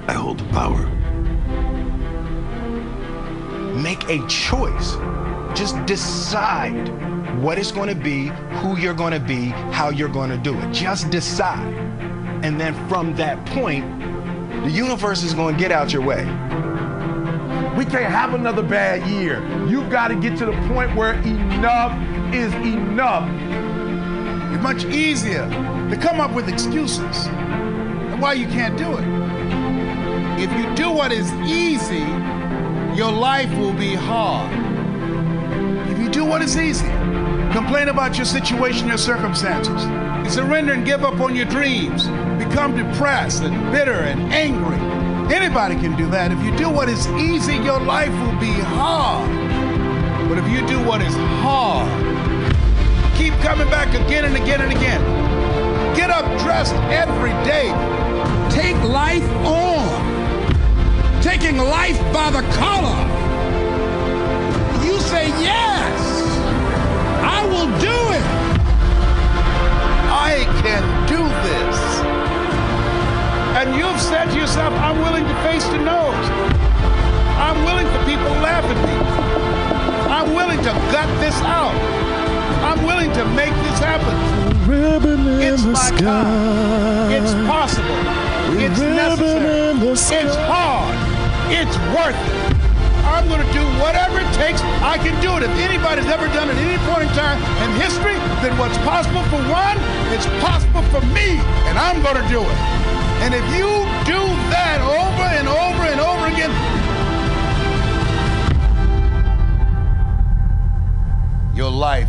I 0.09 0.15
hold 0.15 0.41
the 0.41 0.45
power. 0.47 0.85
Make 3.77 4.09
a 4.09 4.27
choice. 4.27 4.97
Just 5.57 5.77
decide 5.87 6.89
what 7.41 7.57
it's 7.57 7.71
going 7.71 7.89
to 7.89 7.95
be, 7.95 8.33
who 8.59 8.77
you're 8.77 8.95
going 8.95 9.13
to 9.13 9.21
be, 9.21 9.51
how 9.71 9.91
you're 9.91 10.09
going 10.09 10.31
to 10.31 10.39
do 10.39 10.59
it. 10.59 10.73
Just 10.73 11.09
decide. 11.09 11.73
And 12.43 12.61
then 12.61 12.75
from 12.89 13.15
that 13.15 13.47
point, 13.47 13.85
the 14.65 14.71
universe 14.71 15.23
is 15.23 15.35
going 15.35 15.55
to 15.55 15.61
get 15.61 15.71
out 15.71 15.93
your 15.93 16.03
way. 16.03 16.25
We 17.77 17.85
can't 17.85 18.13
have 18.13 18.35
another 18.35 18.65
bad 18.65 19.09
year. 19.09 19.41
You've 19.69 19.89
got 19.89 20.09
to 20.09 20.17
get 20.17 20.37
to 20.39 20.47
the 20.47 20.69
point 20.73 20.97
where 20.97 21.13
enough 21.23 21.93
is 22.35 22.53
enough. 22.55 23.31
Much 24.65 24.87
easier 24.87 25.47
to 25.91 25.99
come 26.01 26.23
up 26.23 26.33
with 26.33 26.49
excuses 26.49 27.27
and 27.27 28.19
why 28.19 28.33
you 28.33 28.47
can't 28.47 28.79
do 28.79 28.97
it. 28.97 29.05
If 30.41 30.51
you 30.57 30.75
do 30.75 30.91
what 30.91 31.13
is 31.13 31.31
easy, 31.43 32.07
your 32.97 33.13
life 33.13 33.51
will 33.59 33.75
be 33.75 33.95
hard. 33.95 34.51
If 35.91 35.99
you 35.99 36.09
do 36.09 36.25
what 36.25 36.41
is 36.41 36.57
easy, 36.57 36.89
complain 37.53 37.89
about 37.89 38.17
your 38.17 38.25
situation, 38.25 38.89
your 38.89 38.97
circumstances, 38.97 39.83
surrender 40.33 40.73
and 40.73 40.87
give 40.87 41.05
up 41.05 41.21
on 41.21 41.37
your 41.37 41.45
dreams, 41.45 42.07
become 42.43 42.75
depressed 42.75 43.43
and 43.43 43.71
bitter 43.71 43.93
and 43.93 44.33
angry. 44.33 44.79
Anybody 45.31 45.75
can 45.75 45.95
do 45.95 46.09
that. 46.09 46.33
If 46.33 46.43
you 46.43 46.57
do 46.57 46.71
what 46.71 46.89
is 46.89 47.07
easy, 47.09 47.57
your 47.57 47.81
life 47.81 48.09
will 48.09 48.41
be 48.41 48.55
hard. 48.63 49.29
But 50.27 50.39
if 50.39 50.49
you 50.49 50.67
do 50.67 50.83
what 50.89 51.03
is 51.03 51.15
hard, 51.15 52.04
keep 53.17 53.35
coming 53.35 53.69
back 53.71 53.89
again 53.95 54.25
and 54.25 54.37
again 54.37 54.61
and 54.61 54.73
again. 54.73 55.01
Get 55.95 56.11
up 56.11 56.25
dressed 56.41 56.75
every 56.91 57.33
day. 57.45 57.69
Take 58.51 58.77
life 58.83 59.29
on. 59.47 61.23
Taking 61.23 61.59
life 61.59 61.99
by 62.13 62.31
the 62.31 62.43
collar. 62.59 62.99
You 64.85 64.99
say, 65.01 65.29
yes, 65.41 66.01
I 67.23 67.47
will 67.47 67.71
do 67.79 67.99
it. 68.19 68.27
I 70.11 70.45
can 70.63 70.83
do 71.07 71.23
this. 71.49 71.79
And 73.59 73.77
you've 73.77 74.01
said 74.01 74.27
to 74.27 74.37
yourself, 74.37 74.75
I'm 74.75 74.99
willing 74.99 75.25
to 75.25 75.35
face 75.43 75.65
the 75.67 75.79
nose. 75.79 76.27
I'm 77.39 77.65
willing 77.65 77.87
for 77.87 78.05
people 78.05 78.33
laugh 78.43 78.65
at 78.65 78.79
me. 78.87 78.95
I'm 80.11 80.35
willing 80.35 80.59
to 80.59 80.73
gut 80.91 81.09
this 81.21 81.37
out. 81.43 82.04
I'm 82.63 82.85
willing 82.85 83.13
to 83.13 83.25
make 83.37 83.55
this 83.67 83.79
happen. 83.79 84.15
It's 85.41 85.65
my 85.65 85.91
time. 85.99 87.13
It's 87.13 87.35
possible. 87.47 87.99
It's 88.59 88.81
necessary. 88.81 89.75
It's 89.93 90.37
hard. 90.49 90.97
It's 91.53 91.77
worth 91.93 92.17
it. 92.17 92.55
I'm 93.05 93.29
going 93.29 93.45
to 93.47 93.53
do 93.53 93.63
whatever 93.79 94.19
it 94.19 94.33
takes. 94.35 94.63
I 94.83 94.97
can 94.99 95.15
do 95.21 95.37
it. 95.37 95.43
If 95.45 95.51
anybody's 95.61 96.07
ever 96.07 96.27
done 96.29 96.49
it 96.51 96.57
at 96.57 96.65
any 96.65 96.79
point 96.89 97.03
in 97.05 97.15
time 97.15 97.39
in 97.63 97.71
history, 97.81 98.17
then 98.43 98.57
what's 98.59 98.79
possible 98.79 99.23
for 99.29 99.39
one, 99.53 99.77
it's 100.11 100.27
possible 100.41 100.83
for 100.89 101.05
me, 101.13 101.39
and 101.69 101.79
I'm 101.79 102.03
going 102.03 102.17
to 102.17 102.29
do 102.29 102.41
it. 102.41 102.59
And 103.23 103.35
if 103.35 103.45
you 103.55 103.69
do 104.09 104.21
that 104.51 104.81
over 104.81 105.27
and 105.37 105.47
over 105.49 105.85
and 105.85 106.01
over 106.01 106.27
again, 106.33 106.51
your 111.55 111.71
life 111.71 112.09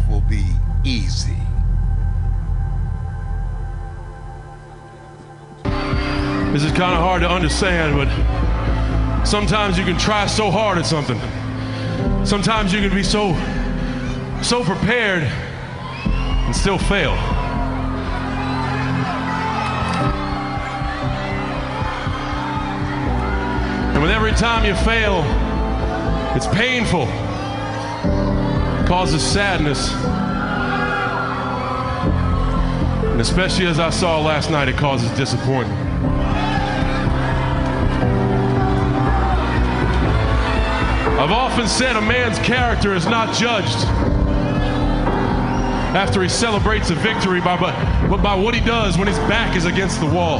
easy. 0.85 1.35
This 6.53 6.63
is 6.63 6.71
kind 6.71 6.93
of 6.93 7.01
hard 7.01 7.21
to 7.21 7.29
understand, 7.29 7.95
but 7.95 9.25
sometimes 9.25 9.77
you 9.77 9.83
can 9.83 9.97
try 9.97 10.25
so 10.27 10.51
hard 10.51 10.77
at 10.77 10.85
something. 10.85 11.19
Sometimes 12.25 12.71
you 12.71 12.79
can 12.79 12.95
be 12.95 13.03
so 13.03 13.33
so 14.41 14.63
prepared 14.63 15.23
and 15.23 16.55
still 16.55 16.77
fail. 16.77 17.13
And 23.93 24.01
with 24.01 24.11
every 24.11 24.33
time 24.33 24.65
you 24.65 24.75
fail, 24.75 25.23
it's 26.35 26.47
painful. 26.47 27.07
causes 28.87 29.23
sadness. 29.23 29.91
And 33.15 33.21
especially 33.21 33.65
as 33.65 33.79
I 33.79 33.91
saw 33.91 34.19
last 34.19 34.51
night, 34.51 34.67
it 34.67 34.75
causes 34.75 35.09
disappointment. 35.11 35.79
I've 41.17 41.31
often 41.31 41.65
said 41.69 41.95
a 41.95 42.01
man's 42.01 42.37
character 42.39 42.93
is 42.93 43.05
not 43.05 43.33
judged 43.33 43.85
after 45.95 46.21
he 46.23 46.27
celebrates 46.27 46.89
a 46.89 46.95
victory 46.95 47.39
by, 47.39 47.55
but 48.09 48.21
by 48.21 48.35
what 48.35 48.53
he 48.53 48.59
does 48.59 48.97
when 48.97 49.07
his 49.07 49.17
back 49.19 49.55
is 49.55 49.63
against 49.63 50.01
the 50.01 50.07
wall. 50.07 50.39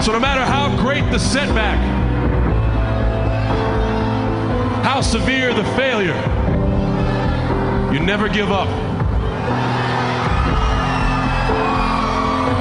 So 0.00 0.12
no 0.12 0.20
matter 0.20 0.44
how 0.44 0.80
great 0.80 1.10
the 1.10 1.18
setback, 1.18 1.80
how 4.84 5.00
severe 5.00 5.52
the 5.52 5.64
failure, 5.74 6.14
you 7.92 7.98
never 7.98 8.28
give 8.28 8.52
up. 8.52 8.87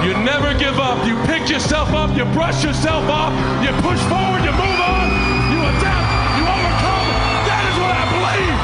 You 0.08 0.14
never 0.24 0.54
give 0.58 0.80
up. 0.80 1.06
You 1.06 1.16
pick 1.26 1.50
yourself 1.50 1.90
up, 1.90 2.16
you 2.16 2.24
brush 2.32 2.64
yourself 2.64 3.10
off, 3.10 3.34
you 3.64 3.72
push 3.82 4.00
forward, 4.08 4.44
you 4.44 4.52
move 4.52 4.80
on, 4.80 5.10
you 5.52 5.60
adapt, 5.60 6.08
you 6.38 6.44
overcome. 6.48 7.08
That 7.44 7.64
is 7.68 7.76
what 7.82 7.92
I 7.92 8.06
believe. 8.16 8.58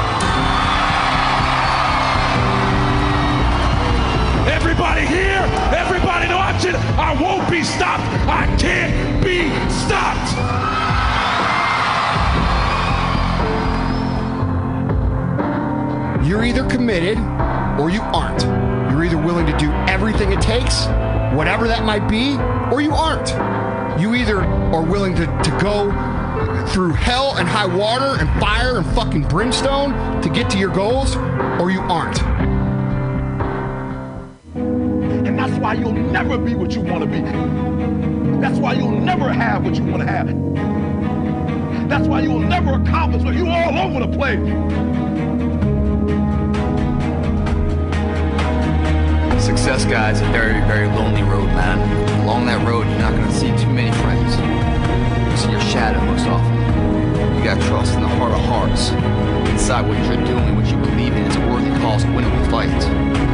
Everybody 4.55 5.05
here, 5.05 5.43
everybody 5.75 6.33
watching, 6.33 6.75
I 6.97 7.13
won't 7.19 7.49
be 7.49 7.63
stopped. 7.63 8.03
I 8.27 8.45
can't 8.57 9.23
be 9.23 9.49
stopped. 9.69 10.31
You're 16.25 16.43
either 16.43 16.63
committed 16.69 17.17
or 17.79 17.89
you 17.89 18.01
aren't. 18.01 18.43
You're 18.91 19.03
either 19.05 19.17
willing 19.17 19.45
to 19.47 19.57
do 19.57 19.71
everything 19.87 20.31
it 20.31 20.41
takes, 20.41 20.85
whatever 21.35 21.67
that 21.67 21.83
might 21.83 22.07
be, 22.07 22.37
or 22.73 22.81
you 22.81 22.93
aren't. 22.93 23.29
You 23.99 24.15
either 24.15 24.41
are 24.41 24.83
willing 24.83 25.15
to, 25.15 25.25
to 25.25 25.57
go 25.61 25.91
through 26.67 26.93
hell 26.93 27.37
and 27.37 27.47
high 27.47 27.65
water 27.65 28.19
and 28.19 28.29
fire 28.39 28.77
and 28.77 28.85
fucking 28.93 29.27
brimstone 29.27 30.21
to 30.21 30.29
get 30.29 30.49
to 30.51 30.57
your 30.57 30.73
goals, 30.73 31.15
or 31.59 31.71
you 31.71 31.81
aren't. 31.81 32.21
And 34.55 35.37
that's 35.37 35.57
why 35.59 35.73
you'll 35.73 35.93
never 35.93 36.37
be 36.37 36.55
what 36.55 36.73
you 36.73 36.81
want 36.81 37.03
to 37.03 37.09
be. 37.09 37.21
That's 38.39 38.59
why 38.59 38.73
you'll 38.73 38.91
never 38.91 39.31
have 39.31 39.63
what 39.63 39.75
you 39.75 39.85
want 39.85 40.01
to 40.01 40.07
have. 40.07 40.27
That's 41.89 42.07
why 42.07 42.21
you'll 42.21 42.39
never 42.39 42.73
accomplish 42.81 43.23
what 43.23 43.35
you 43.35 43.47
all 43.47 43.77
over 43.77 44.05
the 44.05 44.17
place. 44.17 44.39
Success, 49.43 49.83
guys, 49.83 50.21
a 50.21 50.25
very, 50.31 50.61
very 50.67 50.87
lonely 50.87 51.21
road, 51.21 51.47
man. 51.47 51.77
Along 52.21 52.45
that 52.45 52.65
road, 52.65 52.87
you're 52.87 52.99
not 52.99 53.11
gonna 53.11 53.29
see 53.29 53.49
too 53.61 53.69
many 53.69 53.91
friends. 53.99 54.37
You 54.39 55.37
see 55.37 55.51
your 55.51 55.59
shadow 55.59 55.99
most 56.05 56.25
often. 56.27 56.55
You 57.35 57.43
got 57.43 57.61
trust 57.63 57.93
in 57.95 58.03
the 58.03 58.07
heart 58.07 58.31
of 58.31 58.39
hearts. 58.39 58.91
Inside 59.51 59.85
what 59.85 59.97
you're 60.07 60.25
doing, 60.25 60.55
what 60.55 60.65
you 60.71 60.77
believe 60.77 61.11
in, 61.11 61.25
is 61.25 61.35
a 61.35 61.39
worthy 61.41 61.69
cause, 61.81 62.05
winnable 62.05 62.49
fight. 62.49 63.32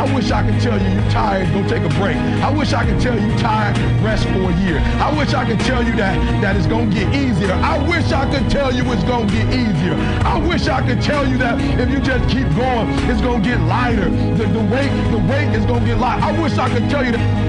I 0.00 0.14
wish 0.14 0.30
I 0.30 0.42
could 0.42 0.58
tell 0.62 0.80
you 0.80 0.88
you're 0.88 1.10
tired, 1.10 1.52
go 1.52 1.60
take 1.68 1.82
a 1.82 1.94
break. 2.00 2.16
I 2.40 2.50
wish 2.50 2.72
I 2.72 2.86
could 2.86 2.98
tell 3.02 3.20
you 3.20 3.28
tired, 3.36 3.76
rest 4.00 4.24
for 4.28 4.48
a 4.48 4.56
year. 4.64 4.78
I 4.96 5.14
wish 5.14 5.34
I 5.34 5.44
could 5.44 5.60
tell 5.60 5.84
you 5.84 5.94
that, 5.96 6.16
that 6.40 6.56
it's 6.56 6.66
gonna 6.66 6.90
get 6.90 7.14
easier. 7.14 7.52
I 7.52 7.76
wish 7.86 8.10
I 8.10 8.24
could 8.32 8.48
tell 8.50 8.72
you 8.72 8.82
it's 8.92 9.04
gonna 9.04 9.30
get 9.30 9.52
easier. 9.52 9.92
I 10.24 10.38
wish 10.38 10.68
I 10.68 10.80
could 10.88 11.02
tell 11.02 11.28
you 11.28 11.36
that 11.44 11.60
if 11.78 11.90
you 11.90 12.00
just 12.00 12.26
keep 12.30 12.48
going, 12.56 12.88
it's 13.10 13.20
gonna 13.20 13.44
get 13.44 13.60
lighter. 13.68 14.08
The, 14.08 14.46
the 14.46 14.64
weight, 14.72 14.88
the 15.12 15.20
weight 15.28 15.54
is 15.54 15.66
gonna 15.66 15.84
get 15.84 15.98
light. 15.98 16.22
I 16.22 16.32
wish 16.40 16.56
I 16.56 16.70
could 16.70 16.88
tell 16.88 17.04
you 17.04 17.12
that 17.12 17.39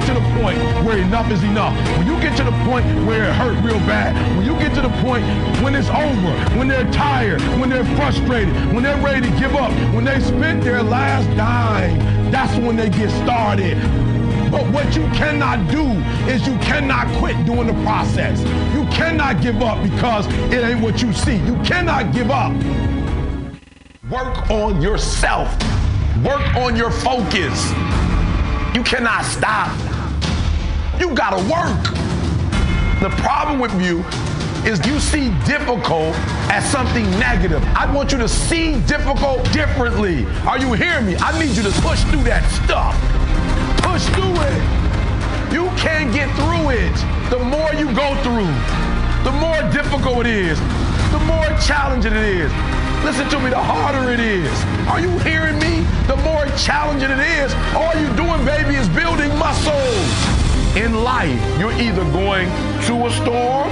get 0.00 0.14
to 0.14 0.20
the 0.20 0.40
point 0.40 0.58
where 0.84 0.98
enough 0.98 1.30
is 1.30 1.42
enough, 1.42 1.76
when 1.98 2.06
you 2.06 2.18
get 2.20 2.36
to 2.36 2.44
the 2.44 2.52
point 2.64 2.86
where 3.06 3.24
it 3.24 3.32
hurt 3.34 3.56
real 3.62 3.78
bad, 3.80 4.14
when 4.36 4.46
you 4.46 4.52
get 4.58 4.74
to 4.74 4.80
the 4.80 4.88
point 5.02 5.24
when 5.62 5.74
it's 5.74 5.88
over, 5.88 6.58
when 6.58 6.68
they're 6.68 6.90
tired, 6.92 7.40
when 7.60 7.68
they're 7.68 7.84
frustrated, 7.96 8.54
when 8.72 8.82
they're 8.82 9.00
ready 9.02 9.28
to 9.28 9.38
give 9.38 9.54
up, 9.54 9.70
when 9.94 10.04
they 10.04 10.18
spent 10.20 10.62
their 10.62 10.82
last 10.82 11.26
dime, 11.36 11.98
that's 12.30 12.56
when 12.58 12.76
they 12.76 12.88
get 12.88 13.10
started. 13.22 13.76
But 14.50 14.68
what 14.72 14.96
you 14.96 15.02
cannot 15.10 15.70
do 15.70 15.84
is 16.30 16.46
you 16.46 16.56
cannot 16.58 17.06
quit 17.18 17.36
doing 17.44 17.66
the 17.66 17.84
process. 17.84 18.40
You 18.74 18.84
cannot 18.90 19.42
give 19.42 19.62
up 19.62 19.82
because 19.82 20.26
it 20.52 20.64
ain't 20.64 20.80
what 20.80 21.02
you 21.02 21.12
see. 21.12 21.36
You 21.36 21.56
cannot 21.62 22.12
give 22.12 22.30
up. 22.30 22.52
Work 24.10 24.50
on 24.50 24.82
yourself. 24.82 25.52
Work 26.24 26.56
on 26.56 26.74
your 26.74 26.90
focus. 26.90 27.70
You 28.74 28.82
cannot 28.82 29.24
stop. 29.24 29.89
You 31.00 31.14
gotta 31.14 31.40
work. 31.48 31.82
The 33.00 33.08
problem 33.22 33.58
with 33.58 33.72
you 33.80 34.04
is 34.68 34.84
you 34.86 35.00
see 35.00 35.30
difficult 35.46 36.14
as 36.52 36.62
something 36.70 37.08
negative. 37.18 37.64
I 37.74 37.90
want 37.90 38.12
you 38.12 38.18
to 38.18 38.28
see 38.28 38.78
difficult 38.82 39.42
differently. 39.50 40.26
Are 40.46 40.58
you 40.58 40.74
hearing 40.74 41.06
me? 41.06 41.16
I 41.16 41.32
need 41.40 41.56
you 41.56 41.62
to 41.62 41.72
push 41.80 42.04
through 42.04 42.24
that 42.24 42.44
stuff. 42.52 42.92
Push 43.80 44.04
through 44.12 44.36
it. 44.44 44.60
You 45.50 45.72
can't 45.80 46.12
get 46.12 46.28
through 46.36 46.68
it. 46.76 46.92
The 47.32 47.40
more 47.40 47.72
you 47.80 47.88
go 47.96 48.12
through, 48.20 48.52
the 49.24 49.32
more 49.40 49.56
difficult 49.72 50.26
it 50.26 50.36
is, 50.36 50.60
the 51.16 51.20
more 51.24 51.48
challenging 51.64 52.12
it 52.12 52.44
is. 52.44 52.52
Listen 53.08 53.26
to 53.30 53.40
me, 53.40 53.48
the 53.48 53.58
harder 53.58 54.12
it 54.12 54.20
is. 54.20 54.52
Are 54.86 55.00
you 55.00 55.08
hearing 55.20 55.58
me? 55.58 55.80
The 56.12 56.16
more 56.28 56.44
challenging 56.60 57.10
it 57.10 57.24
is. 57.40 57.54
All 57.72 57.96
you're 57.96 58.16
doing, 58.20 58.44
baby, 58.44 58.76
is 58.76 58.86
building 58.90 59.32
muscles. 59.38 60.39
In 60.76 61.02
life, 61.02 61.58
you're 61.58 61.72
either 61.72 62.04
going 62.12 62.46
to 62.86 63.06
a 63.06 63.10
storm, 63.10 63.68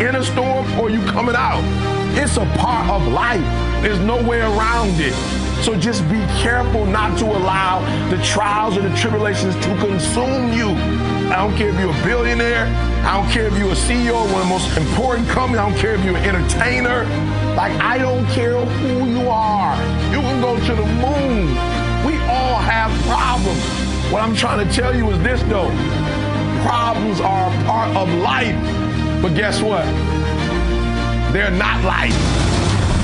in 0.00 0.16
a 0.16 0.24
storm, 0.24 0.66
or 0.80 0.90
you 0.90 1.00
coming 1.02 1.36
out. 1.36 1.62
It's 2.18 2.38
a 2.38 2.44
part 2.58 2.90
of 2.90 3.06
life. 3.06 3.40
There's 3.82 4.00
no 4.00 4.20
way 4.20 4.40
around 4.40 4.98
it. 4.98 5.14
So 5.62 5.76
just 5.76 6.02
be 6.08 6.18
careful 6.42 6.86
not 6.86 7.16
to 7.20 7.26
allow 7.26 7.78
the 8.10 8.20
trials 8.24 8.76
and 8.76 8.92
the 8.92 8.96
tribulations 8.96 9.54
to 9.54 9.76
consume 9.78 10.52
you. 10.52 10.70
I 11.30 11.36
don't 11.36 11.56
care 11.56 11.68
if 11.68 11.78
you're 11.78 11.94
a 11.94 12.04
billionaire. 12.04 12.66
I 13.06 13.22
don't 13.22 13.30
care 13.30 13.46
if 13.46 13.56
you're 13.56 13.70
a 13.70 13.76
CEO 13.76 14.24
of 14.24 14.32
one 14.32 14.42
of 14.42 14.48
the 14.48 14.52
most 14.52 14.76
important 14.76 15.28
companies. 15.28 15.60
I 15.60 15.70
don't 15.70 15.78
care 15.78 15.94
if 15.94 16.04
you're 16.04 16.16
an 16.16 16.24
entertainer. 16.24 17.04
Like, 17.54 17.72
I 17.80 17.96
don't 17.98 18.26
care 18.26 18.56
who 18.58 19.06
you 19.06 19.28
are. 19.28 19.76
You 20.10 20.20
can 20.20 20.40
go 20.40 20.58
to 20.58 20.74
the 20.74 20.86
moon. 20.98 21.46
We 22.04 22.18
all 22.26 22.58
have 22.58 22.90
problems. 23.06 23.62
What 24.10 24.24
I'm 24.24 24.34
trying 24.34 24.66
to 24.66 24.74
tell 24.74 24.92
you 24.96 25.08
is 25.12 25.22
this, 25.22 25.40
though. 25.44 25.70
Problems 26.62 27.20
are 27.20 27.48
a 27.48 27.64
part 27.64 27.96
of 27.96 28.12
life. 28.20 28.54
But 29.22 29.34
guess 29.34 29.62
what? 29.62 29.84
They're 31.32 31.50
not 31.50 31.84
life. 31.84 32.14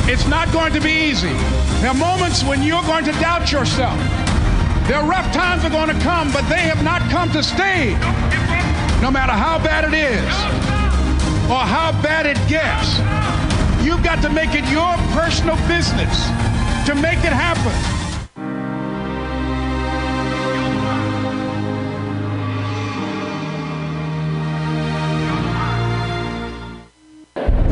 It's 0.09 0.27
not 0.29 0.53
going 0.53 0.73
to 0.73 0.81
be 0.81 0.91
easy. 0.91 1.33
There 1.81 1.91
are 1.91 1.95
moments 1.95 2.45
when 2.45 2.63
you're 2.63 2.83
going 2.83 3.05
to 3.05 3.13
doubt 3.13 3.53
yourself. 3.53 3.99
There 4.87 4.97
are 4.97 5.09
rough 5.09 5.33
times 5.33 5.65
are 5.65 5.71
going 5.71 5.89
to 5.89 6.01
come, 6.05 6.33
but 6.33 6.49
they 6.49 6.61
have 6.61 6.85
not 6.85 7.03
come 7.11 7.31
to 7.33 7.43
stay. 7.43 7.95
No 9.03 9.11
matter 9.11 9.33
how 9.33 9.59
bad 9.59 9.85
it 9.85 9.95
is 9.95 10.33
or 11.51 11.61
how 11.61 11.93
bad 12.03 12.27
it 12.27 12.39
gets, 12.49 12.99
you've 13.85 14.03
got 14.03 14.23
to 14.23 14.31
make 14.31 14.55
it 14.55 14.65
your 14.71 14.95
personal 15.13 15.57
business 15.69 16.27
to 16.87 16.95
make 16.95 17.19
it 17.19 17.33
happen. 17.33 17.96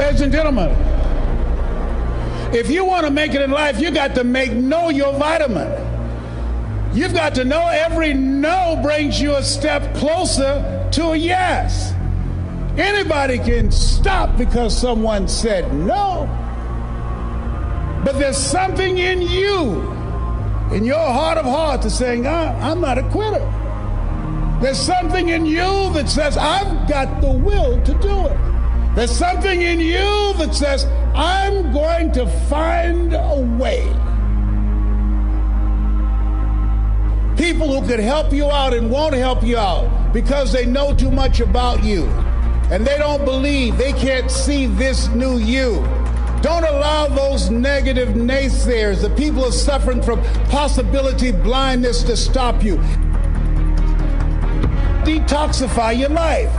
Ladies 0.04 0.20
and 0.20 0.32
gentlemen, 0.32 0.68
if 2.54 2.68
you 2.68 2.84
want 2.84 3.06
to 3.06 3.10
make 3.10 3.32
it 3.32 3.40
in 3.40 3.50
life, 3.50 3.80
you 3.80 3.90
got 3.90 4.14
to 4.16 4.22
make 4.22 4.52
know 4.52 4.90
your 4.90 5.14
vitamin. 5.14 5.66
You've 6.94 7.14
got 7.14 7.34
to 7.36 7.44
know 7.46 7.66
every 7.68 8.12
no 8.12 8.78
brings 8.82 9.18
you 9.18 9.34
a 9.36 9.42
step 9.42 9.94
closer 9.94 10.86
to 10.92 11.12
a 11.12 11.16
yes. 11.16 11.94
Anybody 12.76 13.38
can 13.38 13.72
stop 13.72 14.36
because 14.36 14.78
someone 14.78 15.26
said 15.26 15.72
no. 15.72 16.28
But 18.04 18.18
there's 18.18 18.36
something 18.36 18.98
in 18.98 19.22
you, 19.22 19.80
in 20.70 20.84
your 20.84 20.98
heart 20.98 21.38
of 21.38 21.46
hearts, 21.46 21.84
that's 21.84 21.94
saying, 21.94 22.26
"I- 22.26 22.52
I'm 22.60 22.82
not 22.82 22.98
a 22.98 23.04
quitter. 23.04 23.40
There's 24.60 24.78
something 24.78 25.30
in 25.30 25.46
you 25.46 25.90
that 25.94 26.10
says, 26.10 26.36
I've 26.36 26.86
got 26.86 27.22
the 27.22 27.30
will 27.32 27.80
to 27.80 27.94
do 27.94 28.26
it. 28.26 28.33
There's 28.94 29.10
something 29.10 29.60
in 29.62 29.80
you 29.80 30.34
that 30.38 30.54
says, 30.54 30.84
I'm 31.14 31.72
going 31.72 32.12
to 32.12 32.26
find 32.48 33.12
a 33.12 33.40
way. 33.58 33.82
People 37.36 37.80
who 37.80 37.86
could 37.86 37.98
help 37.98 38.32
you 38.32 38.50
out 38.50 38.72
and 38.72 38.90
won't 38.90 39.14
help 39.14 39.42
you 39.42 39.58
out 39.58 40.12
because 40.12 40.52
they 40.52 40.64
know 40.64 40.94
too 40.94 41.10
much 41.10 41.40
about 41.40 41.82
you. 41.82 42.08
and 42.70 42.86
they 42.86 42.96
don't 42.98 43.24
believe, 43.24 43.76
they 43.76 43.92
can't 43.92 44.30
see 44.30 44.66
this 44.66 45.08
new 45.08 45.38
you. 45.38 45.76
Don't 46.40 46.64
allow 46.64 47.06
those 47.08 47.50
negative 47.50 48.10
naysayers, 48.10 49.00
the 49.00 49.10
people 49.10 49.42
who 49.42 49.48
are 49.48 49.52
suffering 49.52 50.02
from 50.02 50.22
possibility 50.48 51.32
blindness, 51.32 52.02
to 52.04 52.16
stop 52.16 52.62
you. 52.62 52.76
Detoxify 55.04 55.98
your 55.98 56.10
life. 56.10 56.52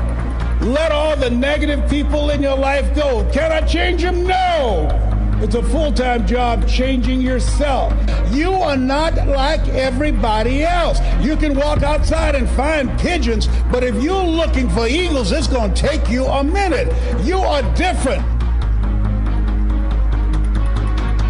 Let 0.61 0.91
all 0.91 1.15
the 1.15 1.29
negative 1.29 1.89
people 1.89 2.29
in 2.29 2.41
your 2.41 2.57
life 2.57 2.95
go. 2.95 3.29
Can 3.31 3.51
I 3.51 3.61
change 3.61 4.01
them? 4.01 4.25
No. 4.25 5.05
It's 5.41 5.53
a 5.53 5.61
full 5.61 5.91
time 5.91 6.25
job 6.25 6.67
changing 6.67 7.21
yourself. 7.21 7.93
You 8.31 8.53
are 8.53 8.77
not 8.77 9.15
like 9.27 9.67
everybody 9.69 10.63
else. 10.63 10.99
You 11.21 11.35
can 11.35 11.55
walk 11.55 11.83
outside 11.83 12.35
and 12.35 12.49
find 12.51 12.97
pigeons, 12.99 13.47
but 13.69 13.83
if 13.83 14.01
you're 14.01 14.23
looking 14.23 14.69
for 14.69 14.87
eagles, 14.87 15.31
it's 15.31 15.47
going 15.47 15.73
to 15.73 15.81
take 15.81 16.09
you 16.09 16.25
a 16.25 16.43
minute. 16.43 16.87
You 17.25 17.39
are 17.39 17.61
different. 17.75 18.23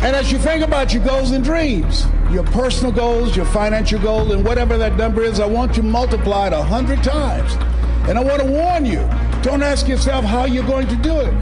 And 0.03 0.15
as 0.15 0.31
you 0.31 0.37
think 0.37 0.63
about 0.63 0.93
your 0.93 1.03
goals 1.03 1.31
and 1.31 1.43
dreams, 1.43 2.05
your 2.31 2.43
personal 2.43 2.91
goals, 2.91 3.35
your 3.35 3.47
financial 3.47 3.99
goals, 3.99 4.31
and 4.31 4.45
whatever 4.45 4.77
that 4.77 4.97
number 4.97 5.23
is, 5.23 5.39
I 5.39 5.47
want 5.47 5.75
you 5.75 5.81
to 5.81 5.87
multiplied 5.87 6.53
a 6.53 6.63
hundred 6.63 7.03
times. 7.03 7.55
And 8.07 8.19
I 8.19 8.23
want 8.23 8.41
to 8.41 8.47
warn 8.47 8.85
you, 8.85 8.99
don't 9.41 9.63
ask 9.63 9.87
yourself 9.87 10.23
how 10.23 10.45
you're 10.45 10.65
going 10.65 10.87
to 10.87 10.95
do 10.95 11.19
it. 11.19 11.33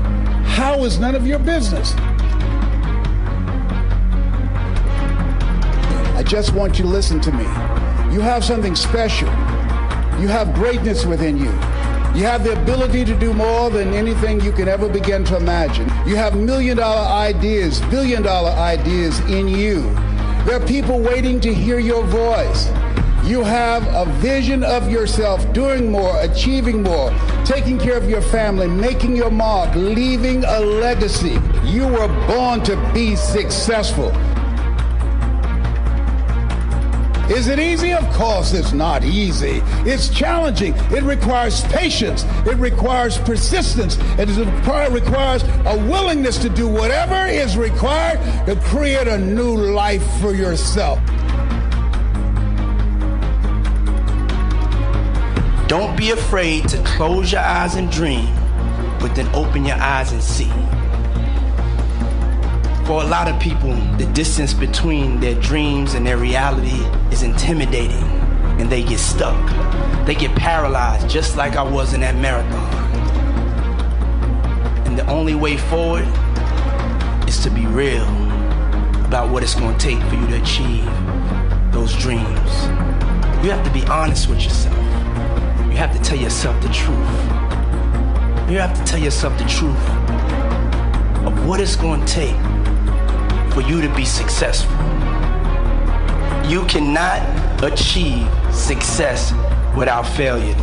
How 0.46 0.84
is 0.86 0.98
none 0.98 1.14
of 1.14 1.28
your 1.28 1.40
business. 1.40 1.94
I 6.16 6.24
just 6.26 6.54
want 6.54 6.80
you 6.80 6.86
to 6.86 6.90
listen 6.90 7.20
to 7.22 7.32
me. 7.32 7.44
You 8.14 8.22
have 8.22 8.46
something 8.46 8.76
special. 8.76 9.28
You 10.22 10.30
have 10.30 10.54
greatness 10.54 11.06
within 11.06 11.38
you. 11.38 11.52
You 12.16 12.26
have 12.26 12.44
the 12.44 12.54
ability 12.62 13.04
to 13.06 13.20
do 13.20 13.34
more 13.34 13.70
than 13.70 13.94
anything 13.94 14.40
you 14.40 14.52
can 14.52 14.68
ever 14.68 14.88
begin 14.88 15.26
to 15.26 15.36
imagine. 15.36 15.90
You 16.08 16.16
have 16.16 16.38
million 16.38 16.78
dollar 16.78 17.08
ideas, 17.12 17.82
billion 17.90 18.22
dollar 18.22 18.52
ideas 18.52 19.20
in 19.22 19.48
you. 19.48 19.82
There 20.46 20.62
are 20.62 20.66
people 20.66 21.00
waiting 21.00 21.40
to 21.42 21.54
hear 21.54 21.80
your 21.80 22.06
voice. 22.06 22.68
You 23.26 23.42
have 23.42 23.88
a 23.88 24.12
vision 24.20 24.64
of 24.64 24.92
yourself 24.92 25.52
doing 25.54 25.90
more, 25.90 26.20
achieving 26.20 26.84
more, 26.84 27.10
taking 27.46 27.80
care 27.80 27.96
of 27.96 28.10
your 28.10 28.22
family, 28.22 28.68
making 28.68 29.16
your 29.16 29.32
mark, 29.32 29.74
leaving 29.76 30.44
a 30.44 30.60
legacy. 30.60 31.40
You 31.64 31.88
were 31.88 32.10
born 32.28 32.64
to 32.64 32.76
be 32.94 33.16
successful. 33.16 34.10
Is 37.32 37.48
it 37.48 37.60
easy? 37.60 37.94
Of 37.94 38.04
course, 38.12 38.54
it's 38.54 38.74
not 38.74 39.06
easy. 39.06 39.62
It's 39.90 40.10
challenging. 40.10 40.74
It 40.92 41.04
requires 41.04 41.64
patience. 41.64 42.26
It 42.46 42.58
requires 42.58 43.18
persistence. 43.20 43.98
It 44.20 44.28
requires 44.92 45.44
a 45.44 45.78
willingness 45.90 46.38
to 46.40 46.50
do 46.50 46.68
whatever 46.68 47.26
is 47.28 47.56
required 47.56 48.20
to 48.48 48.58
create 48.58 49.08
a 49.08 49.18
new 49.18 49.56
life 49.56 50.04
for 50.20 50.36
yourself. 50.36 51.00
Don't 55.74 55.98
be 55.98 56.12
afraid 56.12 56.70
to 56.70 56.78
close 56.84 57.32
your 57.32 57.42
eyes 57.42 57.74
and 57.74 57.90
dream, 57.90 58.32
but 59.00 59.16
then 59.16 59.28
open 59.34 59.66
your 59.66 59.78
eyes 59.78 60.12
and 60.12 60.22
see. 60.22 60.52
For 62.86 63.02
a 63.02 63.08
lot 63.08 63.28
of 63.28 63.42
people, 63.42 63.74
the 63.98 64.06
distance 64.14 64.54
between 64.54 65.20
their 65.20 65.34
dreams 65.34 65.96
and 65.96 66.06
their 66.06 66.18
reality 66.18 66.86
is 67.12 67.24
intimidating, 67.24 68.04
and 68.60 68.72
they 68.72 68.84
get 68.84 69.00
stuck. 69.00 69.36
They 70.06 70.14
get 70.14 70.36
paralyzed, 70.36 71.10
just 71.10 71.38
like 71.38 71.56
I 71.56 71.64
was 71.64 71.96
in 71.96 72.02
that 72.02 72.18
marathon. 72.18 72.72
And 74.86 74.96
the 74.96 75.08
only 75.08 75.34
way 75.34 75.58
forward 75.58 76.08
is 77.28 77.40
to 77.40 77.50
be 77.50 77.66
real 77.66 78.06
about 79.04 79.32
what 79.32 79.42
it's 79.42 79.56
going 79.56 79.76
to 79.76 79.84
take 79.84 80.00
for 80.08 80.14
you 80.14 80.28
to 80.28 80.40
achieve 80.40 80.86
those 81.74 81.98
dreams. 81.98 82.68
You 83.44 83.50
have 83.50 83.66
to 83.66 83.74
be 83.74 83.84
honest 83.88 84.30
with 84.30 84.44
yourself. 84.44 84.73
You 85.74 85.80
have 85.80 85.98
to 85.98 86.04
tell 86.04 86.20
yourself 86.20 86.62
the 86.62 86.70
truth. 86.70 87.00
You 88.48 88.60
have 88.60 88.78
to 88.78 88.84
tell 88.84 89.00
yourself 89.00 89.36
the 89.40 89.46
truth 89.46 89.90
of 91.26 91.48
what 91.48 91.60
it's 91.60 91.76
going 91.76 92.06
to 92.06 92.14
take 92.14 92.36
for 93.54 93.62
you 93.62 93.82
to 93.82 93.92
be 93.96 94.06
successful. 94.06 94.72
You 96.48 96.64
cannot 96.66 97.24
achieve 97.64 98.30
success 98.54 99.34
without 99.76 100.04
failure. 100.04 100.54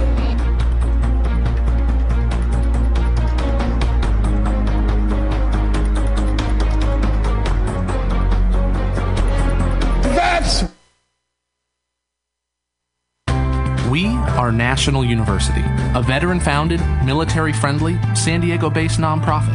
Are 14.40 14.50
National 14.50 15.04
University, 15.04 15.62
a 15.94 16.02
veteran 16.02 16.40
founded, 16.40 16.80
military 17.04 17.52
friendly, 17.52 17.98
San 18.14 18.40
Diego 18.40 18.70
based 18.70 18.98
nonprofit. 18.98 19.54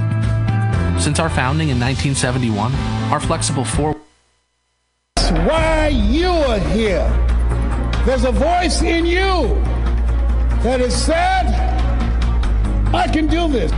Since 1.02 1.20
our 1.20 1.28
founding 1.28 1.70
in 1.70 1.80
1971, 1.80 2.72
our 3.12 3.20
flexible 3.20 3.66
four 3.66 3.96
That's 5.16 5.32
why 5.50 5.88
you 5.88 6.28
are 6.28 6.60
here. 6.60 7.10
There's 8.06 8.26
a 8.26 8.32
voice 8.32 8.84
in 8.84 9.08
you 9.08 9.56
that 10.62 10.80
has 10.82 10.94
said, 10.96 11.48
I 12.94 13.08
can 13.08 13.26
do 13.26 13.48
this. 13.48 13.72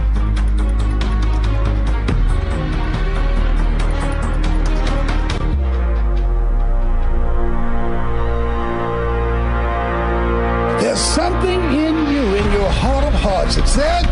That 13.55 13.67
said, 13.67 14.05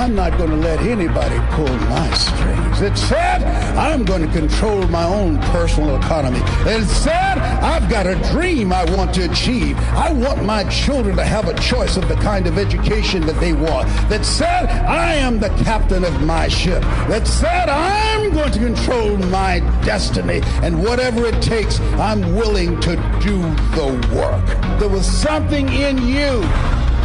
I'm 0.00 0.14
not 0.14 0.38
going 0.38 0.50
to 0.50 0.56
let 0.56 0.80
anybody 0.80 1.36
pull 1.50 1.68
my 1.88 2.10
strings. 2.12 2.80
It 2.80 2.96
said, 2.96 3.42
I'm 3.76 4.04
going 4.04 4.22
to 4.22 4.32
control 4.32 4.86
my 4.88 5.04
own 5.04 5.38
personal 5.52 5.96
economy. 5.96 6.40
It 6.60 6.86
said, 6.86 7.38
I've 7.38 7.90
got 7.90 8.06
a 8.06 8.14
dream 8.32 8.72
I 8.72 8.84
want 8.96 9.12
to 9.14 9.30
achieve. 9.30 9.76
I 9.90 10.12
want 10.12 10.44
my 10.44 10.64
children 10.64 11.16
to 11.16 11.24
have 11.24 11.48
a 11.48 11.54
choice 11.60 11.96
of 11.96 12.08
the 12.08 12.14
kind 12.14 12.46
of 12.46 12.56
education 12.56 13.26
that 13.26 13.38
they 13.40 13.52
want. 13.52 13.88
That 14.08 14.24
said, 14.24 14.66
I 14.68 15.14
am 15.14 15.38
the 15.38 15.50
captain 15.64 16.04
of 16.04 16.22
my 16.22 16.48
ship. 16.48 16.82
That 17.08 17.26
said, 17.26 17.68
I'm 17.68 18.32
going 18.32 18.52
to 18.52 18.58
control 18.58 19.16
my 19.16 19.58
destiny. 19.84 20.40
And 20.62 20.82
whatever 20.82 21.26
it 21.26 21.42
takes, 21.42 21.80
I'm 21.98 22.34
willing 22.34 22.80
to 22.80 22.96
do 23.20 23.40
the 23.74 24.14
work. 24.14 24.80
There 24.80 24.88
was 24.88 25.04
something 25.04 25.68
in 25.68 25.98
you 25.98 26.40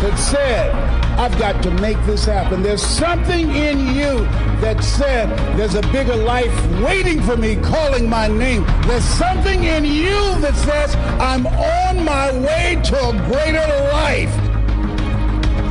that 0.01 0.17
said, 0.17 0.84
I've 1.17 1.37
got 1.39 1.63
to 1.63 1.71
make 1.71 1.97
this 2.05 2.25
happen. 2.25 2.61
There's 2.61 2.83
something 2.83 3.49
in 3.55 3.79
you 3.95 4.25
that 4.59 4.83
said, 4.83 5.29
there's 5.57 5.75
a 5.75 5.81
bigger 5.93 6.15
life 6.15 6.53
waiting 6.81 7.21
for 7.21 7.37
me, 7.37 7.55
calling 7.55 8.09
my 8.09 8.27
name. 8.27 8.65
There's 8.85 9.05
something 9.05 9.63
in 9.63 9.85
you 9.85 10.39
that 10.41 10.55
says, 10.55 10.93
I'm 11.21 11.47
on 11.47 12.03
my 12.03 12.33
way 12.33 12.81
to 12.83 13.09
a 13.09 13.13
greater 13.29 13.65
life. 13.93 14.33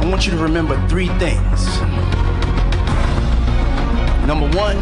I 0.02 0.06
want 0.08 0.24
you 0.24 0.32
to 0.32 0.38
remember 0.38 0.76
three 0.88 1.08
things. 1.18 1.66
Number 4.26 4.48
one, 4.56 4.78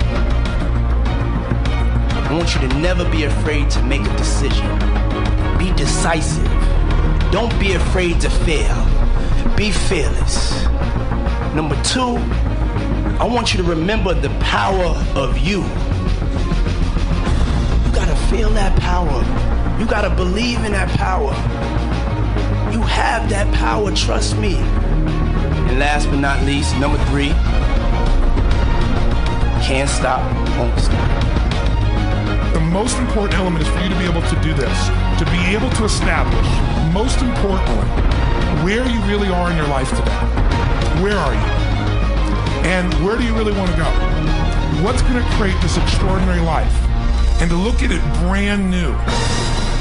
I 2.14 2.32
want 2.32 2.54
you 2.54 2.60
to 2.68 2.78
never 2.78 3.04
be 3.10 3.24
afraid 3.24 3.68
to 3.70 3.82
make 3.82 4.02
a 4.02 4.16
decision. 4.16 4.78
Be 5.58 5.72
decisive. 5.74 6.46
Don't 7.32 7.58
be 7.58 7.72
afraid 7.72 8.20
to 8.20 8.30
fail. 8.30 8.91
Be 9.56 9.70
fearless. 9.70 10.64
Number 11.54 11.80
two, 11.82 12.16
I 13.20 13.24
want 13.24 13.52
you 13.52 13.62
to 13.62 13.68
remember 13.68 14.14
the 14.14 14.30
power 14.40 14.96
of 15.14 15.38
you. 15.38 15.60
You 17.84 17.92
gotta 17.94 18.16
feel 18.30 18.50
that 18.50 18.78
power. 18.80 19.22
You 19.78 19.86
gotta 19.86 20.10
believe 20.10 20.64
in 20.64 20.72
that 20.72 20.88
power. 20.98 21.32
You 22.72 22.80
have 22.82 23.28
that 23.30 23.52
power, 23.54 23.92
trust 23.94 24.36
me. 24.38 24.56
And 24.56 25.78
last 25.78 26.08
but 26.08 26.18
not 26.20 26.42
least, 26.44 26.76
number 26.78 26.98
three, 27.06 27.28
can't 29.62 29.90
stop, 29.90 30.22
won't 30.58 30.78
stop. 30.80 31.08
The 32.54 32.60
most 32.60 32.96
important 32.98 33.34
element 33.34 33.62
is 33.62 33.68
for 33.68 33.80
you 33.80 33.88
to 33.90 33.98
be 33.98 34.04
able 34.04 34.22
to 34.22 34.40
do 34.40 34.54
this, 34.54 34.88
to 35.18 35.24
be 35.30 35.38
able 35.54 35.70
to 35.70 35.84
establish, 35.84 36.48
most 36.92 37.20
importantly, 37.20 37.88
where 38.62 38.88
you 38.88 39.00
really 39.02 39.28
are 39.28 39.50
in 39.50 39.56
your 39.56 39.66
life 39.66 39.90
today. 39.90 40.10
Where 41.02 41.16
are 41.16 41.34
you? 41.34 41.62
And 42.64 42.94
where 43.04 43.16
do 43.16 43.24
you 43.24 43.34
really 43.34 43.52
want 43.52 43.70
to 43.72 43.76
go? 43.76 43.84
What's 44.84 45.02
going 45.02 45.22
to 45.22 45.30
create 45.32 45.60
this 45.60 45.76
extraordinary 45.76 46.40
life? 46.40 46.72
And 47.40 47.50
to 47.50 47.56
look 47.56 47.82
at 47.82 47.90
it 47.90 48.00
brand 48.20 48.70
new. 48.70 48.92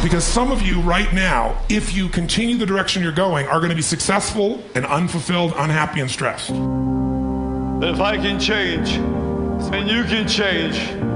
Because 0.01 0.23
some 0.23 0.51
of 0.51 0.63
you 0.63 0.81
right 0.81 1.13
now, 1.13 1.55
if 1.69 1.93
you 1.93 2.09
continue 2.09 2.57
the 2.57 2.65
direction 2.65 3.03
you're 3.03 3.11
going, 3.11 3.45
are 3.45 3.59
going 3.59 3.69
to 3.69 3.75
be 3.75 3.83
successful 3.83 4.63
and 4.73 4.83
unfulfilled, 4.87 5.53
unhappy, 5.57 5.99
and 5.99 6.09
stressed. 6.09 6.49
if 6.49 7.99
I 7.99 8.17
can 8.17 8.39
change, 8.39 8.93
then 9.69 9.87
you 9.87 10.03
can 10.05 10.27
change. 10.27 11.10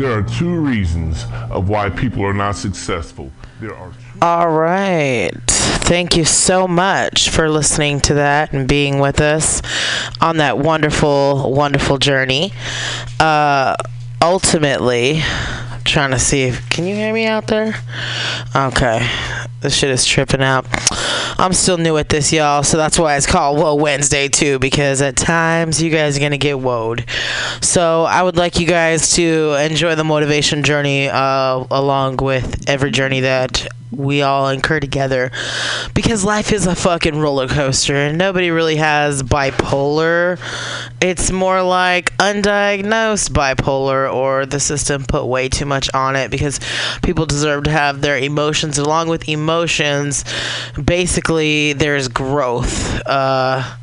There 0.00 0.16
are 0.16 0.22
two 0.22 0.54
reasons 0.54 1.26
of 1.50 1.68
why 1.68 1.90
people 1.90 2.24
are 2.24 2.32
not 2.32 2.52
successful. 2.56 3.30
There 3.60 3.76
are 3.76 3.92
All 4.22 4.50
right. 4.50 5.30
Thank 5.46 6.16
you 6.16 6.24
so 6.24 6.66
much 6.66 7.28
for 7.28 7.50
listening 7.50 8.00
to 8.00 8.14
that 8.14 8.54
and 8.54 8.66
being 8.66 9.00
with 9.00 9.20
us 9.20 9.60
on 10.18 10.38
that 10.38 10.56
wonderful, 10.56 11.52
wonderful 11.52 11.98
journey. 11.98 12.54
Uh, 13.18 13.76
ultimately, 14.22 15.20
I'm 15.20 15.82
trying 15.84 16.12
to 16.12 16.18
see 16.18 16.44
if 16.44 16.66
can 16.70 16.86
you 16.86 16.94
hear 16.94 17.12
me 17.12 17.26
out 17.26 17.48
there? 17.48 17.74
Okay. 18.56 19.06
This 19.60 19.74
shit 19.76 19.90
is 19.90 20.06
tripping 20.06 20.40
out. 20.40 20.64
I'm 21.40 21.54
still 21.54 21.78
new 21.78 21.96
at 21.96 22.10
this, 22.10 22.34
y'all, 22.34 22.62
so 22.62 22.76
that's 22.76 22.98
why 22.98 23.16
it's 23.16 23.26
called 23.26 23.56
Whoa 23.56 23.74
Wednesday 23.74 24.28
too, 24.28 24.58
because 24.58 25.00
at 25.00 25.16
times 25.16 25.80
you 25.80 25.90
guys 25.90 26.18
are 26.18 26.20
gonna 26.20 26.36
get 26.36 26.56
woed. 26.56 27.08
So 27.64 28.04
I 28.04 28.22
would 28.22 28.36
like 28.36 28.60
you 28.60 28.66
guys 28.66 29.12
to 29.14 29.54
enjoy 29.54 29.94
the 29.94 30.04
motivation 30.04 30.62
journey 30.62 31.08
uh, 31.08 31.64
along 31.70 32.18
with 32.18 32.68
every 32.68 32.90
journey 32.90 33.20
that 33.20 33.66
we 33.90 34.22
all 34.22 34.48
incur 34.48 34.80
together 34.80 35.30
because 35.94 36.24
life 36.24 36.52
is 36.52 36.66
a 36.66 36.74
fucking 36.74 37.18
roller 37.18 37.48
coaster 37.48 37.94
and 37.94 38.18
nobody 38.18 38.50
really 38.50 38.76
has 38.76 39.22
bipolar. 39.22 40.38
It's 41.00 41.30
more 41.30 41.62
like 41.62 42.16
undiagnosed 42.18 43.30
bipolar 43.30 44.12
or 44.12 44.46
the 44.46 44.60
system 44.60 45.04
put 45.04 45.26
way 45.26 45.48
too 45.48 45.66
much 45.66 45.92
on 45.94 46.16
it 46.16 46.30
because 46.30 46.60
people 47.02 47.26
deserve 47.26 47.64
to 47.64 47.70
have 47.70 48.00
their 48.00 48.18
emotions 48.18 48.78
along 48.78 49.08
with 49.08 49.28
emotions. 49.28 50.24
Basically, 50.82 51.72
there's 51.72 52.08
growth. 52.08 53.00
Uh, 53.06 53.76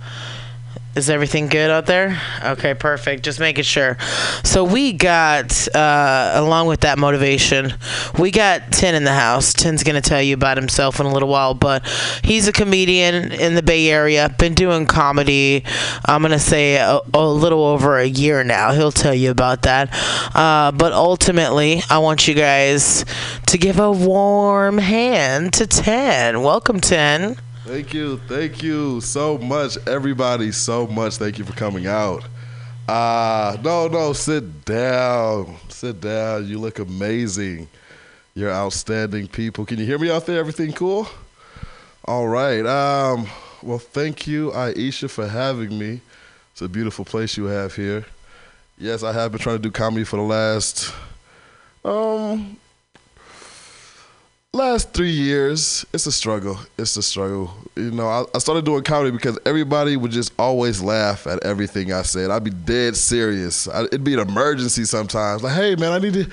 is 0.97 1.09
everything 1.09 1.47
good 1.47 1.69
out 1.69 1.85
there? 1.85 2.19
Okay, 2.43 2.73
perfect. 2.73 3.23
Just 3.23 3.39
making 3.39 3.63
sure. 3.63 3.97
So 4.43 4.63
we 4.63 4.93
got, 4.93 5.67
uh, 5.75 6.31
along 6.35 6.67
with 6.67 6.81
that 6.81 6.97
motivation, 6.97 7.73
we 8.17 8.31
got 8.31 8.71
Tin 8.71 8.95
in 8.95 9.03
the 9.03 9.13
house. 9.13 9.53
Tin's 9.53 9.83
gonna 9.83 10.01
tell 10.01 10.21
you 10.21 10.33
about 10.33 10.57
himself 10.57 10.99
in 10.99 11.05
a 11.05 11.13
little 11.13 11.29
while, 11.29 11.53
but 11.53 11.87
he's 12.23 12.47
a 12.47 12.51
comedian 12.51 13.31
in 13.31 13.53
the 13.53 13.61
Bay 13.61 13.89
Area. 13.89 14.33
Been 14.39 14.55
doing 14.55 14.87
comedy. 14.87 15.63
I'm 16.05 16.21
gonna 16.23 16.39
say 16.39 16.75
a, 16.77 16.99
a 17.13 17.27
little 17.27 17.63
over 17.63 17.97
a 17.99 18.07
year 18.07 18.43
now. 18.43 18.73
He'll 18.73 18.91
tell 18.91 19.13
you 19.13 19.29
about 19.29 19.61
that. 19.61 19.89
Uh, 20.35 20.71
but 20.71 20.93
ultimately, 20.93 21.81
I 21.89 21.99
want 21.99 22.27
you 22.27 22.33
guys 22.33 23.05
to 23.45 23.57
give 23.57 23.79
a 23.79 23.91
warm 23.91 24.79
hand 24.79 25.53
to 25.53 25.67
Tin. 25.67 26.41
Welcome, 26.41 26.81
Tin. 26.81 27.37
Thank 27.67 27.93
you, 27.93 28.17
thank 28.29 28.63
you 28.63 29.01
so 29.01 29.37
much, 29.37 29.77
everybody. 29.87 30.53
So 30.53 30.87
much. 30.87 31.17
Thank 31.17 31.37
you 31.37 31.43
for 31.43 31.51
coming 31.51 31.85
out. 31.85 32.23
Uh 32.87 33.57
no, 33.61 33.89
no, 33.89 34.13
sit 34.13 34.63
down, 34.63 35.57
sit 35.67 35.99
down. 35.99 36.47
You 36.47 36.59
look 36.59 36.79
amazing. 36.79 37.67
You're 38.35 38.53
outstanding 38.53 39.27
people. 39.27 39.65
Can 39.65 39.79
you 39.79 39.85
hear 39.85 39.99
me 39.99 40.09
out 40.09 40.25
there? 40.25 40.39
Everything 40.39 40.71
cool? 40.71 41.09
All 42.05 42.29
right. 42.29 42.65
Um. 42.65 43.27
Well, 43.61 43.79
thank 43.79 44.27
you, 44.27 44.51
Iesha, 44.51 45.09
for 45.09 45.27
having 45.27 45.77
me. 45.77 45.99
It's 46.53 46.61
a 46.61 46.69
beautiful 46.69 47.03
place 47.03 47.35
you 47.35 47.45
have 47.45 47.75
here. 47.75 48.05
Yes, 48.77 49.03
I 49.03 49.11
have 49.11 49.33
been 49.33 49.41
trying 49.41 49.57
to 49.57 49.61
do 49.61 49.71
comedy 49.71 50.05
for 50.05 50.15
the 50.15 50.21
last 50.21 50.93
um 51.83 52.55
last 54.57 54.91
three 54.91 55.11
years 55.11 55.85
it's 55.93 56.05
a 56.05 56.11
struggle. 56.11 56.57
It's 56.77 56.97
a 56.97 57.03
struggle. 57.03 57.53
You 57.75 57.91
know 57.91 58.07
I, 58.07 58.25
I 58.33 58.39
started 58.39 58.65
doing 58.65 58.83
comedy 58.83 59.11
because 59.11 59.37
everybody 59.45 59.95
would 59.95 60.11
just 60.11 60.33
always 60.37 60.81
laugh 60.81 61.27
at 61.27 61.43
everything 61.45 61.93
i 61.93 62.01
said. 62.01 62.31
I'd 62.31 62.43
be 62.43 62.51
dead 62.51 62.95
serious. 62.97 63.67
I, 63.67 63.83
it'd 63.83 64.03
be 64.03 64.13
an 64.15 64.19
emergency 64.19 64.83
sometimes. 64.85 65.43
Like 65.43 65.55
hey 65.55 65.75
man 65.75 65.91
i 65.93 65.99
need 65.99 66.13
to 66.13 66.29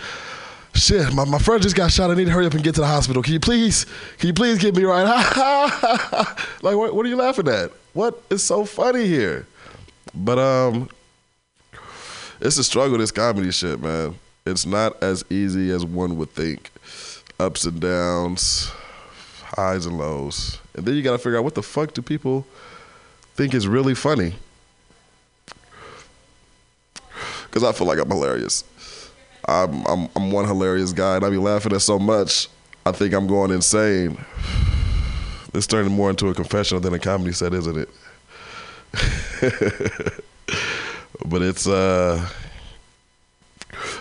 shit 0.75 1.13
my, 1.15 1.25
my 1.25 1.39
friend 1.39 1.63
just 1.63 1.77
got 1.77 1.93
shot. 1.93 2.11
I 2.11 2.15
need 2.15 2.25
to 2.25 2.31
hurry 2.31 2.47
up 2.47 2.55
and 2.55 2.65
get 2.65 2.75
to 2.77 2.81
the 2.81 2.87
hospital. 2.87 3.23
Can 3.23 3.35
you 3.35 3.41
please 3.41 3.87
can 4.19 4.29
you 4.29 4.35
please 4.35 4.59
get 4.59 4.75
me 4.75 4.85
right? 4.85 5.05
Like 6.63 6.77
what, 6.77 6.95
what 6.95 7.05
are 7.05 7.09
you 7.09 7.17
laughing 7.17 7.49
at? 7.49 7.71
What 7.93 8.23
is 8.31 8.43
so 8.43 8.65
funny 8.65 9.07
here? 9.07 9.47
But 10.15 10.39
um 10.39 10.89
it's 12.41 12.59
a 12.59 12.65
struggle 12.65 12.99
this 12.99 13.13
comedy 13.13 13.53
shit 13.53 13.81
man. 13.81 14.17
It's 14.47 14.67
not 14.67 15.03
as 15.03 15.25
easy 15.31 15.71
as 15.71 15.85
one 15.85 16.17
would 16.17 16.31
think 16.31 16.71
ups 17.39 17.65
and 17.65 17.81
downs, 17.81 18.71
highs 19.57 19.87
and 19.87 19.99
lows. 19.99 20.59
And 20.75 20.85
then 20.85 20.95
you 20.95 21.03
got 21.03 21.13
to 21.13 21.19
figure 21.19 21.39
out 21.39 21.45
what 21.45 21.55
the 21.55 21.63
fuck 21.63 21.95
do 21.95 22.03
people 22.03 22.47
think 23.35 23.55
is 23.55 23.67
really 23.67 23.95
funny? 23.95 24.35
Because 27.47 27.63
I 27.63 27.73
feel 27.73 27.87
like 27.87 27.99
I'm 27.99 28.09
hilarious. 28.09 28.65
I'm, 29.47 29.85
I'm, 29.87 30.09
I'm 30.17 30.31
one 30.33 30.47
hilarious 30.47 30.93
guy, 30.93 31.17
and 31.17 31.25
I 31.25 31.31
be 31.31 31.37
laughing 31.37 31.73
at 31.73 31.83
so 31.83 31.99
much, 31.99 32.49
I 32.87 32.93
think 32.93 33.15
I'm 33.15 33.27
going 33.27 33.51
insane. 33.51 34.19
It's 35.53 35.67
turning 35.67 35.93
more 35.93 36.11
into 36.11 36.29
a 36.29 36.35
confessional 36.35 36.81
than 36.81 36.95
a 36.95 36.99
comedy 36.99 37.33
set, 37.33 37.55
isn't 37.55 37.79
it? 37.79 37.89
but 41.27 41.43
it's 41.43 41.67
uh 41.67 42.29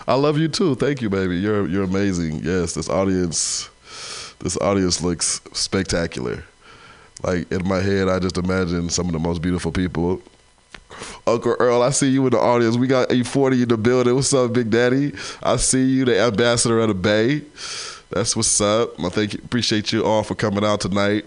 I 0.06 0.14
love 0.14 0.36
you 0.38 0.48
too. 0.48 0.74
Thank 0.74 1.00
you, 1.00 1.08
baby. 1.08 1.38
You're 1.38 1.66
you're 1.66 1.84
amazing. 1.84 2.40
Yes, 2.44 2.74
this 2.74 2.88
audience, 2.90 3.70
this 4.40 4.56
audience 4.58 5.02
looks 5.02 5.40
spectacular. 5.52 6.44
Like 7.22 7.50
in 7.50 7.66
my 7.66 7.80
head, 7.80 8.08
I 8.08 8.18
just 8.18 8.36
imagine 8.36 8.90
some 8.90 9.06
of 9.06 9.12
the 9.12 9.18
most 9.18 9.40
beautiful 9.40 9.72
people. 9.72 10.20
Uncle 11.26 11.56
Earl, 11.58 11.82
I 11.82 11.90
see 11.90 12.08
you 12.08 12.24
in 12.26 12.32
the 12.32 12.38
audience. 12.38 12.76
We 12.76 12.86
got 12.86 13.10
E-40 13.10 13.62
in 13.62 13.68
the 13.68 13.76
building. 13.76 14.14
What's 14.14 14.32
up, 14.34 14.52
Big 14.52 14.70
Daddy? 14.70 15.12
I 15.42 15.56
see 15.56 15.84
you, 15.84 16.04
the 16.04 16.20
ambassador 16.20 16.78
of 16.80 16.88
the 16.88 16.94
Bay. 16.94 17.42
That's 18.10 18.36
what's 18.36 18.60
up. 18.60 19.00
I 19.00 19.08
thank 19.08 19.32
you, 19.32 19.40
appreciate 19.42 19.90
you 19.90 20.04
all 20.04 20.22
for 20.22 20.34
coming 20.34 20.64
out 20.64 20.82
tonight. 20.82 21.24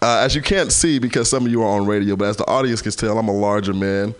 Uh, 0.00 0.20
as 0.24 0.34
you 0.34 0.42
can't 0.42 0.70
see 0.70 0.98
because 0.98 1.28
some 1.28 1.46
of 1.46 1.50
you 1.52 1.62
are 1.62 1.80
on 1.80 1.86
radio, 1.86 2.16
but 2.16 2.26
as 2.26 2.36
the 2.36 2.46
audience 2.46 2.80
can 2.80 2.92
tell, 2.92 3.18
I'm 3.18 3.28
a 3.28 3.32
larger 3.32 3.74
man. 3.74 4.14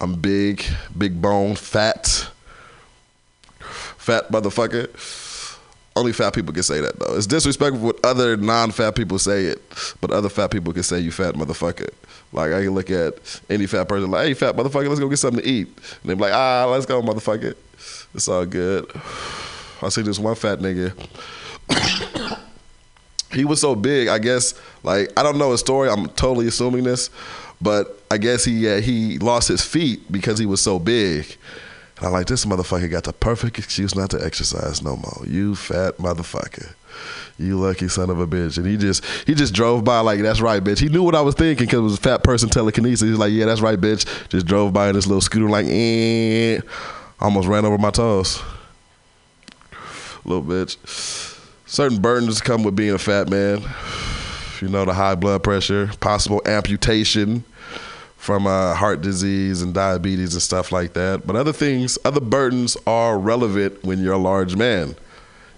I'm 0.00 0.14
big, 0.14 0.64
big 0.96 1.20
bone, 1.20 1.54
fat 1.56 2.28
fat 4.04 4.30
motherfucker. 4.30 4.88
Only 5.96 6.12
fat 6.12 6.34
people 6.34 6.52
can 6.52 6.62
say 6.62 6.80
that 6.80 6.98
though. 6.98 7.16
It's 7.16 7.26
disrespectful 7.26 7.80
what 7.80 8.04
other 8.04 8.36
non-fat 8.36 8.96
people 8.96 9.18
say 9.18 9.44
it, 9.44 9.62
but 10.00 10.10
other 10.10 10.28
fat 10.28 10.50
people 10.50 10.72
can 10.72 10.82
say 10.82 10.98
you 10.98 11.10
fat 11.10 11.34
motherfucker. 11.34 11.88
Like 12.32 12.52
I 12.52 12.62
can 12.62 12.70
look 12.70 12.90
at 12.90 13.14
any 13.48 13.66
fat 13.66 13.88
person 13.88 14.10
like, 14.10 14.26
hey 14.26 14.34
fat 14.34 14.56
motherfucker, 14.56 14.88
let's 14.88 15.00
go 15.00 15.08
get 15.08 15.16
something 15.16 15.42
to 15.42 15.48
eat. 15.48 15.68
And 15.68 16.10
they 16.10 16.14
be 16.14 16.20
like, 16.20 16.34
ah, 16.34 16.66
let's 16.68 16.84
go 16.84 17.00
motherfucker. 17.00 17.54
It's 18.14 18.28
all 18.28 18.44
good. 18.44 18.90
I 19.80 19.88
see 19.88 20.02
this 20.02 20.18
one 20.18 20.34
fat 20.34 20.58
nigga. 20.58 20.92
he 23.32 23.44
was 23.44 23.60
so 23.60 23.74
big, 23.74 24.08
I 24.08 24.18
guess. 24.18 24.54
Like 24.82 25.12
I 25.16 25.22
don't 25.22 25.38
know 25.38 25.52
his 25.52 25.60
story. 25.60 25.88
I'm 25.88 26.08
totally 26.10 26.48
assuming 26.48 26.84
this, 26.84 27.08
but 27.60 28.02
I 28.10 28.18
guess 28.18 28.44
he 28.44 28.68
uh, 28.68 28.80
he 28.80 29.18
lost 29.18 29.48
his 29.48 29.64
feet 29.64 30.12
because 30.12 30.38
he 30.38 30.46
was 30.46 30.60
so 30.60 30.78
big. 30.78 31.36
And 31.96 32.06
I'm 32.06 32.12
like, 32.12 32.26
this 32.26 32.44
motherfucker 32.44 32.90
got 32.90 33.04
the 33.04 33.12
perfect 33.12 33.58
excuse 33.58 33.94
not 33.94 34.10
to 34.10 34.24
exercise 34.24 34.82
no 34.82 34.96
more. 34.96 35.22
You 35.26 35.54
fat 35.54 35.96
motherfucker. 35.98 36.74
You 37.38 37.58
lucky 37.58 37.88
son 37.88 38.10
of 38.10 38.20
a 38.20 38.26
bitch. 38.26 38.56
And 38.58 38.66
he 38.66 38.76
just 38.76 39.04
he 39.26 39.34
just 39.34 39.54
drove 39.54 39.84
by 39.84 40.00
like, 40.00 40.20
that's 40.20 40.40
right, 40.40 40.62
bitch. 40.62 40.80
He 40.80 40.88
knew 40.88 41.02
what 41.02 41.14
I 41.14 41.20
was 41.20 41.34
thinking 41.34 41.66
because 41.66 41.78
it 41.78 41.82
was 41.82 41.98
a 41.98 42.00
fat 42.00 42.22
person 42.24 42.48
telekinesis. 42.48 43.08
He's 43.08 43.18
like, 43.18 43.32
yeah, 43.32 43.46
that's 43.46 43.60
right, 43.60 43.80
bitch. 43.80 44.06
Just 44.28 44.46
drove 44.46 44.72
by 44.72 44.88
in 44.88 44.94
this 44.94 45.06
little 45.06 45.20
scooter 45.20 45.48
like, 45.48 45.66
eh. 45.68 46.60
Almost 47.20 47.48
ran 47.48 47.64
over 47.64 47.78
my 47.78 47.90
toes. 47.90 48.42
Little 50.24 50.42
bitch. 50.42 50.76
Certain 51.66 52.00
burdens 52.00 52.40
come 52.40 52.62
with 52.62 52.76
being 52.76 52.94
a 52.94 52.98
fat 52.98 53.28
man. 53.28 53.62
You 54.60 54.68
know, 54.68 54.84
the 54.84 54.94
high 54.94 55.14
blood 55.14 55.42
pressure, 55.42 55.90
possible 56.00 56.40
amputation 56.46 57.44
from 58.24 58.46
uh, 58.46 58.72
heart 58.72 59.02
disease 59.02 59.60
and 59.60 59.74
diabetes 59.74 60.32
and 60.32 60.40
stuff 60.40 60.72
like 60.72 60.94
that. 60.94 61.26
But 61.26 61.36
other 61.36 61.52
things, 61.52 61.98
other 62.06 62.22
burdens 62.22 62.74
are 62.86 63.18
relevant 63.18 63.84
when 63.84 64.02
you're 64.02 64.14
a 64.14 64.18
large 64.18 64.56
man. 64.56 64.96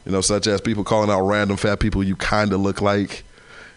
You 0.05 0.11
know, 0.11 0.21
such 0.21 0.49
as 0.49 0.61
people 0.61 0.83
calling 0.83 1.09
out 1.09 1.21
random 1.21 1.59
fat 1.59 1.79
people 1.79 2.03
you 2.03 2.17
kind 2.17 2.53
of 2.53 2.61
look 2.61 2.81
like. 2.81 3.23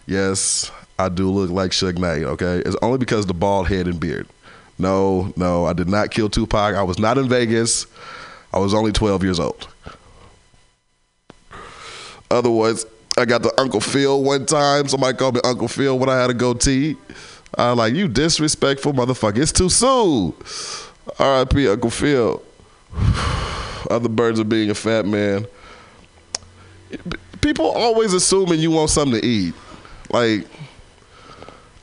Yes, 0.07 0.72
I 0.98 1.10
do 1.10 1.30
look 1.30 1.52
like 1.52 1.70
Suge 1.70 1.99
Knight, 1.99 2.24
okay? 2.24 2.64
It's 2.66 2.76
only 2.82 2.98
because 2.98 3.28
the 3.28 3.34
bald 3.36 3.68
head 3.68 3.86
and 3.86 3.99
beard. 3.99 4.28
No, 4.80 5.32
no, 5.38 5.66
I 5.66 5.74
did 5.74 5.88
not 5.88 6.10
kill 6.10 6.28
Tupac. 6.28 6.74
I 6.74 6.82
was 6.82 6.98
not 6.98 7.20
in 7.20 7.30
Vegas. 7.30 7.86
I 8.52 8.57
was 8.57 8.74
only 8.74 8.91
12 8.91 9.24
years 9.24 9.40
old. 9.40 9.68
Otherwise, 12.32 12.88
I 13.20 13.26
got 13.26 13.44
the 13.44 13.53
Uncle 13.60 13.82
Phil 13.82 14.24
one 14.24 14.48
time. 14.48 14.88
Somebody 14.88 15.16
called 15.16 15.36
me 15.36 15.41
Uncle 15.44 15.68
Phil 15.68 15.99
when 15.99 16.10
I 16.10 16.20
had 16.20 16.32
a 16.32 16.34
goatee. 16.34 16.98
I 17.58 17.72
like 17.74 17.94
you 17.94 18.08
disrespectful 18.08 18.94
motherfucker. 18.94 19.40
It's 19.40 19.52
too 19.52 19.70
soon. 19.70 20.34
R.I.P. 21.18 21.68
Uncle 21.68 21.90
Phil. 21.90 22.42
other 23.90 24.10
birds 24.10 24.40
of 24.40 24.50
being 24.50 24.70
a 24.70 24.76
fat 24.76 25.06
man. 25.06 25.46
People 27.42 27.66
always 27.70 28.14
assuming 28.14 28.60
you 28.60 28.72
want 28.72 28.90
something 28.90 29.20
to 29.20 29.26
eat. 29.26 29.54
Like, 30.10 30.48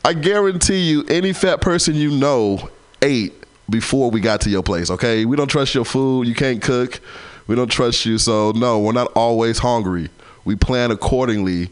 I 0.05 0.13
guarantee 0.13 0.81
you, 0.81 1.05
any 1.09 1.33
fat 1.33 1.61
person 1.61 1.95
you 1.95 2.11
know 2.11 2.69
ate 3.03 3.35
before 3.69 4.11
we 4.11 4.21
got 4.21 4.41
to 4.43 4.51
your 4.51 4.63
place. 4.63 4.91
Okay, 4.91 5.25
we 5.25 5.37
don't 5.37 5.49
trust 5.49 5.75
your 5.75 5.85
food. 5.85 6.27
You 6.29 6.35
can't 6.35 6.63
cook. 6.63 7.01
We 7.47 7.55
don't 7.55 7.71
trust 7.71 8.07
you. 8.07 8.19
So 8.19 8.53
no, 8.53 8.79
we're 8.81 8.93
not 8.93 9.13
always 9.15 9.59
hungry. 9.59 10.09
We 10.45 10.57
plan 10.57 10.91
accordingly 10.91 11.71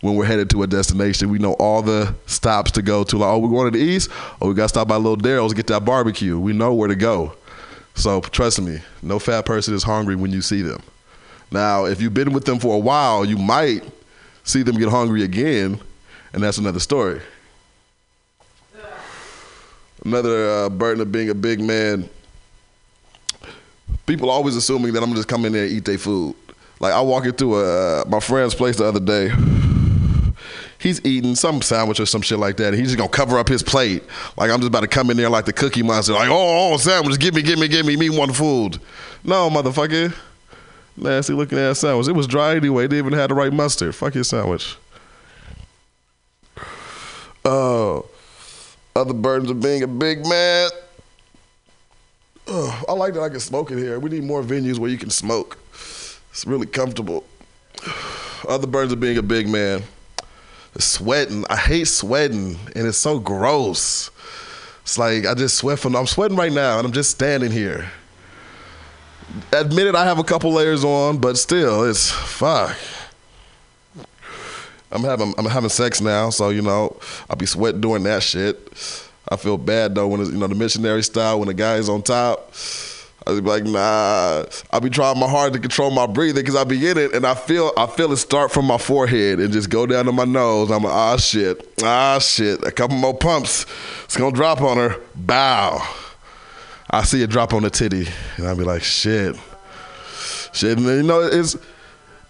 when 0.00 0.16
we're 0.16 0.24
headed 0.24 0.50
to 0.50 0.62
a 0.62 0.66
destination. 0.66 1.28
We 1.30 1.38
know 1.38 1.54
all 1.54 1.82
the 1.82 2.14
stops 2.26 2.70
to 2.72 2.82
go 2.82 3.04
to. 3.04 3.18
Like, 3.18 3.28
oh, 3.28 3.38
we're 3.38 3.50
going 3.50 3.72
to 3.72 3.78
the 3.78 3.84
east. 3.84 4.10
Oh, 4.40 4.48
we 4.48 4.54
got 4.54 4.64
to 4.64 4.68
stop 4.70 4.88
by 4.88 4.96
Little 4.96 5.16
Daryl's 5.16 5.54
get 5.54 5.66
that 5.68 5.84
barbecue. 5.84 6.38
We 6.38 6.52
know 6.52 6.74
where 6.74 6.88
to 6.88 6.96
go. 6.96 7.34
So 7.94 8.20
trust 8.20 8.60
me, 8.60 8.80
no 9.02 9.18
fat 9.18 9.44
person 9.44 9.74
is 9.74 9.82
hungry 9.82 10.16
when 10.16 10.30
you 10.30 10.40
see 10.40 10.62
them. 10.62 10.82
Now, 11.50 11.84
if 11.84 12.00
you've 12.00 12.14
been 12.14 12.32
with 12.32 12.44
them 12.44 12.58
for 12.58 12.74
a 12.74 12.78
while, 12.78 13.24
you 13.24 13.36
might 13.36 13.82
see 14.44 14.62
them 14.62 14.78
get 14.78 14.88
hungry 14.88 15.22
again, 15.22 15.80
and 16.32 16.42
that's 16.42 16.58
another 16.58 16.78
story. 16.78 17.20
Another 20.04 20.48
uh, 20.48 20.68
burden 20.70 21.02
of 21.02 21.12
being 21.12 21.28
a 21.28 21.34
big 21.34 21.60
man. 21.60 22.08
People 24.06 24.30
always 24.30 24.56
assuming 24.56 24.94
that 24.94 25.02
I'm 25.02 25.14
just 25.14 25.28
come 25.28 25.44
in 25.44 25.52
there 25.52 25.64
and 25.64 25.72
eat 25.72 25.84
their 25.84 25.98
food. 25.98 26.34
Like 26.78 26.94
I 26.94 27.00
walk 27.02 27.26
into 27.26 27.56
a, 27.56 28.00
uh, 28.00 28.04
my 28.08 28.20
friend's 28.20 28.54
place 28.54 28.76
the 28.76 28.86
other 28.86 29.00
day. 29.00 29.30
He's 30.80 31.04
eating 31.04 31.34
some 31.34 31.60
sandwich 31.60 32.00
or 32.00 32.06
some 32.06 32.22
shit 32.22 32.38
like 32.38 32.56
that. 32.56 32.68
And 32.68 32.76
he's 32.76 32.88
just 32.88 32.98
gonna 32.98 33.10
cover 33.10 33.38
up 33.38 33.48
his 33.48 33.62
plate. 33.62 34.02
Like 34.36 34.50
I'm 34.50 34.60
just 34.60 34.68
about 34.68 34.80
to 34.80 34.88
come 34.88 35.10
in 35.10 35.16
there 35.16 35.28
like 35.28 35.44
the 35.44 35.52
cookie 35.52 35.82
monster. 35.82 36.14
Like, 36.14 36.30
oh, 36.30 36.72
oh 36.72 36.76
sandwich, 36.78 37.18
give 37.20 37.34
me, 37.34 37.42
give 37.42 37.58
me, 37.58 37.68
give 37.68 37.84
me, 37.84 37.96
me 37.96 38.08
one 38.08 38.32
food. 38.32 38.78
No, 39.22 39.50
motherfucker. 39.50 40.14
Nasty 40.96 41.34
looking 41.34 41.58
ass 41.58 41.80
sandwich. 41.80 42.08
It 42.08 42.12
was 42.12 42.26
dry 42.26 42.56
anyway. 42.56 42.84
Didn't 42.84 43.06
even 43.06 43.18
have 43.18 43.28
the 43.28 43.34
right 43.34 43.52
mustard. 43.52 43.94
Fuck 43.94 44.14
your 44.14 44.24
sandwich. 44.24 44.76
Oh, 47.44 48.06
other 48.96 49.14
burdens 49.14 49.50
of 49.50 49.60
being 49.60 49.82
a 49.82 49.86
big 49.86 50.26
man. 50.26 50.70
I 52.48 52.92
like 52.92 53.14
that 53.14 53.22
I 53.22 53.28
can 53.28 53.40
smoke 53.40 53.70
in 53.70 53.78
here. 53.78 54.00
We 54.00 54.10
need 54.10 54.24
more 54.24 54.42
venues 54.42 54.78
where 54.78 54.90
you 54.90 54.98
can 54.98 55.10
smoke. 55.10 55.56
It's 55.72 56.46
really 56.46 56.66
comfortable. 56.66 57.24
Other 58.48 58.66
burdens 58.66 58.92
of 58.92 59.00
being 59.00 59.18
a 59.18 59.22
big 59.22 59.48
man. 59.48 59.82
Sweating. 60.78 61.44
I 61.50 61.56
hate 61.56 61.88
sweating, 61.88 62.58
and 62.74 62.86
it's 62.86 62.98
so 62.98 63.18
gross. 63.18 64.10
It's 64.82 64.98
like 64.98 65.26
I 65.26 65.34
just 65.34 65.56
sweat 65.56 65.78
from. 65.78 65.96
I'm 65.96 66.06
sweating 66.06 66.36
right 66.36 66.52
now, 66.52 66.78
and 66.78 66.86
I'm 66.86 66.92
just 66.92 67.10
standing 67.10 67.50
here. 67.50 67.90
Admitted, 69.52 69.94
I 69.94 70.04
have 70.04 70.18
a 70.18 70.24
couple 70.24 70.52
layers 70.52 70.84
on, 70.84 71.18
but 71.18 71.38
still, 71.38 71.84
it's 71.84 72.10
fuck. 72.10 72.76
I'm 74.92 75.02
having 75.02 75.34
I'm 75.38 75.44
having 75.44 75.70
sex 75.70 76.00
now, 76.00 76.30
so 76.30 76.50
you 76.50 76.62
know 76.62 76.96
I'll 77.28 77.36
be 77.36 77.46
sweating 77.46 77.80
doing 77.80 78.02
that 78.04 78.22
shit. 78.22 78.58
I 79.28 79.36
feel 79.36 79.56
bad 79.56 79.94
though 79.94 80.08
when 80.08 80.20
it's 80.20 80.30
you 80.30 80.38
know 80.38 80.48
the 80.48 80.54
missionary 80.54 81.02
style 81.02 81.38
when 81.38 81.48
the 81.48 81.54
guy 81.54 81.76
is 81.76 81.88
on 81.88 82.02
top. 82.02 82.52
I 83.26 83.34
be 83.34 83.40
like, 83.40 83.64
nah. 83.64 84.44
I 84.70 84.78
be 84.80 84.90
trying 84.90 85.18
my 85.18 85.28
hard 85.28 85.52
to 85.52 85.58
control 85.58 85.90
my 85.90 86.06
breathing 86.06 86.42
because 86.42 86.56
I 86.56 86.64
be 86.64 86.88
in 86.88 86.96
it, 86.96 87.14
and 87.14 87.26
I 87.26 87.34
feel 87.34 87.72
I 87.76 87.86
feel 87.86 88.12
it 88.12 88.16
start 88.16 88.50
from 88.50 88.64
my 88.64 88.78
forehead 88.78 89.38
and 89.40 89.52
just 89.52 89.70
go 89.70 89.86
down 89.86 90.06
to 90.06 90.12
my 90.12 90.24
nose. 90.24 90.70
I'm 90.70 90.82
like, 90.82 90.92
ah 90.92 91.16
shit, 91.16 91.82
ah 91.82 92.18
shit. 92.18 92.64
A 92.64 92.72
couple 92.72 92.96
more 92.96 93.16
pumps, 93.16 93.66
it's 94.04 94.16
gonna 94.16 94.34
drop 94.34 94.62
on 94.62 94.78
her. 94.78 94.96
Bow. 95.14 95.86
I 96.90 97.04
see 97.04 97.22
it 97.22 97.30
drop 97.30 97.52
on 97.52 97.62
the 97.62 97.70
titty, 97.70 98.08
and 98.36 98.48
I 98.48 98.54
be 98.54 98.64
like, 98.64 98.82
shit, 98.82 99.36
shit. 100.52 100.78
And 100.78 100.86
then, 100.86 100.96
you 100.96 101.02
know, 101.02 101.20
it's 101.20 101.56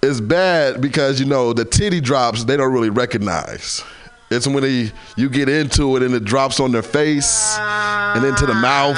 it's 0.03 0.21
bad 0.21 0.81
because 0.81 1.21
you 1.21 1.27
know 1.27 1.53
the 1.53 1.65
titty 1.65 2.01
drops 2.01 2.45
they 2.45 2.57
don't 2.57 2.73
really 2.73 2.91
recognize. 2.91 3.85
It's 4.31 4.47
when 4.47 4.63
they, 4.63 4.93
you 5.17 5.29
get 5.29 5.49
into 5.49 5.97
it 5.97 6.05
and 6.05 6.15
it 6.15 6.25
drops 6.25 6.61
on 6.61 6.71
their 6.71 6.83
face 6.83 7.57
and 7.59 8.25
into 8.25 8.47
the 8.47 8.55
mouth. 8.55 8.97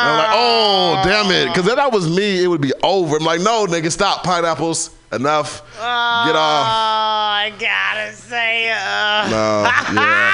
And 0.00 0.10
I'm 0.10 0.18
like, 0.18 0.30
oh, 0.32 1.02
damn 1.04 1.30
it. 1.30 1.48
Because 1.48 1.66
if 1.68 1.76
that 1.76 1.92
was 1.92 2.08
me, 2.08 2.42
it 2.42 2.46
would 2.46 2.60
be 2.60 2.72
over. 2.82 3.16
I'm 3.16 3.24
like, 3.24 3.40
no, 3.40 3.66
nigga, 3.66 3.90
stop. 3.90 4.24
Pineapples. 4.24 4.90
Enough. 5.12 5.62
Get 5.74 5.82
off. 5.82 6.66
Oh, 6.66 6.70
I 6.70 7.52
gotta 7.58 8.12
say, 8.12 8.70
uh, 8.70 9.28
No, 9.28 9.62
yeah. 10.00 10.32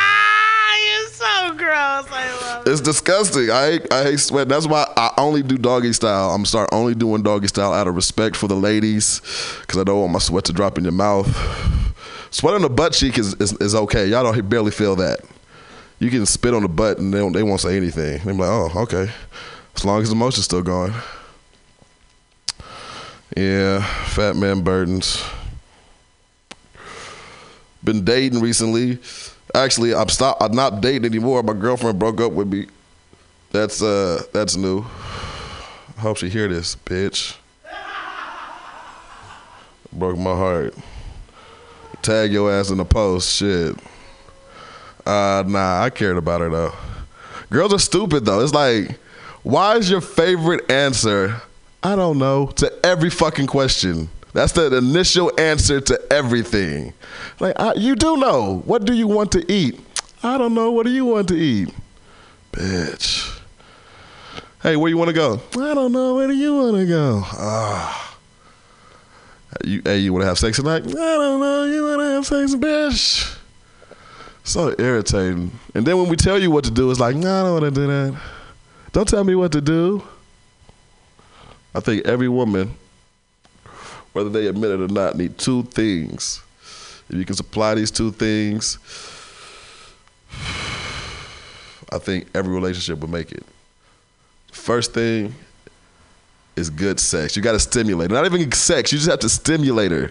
you're 0.85 1.09
so 1.09 1.55
gross. 1.57 2.07
I 2.13 2.39
love 2.43 2.69
It's 2.69 2.83
disgusting. 2.83 3.51
I 3.51 3.71
hate, 3.71 3.91
I 3.91 4.03
hate 4.03 4.21
sweat. 4.21 4.51
That's 4.51 4.67
why 4.67 4.87
I 4.95 5.13
only 5.17 5.43
do 5.43 5.57
doggy 5.57 5.95
style. 5.95 6.31
I'm 6.31 6.45
start 6.45 6.69
only 6.73 6.95
doing 6.95 7.23
doggy 7.23 7.49
style 7.49 7.73
out 7.73 7.89
of 7.89 7.95
respect 7.97 8.37
for 8.37 8.49
the 8.49 8.55
ladies, 8.55 9.23
because 9.63 9.81
I 9.81 9.85
don't 9.85 9.99
want 9.99 10.13
my 10.13 10.19
sweat 10.19 10.45
to 10.45 10.53
drop 10.53 10.77
in 10.77 10.85
your 10.85 10.93
mouth. 10.93 11.27
Sweat 12.31 12.55
on 12.55 12.61
the 12.61 12.69
butt 12.69 12.93
cheek 12.93 13.17
is, 13.17 13.33
is, 13.35 13.55
is 13.55 13.75
okay. 13.75 14.09
Y'all 14.09 14.31
don't 14.31 14.49
barely 14.49 14.73
feel 14.73 14.97
that. 14.97 15.21
You 16.01 16.11
can 16.11 16.27
spit 16.27 16.53
on 16.53 16.61
the 16.61 16.69
butt 16.69 16.99
and 16.99 17.15
they, 17.15 17.19
don't, 17.19 17.33
they 17.33 17.43
won't 17.43 17.61
say 17.63 17.79
anything. 17.79 18.21
They're 18.25 18.35
like, 18.35 18.49
oh, 18.51 18.83
okay. 18.83 19.11
As 19.77 19.85
long 19.85 20.03
as 20.03 20.09
the 20.09 20.17
motion's 20.17 20.47
still 20.47 20.63
going. 20.63 20.93
Yeah, 23.37 23.83
fat 24.07 24.35
man 24.35 24.63
burdens. 24.63 25.23
Been 27.85 28.05
dating 28.05 28.41
recently. 28.41 28.99
Actually, 29.55 29.95
I'm 29.95 30.09
stop. 30.09 30.39
I'm 30.41 30.55
not 30.55 30.81
dating 30.81 31.05
anymore. 31.05 31.43
My 31.43 31.53
girlfriend 31.53 31.99
broke 31.99 32.21
up 32.21 32.33
with 32.33 32.49
me. 32.49 32.67
That's 33.53 33.83
uh, 33.83 34.23
that's 34.33 34.57
new. 34.57 34.81
I 34.81 36.01
hope 36.01 36.17
she 36.17 36.29
hear 36.29 36.49
this, 36.49 36.75
bitch. 36.77 37.37
Broke 39.93 40.19
my 40.19 40.35
heart. 40.35 40.75
Tag 42.03 42.33
your 42.33 42.51
ass 42.53 42.71
in 42.71 42.79
the 42.79 42.85
post, 42.85 43.31
shit. 43.37 43.77
Uh, 45.05 45.45
nah, 45.47 45.83
I 45.83 45.91
cared 45.91 46.17
about 46.17 46.41
her 46.41 46.51
though. 46.51 46.73
Girls 47.51 47.73
are 47.73 47.79
stupid 47.79 48.25
though. 48.25 48.41
It's 48.41 48.53
like, 48.53 48.99
why 49.47 49.77
is 49.77 49.89
your 49.89 50.01
favorite 50.01 50.69
answer? 50.69 51.41
I 51.81 51.95
don't 51.95 52.19
know 52.19 52.47
to 52.57 52.85
every 52.85 53.11
fucking 53.11 53.47
question. 53.47 54.09
That's 54.33 54.51
the 54.51 54.77
initial 54.77 55.31
answer 55.39 55.81
to 55.83 56.01
everything. 56.13 56.93
Like, 57.39 57.55
I, 57.57 57.75
you 57.75 57.95
do 57.95 58.17
know. 58.17 58.63
What 58.65 58.85
do 58.85 58.93
you 58.93 59.07
want 59.07 59.31
to 59.33 59.53
eat? 59.53 59.79
I 60.21 60.37
don't 60.37 60.53
know. 60.53 60.73
What 60.73 60.85
do 60.85 60.91
you 60.91 61.05
want 61.05 61.29
to 61.29 61.37
eat? 61.37 61.73
Bitch. 62.51 63.41
Hey, 64.65 64.75
where 64.75 64.91
you 64.91 64.99
want 64.99 65.11
to 65.11 65.15
go? 65.15 65.41
I 65.53 65.75
don't 65.75 65.93
know. 65.93 66.17
Where 66.17 66.27
do 66.27 66.35
you 66.35 66.57
want 66.57 66.77
to 66.79 66.87
go? 66.87 67.21
Ah. 67.25 68.19
You, 69.65 69.81
hey, 69.85 69.99
you 69.99 70.13
want 70.13 70.25
to 70.25 70.27
have 70.27 70.41
sex 70.41 70.57
tonight? 70.57 70.83
I 70.89 70.91
don't 70.91 71.41
know. 71.41 71.65
You 71.67 71.85
want 71.85 72.01
to 72.01 72.05
have 72.05 72.27
sex, 72.27 72.55
bitch? 72.57 73.39
So 74.43 74.75
irritating. 74.77 75.53
And 75.73 75.87
then 75.87 75.99
when 75.99 76.09
we 76.09 76.17
tell 76.17 76.37
you 76.37 76.51
what 76.51 76.65
to 76.65 76.73
do, 76.73 76.91
it's 76.91 76.99
like, 76.99 77.15
no, 77.15 77.41
I 77.41 77.43
don't 77.45 77.63
want 77.63 77.75
to 77.75 77.81
do 77.81 77.87
that. 77.87 78.21
Don't 78.97 79.07
tell 79.07 79.25
me 79.25 79.35
what 79.35 79.53
to 79.53 79.61
do. 79.61 80.03
I 81.75 81.81
think 81.81 82.07
every 82.07 82.31
woman, 82.31 82.75
whether 84.15 84.31
they 84.31 84.47
admit 84.47 84.71
it 84.71 84.81
or 84.81 84.89
not, 84.89 85.19
need 85.19 85.37
two 85.37 85.65
things. 85.65 86.43
If 87.11 87.17
you 87.17 87.27
can 87.27 87.37
supply 87.37 87.75
these 87.75 87.91
two 87.91 88.11
things, 88.11 88.79
I 91.93 91.99
think 91.99 92.29
every 92.35 92.55
relationship 92.55 93.01
will 93.01 93.11
make 93.11 93.33
it. 93.33 93.45
First 94.51 94.95
thing 94.95 95.35
is 96.57 96.71
good 96.71 96.99
sex. 96.99 97.37
You 97.37 97.43
got 97.43 97.53
to 97.53 97.61
stimulate. 97.61 98.11
Not 98.11 98.25
even 98.25 98.51
sex. 98.53 98.93
You 98.93 98.97
just 98.99 99.11
have 99.11 99.21
to 99.21 99.29
stimulate 99.29 99.91
her 99.91 100.11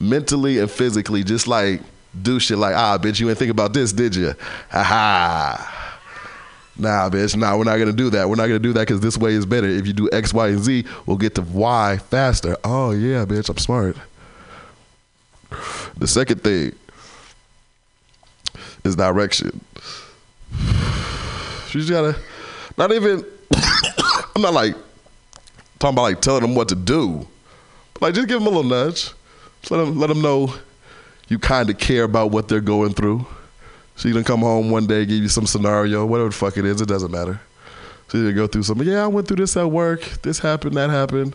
mentally 0.00 0.58
and 0.58 0.68
physically. 0.68 1.22
Just 1.22 1.46
like 1.46 1.80
do 2.20 2.40
shit 2.40 2.58
like, 2.58 2.74
ah, 2.74 2.98
bitch, 3.00 3.20
you 3.20 3.28
ain't 3.28 3.38
think 3.38 3.52
about 3.52 3.72
this, 3.72 3.92
did 3.92 4.16
you? 4.16 4.34
Ha 4.70 4.82
ha. 4.82 5.80
Nah, 6.78 7.10
bitch. 7.10 7.36
Nah, 7.36 7.56
we're 7.56 7.64
not 7.64 7.78
gonna 7.78 7.92
do 7.92 8.10
that. 8.10 8.28
We're 8.28 8.36
not 8.36 8.46
gonna 8.46 8.58
do 8.58 8.72
that 8.72 8.80
because 8.80 9.00
this 9.00 9.18
way 9.18 9.32
is 9.34 9.44
better. 9.44 9.66
If 9.68 9.86
you 9.86 9.92
do 9.92 10.08
X, 10.12 10.32
Y, 10.32 10.48
and 10.48 10.58
Z, 10.60 10.84
we'll 11.06 11.16
get 11.16 11.34
to 11.34 11.42
Y 11.42 11.98
faster. 12.08 12.56
Oh 12.64 12.92
yeah, 12.92 13.24
bitch, 13.24 13.48
I'm 13.48 13.58
smart. 13.58 13.96
The 15.96 16.06
second 16.06 16.42
thing 16.42 16.72
is 18.84 18.96
direction. 18.96 19.60
She's 21.68 21.90
gotta 21.90 22.16
not 22.78 22.92
even 22.92 23.24
I'm 24.34 24.42
not 24.42 24.54
like 24.54 24.74
talking 25.78 25.94
about 25.94 26.02
like 26.02 26.20
telling 26.20 26.42
them 26.42 26.54
what 26.54 26.68
to 26.68 26.74
do. 26.74 27.26
But 27.94 28.02
like 28.02 28.14
just 28.14 28.28
give 28.28 28.38
them 28.40 28.46
a 28.46 28.56
little 28.56 28.70
nudge. 28.70 29.12
Just 29.60 29.70
let 29.70 29.78
them 29.78 29.98
let 29.98 30.06
them 30.06 30.22
know 30.22 30.54
you 31.28 31.38
kind 31.38 31.68
of 31.70 31.78
care 31.78 32.04
about 32.04 32.30
what 32.30 32.48
they're 32.48 32.60
going 32.60 32.92
through. 32.94 33.26
She 34.00 34.14
done 34.14 34.24
come 34.24 34.40
home 34.40 34.70
one 34.70 34.86
day, 34.86 35.04
give 35.04 35.18
you 35.18 35.28
some 35.28 35.44
scenario, 35.44 36.06
whatever 36.06 36.30
the 36.30 36.34
fuck 36.34 36.56
it 36.56 36.64
is, 36.64 36.80
it 36.80 36.88
doesn't 36.88 37.10
matter. 37.10 37.38
She 38.10 38.16
didn't 38.16 38.34
go 38.34 38.46
through 38.46 38.62
something. 38.62 38.88
Yeah, 38.88 39.04
I 39.04 39.06
went 39.08 39.28
through 39.28 39.36
this 39.36 39.58
at 39.58 39.70
work. 39.70 40.00
This 40.22 40.38
happened, 40.38 40.74
that 40.78 40.88
happened, 40.88 41.34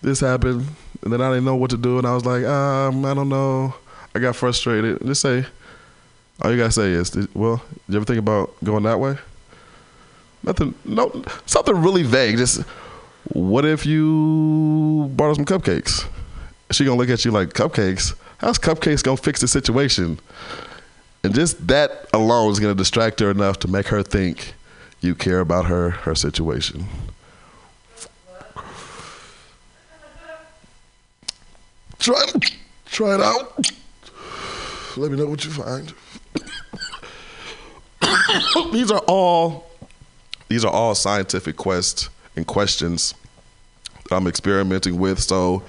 this 0.00 0.20
happened, 0.20 0.66
and 1.02 1.12
then 1.12 1.20
I 1.20 1.28
didn't 1.28 1.44
know 1.44 1.56
what 1.56 1.70
to 1.72 1.76
do, 1.76 1.98
and 1.98 2.06
I 2.06 2.14
was 2.14 2.24
like, 2.24 2.42
um, 2.44 3.04
I 3.04 3.12
don't 3.12 3.28
know. 3.28 3.74
I 4.14 4.18
got 4.18 4.34
frustrated. 4.34 5.04
Just 5.04 5.20
say, 5.20 5.44
all 6.40 6.50
you 6.50 6.56
gotta 6.56 6.72
say 6.72 6.90
is, 6.92 7.14
well, 7.34 7.62
did 7.86 7.92
you 7.92 7.96
ever 7.96 8.06
think 8.06 8.18
about 8.18 8.54
going 8.64 8.84
that 8.84 8.98
way? 8.98 9.18
Nothing, 10.42 10.74
no, 10.86 11.22
something 11.44 11.76
really 11.76 12.02
vague. 12.02 12.38
Just 12.38 12.62
what 13.34 13.66
if 13.66 13.84
you 13.84 15.10
brought 15.16 15.28
her 15.28 15.34
some 15.34 15.44
cupcakes? 15.44 16.06
She 16.70 16.86
gonna 16.86 16.96
look 16.96 17.10
at 17.10 17.26
you 17.26 17.30
like 17.30 17.50
cupcakes. 17.50 18.14
How's 18.38 18.58
cupcakes 18.58 19.02
gonna 19.02 19.18
fix 19.18 19.42
the 19.42 19.48
situation? 19.48 20.18
And 21.24 21.34
just 21.34 21.66
that 21.68 22.06
alone 22.12 22.52
is 22.52 22.60
gonna 22.60 22.74
distract 22.74 23.18
her 23.20 23.30
enough 23.30 23.58
to 23.60 23.68
make 23.68 23.86
her 23.88 24.02
think 24.02 24.52
you 25.00 25.14
care 25.14 25.40
about 25.40 25.64
her, 25.66 25.90
her 25.90 26.14
situation. 26.14 26.86
Try, 31.98 32.22
try 32.84 33.14
it 33.14 33.20
out. 33.22 33.58
Let 34.98 35.10
me 35.10 35.16
know 35.16 35.26
what 35.26 35.42
you 35.46 35.50
find. 35.50 35.94
these 38.72 38.90
are 38.90 39.02
all 39.08 39.70
these 40.48 40.62
are 40.62 40.70
all 40.70 40.94
scientific 40.94 41.56
quests 41.56 42.10
and 42.36 42.46
questions 42.46 43.14
I'm 44.10 44.26
experimenting 44.26 44.98
with. 44.98 45.20
So 45.20 45.62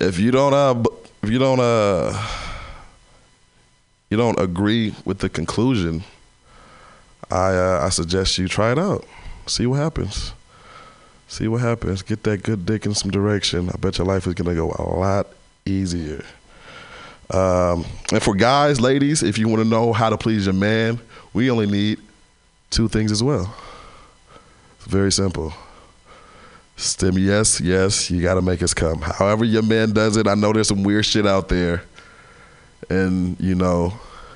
if 0.00 0.18
you 0.18 0.30
don't 0.30 0.54
uh 0.54 0.82
if 1.22 1.28
you 1.28 1.38
don't 1.38 1.60
uh 1.60 2.45
you 4.10 4.16
don't 4.16 4.38
agree 4.38 4.94
with 5.04 5.18
the 5.18 5.28
conclusion, 5.28 6.04
I 7.30 7.54
uh, 7.54 7.80
I 7.84 7.88
suggest 7.88 8.38
you 8.38 8.48
try 8.48 8.72
it 8.72 8.78
out. 8.78 9.04
See 9.46 9.66
what 9.66 9.76
happens. 9.76 10.32
See 11.28 11.48
what 11.48 11.60
happens. 11.60 12.02
Get 12.02 12.22
that 12.24 12.42
good 12.42 12.66
dick 12.66 12.86
in 12.86 12.94
some 12.94 13.10
direction. 13.10 13.68
I 13.68 13.76
bet 13.78 13.98
your 13.98 14.06
life 14.06 14.26
is 14.26 14.34
gonna 14.34 14.54
go 14.54 14.70
a 14.78 14.82
lot 14.82 15.26
easier. 15.64 16.24
Um, 17.30 17.84
and 18.12 18.22
for 18.22 18.34
guys, 18.34 18.80
ladies, 18.80 19.22
if 19.22 19.36
you 19.36 19.48
want 19.48 19.62
to 19.62 19.68
know 19.68 19.92
how 19.92 20.10
to 20.10 20.16
please 20.16 20.46
your 20.46 20.54
man, 20.54 21.00
we 21.32 21.50
only 21.50 21.66
need 21.66 21.98
two 22.70 22.86
things 22.88 23.10
as 23.10 23.22
well. 23.22 23.52
It's 24.76 24.86
very 24.86 25.10
simple. 25.10 25.52
Stim, 26.76 27.18
yes, 27.18 27.60
yes, 27.60 28.10
you 28.10 28.22
got 28.22 28.34
to 28.34 28.42
make 28.42 28.62
us 28.62 28.74
come. 28.74 29.00
However, 29.00 29.44
your 29.44 29.62
man 29.62 29.92
does 29.92 30.16
it, 30.16 30.28
I 30.28 30.34
know 30.34 30.52
there's 30.52 30.68
some 30.68 30.84
weird 30.84 31.06
shit 31.06 31.26
out 31.26 31.48
there. 31.48 31.82
And, 32.90 33.38
you 33.40 33.54
know, 33.54 33.92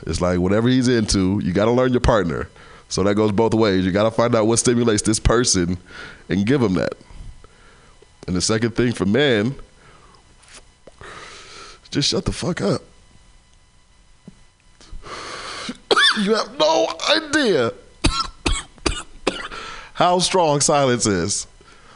it's 0.07 0.21
like 0.21 0.39
whatever 0.39 0.69
he's 0.69 0.89
into, 0.89 1.41
you 1.43 1.53
got 1.53 1.67
to 1.67 1.71
learn 1.71 1.93
your 1.93 2.01
partner. 2.01 2.49
So 2.89 3.03
that 3.05 3.15
goes 3.15 3.33
both 3.33 3.55
ways. 3.55 3.85
You 3.85 3.93
got 3.93 4.05
to 4.05 4.11
find 4.11 4.35
out 4.35 4.47
what 4.47 4.59
stimulates 4.59 5.03
this 5.03 5.21
person 5.21 5.79
and 6.29 6.45
give 6.45 6.61
them 6.61 6.75
that. 6.75 6.95
And 8.27 8.37
the 8.37 8.41
second 8.41 8.77
thing 8.77 8.93
for 8.93 9.07
men, 9.07 9.55
just 11.91 12.09
shut 12.09 12.25
the 12.25 12.33
fuck 12.33 12.61
up. 12.61 12.83
you 16.23 16.35
have 16.35 16.59
no 16.59 16.89
idea 17.11 17.73
how 19.95 20.19
strong 20.19 20.61
silence 20.61 21.07
is. 21.07 21.47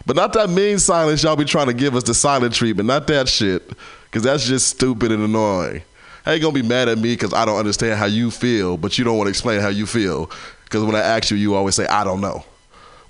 But 0.07 0.17
not 0.17 0.33
that 0.35 0.51
mean 0.51 0.79
silence 0.79 1.23
y'all 1.23 1.37
be 1.37 1.45
trying 1.45 1.69
to 1.69 1.75
give 1.75 1.97
us 1.97 2.03
the 2.03 2.15
silent 2.15 2.55
treatment, 2.55 2.87
not 2.87 3.07
that 3.07 3.29
shit, 3.29 3.69
because 4.05 4.23
that's 4.23 4.47
just 4.47 4.69
stupid 4.69 5.11
and 5.11 5.23
annoying. 5.23 5.83
You 6.27 6.39
gonna 6.39 6.53
be 6.53 6.63
mad 6.63 6.89
at 6.89 6.97
me 6.99 7.15
because 7.15 7.35
I 7.35 7.45
don't 7.45 7.59
understand 7.59 7.99
how 7.99 8.07
you 8.07 8.31
feel, 8.31 8.77
but 8.77 8.97
you 8.97 9.05
don't 9.05 9.19
want 9.19 9.27
to 9.27 9.31
explain 9.31 9.61
how 9.61 9.69
you 9.69 9.87
feel? 9.87 10.31
Because 10.65 10.83
when 10.83 10.95
I 10.95 11.01
ask 11.01 11.31
you, 11.31 11.37
you 11.37 11.55
always 11.55 11.75
say, 11.75 11.87
I 11.87 12.03
don't 12.03 12.21
know. 12.21 12.45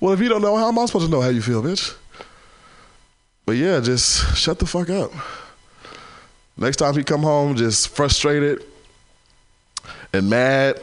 Well, 0.01 0.13
if 0.13 0.21
you 0.21 0.29
don't 0.29 0.43
know, 0.43 0.57
how 0.57 0.69
am 0.69 0.79
I 0.79 0.87
supposed 0.87 1.07
to 1.07 1.11
know 1.11 1.21
how 1.21 1.29
you 1.29 1.41
feel, 1.41 1.63
bitch? 1.63 1.97
But 3.47 3.53
yeah, 3.53 3.81
just 3.81 4.37
shut 4.37 4.59
the 4.59 4.67
fuck 4.67 4.91
up. 4.91 5.13
Next 6.57 6.77
time 6.77 6.95
he 6.95 7.05
come 7.05 7.23
home 7.23 7.57
just 7.57 7.89
frustrated 7.89 8.65
and 10.13 10.31
mad, 10.31 10.81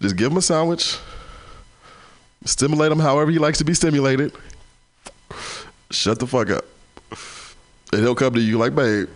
just 0.00 0.16
give 0.16 0.32
him 0.32 0.38
a 0.38 0.42
sandwich. 0.42 0.98
Stimulate 2.44 2.90
him 2.90 2.98
however 2.98 3.30
he 3.30 3.38
likes 3.38 3.58
to 3.58 3.64
be 3.64 3.74
stimulated. 3.74 4.32
Shut 5.90 6.18
the 6.18 6.26
fuck 6.26 6.50
up. 6.50 6.64
And 7.92 8.02
he'll 8.02 8.14
come 8.14 8.34
to 8.34 8.40
you 8.40 8.58
like, 8.58 8.74
babe. 8.74 9.08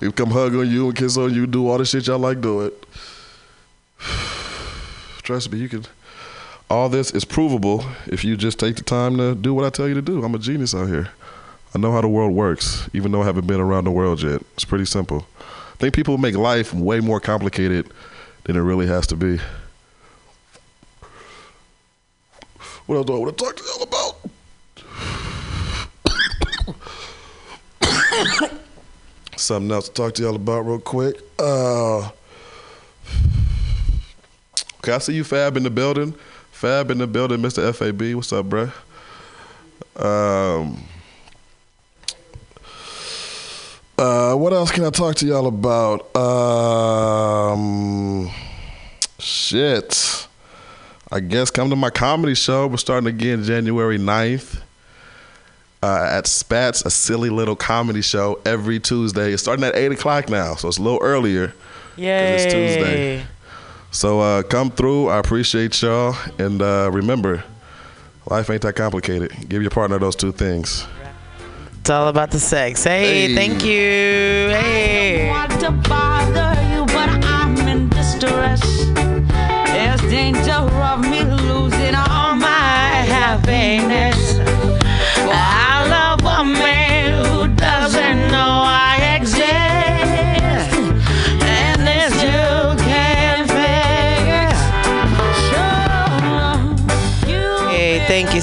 He'll 0.00 0.12
come 0.12 0.30
hug 0.30 0.54
on 0.54 0.70
you 0.70 0.88
and 0.88 0.96
kiss 0.96 1.16
on 1.16 1.34
you, 1.34 1.46
do 1.46 1.68
all 1.68 1.78
the 1.78 1.84
shit 1.84 2.06
y'all 2.06 2.18
like 2.18 2.40
doing. 2.40 2.70
Trust 5.22 5.52
me, 5.52 5.58
you 5.58 5.68
can. 5.68 5.84
All 6.70 6.88
this 6.88 7.10
is 7.10 7.24
provable 7.24 7.84
if 8.06 8.24
you 8.24 8.36
just 8.36 8.58
take 8.58 8.76
the 8.76 8.82
time 8.82 9.16
to 9.16 9.34
do 9.34 9.54
what 9.54 9.64
I 9.64 9.70
tell 9.70 9.88
you 9.88 9.94
to 9.94 10.02
do. 10.02 10.22
I'm 10.22 10.34
a 10.34 10.38
genius 10.38 10.74
out 10.74 10.88
here. 10.88 11.10
I 11.74 11.78
know 11.78 11.92
how 11.92 12.00
the 12.00 12.08
world 12.08 12.34
works, 12.34 12.88
even 12.92 13.12
though 13.12 13.22
I 13.22 13.26
haven't 13.26 13.46
been 13.46 13.60
around 13.60 13.84
the 13.84 13.90
world 13.90 14.22
yet. 14.22 14.42
It's 14.54 14.64
pretty 14.64 14.84
simple. 14.84 15.26
I 15.38 15.76
think 15.76 15.94
people 15.94 16.18
make 16.18 16.34
life 16.34 16.72
way 16.72 17.00
more 17.00 17.20
complicated 17.20 17.90
than 18.44 18.56
it 18.56 18.60
really 18.60 18.86
has 18.86 19.06
to 19.08 19.16
be. 19.16 19.38
What 22.86 22.96
else 22.96 23.06
do 23.06 23.14
I 23.14 23.18
want 23.18 23.36
to 23.36 23.44
talk 23.44 23.56
to 23.56 23.64
y'all 23.64 23.82
about? 23.82 24.14
Something 29.38 29.70
else 29.70 29.88
to 29.88 29.94
talk 29.94 30.14
to 30.14 30.22
y'all 30.22 30.34
about 30.34 30.62
real 30.62 30.80
quick. 30.80 31.20
Uh, 31.38 32.10
okay, 34.78 34.92
I 34.92 34.98
see 34.98 35.14
you, 35.14 35.22
Fab, 35.22 35.56
in 35.56 35.62
the 35.62 35.70
building. 35.70 36.12
Fab 36.50 36.90
in 36.90 36.98
the 36.98 37.06
building, 37.06 37.38
Mr. 37.38 37.72
FAB. 37.72 38.16
What's 38.16 38.32
up, 38.32 38.46
bruh? 38.46 38.72
Um, 39.94 40.82
uh, 43.96 44.34
what 44.34 44.52
else 44.52 44.72
can 44.72 44.84
I 44.84 44.90
talk 44.90 45.14
to 45.16 45.26
y'all 45.26 45.46
about? 45.46 46.16
Um, 46.16 48.28
shit. 49.20 50.26
I 51.12 51.20
guess 51.20 51.52
come 51.52 51.70
to 51.70 51.76
my 51.76 51.90
comedy 51.90 52.34
show. 52.34 52.66
We're 52.66 52.76
starting 52.76 53.06
again 53.06 53.44
January 53.44 53.98
9th 53.98 54.62
uh, 55.82 56.08
at 56.10 56.26
Spats, 56.26 56.84
a 56.84 56.90
silly 56.90 57.30
little 57.30 57.56
comedy 57.56 58.02
show 58.02 58.40
every 58.44 58.80
Tuesday. 58.80 59.32
It's 59.32 59.42
starting 59.42 59.64
at 59.64 59.74
8 59.76 59.92
o'clock 59.92 60.28
now, 60.28 60.54
so 60.54 60.68
it's 60.68 60.78
a 60.78 60.82
little 60.82 61.00
earlier. 61.02 61.48
'cause 61.48 61.54
It's 61.96 62.44
Tuesday. 62.52 63.22
So 63.90 64.20
uh, 64.20 64.42
come 64.42 64.70
through. 64.70 65.08
I 65.08 65.18
appreciate 65.18 65.80
y'all. 65.82 66.14
And 66.38 66.60
uh, 66.62 66.90
remember, 66.92 67.42
life 68.26 68.50
ain't 68.50 68.62
that 68.62 68.74
complicated. 68.74 69.32
Give 69.48 69.62
your 69.62 69.70
partner 69.70 69.98
those 69.98 70.14
two 70.16 70.32
things. 70.32 70.86
It's 71.80 71.90
all 71.90 72.08
about 72.08 72.30
the 72.30 72.38
sex. 72.38 72.84
Hey, 72.84 73.28
Hey. 73.28 73.34
thank 73.34 73.64
you. 73.64 73.70
Hey. 74.50 75.32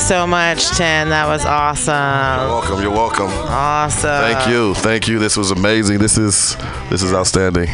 So 0.06 0.28
much, 0.28 0.70
Ten. 0.70 1.10
That 1.10 1.28
was 1.28 1.46
awesome. 1.46 1.94
You're 2.42 2.50
welcome. 2.50 2.82
You're 2.82 2.92
welcome. 2.92 3.30
Awesome. 3.50 4.10
Thank 4.10 4.48
you. 4.48 4.76
Thank 4.76 5.08
you. 5.08 5.18
This 5.18 5.36
was 5.36 5.50
amazing. 5.50 5.98
This 5.98 6.18
is 6.18 6.56
this 6.92 7.02
is 7.02 7.12
outstanding. 7.12 7.70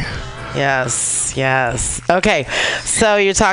Yes, 0.54 1.34
yes. 1.36 2.00
Okay, 2.10 2.44
so 2.84 3.16
you're 3.16 3.34
talking. 3.34 3.50